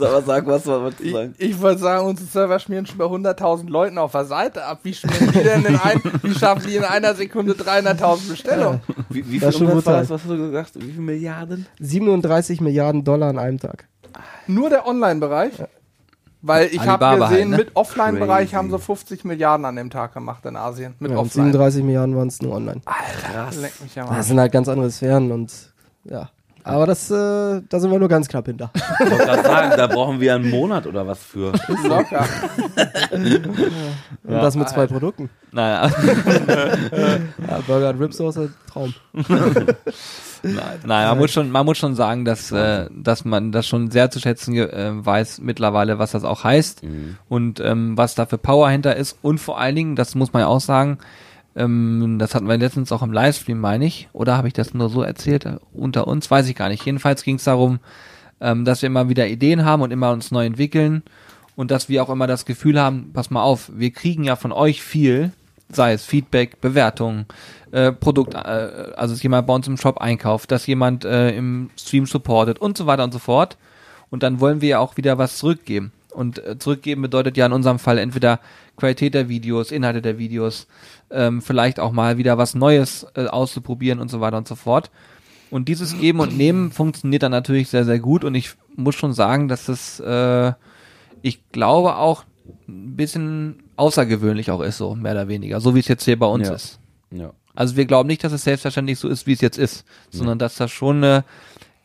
Aber 0.00 0.22
sag 0.22 0.46
was, 0.46 0.64
was 0.66 0.94
Ich, 1.00 1.14
ich 1.38 1.60
wollte 1.60 1.80
sagen, 1.80 2.06
unsere 2.06 2.28
Server 2.28 2.58
schmieren 2.60 2.86
schon 2.86 2.98
bei 2.98 3.06
100.000 3.06 3.68
Leuten 3.68 3.98
auf 3.98 4.12
der 4.12 4.26
Seite 4.26 4.64
ab. 4.64 4.80
Wie 4.84 4.94
schmieren 4.94 5.32
die 5.32 5.42
denn 5.42 5.64
in 5.64 5.76
ein, 5.76 6.00
wie 6.22 6.34
schaffen 6.34 6.68
die 6.68 6.76
in 6.76 6.84
einer 6.84 7.14
Sekunde 7.14 7.54
300.000 7.54 8.28
Bestellungen? 8.28 8.80
Wie, 9.08 9.28
wie 9.28 9.40
Das 9.40 9.56
viel 9.56 9.66
Umsatz 9.66 9.86
war 9.86 9.92
das, 10.00 10.10
was 10.10 10.22
hast 10.22 10.30
du 10.30 10.36
gesagt? 10.36 10.72
Wie 10.76 10.90
viele 10.92 11.00
Milliarden? 11.02 11.66
37 11.80 12.60
Milliarden 12.60 13.02
Dollar 13.02 13.30
an 13.30 13.38
einem 13.38 13.58
Tag. 13.58 13.88
Nur 14.46 14.70
der 14.70 14.86
Online-Bereich? 14.86 15.52
Weil 16.40 16.68
ich 16.68 16.80
habe 16.80 17.04
gesehen, 17.18 17.22
halt, 17.30 17.48
ne? 17.48 17.56
mit 17.56 17.76
Offline-Bereich 17.76 18.54
haben 18.54 18.70
sie 18.70 18.78
50 18.78 19.24
Milliarden 19.24 19.64
an 19.66 19.74
dem 19.76 19.90
Tag 19.90 20.14
gemacht 20.14 20.44
in 20.46 20.56
Asien. 20.56 20.94
Mit 21.00 21.10
Ja, 21.10 21.18
Offline. 21.18 21.46
37 21.46 21.82
Milliarden 21.82 22.16
waren 22.16 22.28
es 22.28 22.40
nur 22.40 22.54
online. 22.54 22.80
Krass. 22.84 23.56
Leck 23.56 23.72
mich 23.82 23.94
ja 23.96 24.04
Das 24.04 24.10
mal. 24.12 24.22
sind 24.22 24.40
halt 24.40 24.52
ganz 24.52 24.68
andere 24.68 24.90
Sphären 24.90 25.32
und 25.32 25.52
ja. 26.04 26.30
Aber 26.68 26.86
das, 26.86 27.10
äh, 27.10 27.14
da 27.68 27.80
sind 27.80 27.90
wir 27.90 27.98
nur 27.98 28.08
ganz 28.08 28.28
knapp 28.28 28.46
hinter. 28.46 28.70
Ich 28.74 29.10
wollte 29.10 29.24
gerade 29.24 29.42
sagen, 29.42 29.72
da 29.76 29.86
brauchen 29.86 30.20
wir 30.20 30.34
einen 30.34 30.50
Monat 30.50 30.86
oder 30.86 31.06
was 31.06 31.18
für. 31.18 31.52
Locker. 31.84 32.26
Und 33.10 33.58
das 34.24 34.54
mit 34.56 34.68
zwei 34.68 34.86
Produkten. 34.86 35.30
Naja, 35.50 35.90
Ja, 37.48 37.60
Burger 37.66 37.90
und 37.90 38.00
Ribs 38.00 38.18
Sauce, 38.18 38.38
Traum. 38.70 38.94
nein, 40.42 40.78
man 40.84 41.18
muss 41.18 41.30
schon, 41.32 41.50
man 41.50 41.64
muss 41.64 41.78
schon 41.78 41.94
sagen, 41.94 42.24
dass, 42.24 42.52
äh, 42.52 42.86
dass 42.94 43.24
man 43.24 43.50
das 43.52 43.66
schon 43.66 43.90
sehr 43.90 44.10
zu 44.10 44.20
schätzen 44.20 44.54
äh, 44.54 44.90
weiß 44.92 45.40
mittlerweile, 45.40 45.98
was 45.98 46.12
das 46.12 46.24
auch 46.24 46.44
heißt 46.44 46.82
und 47.28 47.60
ähm, 47.60 47.96
was 47.96 48.14
da 48.14 48.26
für 48.26 48.38
Power 48.38 48.68
hinter 48.70 48.94
ist 48.96 49.18
und 49.22 49.38
vor 49.38 49.58
allen 49.58 49.74
Dingen, 49.74 49.96
das 49.96 50.14
muss 50.14 50.32
man 50.32 50.40
ja 50.40 50.48
auch 50.48 50.60
sagen, 50.60 50.98
Ähm, 51.56 52.16
das 52.18 52.34
hatten 52.34 52.48
wir 52.48 52.56
letztens 52.56 52.92
auch 52.92 53.02
im 53.02 53.12
Livestream, 53.12 53.58
meine 53.58 53.86
ich. 53.86 54.08
Oder 54.12 54.36
habe 54.36 54.48
ich 54.48 54.54
das 54.54 54.74
nur 54.74 54.88
so 54.88 55.02
erzählt 55.02 55.46
äh, 55.46 55.56
unter 55.72 56.06
uns? 56.06 56.30
Weiß 56.30 56.48
ich 56.48 56.56
gar 56.56 56.68
nicht. 56.68 56.84
Jedenfalls 56.84 57.22
ging 57.22 57.36
es 57.36 57.44
darum, 57.44 57.80
ähm, 58.40 58.64
dass 58.64 58.82
wir 58.82 58.88
immer 58.88 59.08
wieder 59.08 59.26
Ideen 59.26 59.64
haben 59.64 59.82
und 59.82 59.90
immer 59.90 60.10
uns 60.12 60.30
neu 60.30 60.46
entwickeln 60.46 61.02
und 61.56 61.70
dass 61.70 61.88
wir 61.88 62.02
auch 62.02 62.10
immer 62.10 62.26
das 62.26 62.44
Gefühl 62.44 62.80
haben, 62.80 63.10
pass 63.12 63.30
mal 63.30 63.42
auf, 63.42 63.70
wir 63.74 63.90
kriegen 63.90 64.24
ja 64.24 64.36
von 64.36 64.52
euch 64.52 64.82
viel, 64.82 65.32
sei 65.70 65.92
es 65.92 66.04
Feedback, 66.04 66.60
Bewertungen, 66.60 67.26
äh, 67.72 67.92
Produkt, 67.92 68.34
äh, 68.34 68.38
also 68.96 69.14
dass 69.14 69.22
jemand 69.22 69.46
bei 69.46 69.54
uns 69.54 69.66
im 69.66 69.76
Shop 69.76 69.98
einkauft, 69.98 70.50
dass 70.52 70.66
jemand 70.66 71.04
äh, 71.04 71.30
im 71.30 71.70
Stream 71.76 72.06
supportet 72.06 72.58
und 72.60 72.78
so 72.78 72.86
weiter 72.86 73.04
und 73.04 73.12
so 73.12 73.18
fort. 73.18 73.56
Und 74.10 74.22
dann 74.22 74.40
wollen 74.40 74.60
wir 74.60 74.68
ja 74.68 74.78
auch 74.78 74.96
wieder 74.96 75.18
was 75.18 75.36
zurückgeben. 75.36 75.92
Und 76.18 76.44
äh, 76.44 76.58
zurückgeben 76.58 77.02
bedeutet 77.02 77.36
ja 77.36 77.46
in 77.46 77.52
unserem 77.52 77.78
Fall 77.78 77.96
entweder 77.96 78.40
Qualität 78.76 79.14
der 79.14 79.28
Videos, 79.28 79.70
Inhalte 79.70 80.02
der 80.02 80.18
Videos, 80.18 80.66
ähm, 81.12 81.40
vielleicht 81.40 81.78
auch 81.78 81.92
mal 81.92 82.18
wieder 82.18 82.36
was 82.38 82.56
Neues 82.56 83.06
äh, 83.14 83.26
auszuprobieren 83.26 84.00
und 84.00 84.10
so 84.10 84.20
weiter 84.20 84.36
und 84.36 84.48
so 84.48 84.56
fort. 84.56 84.90
Und 85.52 85.68
dieses 85.68 85.96
Geben 85.96 86.18
und 86.18 86.36
Nehmen 86.36 86.72
funktioniert 86.72 87.22
dann 87.22 87.30
natürlich 87.30 87.68
sehr, 87.68 87.84
sehr 87.84 88.00
gut. 88.00 88.24
Und 88.24 88.34
ich 88.34 88.50
muss 88.74 88.96
schon 88.96 89.12
sagen, 89.12 89.46
dass 89.46 89.66
das, 89.66 90.00
äh, 90.00 90.52
ich 91.22 91.38
glaube, 91.52 91.94
auch 91.94 92.24
ein 92.66 92.96
bisschen 92.96 93.62
außergewöhnlich 93.76 94.50
auch 94.50 94.60
ist, 94.60 94.78
so 94.78 94.96
mehr 94.96 95.12
oder 95.12 95.28
weniger, 95.28 95.60
so 95.60 95.76
wie 95.76 95.80
es 95.80 95.86
jetzt 95.86 96.04
hier 96.04 96.18
bei 96.18 96.26
uns 96.26 96.48
Ja. 96.48 96.54
ist. 96.54 96.80
Ja. 97.12 97.30
Also 97.54 97.76
wir 97.76 97.86
glauben 97.86 98.08
nicht, 98.08 98.24
dass 98.24 98.32
es 98.32 98.42
selbstverständlich 98.42 98.98
so 98.98 99.08
ist, 99.08 99.28
wie 99.28 99.34
es 99.34 99.40
jetzt 99.40 99.56
ist, 99.56 99.84
sondern 100.10 100.40
dass 100.40 100.56
das 100.56 100.72
schon 100.72 100.96
eine 100.96 101.24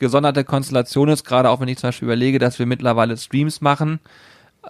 gesonderte 0.04 0.44
Konstellation 0.44 1.08
ist, 1.08 1.24
gerade 1.24 1.50
auch 1.50 1.62
wenn 1.62 1.70
ich 1.70 1.78
zum 1.78 1.88
Beispiel 1.88 2.08
überlege, 2.08 2.38
dass 2.38 2.60
wir 2.60 2.66
mittlerweile 2.66 3.18
Streams 3.18 3.62
machen. 3.62 4.00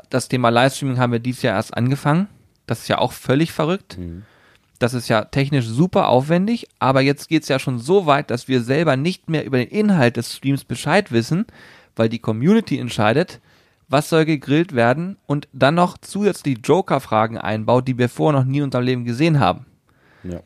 Das 0.09 0.27
Thema 0.29 0.49
Livestreaming 0.49 0.99
haben 0.99 1.11
wir 1.11 1.19
dieses 1.19 1.41
Jahr 1.41 1.55
erst 1.55 1.75
angefangen. 1.75 2.27
Das 2.67 2.81
ist 2.81 2.87
ja 2.87 2.99
auch 2.99 3.11
völlig 3.11 3.51
verrückt. 3.51 3.97
Das 4.79 4.93
ist 4.93 5.07
ja 5.07 5.25
technisch 5.25 5.65
super 5.65 6.07
aufwendig, 6.07 6.67
aber 6.77 7.01
jetzt 7.01 7.29
geht's 7.29 7.47
ja 7.47 7.57
schon 7.57 7.79
so 7.79 8.05
weit, 8.05 8.29
dass 8.29 8.47
wir 8.47 8.61
selber 8.61 8.95
nicht 8.95 9.29
mehr 9.29 9.45
über 9.45 9.57
den 9.57 9.69
Inhalt 9.69 10.17
des 10.17 10.35
Streams 10.35 10.65
Bescheid 10.65 11.11
wissen, 11.11 11.45
weil 11.95 12.09
die 12.09 12.19
Community 12.19 12.77
entscheidet, 12.77 13.39
was 13.87 14.09
soll 14.09 14.25
gegrillt 14.25 14.75
werden 14.75 15.17
und 15.25 15.47
dann 15.51 15.75
noch 15.75 15.97
zusätzlich 15.97 16.59
Joker-Fragen 16.63 17.37
einbaut, 17.37 17.87
die 17.87 17.97
wir 17.97 18.09
vorher 18.09 18.39
noch 18.39 18.45
nie 18.47 18.59
in 18.59 18.65
unserem 18.65 18.85
Leben 18.85 19.05
gesehen 19.05 19.39
haben. 19.39 19.65
Ja. 20.23 20.41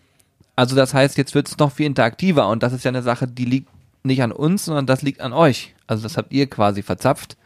Also 0.56 0.76
das 0.76 0.94
heißt, 0.94 1.18
jetzt 1.18 1.36
wird 1.36 1.48
es 1.48 1.58
noch 1.58 1.72
viel 1.72 1.86
interaktiver 1.86 2.48
und 2.50 2.64
das 2.64 2.74
ist 2.74 2.84
ja 2.84 2.90
eine 2.90 3.04
Sache, 3.04 3.28
die 3.28 3.46
liegt 3.46 3.70
nicht 4.08 4.24
an 4.24 4.32
uns, 4.32 4.66
sondern 4.66 4.86
das 4.86 5.02
liegt 5.02 5.22
an 5.22 5.34
euch. 5.34 5.76
Also 5.86 6.04
das 6.04 6.18
habt 6.18 6.34
ihr 6.34 6.48
quasi 6.48 6.82
verzapft. 6.82 7.38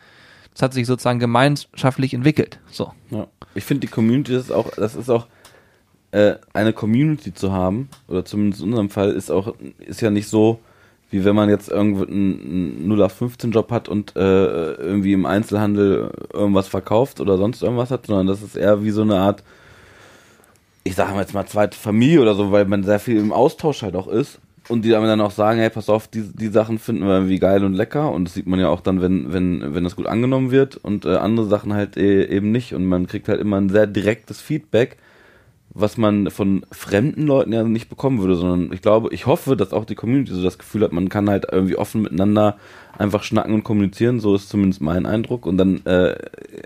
Das 0.53 0.61
hat 0.61 0.73
sich 0.73 0.85
sozusagen 0.85 1.19
gemeinschaftlich 1.19 2.13
entwickelt. 2.13 2.59
So. 2.71 2.91
Ja. 3.09 3.27
Ich 3.55 3.63
finde 3.63 3.81
die 3.81 3.91
Community 3.91 4.35
ist 4.35 4.51
auch, 4.51 4.69
das 4.75 4.95
ist 4.95 5.09
auch 5.09 5.27
äh, 6.11 6.35
eine 6.53 6.73
Community 6.73 7.33
zu 7.33 7.51
haben, 7.51 7.89
oder 8.07 8.25
zumindest 8.25 8.61
in 8.61 8.69
unserem 8.69 8.89
Fall, 8.89 9.11
ist 9.11 9.31
auch, 9.31 9.55
ist 9.79 10.01
ja 10.01 10.09
nicht 10.09 10.27
so, 10.27 10.59
wie 11.09 11.25
wenn 11.25 11.35
man 11.35 11.49
jetzt 11.49 11.69
irgendwo 11.69 12.03
einen 12.03 12.91
0815-Job 12.91 13.71
hat 13.71 13.89
und 13.89 14.15
äh, 14.15 14.73
irgendwie 14.73 15.13
im 15.13 15.25
Einzelhandel 15.25 16.11
irgendwas 16.33 16.67
verkauft 16.67 17.19
oder 17.19 17.37
sonst 17.37 17.61
irgendwas 17.61 17.91
hat, 17.91 18.07
sondern 18.07 18.27
das 18.27 18.41
ist 18.41 18.55
eher 18.55 18.83
wie 18.83 18.91
so 18.91 19.01
eine 19.01 19.17
Art, 19.17 19.43
ich 20.83 20.95
sage 20.95 21.17
jetzt 21.19 21.33
mal 21.33 21.45
zweite 21.45 21.77
Familie 21.77 22.21
oder 22.21 22.33
so, 22.33 22.51
weil 22.51 22.65
man 22.65 22.83
sehr 22.83 22.99
viel 22.99 23.17
im 23.17 23.33
Austausch 23.33 23.81
halt 23.81 23.95
auch 23.95 24.07
ist. 24.07 24.39
Und 24.71 24.85
die 24.85 24.89
dann 24.89 25.19
auch 25.19 25.31
sagen, 25.31 25.59
hey, 25.59 25.69
pass 25.69 25.89
auf, 25.89 26.07
die, 26.07 26.23
die 26.23 26.47
Sachen 26.47 26.79
finden 26.79 27.03
wir 27.05 27.15
irgendwie 27.15 27.39
geil 27.39 27.65
und 27.65 27.73
lecker. 27.73 28.11
Und 28.11 28.25
das 28.25 28.33
sieht 28.33 28.47
man 28.47 28.59
ja 28.59 28.69
auch 28.69 28.79
dann, 28.79 29.01
wenn, 29.01 29.33
wenn, 29.33 29.75
wenn 29.75 29.83
das 29.83 29.97
gut 29.97 30.07
angenommen 30.07 30.49
wird 30.49 30.77
und 30.77 31.05
äh, 31.05 31.15
andere 31.15 31.45
Sachen 31.47 31.73
halt 31.73 31.97
eh, 31.97 32.23
eben 32.23 32.51
nicht. 32.51 32.73
Und 32.73 32.85
man 32.85 33.05
kriegt 33.05 33.27
halt 33.27 33.41
immer 33.41 33.57
ein 33.57 33.67
sehr 33.67 33.85
direktes 33.85 34.39
Feedback, 34.39 34.97
was 35.73 35.97
man 35.97 36.31
von 36.31 36.65
fremden 36.71 37.27
Leuten 37.27 37.51
ja 37.51 37.63
nicht 37.63 37.89
bekommen 37.89 38.19
würde, 38.19 38.35
sondern 38.35 38.71
ich 38.71 38.81
glaube, 38.81 39.09
ich 39.13 39.25
hoffe, 39.25 39.57
dass 39.57 39.73
auch 39.73 39.85
die 39.85 39.95
Community 39.95 40.33
so 40.33 40.41
das 40.41 40.57
Gefühl 40.57 40.83
hat, 40.83 40.93
man 40.93 41.09
kann 41.09 41.29
halt 41.29 41.47
irgendwie 41.51 41.75
offen 41.75 42.01
miteinander 42.01 42.57
einfach 42.97 43.23
schnacken 43.23 43.53
und 43.53 43.63
kommunizieren. 43.63 44.21
So 44.21 44.35
ist 44.35 44.47
zumindest 44.47 44.81
mein 44.81 45.05
Eindruck. 45.05 45.45
Und 45.45 45.57
dann 45.57 45.85
äh, 45.85 46.15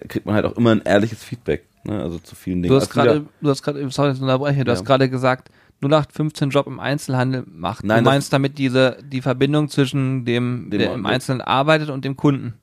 kriegt 0.08 0.28
man 0.28 0.36
halt 0.36 0.46
auch 0.46 0.58
immer 0.58 0.72
ein 0.72 0.82
ehrliches 0.84 1.24
Feedback. 1.24 1.66
Ne? 1.84 2.02
Also 2.02 2.20
zu 2.20 2.36
vielen 2.36 2.62
Dingen. 2.62 2.70
Du 2.70 2.76
hast 2.76 2.96
Also 2.96 3.10
gerade, 3.10 3.26
du 3.42 3.50
hast 3.50 3.64
gerade, 3.64 3.90
sorry, 3.90 4.14
du 4.14 4.72
hast 4.72 4.86
gerade 4.86 5.10
gesagt, 5.10 5.50
0815 5.82 6.50
Job 6.50 6.68
im 6.68 6.80
Einzelhandel 6.80 7.44
macht. 7.48 7.84
Nein, 7.84 8.04
du 8.04 8.10
meinst 8.10 8.32
damit 8.34 8.58
diese, 8.58 8.98
die 9.04 9.22
Verbindung 9.22 9.70
zwischen 9.70 10.26
dem, 10.26 10.70
Dem- 10.70 10.80
der 10.80 10.94
im 10.94 11.06
Einzelnen 11.06 11.42
arbeitet 11.42 11.90
und 11.90 12.06
dem 12.06 12.16
Kunden. 12.16 12.54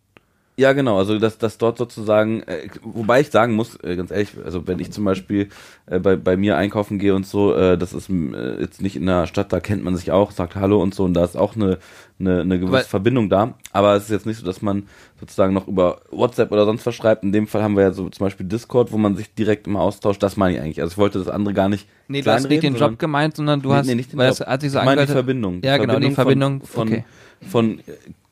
Ja, 0.56 0.74
genau, 0.74 0.98
also 0.98 1.18
dass, 1.18 1.38
dass 1.38 1.56
dort 1.56 1.78
sozusagen, 1.78 2.42
äh, 2.42 2.68
wobei 2.82 3.22
ich 3.22 3.30
sagen 3.30 3.54
muss, 3.54 3.76
äh, 3.82 3.96
ganz 3.96 4.10
ehrlich, 4.10 4.32
also 4.44 4.66
wenn 4.66 4.80
ich 4.80 4.92
zum 4.92 5.02
Beispiel 5.04 5.48
äh, 5.86 5.98
bei, 5.98 6.16
bei 6.16 6.36
mir 6.36 6.58
einkaufen 6.58 6.98
gehe 6.98 7.14
und 7.14 7.26
so, 7.26 7.54
äh, 7.54 7.78
das 7.78 7.94
ist 7.94 8.10
äh, 8.10 8.60
jetzt 8.60 8.82
nicht 8.82 8.94
in 8.96 9.06
der 9.06 9.26
Stadt, 9.26 9.50
da 9.50 9.60
kennt 9.60 9.82
man 9.82 9.96
sich 9.96 10.10
auch, 10.12 10.30
sagt 10.30 10.54
Hallo 10.54 10.82
und 10.82 10.94
so 10.94 11.04
und 11.04 11.14
da 11.14 11.24
ist 11.24 11.36
auch 11.38 11.56
eine, 11.56 11.78
eine, 12.20 12.42
eine 12.42 12.58
gewisse 12.58 12.76
Aber- 12.80 12.84
Verbindung 12.84 13.30
da, 13.30 13.54
aber 13.72 13.94
es 13.96 14.04
ist 14.04 14.10
jetzt 14.10 14.26
nicht 14.26 14.36
so, 14.40 14.44
dass 14.44 14.60
man 14.60 14.82
sozusagen 15.18 15.54
noch 15.54 15.68
über 15.68 16.02
WhatsApp 16.10 16.52
oder 16.52 16.66
sonst 16.66 16.84
was 16.84 16.94
schreibt, 16.94 17.22
in 17.24 17.32
dem 17.32 17.46
Fall 17.46 17.62
haben 17.62 17.74
wir 17.74 17.84
ja 17.84 17.92
so 17.92 18.10
zum 18.10 18.26
Beispiel 18.26 18.44
Discord, 18.44 18.92
wo 18.92 18.98
man 18.98 19.16
sich 19.16 19.32
direkt 19.34 19.66
immer 19.66 19.80
austauscht, 19.80 20.22
das 20.22 20.36
meine 20.36 20.56
ich 20.56 20.60
eigentlich, 20.62 20.82
also 20.82 20.92
ich 20.92 20.98
wollte 20.98 21.18
das 21.18 21.28
andere 21.28 21.54
gar 21.54 21.70
nicht 21.70 21.88
Nee, 22.08 22.20
du 22.20 22.30
hast 22.30 22.46
nicht 22.46 22.62
den 22.62 22.76
Job 22.76 22.98
gemeint, 22.98 23.36
sondern 23.36 23.62
du 23.62 23.70
Nee, 23.70 23.74
hast, 23.76 23.86
nee, 23.86 23.94
nicht 23.94 24.12
den 24.12 24.18
weil 24.18 24.28
Job. 24.28 24.36
das 24.36 24.46
hat 24.46 24.60
sich 24.60 24.70
so 24.70 24.80
ich 24.80 24.84
meine 24.84 25.06
die. 25.06 25.12
Verbindung. 25.12 25.62
Ja, 25.64 25.78
genau, 25.78 25.98
die 25.98 26.10
Verbindung, 26.10 26.60
von, 26.60 26.88
okay. 26.88 27.04
von, 27.40 27.78
von 27.78 27.82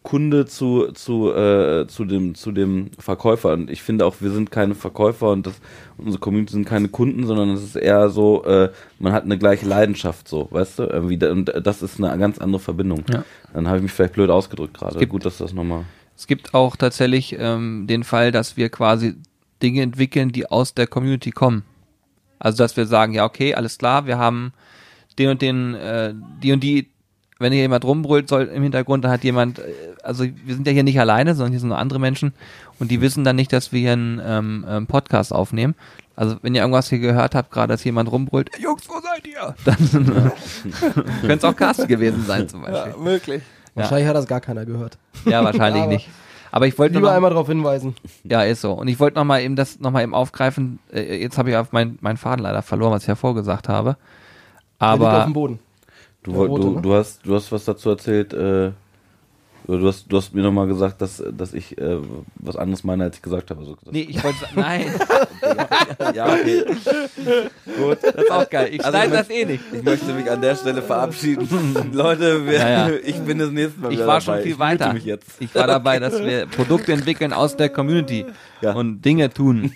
Kunde 0.02 0.46
zu, 0.46 0.92
zu, 0.92 1.30
äh, 1.32 1.86
zu, 1.86 2.06
dem, 2.06 2.34
zu 2.34 2.52
dem 2.52 2.90
Verkäufer. 2.98 3.52
Und 3.52 3.70
ich 3.70 3.82
finde 3.82 4.06
auch, 4.06 4.16
wir 4.20 4.30
sind 4.30 4.50
keine 4.50 4.74
Verkäufer 4.74 5.30
und 5.30 5.46
das, 5.46 5.60
unsere 5.98 6.18
Community 6.18 6.52
sind 6.52 6.64
keine 6.64 6.88
Kunden, 6.88 7.26
sondern 7.26 7.50
es 7.50 7.62
ist 7.62 7.76
eher 7.76 8.08
so, 8.08 8.44
äh, 8.44 8.70
man 8.98 9.12
hat 9.12 9.24
eine 9.24 9.36
gleiche 9.36 9.66
Leidenschaft, 9.66 10.26
so, 10.26 10.48
weißt 10.50 10.78
du? 10.78 10.82
Irgendwie, 10.84 11.22
und 11.26 11.52
das 11.62 11.82
ist 11.82 12.02
eine 12.02 12.18
ganz 12.18 12.38
andere 12.38 12.60
Verbindung. 12.60 13.04
Ja. 13.10 13.24
Dann 13.52 13.66
habe 13.66 13.76
ich 13.76 13.82
mich 13.82 13.92
vielleicht 13.92 14.14
blöd 14.14 14.30
ausgedrückt 14.30 14.74
gerade. 14.74 15.06
Gut, 15.06 15.26
dass 15.26 15.38
das 15.38 15.52
nochmal. 15.52 15.84
Es 16.16 16.26
gibt 16.26 16.54
auch 16.54 16.76
tatsächlich 16.76 17.36
ähm, 17.38 17.86
den 17.86 18.04
Fall, 18.04 18.32
dass 18.32 18.56
wir 18.56 18.68
quasi 18.68 19.16
Dinge 19.62 19.82
entwickeln, 19.82 20.32
die 20.32 20.46
aus 20.46 20.74
der 20.74 20.86
Community 20.86 21.30
kommen. 21.30 21.64
Also 22.38 22.58
dass 22.58 22.76
wir 22.76 22.86
sagen, 22.86 23.12
ja 23.12 23.24
okay, 23.24 23.54
alles 23.54 23.76
klar, 23.76 24.06
wir 24.06 24.18
haben 24.18 24.52
den 25.18 25.30
und 25.30 25.42
den, 25.42 25.74
äh, 25.74 26.14
die 26.42 26.52
und 26.52 26.62
die, 26.62 26.89
wenn 27.40 27.52
hier 27.52 27.62
jemand 27.62 27.84
rumbrüllt 27.84 28.28
soll 28.28 28.44
im 28.44 28.62
Hintergrund, 28.62 29.04
dann 29.04 29.10
hat 29.10 29.24
jemand, 29.24 29.58
äh, 29.58 29.62
also 30.02 30.24
wir 30.24 30.54
sind 30.54 30.66
ja 30.66 30.72
hier 30.72 30.84
nicht 30.84 31.00
alleine, 31.00 31.34
sondern 31.34 31.52
hier 31.52 31.60
sind 31.60 31.70
noch 31.70 31.78
andere 31.78 31.98
Menschen 31.98 32.32
und 32.78 32.90
die 32.90 33.00
wissen 33.00 33.24
dann 33.24 33.36
nicht, 33.36 33.52
dass 33.52 33.72
wir 33.72 33.80
hier 33.80 33.92
einen 33.92 34.20
ähm, 34.24 34.66
ähm, 34.68 34.86
Podcast 34.86 35.32
aufnehmen. 35.32 35.74
Also 36.14 36.36
wenn 36.42 36.54
ihr 36.54 36.60
irgendwas 36.60 36.90
hier 36.90 36.98
gehört 36.98 37.34
habt, 37.34 37.50
gerade 37.50 37.72
dass 37.72 37.82
jemand 37.82 38.12
rumbrüllt, 38.12 38.50
"Ey, 38.54 38.62
Jungs, 38.62 38.88
wo 38.88 39.00
seid 39.00 39.26
ihr? 39.26 39.54
Dann 39.64 40.32
könnte 41.22 41.34
es 41.34 41.44
auch 41.44 41.56
Carsten 41.56 41.88
gewesen 41.88 42.24
sein 42.26 42.48
zum 42.48 42.62
Beispiel. 42.62 42.92
Ja, 42.92 42.98
möglich. 42.98 43.42
Wahrscheinlich 43.74 44.08
hat 44.08 44.16
das 44.16 44.26
gar 44.26 44.40
keiner 44.40 44.66
gehört. 44.66 44.98
Ja, 45.24 45.42
wahrscheinlich 45.42 45.82
Aber 45.82 45.92
nicht. 45.92 46.08
Aber 46.52 46.66
ich 46.66 46.78
wollte 46.78 46.94
nur 46.94 47.02
Lieber 47.02 47.10
noch, 47.10 47.16
einmal 47.16 47.30
darauf 47.30 47.46
hinweisen. 47.46 47.94
Ja, 48.24 48.42
ist 48.42 48.60
so. 48.60 48.72
Und 48.72 48.88
ich 48.88 48.98
wollte 48.98 49.18
noch 49.18 49.24
mal 49.24 49.40
eben 49.40 49.56
das 49.56 49.78
noch 49.78 49.92
mal 49.92 50.02
eben 50.02 50.14
aufgreifen. 50.14 50.80
Äh, 50.92 51.22
jetzt 51.22 51.38
habe 51.38 51.50
ich 51.50 51.56
auf 51.56 51.72
mein, 51.72 51.96
meinen 52.00 52.16
Faden 52.16 52.42
leider 52.42 52.62
verloren, 52.62 52.92
was 52.92 53.02
ich 53.02 53.08
ja 53.08 53.14
vorgesagt 53.14 53.68
habe. 53.68 53.90
Liegt 53.90 53.98
auf 54.80 55.00
Aber 55.00 55.24
dem 55.24 55.32
Boden. 55.32 55.58
Du, 56.22 56.32
rote, 56.32 56.62
du, 56.62 56.70
ne? 56.76 56.82
du, 56.82 56.94
hast, 56.94 57.24
du 57.24 57.34
hast 57.34 57.50
was 57.50 57.64
dazu 57.64 57.88
erzählt, 57.90 58.32
äh, 58.34 58.72
du 59.66 59.86
hast, 59.88 60.04
du 60.12 60.16
hast 60.18 60.34
mir 60.34 60.42
nochmal 60.42 60.66
gesagt, 60.66 61.00
dass, 61.00 61.22
dass 61.32 61.54
ich 61.54 61.78
äh, 61.78 61.96
was 62.36 62.56
anderes 62.56 62.84
meine, 62.84 63.04
als 63.04 63.16
ich 63.16 63.22
gesagt 63.22 63.50
habe. 63.50 63.60
Also, 63.60 63.76
nee, 63.90 64.02
ich 64.02 64.22
wollte 64.22 64.38
sa- 64.40 64.48
nein, 64.54 64.84
ja, 66.14 66.26
okay. 66.26 66.64
Gut. 67.78 67.98
das 68.02 68.14
ist 68.16 68.30
auch 68.30 68.50
geil. 68.50 68.68
Ich 68.72 68.84
Also, 68.84 68.98
schneide 68.98 69.12
das 69.16 69.30
eh 69.30 69.44
nicht. 69.46 69.64
Ich 69.72 69.82
möchte 69.82 70.12
mich 70.12 70.30
an 70.30 70.42
der 70.42 70.56
Stelle 70.56 70.82
verabschieden. 70.82 71.48
Leute, 71.94 72.44
wir, 72.46 72.52
Ja, 72.58 72.88
ja. 72.88 72.94
ich 73.02 73.18
bin 73.20 73.38
das 73.38 73.50
nächste 73.50 73.80
Mal 73.80 73.92
Ich 73.92 74.00
war 74.00 74.20
schon 74.20 74.34
dabei. 74.34 74.42
viel 74.42 74.52
ich 74.52 74.58
weiter. 74.58 74.94
Ich 75.40 75.54
war 75.54 75.66
dabei, 75.66 75.98
dass 76.00 76.22
wir 76.22 76.46
Produkte 76.46 76.92
entwickeln 76.92 77.32
aus 77.32 77.56
der 77.56 77.70
Community 77.70 78.26
Ja. 78.60 78.72
und 78.74 79.00
Dinge 79.02 79.30
tun, 79.32 79.72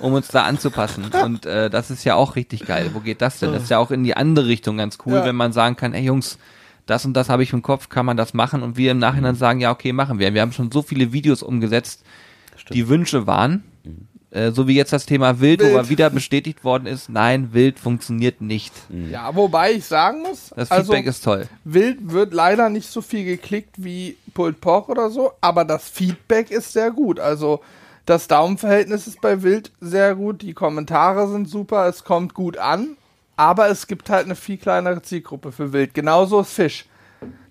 um 0.00 0.12
uns 0.14 0.28
da 0.28 0.42
anzupassen. 0.44 1.06
Und 1.24 1.46
äh, 1.46 1.70
das 1.70 1.90
ist 1.90 2.04
ja 2.04 2.14
auch 2.14 2.36
richtig 2.36 2.66
geil. 2.66 2.90
Wo 2.94 3.00
geht 3.00 3.20
das 3.22 3.38
denn? 3.38 3.52
Das 3.52 3.62
ist 3.64 3.70
ja 3.70 3.78
auch 3.78 3.90
in 3.90 4.04
die 4.04 4.16
andere 4.16 4.46
Richtung 4.46 4.76
ganz 4.78 4.98
cool, 5.06 5.14
Ja. 5.14 5.24
wenn 5.24 5.36
man 5.36 5.52
sagen 5.52 5.76
kann, 5.76 5.94
ey 5.94 6.02
Jungs, 6.04 6.38
das 6.86 7.04
und 7.04 7.14
das 7.14 7.28
habe 7.28 7.42
ich 7.42 7.52
im 7.52 7.62
Kopf, 7.62 7.88
kann 7.88 8.06
man 8.06 8.16
das 8.16 8.32
machen? 8.34 8.62
Und 8.62 8.76
wir 8.76 8.92
im 8.92 8.98
Nachhinein 8.98 9.34
sagen, 9.34 9.60
ja, 9.60 9.70
okay, 9.70 9.92
machen 9.92 10.18
wir. 10.18 10.32
Wir 10.32 10.40
haben 10.40 10.52
schon 10.52 10.70
so 10.72 10.82
viele 10.82 11.12
Videos 11.12 11.42
umgesetzt, 11.42 12.02
die 12.72 12.88
Wünsche 12.88 13.26
waren. 13.26 13.62
Äh, 14.30 14.50
so 14.52 14.68
wie 14.68 14.74
jetzt 14.74 14.92
das 14.92 15.06
Thema 15.06 15.40
Wild, 15.40 15.60
wo 15.60 15.64
Wild. 15.64 15.74
mal 15.74 15.88
wieder 15.88 16.10
bestätigt 16.10 16.62
worden 16.62 16.86
ist, 16.86 17.08
nein, 17.08 17.54
Wild 17.54 17.78
funktioniert 17.78 18.42
nicht. 18.42 18.74
Ja, 19.10 19.34
wobei 19.34 19.72
ich 19.72 19.86
sagen 19.86 20.20
muss, 20.22 20.50
Das 20.54 20.70
also 20.70 20.92
Feedback 20.92 21.06
ist 21.06 21.24
toll. 21.24 21.48
Wild 21.64 22.10
wird 22.12 22.34
leider 22.34 22.68
nicht 22.68 22.90
so 22.90 23.00
viel 23.00 23.24
geklickt 23.24 23.76
wie 23.82 24.16
Pulled 24.34 24.60
Pork 24.60 24.90
oder 24.90 25.08
so, 25.08 25.32
aber 25.40 25.64
das 25.64 25.88
Feedback 25.88 26.50
ist 26.50 26.74
sehr 26.74 26.90
gut. 26.90 27.18
Also 27.20 27.60
das 28.08 28.26
Daumenverhältnis 28.26 29.06
ist 29.06 29.20
bei 29.20 29.42
Wild 29.42 29.70
sehr 29.80 30.14
gut, 30.14 30.40
die 30.40 30.54
Kommentare 30.54 31.28
sind 31.28 31.46
super, 31.46 31.86
es 31.88 32.04
kommt 32.04 32.32
gut 32.32 32.56
an, 32.56 32.96
aber 33.36 33.68
es 33.68 33.86
gibt 33.86 34.08
halt 34.08 34.24
eine 34.24 34.34
viel 34.34 34.56
kleinere 34.56 35.02
Zielgruppe 35.02 35.52
für 35.52 35.74
Wild. 35.74 35.92
Genauso 35.92 36.40
ist 36.40 36.52
Fisch. 36.52 36.86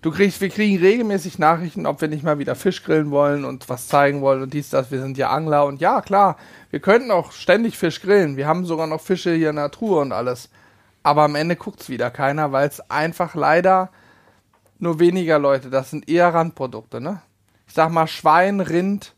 Du 0.02 0.10
kriegst, 0.10 0.40
wir 0.40 0.48
kriegen 0.48 0.78
regelmäßig 0.78 1.38
Nachrichten, 1.38 1.86
ob 1.86 2.00
wir 2.00 2.08
nicht 2.08 2.24
mal 2.24 2.40
wieder 2.40 2.56
Fisch 2.56 2.82
grillen 2.82 3.12
wollen 3.12 3.44
und 3.44 3.68
was 3.68 3.86
zeigen 3.86 4.20
wollen 4.20 4.42
und 4.42 4.52
dies, 4.52 4.70
das. 4.70 4.90
Wir 4.90 5.00
sind 5.00 5.16
ja 5.16 5.30
Angler 5.30 5.64
und 5.64 5.80
ja, 5.80 6.00
klar, 6.00 6.36
wir 6.70 6.80
könnten 6.80 7.12
auch 7.12 7.30
ständig 7.30 7.78
Fisch 7.78 8.00
grillen. 8.02 8.36
Wir 8.36 8.48
haben 8.48 8.64
sogar 8.64 8.88
noch 8.88 9.00
Fische 9.00 9.32
hier 9.34 9.50
in 9.50 9.56
der 9.56 9.70
Truhe 9.70 10.00
und 10.00 10.10
alles. 10.10 10.50
aber 11.04 11.22
am 11.22 11.36
Ende 11.36 11.54
guckt's 11.54 11.88
wieder 11.88 12.10
keiner, 12.10 12.50
weil 12.50 12.66
es 12.66 12.80
einfach 12.90 13.36
leider 13.36 13.90
nur 14.80 14.98
weniger 14.98 15.38
Leute, 15.38 15.70
das 15.70 15.90
sind 15.90 16.08
eher 16.08 16.34
Randprodukte, 16.34 17.00
ne? 17.00 17.22
Ich 17.68 17.74
sag 17.74 17.92
mal, 17.92 18.06
Schwein, 18.08 18.60
Rind 18.60 19.14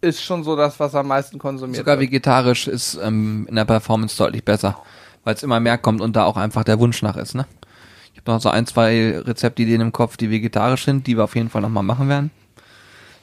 ist 0.00 0.22
schon 0.22 0.42
so 0.44 0.56
das, 0.56 0.78
was 0.80 0.94
am 0.94 1.08
meisten 1.08 1.38
konsumiert 1.38 1.78
Sogar 1.78 1.98
wird. 1.98 2.08
vegetarisch 2.10 2.66
ist 2.68 2.98
ähm, 3.02 3.46
in 3.48 3.56
der 3.56 3.64
Performance 3.64 4.16
deutlich 4.16 4.44
besser, 4.44 4.78
weil 5.24 5.34
es 5.34 5.42
immer 5.42 5.60
mehr 5.60 5.78
kommt 5.78 6.00
und 6.00 6.14
da 6.16 6.24
auch 6.24 6.36
einfach 6.36 6.64
der 6.64 6.78
Wunsch 6.78 7.02
nach 7.02 7.16
ist. 7.16 7.34
Ne? 7.34 7.46
Ich 8.14 8.20
habe 8.20 8.32
noch 8.32 8.40
so 8.40 8.48
ein, 8.50 8.66
zwei 8.66 9.18
Rezeptideen 9.18 9.80
im 9.80 9.92
Kopf, 9.92 10.16
die 10.16 10.30
vegetarisch 10.30 10.84
sind, 10.84 11.06
die 11.06 11.16
wir 11.16 11.24
auf 11.24 11.34
jeden 11.36 11.50
Fall 11.50 11.62
nochmal 11.62 11.82
machen 11.82 12.08
werden. 12.08 12.30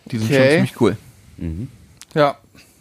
Die 0.05 0.17
sind 0.17 0.27
schon 0.29 0.37
Okay. 0.37 0.51
ziemlich 0.55 0.81
cool. 0.81 0.97
Mhm. 1.37 1.67
Ja, 2.13 2.35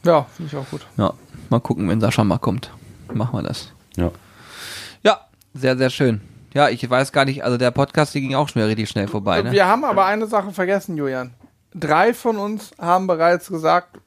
ja, 0.05 0.27
finde 0.37 0.53
ich 0.53 0.57
auch 0.57 0.69
gut. 0.71 0.87
Ja, 0.97 1.13
mal 1.51 1.61
gucken, 1.61 1.89
wenn 1.89 2.01
Sascha 2.01 2.23
mal 2.23 2.39
kommt. 2.39 2.71
Machen 3.13 3.39
wir 3.39 3.43
das. 3.43 3.73
Ja. 3.97 4.11
Ja, 5.03 5.21
sehr, 5.55 5.77
sehr 5.77 5.91
schön. 5.91 6.21
Ja, 6.55 6.69
ich 6.69 6.89
weiß 6.89 7.13
gar 7.13 7.25
nicht, 7.25 7.45
also 7.45 7.59
der 7.59 7.71
Podcast, 7.71 8.15
die 8.15 8.21
ging 8.21 8.35
auch 8.35 8.49
schon 8.49 8.61
wieder 8.61 8.69
richtig 8.69 8.89
schnell 8.89 9.09
vorbei. 9.09 9.43
Ne? 9.43 9.53
Wir 9.53 9.67
haben 9.67 9.85
aber 9.85 10.07
eine 10.07 10.27
Sache 10.27 10.53
vergessen, 10.53 10.97
Julian. 10.97 11.35
Drei 11.79 12.15
von 12.15 12.39
uns 12.39 12.73
haben 12.79 13.07
bereits 13.07 13.49
gesagt, 13.49 13.99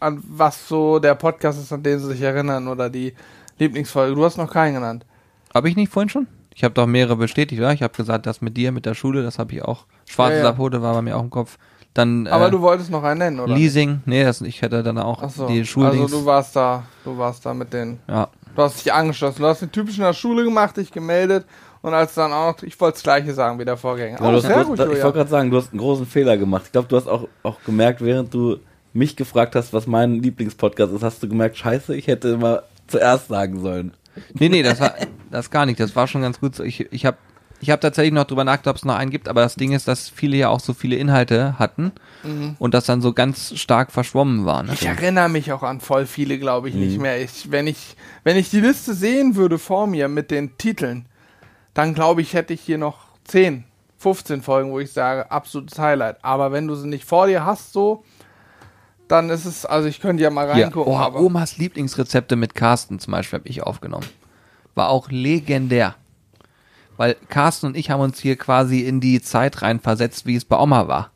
an 0.00 0.22
was 0.26 0.66
so 0.68 0.98
der 0.98 1.14
Podcast 1.14 1.60
ist, 1.60 1.72
an 1.72 1.82
den 1.82 2.00
sie 2.00 2.08
sich 2.08 2.20
erinnern 2.20 2.66
oder 2.66 2.90
die 2.90 3.14
Lieblingsfolge. 3.58 4.16
Du 4.16 4.24
hast 4.24 4.36
noch 4.36 4.52
keinen 4.52 4.74
genannt. 4.74 5.06
Habe 5.54 5.68
ich 5.68 5.76
nicht 5.76 5.92
vorhin 5.92 6.08
schon? 6.08 6.26
Ich 6.54 6.64
habe 6.64 6.74
doch 6.74 6.86
mehrere 6.86 7.16
bestätigt, 7.16 7.60
oder? 7.60 7.72
Ich 7.72 7.82
habe 7.82 7.94
gesagt, 7.94 8.26
das 8.26 8.40
mit 8.40 8.56
dir, 8.56 8.72
mit 8.72 8.84
der 8.84 8.94
Schule, 8.94 9.22
das 9.22 9.38
habe 9.38 9.54
ich 9.54 9.62
auch. 9.62 9.86
Schwarze 10.06 10.34
Ja, 10.34 10.38
ja. 10.38 10.44
Sapote 10.44 10.82
war 10.82 10.94
bei 10.94 11.02
mir 11.02 11.16
auch 11.16 11.22
im 11.22 11.30
Kopf. 11.30 11.56
Dann 11.94 12.26
Aber 12.26 12.48
äh, 12.48 12.50
du 12.50 12.60
wolltest 12.60 12.90
noch 12.90 13.04
einen 13.04 13.18
nennen, 13.18 13.40
oder? 13.40 13.54
Leasing, 13.54 14.00
nee, 14.06 14.24
das, 14.24 14.40
ich 14.40 14.62
hätte 14.62 14.82
dann 14.82 14.98
auch 14.98 15.28
so. 15.28 15.46
die 15.46 15.64
Schuldings. 15.64 16.04
Also 16.04 16.20
du 16.20 16.26
warst 16.26 16.56
da, 16.56 16.84
du 17.04 17.16
warst 17.16 17.44
da 17.44 17.52
mit 17.52 17.72
den, 17.72 18.00
ja, 18.08 18.28
du 18.56 18.62
hast 18.62 18.84
dich 18.84 18.92
angeschlossen. 18.92 19.42
Du 19.42 19.46
hast 19.46 19.60
den 19.60 19.70
typischen 19.70 20.00
in 20.00 20.06
der 20.06 20.14
Schule 20.14 20.42
gemacht, 20.44 20.76
dich 20.78 20.90
gemeldet 20.90 21.46
und 21.82 21.92
als 21.94 22.14
dann 22.14 22.32
auch 22.32 22.56
noch, 22.56 22.62
ich 22.62 22.78
wollte 22.80 22.94
das 22.94 23.02
gleiche 23.02 23.34
sagen 23.34 23.58
wie 23.58 23.64
der 23.64 23.76
Vorgänger. 23.76 24.16
Genau, 24.16 24.28
Oh, 24.28 24.32
du 24.32 24.36
hast, 24.38 24.46
sehr 24.46 24.64
gut, 24.64 24.78
hast, 24.78 24.86
ich 24.92 25.02
wollte 25.02 25.18
gerade 25.18 25.30
sagen, 25.30 25.50
du 25.50 25.56
hast 25.58 25.70
einen 25.72 25.80
großen 25.80 26.06
Fehler 26.06 26.36
gemacht. 26.36 26.62
Ich 26.66 26.72
glaube, 26.72 26.88
du 26.88 26.96
hast 26.96 27.06
auch, 27.08 27.28
auch 27.42 27.58
gemerkt, 27.64 28.00
während 28.00 28.32
du 28.32 28.58
mich 28.92 29.16
gefragt 29.16 29.54
hast, 29.56 29.72
was 29.72 29.86
mein 29.86 30.22
Lieblingspodcast 30.22 30.92
ist, 30.92 31.02
hast 31.02 31.22
du 31.22 31.28
gemerkt, 31.28 31.56
scheiße, 31.56 31.94
ich 31.94 32.06
hätte 32.06 32.28
immer 32.28 32.62
zuerst 32.86 33.28
sagen 33.28 33.60
sollen. 33.60 33.94
nee, 34.34 34.48
nee, 34.48 34.62
das 34.62 34.80
war 34.80 34.94
das 35.30 35.50
gar 35.50 35.64
nicht. 35.66 35.80
Das 35.80 35.96
war 35.96 36.06
schon 36.06 36.22
ganz 36.22 36.38
gut. 36.40 36.54
so. 36.54 36.62
Ich, 36.62 36.92
ich 36.92 37.06
habe 37.06 37.16
ich 37.60 37.70
hab 37.70 37.80
tatsächlich 37.80 38.12
noch 38.12 38.24
drüber 38.24 38.42
nachgedacht, 38.44 38.70
ob 38.74 38.76
es 38.76 38.84
noch 38.84 38.96
einen 38.96 39.10
gibt, 39.12 39.28
aber 39.28 39.40
das 39.42 39.54
Ding 39.54 39.70
ist, 39.72 39.86
dass 39.86 40.08
viele 40.08 40.36
ja 40.36 40.48
auch 40.48 40.58
so 40.58 40.74
viele 40.74 40.96
Inhalte 40.96 41.58
hatten 41.60 41.92
und 42.58 42.74
das 42.74 42.86
dann 42.86 43.00
so 43.00 43.12
ganz 43.12 43.56
stark 43.56 43.92
verschwommen 43.92 44.44
war. 44.44 44.64
Ne? 44.64 44.72
Ich 44.74 44.84
erinnere 44.84 45.28
mich 45.28 45.52
auch 45.52 45.62
an 45.62 45.80
voll 45.80 46.06
viele, 46.06 46.38
glaube 46.40 46.68
ich, 46.68 46.74
nicht 46.74 46.98
mehr. 47.00 47.22
Ich, 47.22 47.52
wenn, 47.52 47.68
ich, 47.68 47.96
wenn 48.24 48.36
ich 48.36 48.50
die 48.50 48.60
Liste 48.60 48.94
sehen 48.94 49.36
würde 49.36 49.58
vor 49.60 49.86
mir 49.86 50.08
mit 50.08 50.32
den 50.32 50.58
Titeln, 50.58 51.06
dann 51.74 51.94
glaube 51.94 52.22
ich, 52.22 52.34
hätte 52.34 52.52
ich 52.52 52.60
hier 52.60 52.78
noch 52.78 52.98
10, 53.24 53.64
15 53.98 54.42
Folgen, 54.42 54.72
wo 54.72 54.80
ich 54.80 54.92
sage, 54.92 55.30
absolutes 55.30 55.78
Highlight. 55.78 56.16
Aber 56.22 56.52
wenn 56.52 56.66
du 56.66 56.74
sie 56.74 56.88
nicht 56.88 57.04
vor 57.04 57.26
dir 57.26 57.44
hast, 57.44 57.72
so, 57.72 58.04
dann 59.08 59.30
ist 59.30 59.44
es, 59.44 59.66
also 59.66 59.88
ich 59.88 60.00
könnte 60.00 60.22
ja 60.22 60.30
mal 60.30 60.50
reingucken. 60.50 60.92
oh, 60.92 60.96
aber 60.96 61.20
Omas 61.20 61.58
Lieblingsrezepte 61.58 62.36
mit 62.36 62.54
Carsten 62.54 62.98
zum 62.98 63.12
Beispiel 63.12 63.40
habe 63.40 63.48
ich 63.48 63.62
aufgenommen. 63.62 64.06
War 64.74 64.88
auch 64.88 65.10
legendär. 65.10 65.94
Weil 66.96 67.16
Carsten 67.28 67.66
und 67.66 67.76
ich 67.76 67.90
haben 67.90 68.00
uns 68.00 68.20
hier 68.20 68.36
quasi 68.36 68.80
in 68.80 69.00
die 69.00 69.20
Zeit 69.22 69.62
reinversetzt, 69.62 70.26
wie 70.26 70.36
es 70.36 70.44
bei 70.44 70.58
Oma 70.58 70.88
war. 70.88 71.10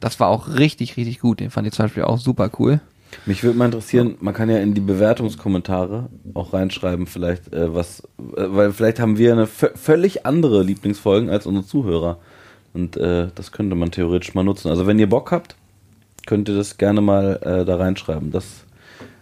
Das 0.00 0.18
war 0.18 0.28
auch 0.28 0.48
richtig, 0.48 0.96
richtig 0.96 1.20
gut. 1.20 1.40
Den 1.40 1.50
fand 1.50 1.66
ich 1.66 1.74
zum 1.74 1.84
Beispiel 1.84 2.04
auch 2.04 2.18
super 2.18 2.50
cool. 2.58 2.80
Mich 3.26 3.42
würde 3.44 3.58
mal 3.58 3.66
interessieren, 3.66 4.16
man 4.20 4.34
kann 4.34 4.48
ja 4.50 4.58
in 4.58 4.74
die 4.74 4.80
Bewertungskommentare 4.80 6.08
auch 6.34 6.52
reinschreiben, 6.52 7.06
vielleicht, 7.06 7.52
äh, 7.52 7.74
was, 7.74 8.00
äh, 8.00 8.06
weil 8.48 8.72
vielleicht 8.72 9.00
haben 9.00 9.18
wir 9.18 9.32
eine 9.32 9.46
vö- 9.46 9.76
völlig 9.76 10.26
andere 10.26 10.62
Lieblingsfolgen 10.62 11.30
als 11.30 11.46
unsere 11.46 11.66
Zuhörer. 11.66 12.18
Und 12.74 12.96
äh, 12.96 13.28
das 13.34 13.52
könnte 13.52 13.76
man 13.76 13.90
theoretisch 13.90 14.34
mal 14.34 14.44
nutzen. 14.44 14.68
Also 14.68 14.86
wenn 14.86 14.98
ihr 14.98 15.08
Bock 15.08 15.30
habt, 15.30 15.56
könnt 16.26 16.48
ihr 16.48 16.56
das 16.56 16.78
gerne 16.78 17.00
mal 17.00 17.38
äh, 17.42 17.64
da 17.64 17.76
reinschreiben. 17.76 18.30
Das 18.32 18.64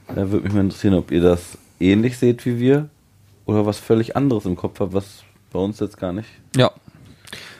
äh, 0.09 0.16
würde 0.16 0.41
mich 0.45 0.53
mal 0.53 0.61
interessieren, 0.61 0.95
ob 0.95 1.11
ihr 1.11 1.20
das 1.20 1.59
ähnlich 1.80 2.16
seht 2.16 2.47
wie 2.47 2.59
wir 2.59 2.88
oder 3.47 3.66
was 3.66 3.78
völlig 3.78 4.16
anderes 4.16 4.45
im 4.45 4.55
Kopf 4.55 4.78
habt, 4.80 4.93
was 4.93 5.24
bei 5.53 5.59
uns 5.59 5.80
jetzt 5.80 5.99
gar 5.99 6.12
nicht. 6.12 6.28
Ja. 6.57 6.70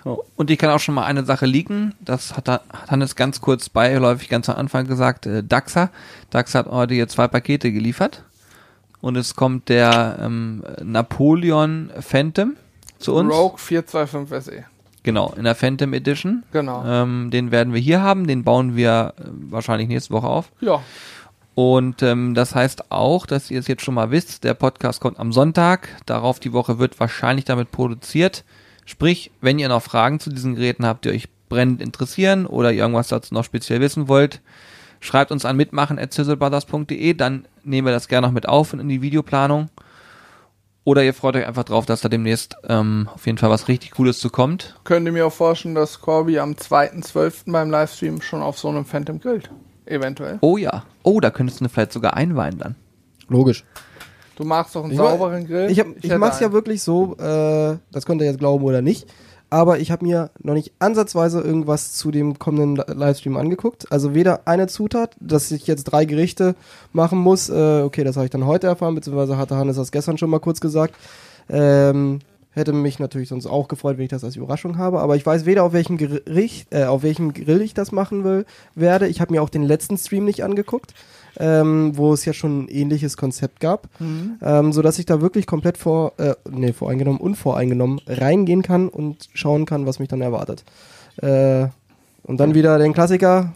Oh. 0.05 0.22
Und 0.36 0.51
ich 0.51 0.59
kann 0.59 0.70
auch 0.70 0.80
schon 0.80 0.94
mal 0.94 1.05
eine 1.05 1.24
Sache 1.24 1.46
leaken. 1.46 1.94
Das 2.01 2.36
hat, 2.36 2.48
hat 2.48 2.62
Hannes 2.88 3.16
ganz 3.16 3.40
kurz 3.40 3.68
beiläufig 3.68 4.28
ganz 4.28 4.48
am 4.48 4.57
Anfang 4.57 4.86
gesagt. 4.86 5.26
Äh, 5.26 5.44
Daxa. 5.44 5.90
Daxa 6.30 6.61
hat 6.61 6.66
heute 6.66 6.94
hier 6.94 7.09
zwei 7.09 7.28
Pakete 7.28 7.72
geliefert. 7.72 8.24
Und 9.01 9.16
es 9.16 9.34
kommt 9.34 9.68
der 9.68 10.18
ähm, 10.20 10.62
Napoleon 10.82 11.90
Phantom 12.01 12.57
zu 12.98 13.14
uns. 13.14 13.32
Rogue 13.32 13.59
425 13.59 14.44
SE. 14.44 14.64
Genau, 15.03 15.32
in 15.36 15.44
der 15.44 15.55
Phantom 15.55 15.94
Edition. 15.94 16.42
Genau. 16.53 16.84
Ähm, 16.84 17.30
den 17.30 17.51
werden 17.51 17.72
wir 17.72 17.80
hier 17.80 18.03
haben. 18.03 18.26
Den 18.26 18.44
bauen 18.44 18.76
wir 18.76 19.14
äh, 19.18 19.22
wahrscheinlich 19.51 19.88
nächste 19.88 20.12
Woche 20.12 20.26
auf. 20.26 20.53
Ja. 20.61 20.82
Und 21.55 22.03
ähm, 22.03 22.34
das 22.34 22.55
heißt 22.55 22.90
auch, 22.90 23.26
dass 23.26 23.51
ihr 23.51 23.59
es 23.59 23.66
jetzt 23.66 23.82
schon 23.82 23.94
mal 23.94 24.11
wisst, 24.11 24.44
der 24.44 24.55
Podcast 24.55 25.01
kommt 25.01 25.18
am 25.18 25.32
Sonntag. 25.32 25.88
Darauf 26.07 26.38
die 26.38 26.53
Woche 26.53 26.78
wird 26.78 27.01
wahrscheinlich 27.01 27.44
damit 27.44 27.70
produziert. 27.72 28.44
Sprich, 28.85 29.31
wenn 29.41 29.59
ihr 29.59 29.68
noch 29.68 29.83
Fragen 29.83 30.20
zu 30.20 30.31
diesen 30.31 30.55
Geräten 30.55 30.87
habt, 30.87 31.05
die 31.05 31.11
euch 31.11 31.28
brennend 31.49 31.83
interessieren 31.83 32.47
oder 32.47 32.72
ihr 32.72 32.83
irgendwas 32.83 33.09
dazu 33.09 33.35
noch 33.35 33.45
speziell 33.45 33.81
wissen 33.81 34.09
wollt, 34.09 34.41
schreibt 35.01 35.33
uns 35.33 35.45
an 35.45 35.57
mitmachen.zizzlebrothers.de, 35.57 37.14
dann 37.14 37.47
nehmen 37.64 37.87
wir 37.87 37.93
das 37.93 38.09
gerne 38.09 38.26
noch 38.26 38.35
mit 38.35 38.49
auf 38.49 38.72
in 38.72 38.89
die 38.89 39.03
Videoplanung. 39.03 39.68
Oder 40.85 41.05
ihr 41.05 41.12
freut 41.12 41.37
euch 41.37 41.47
einfach 41.47 41.64
drauf, 41.64 41.85
dass 41.85 42.01
da 42.01 42.09
demnächst 42.09 42.57
ähm, 42.68 43.09
auf 43.14 43.26
jeden 43.26 43.37
Fall 43.37 43.51
was 43.51 43.68
richtig 43.68 43.91
Cooles 43.93 44.18
zu 44.18 44.31
kommt. 44.31 44.81
Könnte 44.85 45.12
mir 45.12 45.26
auch 45.26 45.33
vorstellen, 45.33 45.74
dass 45.74 46.01
Corby 46.01 46.39
am 46.39 46.53
2.12. 46.53 47.53
beim 47.53 47.70
Livestream 47.70 48.22
schon 48.22 48.41
auf 48.41 48.59
so 48.59 48.68
einem 48.68 48.87
Phantom 48.87 49.20
grillt. 49.20 49.51
Eventuell. 49.85 50.39
Oh 50.41 50.57
ja. 50.57 50.85
Oh, 51.03 51.20
da 51.20 51.31
könntest 51.31 51.61
du 51.61 51.68
vielleicht 51.68 51.93
sogar 51.93 52.14
einweihen 52.14 52.59
dann. 52.59 52.76
Logisch. 53.28 53.64
Du 54.41 54.47
machst 54.47 54.74
doch 54.74 54.84
einen 54.84 54.93
Ich 54.93 54.97
sauberen 54.97 55.47
Grill. 55.47 55.70
Ich, 55.70 55.78
hab, 55.78 55.88
ich 55.99 56.05
hätte 56.05 56.18
mach's 56.18 56.41
ja 56.41 56.47
einen. 56.47 56.55
wirklich 56.55 56.82
so, 56.82 57.14
äh, 57.18 57.76
das 57.93 58.07
könnt 58.07 58.22
ihr 58.22 58.26
jetzt 58.26 58.38
glauben 58.38 58.64
oder 58.64 58.80
nicht, 58.80 59.07
aber 59.51 59.80
ich 59.80 59.91
habe 59.91 60.07
mir 60.07 60.30
noch 60.43 60.55
nicht 60.55 60.72
ansatzweise 60.78 61.43
irgendwas 61.43 61.93
zu 61.93 62.11
dem 62.11 62.38
kommenden 62.38 62.76
Li- 62.76 62.84
Livestream 62.95 63.36
angeguckt. 63.36 63.93
Also 63.93 64.14
weder 64.14 64.49
eine 64.49 64.66
Zutat, 64.66 65.14
dass 65.20 65.51
ich 65.51 65.66
jetzt 65.66 65.84
drei 65.84 66.07
Gerichte 66.07 66.55
machen 66.95 67.18
muss. 67.18 67.51
Äh, 67.51 67.82
okay, 67.82 68.03
das 68.03 68.16
habe 68.16 68.24
ich 68.24 68.30
dann 68.30 68.47
heute 68.47 68.66
erfahren, 68.66 68.95
beziehungsweise 68.95 69.36
hatte 69.36 69.57
Hannes 69.57 69.76
das 69.76 69.93
gestern 69.93 70.16
schon 70.16 70.30
mal 70.30 70.41
kurz 70.41 70.61
gesagt. 70.62 70.95
Ähm, 71.51 72.20
hätte 72.53 72.72
mich 72.72 72.99
natürlich 72.99 73.28
sonst 73.28 73.47
auch 73.47 73.68
gefreut, 73.68 73.99
wenn 73.99 74.05
ich 74.05 74.11
das 74.11 74.24
als 74.24 74.36
Überraschung 74.36 74.78
habe. 74.78 75.01
Aber 75.01 75.16
ich 75.16 75.26
weiß 75.26 75.45
weder 75.47 75.64
auf 75.64 75.72
welchem 75.72 75.99
Gericht, 75.99 76.66
äh, 76.72 76.84
auf 76.84 77.03
welchem 77.03 77.34
Grill 77.34 77.61
ich 77.61 77.74
das 77.74 77.93
machen 77.93 78.24
will, 78.24 78.47
werde. 78.74 79.07
Ich 79.07 79.20
habe 79.20 79.32
mir 79.32 79.43
auch 79.43 79.51
den 79.51 79.62
letzten 79.64 79.99
Stream 79.99 80.24
nicht 80.24 80.43
angeguckt, 80.43 80.95
ähm, 81.39 81.97
wo 81.97 82.12
es 82.12 82.24
ja 82.24 82.33
schon 82.33 82.64
ein 82.64 82.68
ähnliches 82.68 83.16
Konzept 83.16 83.61
gab 83.61 83.89
Mhm. 84.01 84.37
ähm, 84.43 84.72
so 84.72 84.83
dass 84.83 84.99
ich 84.99 85.07
da 85.07 85.20
wirklich 85.20 85.47
komplett 85.47 85.78
vor, 85.78 86.12
äh, 86.18 86.35
nee, 86.51 86.72
voreingenommen, 86.72 87.20
unvoreingenommen 87.20 88.01
reingehen 88.07 88.62
kann 88.62 88.89
und 88.89 89.28
schauen 89.35 89.64
kann, 89.66 89.87
was 89.87 89.99
mich 89.99 90.09
dann 90.09 90.20
erwartet. 90.20 90.64
Äh, 91.18 91.66
und 92.24 92.39
dann 92.39 92.55
wieder 92.55 92.78
den 92.78 92.93
Klassiker, 92.93 93.53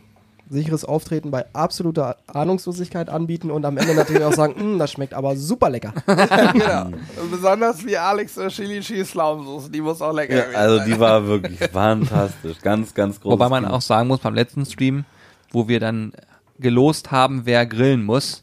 sicheres 0.50 0.84
Auftreten 0.84 1.30
bei 1.30 1.46
absoluter 1.54 2.16
Ahnungslosigkeit 2.26 3.08
anbieten 3.08 3.50
und 3.50 3.64
am 3.64 3.78
Ende 3.78 3.94
natürlich 3.94 4.22
auch 4.22 4.32
sagen, 4.34 4.76
"Mm, 4.76 4.78
das 4.78 4.92
schmeckt 4.92 5.14
aber 5.14 5.36
super 5.36 5.70
lecker. 5.70 5.92
genau. 6.06 6.90
Besonders 7.30 7.84
wie 7.84 7.96
Alex 7.96 8.38
Chili 8.48 8.80
Cheese 8.80 9.16
Laubensoße, 9.16 9.70
die 9.70 9.80
muss 9.80 10.02
auch 10.02 10.12
lecker 10.12 10.34
Ja, 10.36 10.42
gewesen 10.42 10.56
also 10.56 10.76
sein. 10.78 10.86
die 10.86 11.00
war 11.00 11.26
wirklich 11.26 11.58
fantastisch. 11.72 12.58
Ganz, 12.62 12.92
ganz 12.94 13.20
groß. 13.20 13.32
Wobei 13.32 13.48
man 13.48 13.64
auch 13.64 13.80
sagen 13.80 14.08
muss, 14.08 14.20
beim 14.20 14.34
letzten 14.34 14.64
Stream, 14.66 15.04
wo 15.50 15.66
wir 15.66 15.80
dann 15.80 16.12
gelost 16.58 17.10
haben, 17.10 17.42
wer 17.44 17.66
grillen 17.66 18.04
muss, 18.04 18.42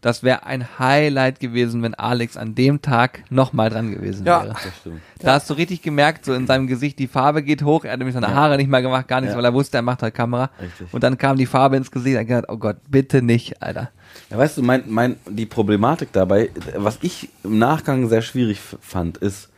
das 0.00 0.24
wäre 0.24 0.44
ein 0.46 0.66
Highlight 0.80 1.38
gewesen, 1.38 1.80
wenn 1.84 1.94
Alex 1.94 2.36
an 2.36 2.56
dem 2.56 2.82
Tag 2.82 3.22
nochmal 3.30 3.70
dran 3.70 3.92
gewesen 3.92 4.26
Ja. 4.26 4.42
wäre. 4.42 4.54
Das 4.54 4.76
stimmt. 4.80 5.00
Da 5.20 5.34
hast 5.34 5.48
du 5.48 5.54
richtig 5.54 5.80
gemerkt, 5.82 6.24
so 6.24 6.34
in 6.34 6.48
seinem 6.48 6.66
Gesicht, 6.66 6.98
die 6.98 7.06
Farbe 7.06 7.42
geht 7.44 7.62
hoch, 7.62 7.84
er 7.84 7.92
hat 7.92 7.98
nämlich 7.98 8.14
seine 8.14 8.34
Haare 8.34 8.56
nicht 8.56 8.68
mehr 8.68 8.82
gemacht, 8.82 9.06
gar 9.06 9.20
nichts, 9.20 9.34
Ja. 9.34 9.38
weil 9.38 9.44
er 9.44 9.54
wusste, 9.54 9.76
er 9.76 9.82
macht 9.82 10.02
halt 10.02 10.12
Kamera. 10.14 10.50
Richtig. 10.60 10.92
Und 10.92 11.04
dann 11.04 11.16
kam 11.18 11.36
die 11.36 11.46
Farbe 11.46 11.76
ins 11.76 11.90
Gesicht, 11.92 12.14
er 12.16 12.20
hat 12.22 12.26
gedacht, 12.26 12.44
oh 12.48 12.56
Gott, 12.56 12.78
bitte 12.88 13.22
nicht, 13.22 13.62
Alter. 13.62 13.90
Ja, 14.28 14.38
weißt 14.38 14.58
du, 14.58 14.62
mein, 14.62 14.82
mein, 14.88 15.16
die 15.28 15.46
Problematik 15.46 16.08
dabei, 16.12 16.50
was 16.76 16.98
ich 17.02 17.28
im 17.44 17.58
Nachgang 17.58 18.08
sehr 18.08 18.22
schwierig 18.22 18.58
fand, 18.80 19.18
ist, 19.18 19.50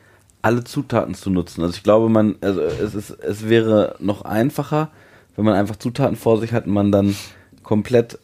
alle 0.42 0.62
Zutaten 0.62 1.14
zu 1.14 1.30
nutzen. 1.30 1.62
Also 1.62 1.74
ich 1.74 1.82
glaube, 1.82 2.10
man, 2.10 2.36
also 2.42 2.60
es 2.60 2.94
ist, 2.94 3.08
es 3.10 3.48
wäre 3.48 3.96
noch 3.98 4.26
einfacher, 4.26 4.90
wenn 5.36 5.46
man 5.46 5.54
einfach 5.54 5.76
Zutaten 5.76 6.16
vor 6.16 6.38
sich 6.38 6.52
hat 6.52 6.66
und 6.66 6.74
man 6.74 6.92
dann 6.92 7.16
komplett 7.64 8.18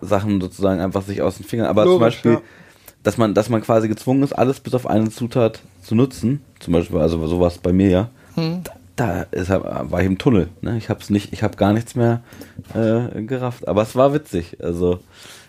Sachen 0.00 0.40
sozusagen 0.40 0.80
einfach 0.80 1.02
sich 1.02 1.20
aus 1.20 1.36
den 1.36 1.44
Fingern. 1.44 1.66
Aber 1.66 1.82
zum 1.82 1.92
Logisch, 1.92 2.06
Beispiel, 2.06 2.32
ja. 2.32 2.40
dass 3.02 3.18
man, 3.18 3.34
dass 3.34 3.48
man 3.50 3.60
quasi 3.62 3.88
gezwungen 3.88 4.22
ist, 4.22 4.32
alles 4.32 4.60
bis 4.60 4.74
auf 4.74 4.86
eine 4.86 5.10
Zutat 5.10 5.60
zu 5.82 5.94
nutzen. 5.94 6.40
Zum 6.60 6.72
Beispiel, 6.72 6.98
also 6.98 7.24
sowas 7.26 7.58
bei 7.58 7.72
mir 7.72 7.90
ja. 7.90 8.08
Hm. 8.34 8.62
Da, 8.64 8.72
da 8.96 9.22
ist, 9.30 9.50
war 9.50 10.00
ich 10.00 10.06
im 10.06 10.18
Tunnel. 10.18 10.48
Ne? 10.60 10.78
Ich 10.78 10.88
hab's 10.88 11.10
nicht, 11.10 11.32
ich 11.32 11.42
habe 11.42 11.56
gar 11.56 11.72
nichts 11.72 11.94
mehr 11.94 12.22
äh, 12.74 13.22
gerafft. 13.22 13.68
Aber 13.68 13.82
es 13.82 13.94
war 13.94 14.12
witzig. 14.14 14.56
Also 14.62 15.00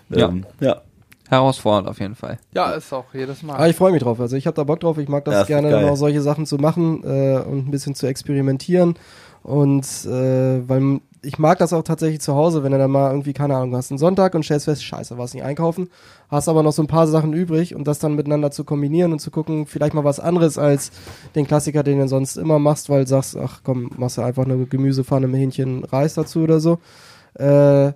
Ja. 0.10 0.28
ähm, 0.28 0.46
ja. 0.60 0.82
Herausfordernd 1.30 1.88
auf 1.88 2.00
jeden 2.00 2.16
Fall. 2.16 2.38
Ja, 2.54 2.72
ist 2.74 2.94
auch 2.94 3.06
jedes 3.14 3.44
Aber 3.44 3.58
Mal. 3.58 3.70
ich 3.70 3.76
freue 3.76 3.92
mich 3.92 4.04
drauf. 4.04 4.20
Also 4.20 4.36
ich 4.36 4.46
habe 4.46 4.56
da 4.56 4.64
Bock 4.66 4.82
drauf. 4.82 4.98
Ich 5.00 5.08
mag 5.08 5.26
das 5.26 5.34
Ja, 5.34 5.42
ist 5.42 5.48
gerne, 5.48 5.90
auch 5.92 5.96
solche 5.96 6.22
Sachen 6.22 6.46
zu 6.46 6.58
machen 6.58 7.04
äh, 7.04 7.40
und 7.40 7.68
ein 7.68 7.72
bisschen 7.72 7.96
zu 7.96 8.06
experimentieren. 8.06 8.96
Und 9.42 9.84
äh, 10.06 10.68
weil 10.68 11.00
ich 11.24 11.40
mag 11.40 11.58
das 11.58 11.74
auch 11.74 11.84
tatsächlich 11.84 12.22
zu 12.22 12.36
Hause, 12.36 12.64
wenn 12.64 12.72
du 12.72 12.78
dann 12.78 12.92
mal 12.92 13.10
irgendwie, 13.12 13.34
keine 13.34 13.56
Ahnung, 13.56 13.76
hast 13.76 13.92
einen 13.92 13.98
Sonntag 13.98 14.36
und 14.36 14.44
stellst 14.44 14.66
fest, 14.66 14.84
scheiße, 14.84 15.18
warst 15.18 15.34
nicht 15.34 15.44
einkaufen, 15.44 15.90
hast 16.30 16.50
aber 16.50 16.64
noch 16.64 16.74
so 16.74 16.84
ein 16.84 16.88
paar 16.88 17.08
Sachen 17.08 17.34
übrig 17.34 17.76
und 17.76 17.88
das 17.88 18.00
dann 18.00 18.16
miteinander 18.16 18.52
zu 18.52 18.64
kombinieren 18.64 19.14
und 19.14 19.20
zu 19.20 19.32
gucken, 19.32 19.66
vielleicht 19.66 19.94
mal 19.94 20.04
was 20.04 20.20
anderes 20.20 20.58
als 20.58 20.92
den 21.36 21.48
Klassiker, 21.48 21.84
den 21.84 22.00
du 22.00 22.08
sonst 22.08 22.38
immer 22.38 22.60
machst, 22.60 22.90
weil 22.90 23.04
du 23.04 23.10
sagst, 23.10 23.38
ach 23.38 23.62
komm, 23.64 23.90
machst 23.98 24.18
du 24.18 24.22
einfach 24.22 24.46
eine 24.46 24.66
Gemüsepfanne 24.66 25.28
mit 25.28 25.40
Hähnchen 25.40 25.84
Reis 25.86 26.14
dazu 26.14 26.42
oder 26.42 26.60
so. 26.60 26.80
Äh, 27.36 27.94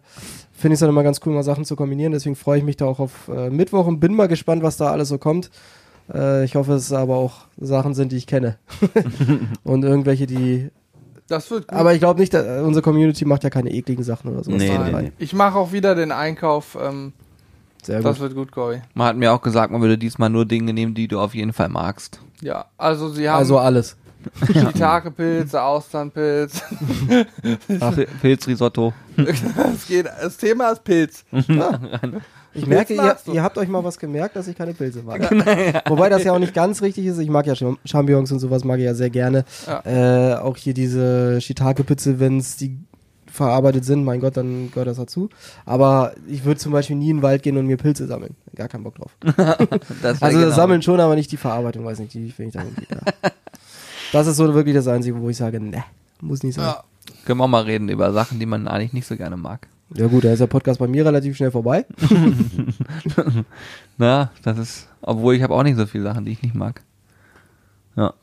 Finde 0.57 0.73
ich 0.73 0.77
es 0.77 0.79
dann 0.79 0.89
immer 0.89 1.03
ganz 1.03 1.19
cool, 1.23 1.33
mal 1.33 1.43
Sachen 1.43 1.65
zu 1.65 1.75
kombinieren. 1.75 2.13
Deswegen 2.13 2.35
freue 2.35 2.57
ich 2.57 2.63
mich 2.63 2.77
da 2.77 2.85
auch 2.85 2.99
auf 2.99 3.27
äh, 3.27 3.51
Mittwoch 3.51 3.85
und 3.85 3.99
bin 3.99 4.15
mal 4.15 4.27
gespannt, 4.27 4.63
was 4.63 4.77
da 4.77 4.91
alles 4.91 5.09
so 5.09 5.19
kommt. 5.19 5.51
Äh, 6.11 6.45
ich 6.45 6.55
hoffe, 6.55 6.73
es 6.73 6.91
aber 6.91 7.15
auch 7.15 7.41
Sachen 7.57 7.93
sind, 7.93 8.11
die 8.11 8.17
ich 8.17 8.25
kenne. 8.25 8.57
und 9.63 9.83
irgendwelche, 9.83 10.25
die. 10.25 10.71
Das 11.27 11.49
wird 11.51 11.67
gut. 11.67 11.77
Aber 11.77 11.93
ich 11.93 11.99
glaube 11.99 12.19
nicht, 12.19 12.33
dass, 12.33 12.45
äh, 12.45 12.61
unsere 12.61 12.81
Community 12.81 13.25
macht 13.25 13.43
ja 13.43 13.49
keine 13.49 13.71
ekligen 13.71 14.03
Sachen 14.03 14.31
oder 14.31 14.43
so. 14.43 14.51
Nee, 14.51 14.69
Nein. 14.77 14.91
nee, 14.95 15.01
nee. 15.03 15.11
Ich 15.19 15.33
mache 15.33 15.57
auch 15.57 15.71
wieder 15.71 15.93
den 15.95 16.11
Einkauf. 16.11 16.77
Ähm, 16.81 17.13
Sehr 17.83 18.01
das 18.01 18.15
gut. 18.17 18.23
wird 18.23 18.35
gut, 18.35 18.51
Cory. 18.51 18.81
Man 18.93 19.07
hat 19.07 19.17
mir 19.17 19.33
auch 19.33 19.41
gesagt, 19.41 19.71
man 19.71 19.81
würde 19.81 19.97
diesmal 19.97 20.29
nur 20.29 20.45
Dinge 20.45 20.73
nehmen, 20.73 20.93
die 20.93 21.07
du 21.07 21.19
auf 21.19 21.35
jeden 21.35 21.53
Fall 21.53 21.69
magst. 21.69 22.19
Ja, 22.41 22.65
also 22.77 23.09
sie 23.09 23.29
haben 23.29 23.37
Also 23.39 23.57
alles. 23.59 23.97
Shiitake-Pilze, 24.45 25.61
Austernpilz. 25.61 26.61
Pil- 27.67 28.07
Pilzrisotto. 28.21 28.93
es 29.17 29.87
geht, 29.87 30.05
das 30.05 30.37
Thema 30.37 30.69
ist 30.71 30.83
Pilz. 30.83 31.23
Ich 32.53 32.65
merke, 32.65 32.95
ihr, 32.95 33.15
ihr 33.33 33.43
habt 33.43 33.59
euch 33.59 33.67
mal 33.67 33.83
was 33.83 33.99
gemerkt, 33.99 34.35
dass 34.35 34.47
ich 34.47 34.57
keine 34.57 34.73
Pilze 34.73 35.03
mag. 35.03 35.21
Wobei 35.89 36.09
das 36.09 36.23
ja 36.23 36.31
auch 36.33 36.39
nicht 36.39 36.55
ganz 36.55 36.81
richtig 36.81 37.05
ist. 37.05 37.19
Ich 37.19 37.29
mag 37.29 37.45
ja 37.45 37.53
Cham- 37.53 37.77
Champignons 37.85 38.31
und 38.31 38.39
sowas 38.39 38.63
mag 38.63 38.79
ich 38.79 38.85
ja 38.85 38.95
sehr 38.95 39.11
gerne. 39.11 39.45
Äh, 39.85 40.33
auch 40.33 40.57
hier 40.57 40.73
diese 40.73 41.39
Shiitake-Pilze, 41.39 42.19
wenn 42.19 42.39
es 42.39 42.57
die 42.57 42.79
verarbeitet 43.31 43.85
sind, 43.85 44.03
mein 44.03 44.21
Gott, 44.21 44.37
dann 44.37 44.71
gehört 44.71 44.87
das 44.87 44.97
dazu. 44.97 45.29
Aber 45.65 46.13
ich 46.27 46.45
würde 46.45 46.59
zum 46.59 46.71
Beispiel 46.71 46.95
nie 46.95 47.11
in 47.11 47.17
den 47.17 47.21
Wald 47.23 47.43
gehen 47.43 47.57
und 47.57 47.67
mir 47.67 47.77
Pilze 47.77 48.07
sammeln. 48.07 48.35
Gar 48.55 48.69
keinen 48.69 48.85
Bock 48.85 48.95
drauf. 48.95 49.11
Das 50.01 50.19
Also 50.23 50.37
genau. 50.37 50.47
das 50.47 50.55
Sammeln 50.55 50.81
schon, 50.81 50.99
aber 50.99 51.13
nicht 51.13 51.31
die 51.31 51.37
Verarbeitung, 51.37 51.85
weiß 51.85 51.99
nicht, 51.99 52.15
die 52.15 52.31
finde 52.31 52.47
ich 52.47 52.53
dann 52.55 52.67
irgendwie. 52.69 52.87
Das 54.11 54.27
ist 54.27 54.37
so 54.37 54.53
wirklich 54.53 54.75
das 54.75 54.87
Einzige, 54.87 55.19
wo 55.21 55.29
ich 55.29 55.37
sage, 55.37 55.59
ne, 55.59 55.83
muss 56.21 56.43
nicht 56.43 56.55
sein. 56.55 56.65
Ja. 56.65 56.83
Können 57.25 57.39
wir 57.39 57.45
auch 57.45 57.49
mal 57.49 57.63
reden 57.63 57.89
über 57.89 58.11
Sachen, 58.13 58.39
die 58.39 58.45
man 58.45 58.67
eigentlich 58.67 58.93
nicht 58.93 59.07
so 59.07 59.15
gerne 59.15 59.37
mag. 59.37 59.67
Ja. 59.95 60.07
gut, 60.07 60.25
da 60.25 60.33
ist 60.33 60.39
der 60.39 60.47
Podcast 60.47 60.79
bei 60.79 60.87
mir 60.87 61.05
relativ 61.05 61.37
schnell 61.37 61.51
vorbei. 61.51 61.85
Na, 63.97 64.31
das 64.43 64.57
ist, 64.57 64.87
obwohl 65.01 65.35
ich 65.35 65.43
habe 65.43 65.53
auch 65.53 65.63
nicht 65.63 65.77
so 65.77 65.85
viele 65.85 66.03
Sachen, 66.03 66.25
die 66.25 66.33
ich 66.33 66.41
nicht 66.41 66.55
mag. 66.55 66.81
Ja. 67.95 68.13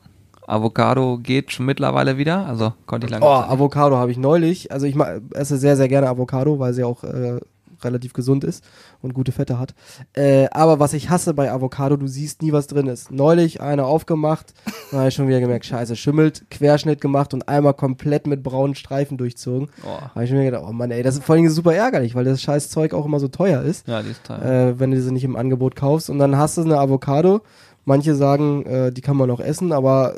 Avocado 0.47 1.17
geht 1.17 1.51
schon 1.51 1.65
mittlerweile 1.65 2.17
wieder, 2.17 2.45
also 2.45 2.73
konnte 2.85 3.07
ich 3.07 3.11
lange. 3.11 3.25
Oh, 3.25 3.29
Avocado 3.29 3.97
habe 3.97 4.11
ich 4.11 4.17
neulich. 4.17 4.71
Also 4.71 4.85
ich 4.85 4.95
esse 5.33 5.57
sehr, 5.57 5.75
sehr 5.75 5.87
gerne 5.87 6.07
Avocado, 6.07 6.59
weil 6.59 6.73
sie 6.73 6.83
auch 6.83 7.03
äh, 7.03 7.39
relativ 7.85 8.11
gesund 8.11 8.43
ist 8.43 8.63
und 9.01 9.13
gute 9.13 9.31
Fette 9.31 9.57
hat. 9.57 9.73
Äh, 10.13 10.47
aber 10.51 10.79
was 10.79 10.91
ich 10.93 11.09
hasse 11.09 11.33
bei 11.33 11.49
Avocado, 11.51 11.95
du 11.95 12.07
siehst 12.07 12.41
nie, 12.41 12.51
was 12.51 12.67
drin 12.67 12.87
ist. 12.87 13.11
Neulich 13.11 13.61
eine 13.61 13.85
aufgemacht, 13.85 14.53
dann 14.91 14.99
habe 14.99 15.09
ich 15.09 15.15
schon 15.15 15.27
wieder 15.29 15.39
gemerkt, 15.39 15.65
scheiße, 15.65 15.95
schimmelt, 15.95 16.49
Querschnitt 16.49 16.99
gemacht 16.99 17.33
und 17.33 17.47
einmal 17.47 17.73
komplett 17.73 18.27
mit 18.27 18.43
braunen 18.43 18.75
Streifen 18.75 19.17
durchzogen. 19.17 19.69
oh. 19.83 19.97
Da 19.99 20.11
habe 20.15 20.25
ich 20.25 20.31
mir 20.31 20.43
gedacht, 20.43 20.63
oh 20.67 20.73
Mann, 20.73 20.91
ey, 20.91 21.03
das 21.03 21.15
ist 21.15 21.23
vor 21.23 21.33
allen 21.33 21.43
Dingen 21.43 21.53
super 21.53 21.73
ärgerlich, 21.73 22.15
weil 22.15 22.25
das 22.25 22.41
scheiß 22.41 22.69
Zeug 22.69 22.93
auch 22.93 23.05
immer 23.05 23.19
so 23.19 23.27
teuer 23.27 23.61
ist. 23.61 23.87
Ja, 23.87 24.01
die 24.01 24.09
ist 24.09 24.23
toll. 24.25 24.41
äh, 24.41 24.79
wenn 24.79 24.91
du 24.91 25.01
sie 25.01 25.11
nicht 25.11 25.23
im 25.23 25.35
Angebot 25.35 25.75
kaufst. 25.75 26.09
Und 26.09 26.19
dann 26.19 26.37
hast 26.37 26.57
du 26.57 26.61
eine 26.63 26.77
Avocado. 26.79 27.41
Manche 27.85 28.15
sagen, 28.15 28.65
äh, 28.65 28.91
die 28.91 29.01
kann 29.01 29.15
man 29.15 29.27
noch 29.27 29.39
essen, 29.39 29.71
aber 29.71 30.15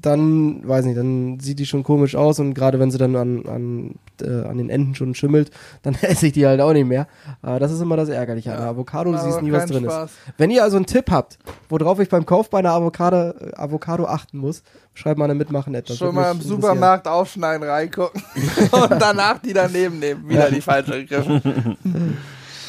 dann, 0.00 0.66
weiß 0.66 0.84
nicht, 0.84 0.96
dann 0.96 1.40
sieht 1.40 1.58
die 1.58 1.66
schon 1.66 1.82
komisch 1.82 2.14
aus 2.14 2.38
und 2.38 2.54
gerade 2.54 2.78
wenn 2.78 2.90
sie 2.90 2.98
dann 2.98 3.16
an, 3.16 3.46
an, 3.46 3.94
äh, 4.20 4.46
an 4.46 4.58
den 4.58 4.70
Enden 4.70 4.94
schon 4.94 5.14
schimmelt, 5.14 5.50
dann 5.82 5.94
esse 6.00 6.26
ich 6.26 6.32
die 6.32 6.46
halt 6.46 6.60
auch 6.60 6.72
nicht 6.72 6.86
mehr. 6.86 7.06
Aber 7.42 7.58
das 7.58 7.72
ist 7.72 7.80
immer 7.80 7.96
das 7.96 8.08
Ärgerliche 8.08 8.52
an 8.52 8.58
der 8.58 8.68
Avocado, 8.68 9.12
du 9.12 9.18
Aber 9.18 9.26
siehst 9.26 9.42
nie, 9.42 9.52
was 9.52 9.66
drin 9.66 9.84
Spaß. 9.84 10.10
ist. 10.10 10.18
Wenn 10.38 10.50
ihr 10.50 10.62
also 10.62 10.76
einen 10.76 10.86
Tipp 10.86 11.10
habt, 11.10 11.38
worauf 11.68 11.98
ich 12.00 12.08
beim 12.08 12.26
Kauf 12.26 12.50
bei 12.50 12.58
einer 12.58 12.72
Avocado, 12.72 13.30
äh, 13.30 13.52
Avocado 13.54 14.06
achten 14.06 14.38
muss, 14.38 14.62
schreibt 14.94 15.18
mal 15.18 15.24
eine 15.24 15.34
Mitmachen 15.34 15.74
etwas. 15.74 15.96
Schon 15.98 16.14
mal 16.14 16.32
im 16.32 16.40
Supermarkt 16.40 17.08
aufschneiden, 17.08 17.66
reingucken 17.66 18.22
und 18.70 18.90
danach 18.90 19.38
die 19.38 19.52
daneben 19.52 19.98
nehmen. 19.98 20.28
Wieder 20.28 20.50
die 20.50 20.60
falsche 20.60 21.04
gegriffen. 21.04 21.76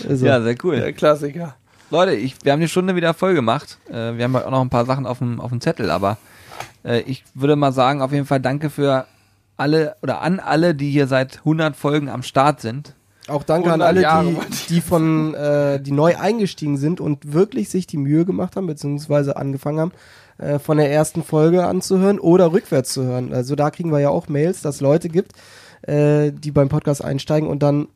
Also, 0.07 0.27
ja, 0.27 0.39
sehr 0.39 0.55
cool. 0.63 0.75
Der 0.75 0.93
Klassiker. 0.93 1.55
Leute, 1.89 2.13
ich, 2.13 2.35
wir 2.43 2.51
haben 2.51 2.59
die 2.59 2.67
Stunde 2.67 2.95
wieder 2.95 3.15
voll 3.15 3.33
gemacht. 3.33 3.79
Äh, 3.89 4.15
wir 4.15 4.25
haben 4.25 4.35
halt 4.35 4.45
auch 4.45 4.51
noch 4.51 4.61
ein 4.61 4.69
paar 4.69 4.85
Sachen 4.85 5.07
auf 5.07 5.17
dem, 5.17 5.39
auf 5.39 5.49
dem 5.49 5.59
Zettel, 5.59 5.89
aber 5.89 6.17
äh, 6.83 7.01
ich 7.01 7.23
würde 7.33 7.55
mal 7.55 7.71
sagen, 7.71 8.01
auf 8.01 8.11
jeden 8.11 8.25
Fall 8.25 8.39
danke 8.39 8.69
für 8.69 9.05
alle 9.57 9.95
oder 10.01 10.21
an 10.21 10.39
alle, 10.39 10.75
die 10.75 10.91
hier 10.91 11.07
seit 11.07 11.39
100 11.39 11.75
Folgen 11.75 12.09
am 12.09 12.23
Start 12.23 12.61
sind. 12.61 12.93
Auch 13.27 13.43
danke 13.43 13.73
an 13.73 13.81
100 13.81 13.87
alle, 13.87 14.01
Jahre, 14.01 14.45
die, 14.69 14.75
die 14.75 14.81
von, 14.81 15.33
äh, 15.33 15.81
die 15.81 15.91
neu 15.91 16.15
eingestiegen 16.17 16.77
sind 16.77 17.01
und 17.01 17.33
wirklich 17.33 17.69
sich 17.69 17.85
die 17.85 17.97
Mühe 17.97 18.23
gemacht 18.23 18.55
haben, 18.55 18.67
beziehungsweise 18.67 19.35
angefangen 19.35 19.79
haben, 19.79 19.91
äh, 20.37 20.59
von 20.59 20.77
der 20.77 20.91
ersten 20.91 21.23
Folge 21.23 21.65
anzuhören 21.65 22.19
oder 22.19 22.53
rückwärts 22.53 22.93
zu 22.93 23.03
hören. 23.03 23.33
Also 23.33 23.55
da 23.55 23.69
kriegen 23.69 23.91
wir 23.91 23.99
ja 23.99 24.09
auch 24.09 24.29
Mails, 24.29 24.61
dass 24.61 24.79
Leute 24.79 25.09
gibt, 25.09 25.33
äh, 25.81 26.31
die 26.31 26.51
beim 26.51 26.69
Podcast 26.69 27.03
einsteigen 27.03 27.49
und 27.49 27.63
dann 27.63 27.89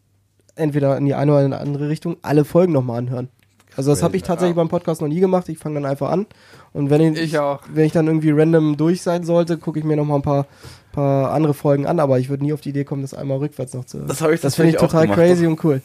entweder 0.55 0.97
in 0.97 1.05
die 1.05 1.13
eine 1.13 1.31
oder 1.31 1.45
in 1.45 1.51
die 1.51 1.57
andere 1.57 1.87
Richtung 1.87 2.17
alle 2.23 2.43
Folgen 2.43 2.73
nochmal 2.73 2.97
anhören. 2.97 3.29
Also 3.77 3.89
das 3.91 4.03
habe 4.03 4.17
ich 4.17 4.23
tatsächlich 4.23 4.57
beim 4.57 4.67
Podcast 4.67 4.99
noch 4.99 5.07
nie 5.07 5.21
gemacht. 5.21 5.47
Ich 5.47 5.57
fange 5.57 5.75
dann 5.75 5.85
einfach 5.85 6.09
an 6.09 6.25
und 6.73 6.89
wenn 6.89 7.01
ich, 7.13 7.19
Ich 7.21 7.37
auch. 7.39 7.61
wenn 7.73 7.85
ich 7.85 7.91
dann 7.91 8.07
irgendwie 8.07 8.31
random 8.31 8.77
durch 8.77 9.01
sein 9.01 9.23
sollte, 9.23 9.57
gucke 9.57 9.79
ich 9.79 9.85
mir 9.85 9.95
nochmal 9.97 10.19
ein 10.19 10.23
paar, 10.23 10.45
paar 10.91 11.31
andere 11.31 11.53
Folgen 11.53 11.85
an, 11.85 11.99
aber 11.99 12.19
ich 12.19 12.29
würde 12.29 12.43
nie 12.43 12.53
auf 12.53 12.61
die 12.61 12.69
Idee 12.69 12.83
kommen, 12.83 13.01
das 13.01 13.13
einmal 13.13 13.37
rückwärts 13.37 13.73
noch 13.73 13.85
zu 13.85 13.99
hören. 13.99 14.07
Das 14.07 14.21
habe 14.21 14.33
ich 14.33 14.41
Das 14.41 14.55
finde 14.55 14.71
ich 14.71 14.77
total 14.77 15.03
gemacht. 15.03 15.17
crazy 15.19 15.45
und 15.47 15.63
cool. 15.63 15.81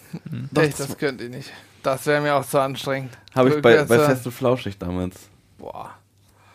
Doch, 0.52 0.62
Echt, 0.62 0.78
das 0.80 0.96
könnt 0.98 1.20
ihr 1.20 1.28
nicht. 1.28 1.50
Das 1.82 2.04
wäre 2.06 2.20
mir 2.20 2.34
auch 2.34 2.44
zu 2.44 2.58
anstrengend. 2.60 3.10
Habe 3.34 3.48
ich 3.50 3.54
bei, 3.62 3.84
bei 3.84 3.96
hören. 3.96 4.06
Fest 4.10 4.26
und 4.26 4.32
Flauschig 4.32 4.78
damals. 4.78 5.16
Boah. 5.58 5.90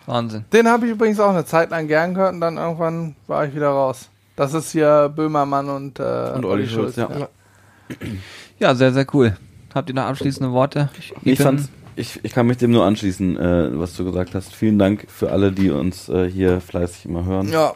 Wahnsinn. 0.06 0.46
Den 0.52 0.68
habe 0.68 0.86
ich 0.88 0.92
übrigens 0.94 1.20
auch 1.20 1.30
eine 1.30 1.46
Zeit 1.46 1.70
lang 1.70 1.88
gern 1.88 2.14
gehört 2.14 2.34
und 2.34 2.42
dann 2.42 2.58
irgendwann 2.58 3.16
war 3.28 3.46
ich 3.46 3.56
wieder 3.56 3.70
raus. 3.70 4.10
Das 4.36 4.54
ist 4.54 4.72
hier 4.72 5.12
Böhmermann 5.16 5.70
und, 5.70 6.00
äh, 6.00 6.32
Und 6.36 6.44
Olli 6.46 6.68
Schulz, 6.68 6.96
ja. 6.96 7.10
Ja, 8.60 8.76
sehr, 8.76 8.92
sehr 8.94 9.06
cool. 9.14 9.38
Habt 9.74 9.90
ihr 9.90 9.96
noch 9.96 10.04
abschließende 10.04 10.52
Worte? 10.52 10.90
Ich, 10.98 11.14
Ethan? 11.26 11.46
fand's, 11.60 11.70
ich, 11.96 12.20
ich 12.24 12.32
kann 12.34 12.48
mich 12.48 12.58
dem 12.58 12.72
nur 12.72 12.86
anschließen, 12.86 13.38
äh, 13.38 13.80
was 13.80 13.96
du 13.96 14.06
gesagt 14.06 14.36
hast. 14.36 14.56
Vielen 14.56 14.80
Dank 14.80 15.06
für 15.10 15.32
alle, 15.32 15.52
die 15.52 15.70
uns 15.70 16.10
äh, 16.10 16.30
hier 16.30 16.62
fleißig 16.62 17.06
immer 17.06 17.26
hören. 17.26 17.50
Ja. 17.50 17.74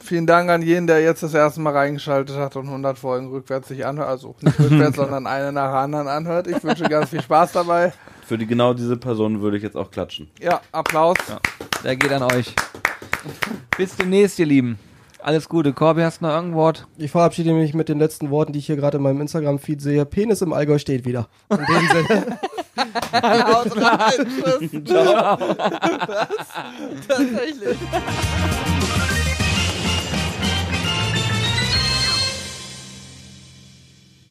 Vielen 0.00 0.26
Dank 0.26 0.48
an 0.48 0.62
jeden, 0.62 0.86
der 0.86 1.02
jetzt 1.02 1.22
das 1.22 1.34
erste 1.34 1.60
Mal 1.60 1.74
reingeschaltet 1.74 2.36
hat 2.36 2.56
und 2.56 2.66
100 2.66 2.98
Folgen 2.98 3.28
rückwärts 3.28 3.68
sich 3.68 3.84
anhört. 3.84 4.08
Also 4.08 4.36
nicht 4.40 4.58
rückwärts, 4.58 4.96
sondern 4.96 5.26
eine 5.26 5.52
nach 5.52 5.70
der 5.70 5.80
anderen 5.80 6.08
anhört. 6.08 6.46
Ich 6.46 6.62
wünsche 6.64 6.84
ganz 6.84 7.10
viel 7.10 7.20
Spaß 7.20 7.52
dabei. 7.52 7.92
Für 8.26 8.38
die 8.38 8.46
genau 8.46 8.72
diese 8.72 8.96
Person 8.96 9.42
würde 9.42 9.58
ich 9.58 9.62
jetzt 9.62 9.76
auch 9.76 9.90
klatschen. 9.90 10.30
Ja, 10.40 10.62
Applaus. 10.72 11.18
Der 11.84 11.96
geht 11.96 12.12
an 12.12 12.22
euch. 12.22 12.54
Bis 13.76 13.96
demnächst, 13.96 14.38
ihr 14.38 14.46
Lieben. 14.46 14.78
Alles 15.20 15.48
Gute. 15.48 15.72
Corby, 15.72 16.02
hast 16.02 16.20
du 16.20 16.26
noch 16.26 16.34
irgendein 16.34 16.56
Wort? 16.56 16.86
Ich 16.96 17.10
verabschiede 17.10 17.52
mich 17.52 17.74
mit 17.74 17.88
den 17.88 17.98
letzten 17.98 18.30
Worten, 18.30 18.52
die 18.52 18.60
ich 18.60 18.66
hier 18.66 18.76
gerade 18.76 18.98
in 18.98 19.02
meinem 19.02 19.20
Instagram-Feed 19.20 19.80
sehe. 19.80 20.04
Penis 20.06 20.42
im 20.42 20.52
Allgäu 20.52 20.78
steht 20.78 21.04
wieder. 21.04 21.28
In 21.50 21.58
dem 21.58 21.88
Sinne. 21.88 22.38
Rein. 23.12 24.26
Tschüss. 24.84 24.96
Tatsächlich. 27.08 27.78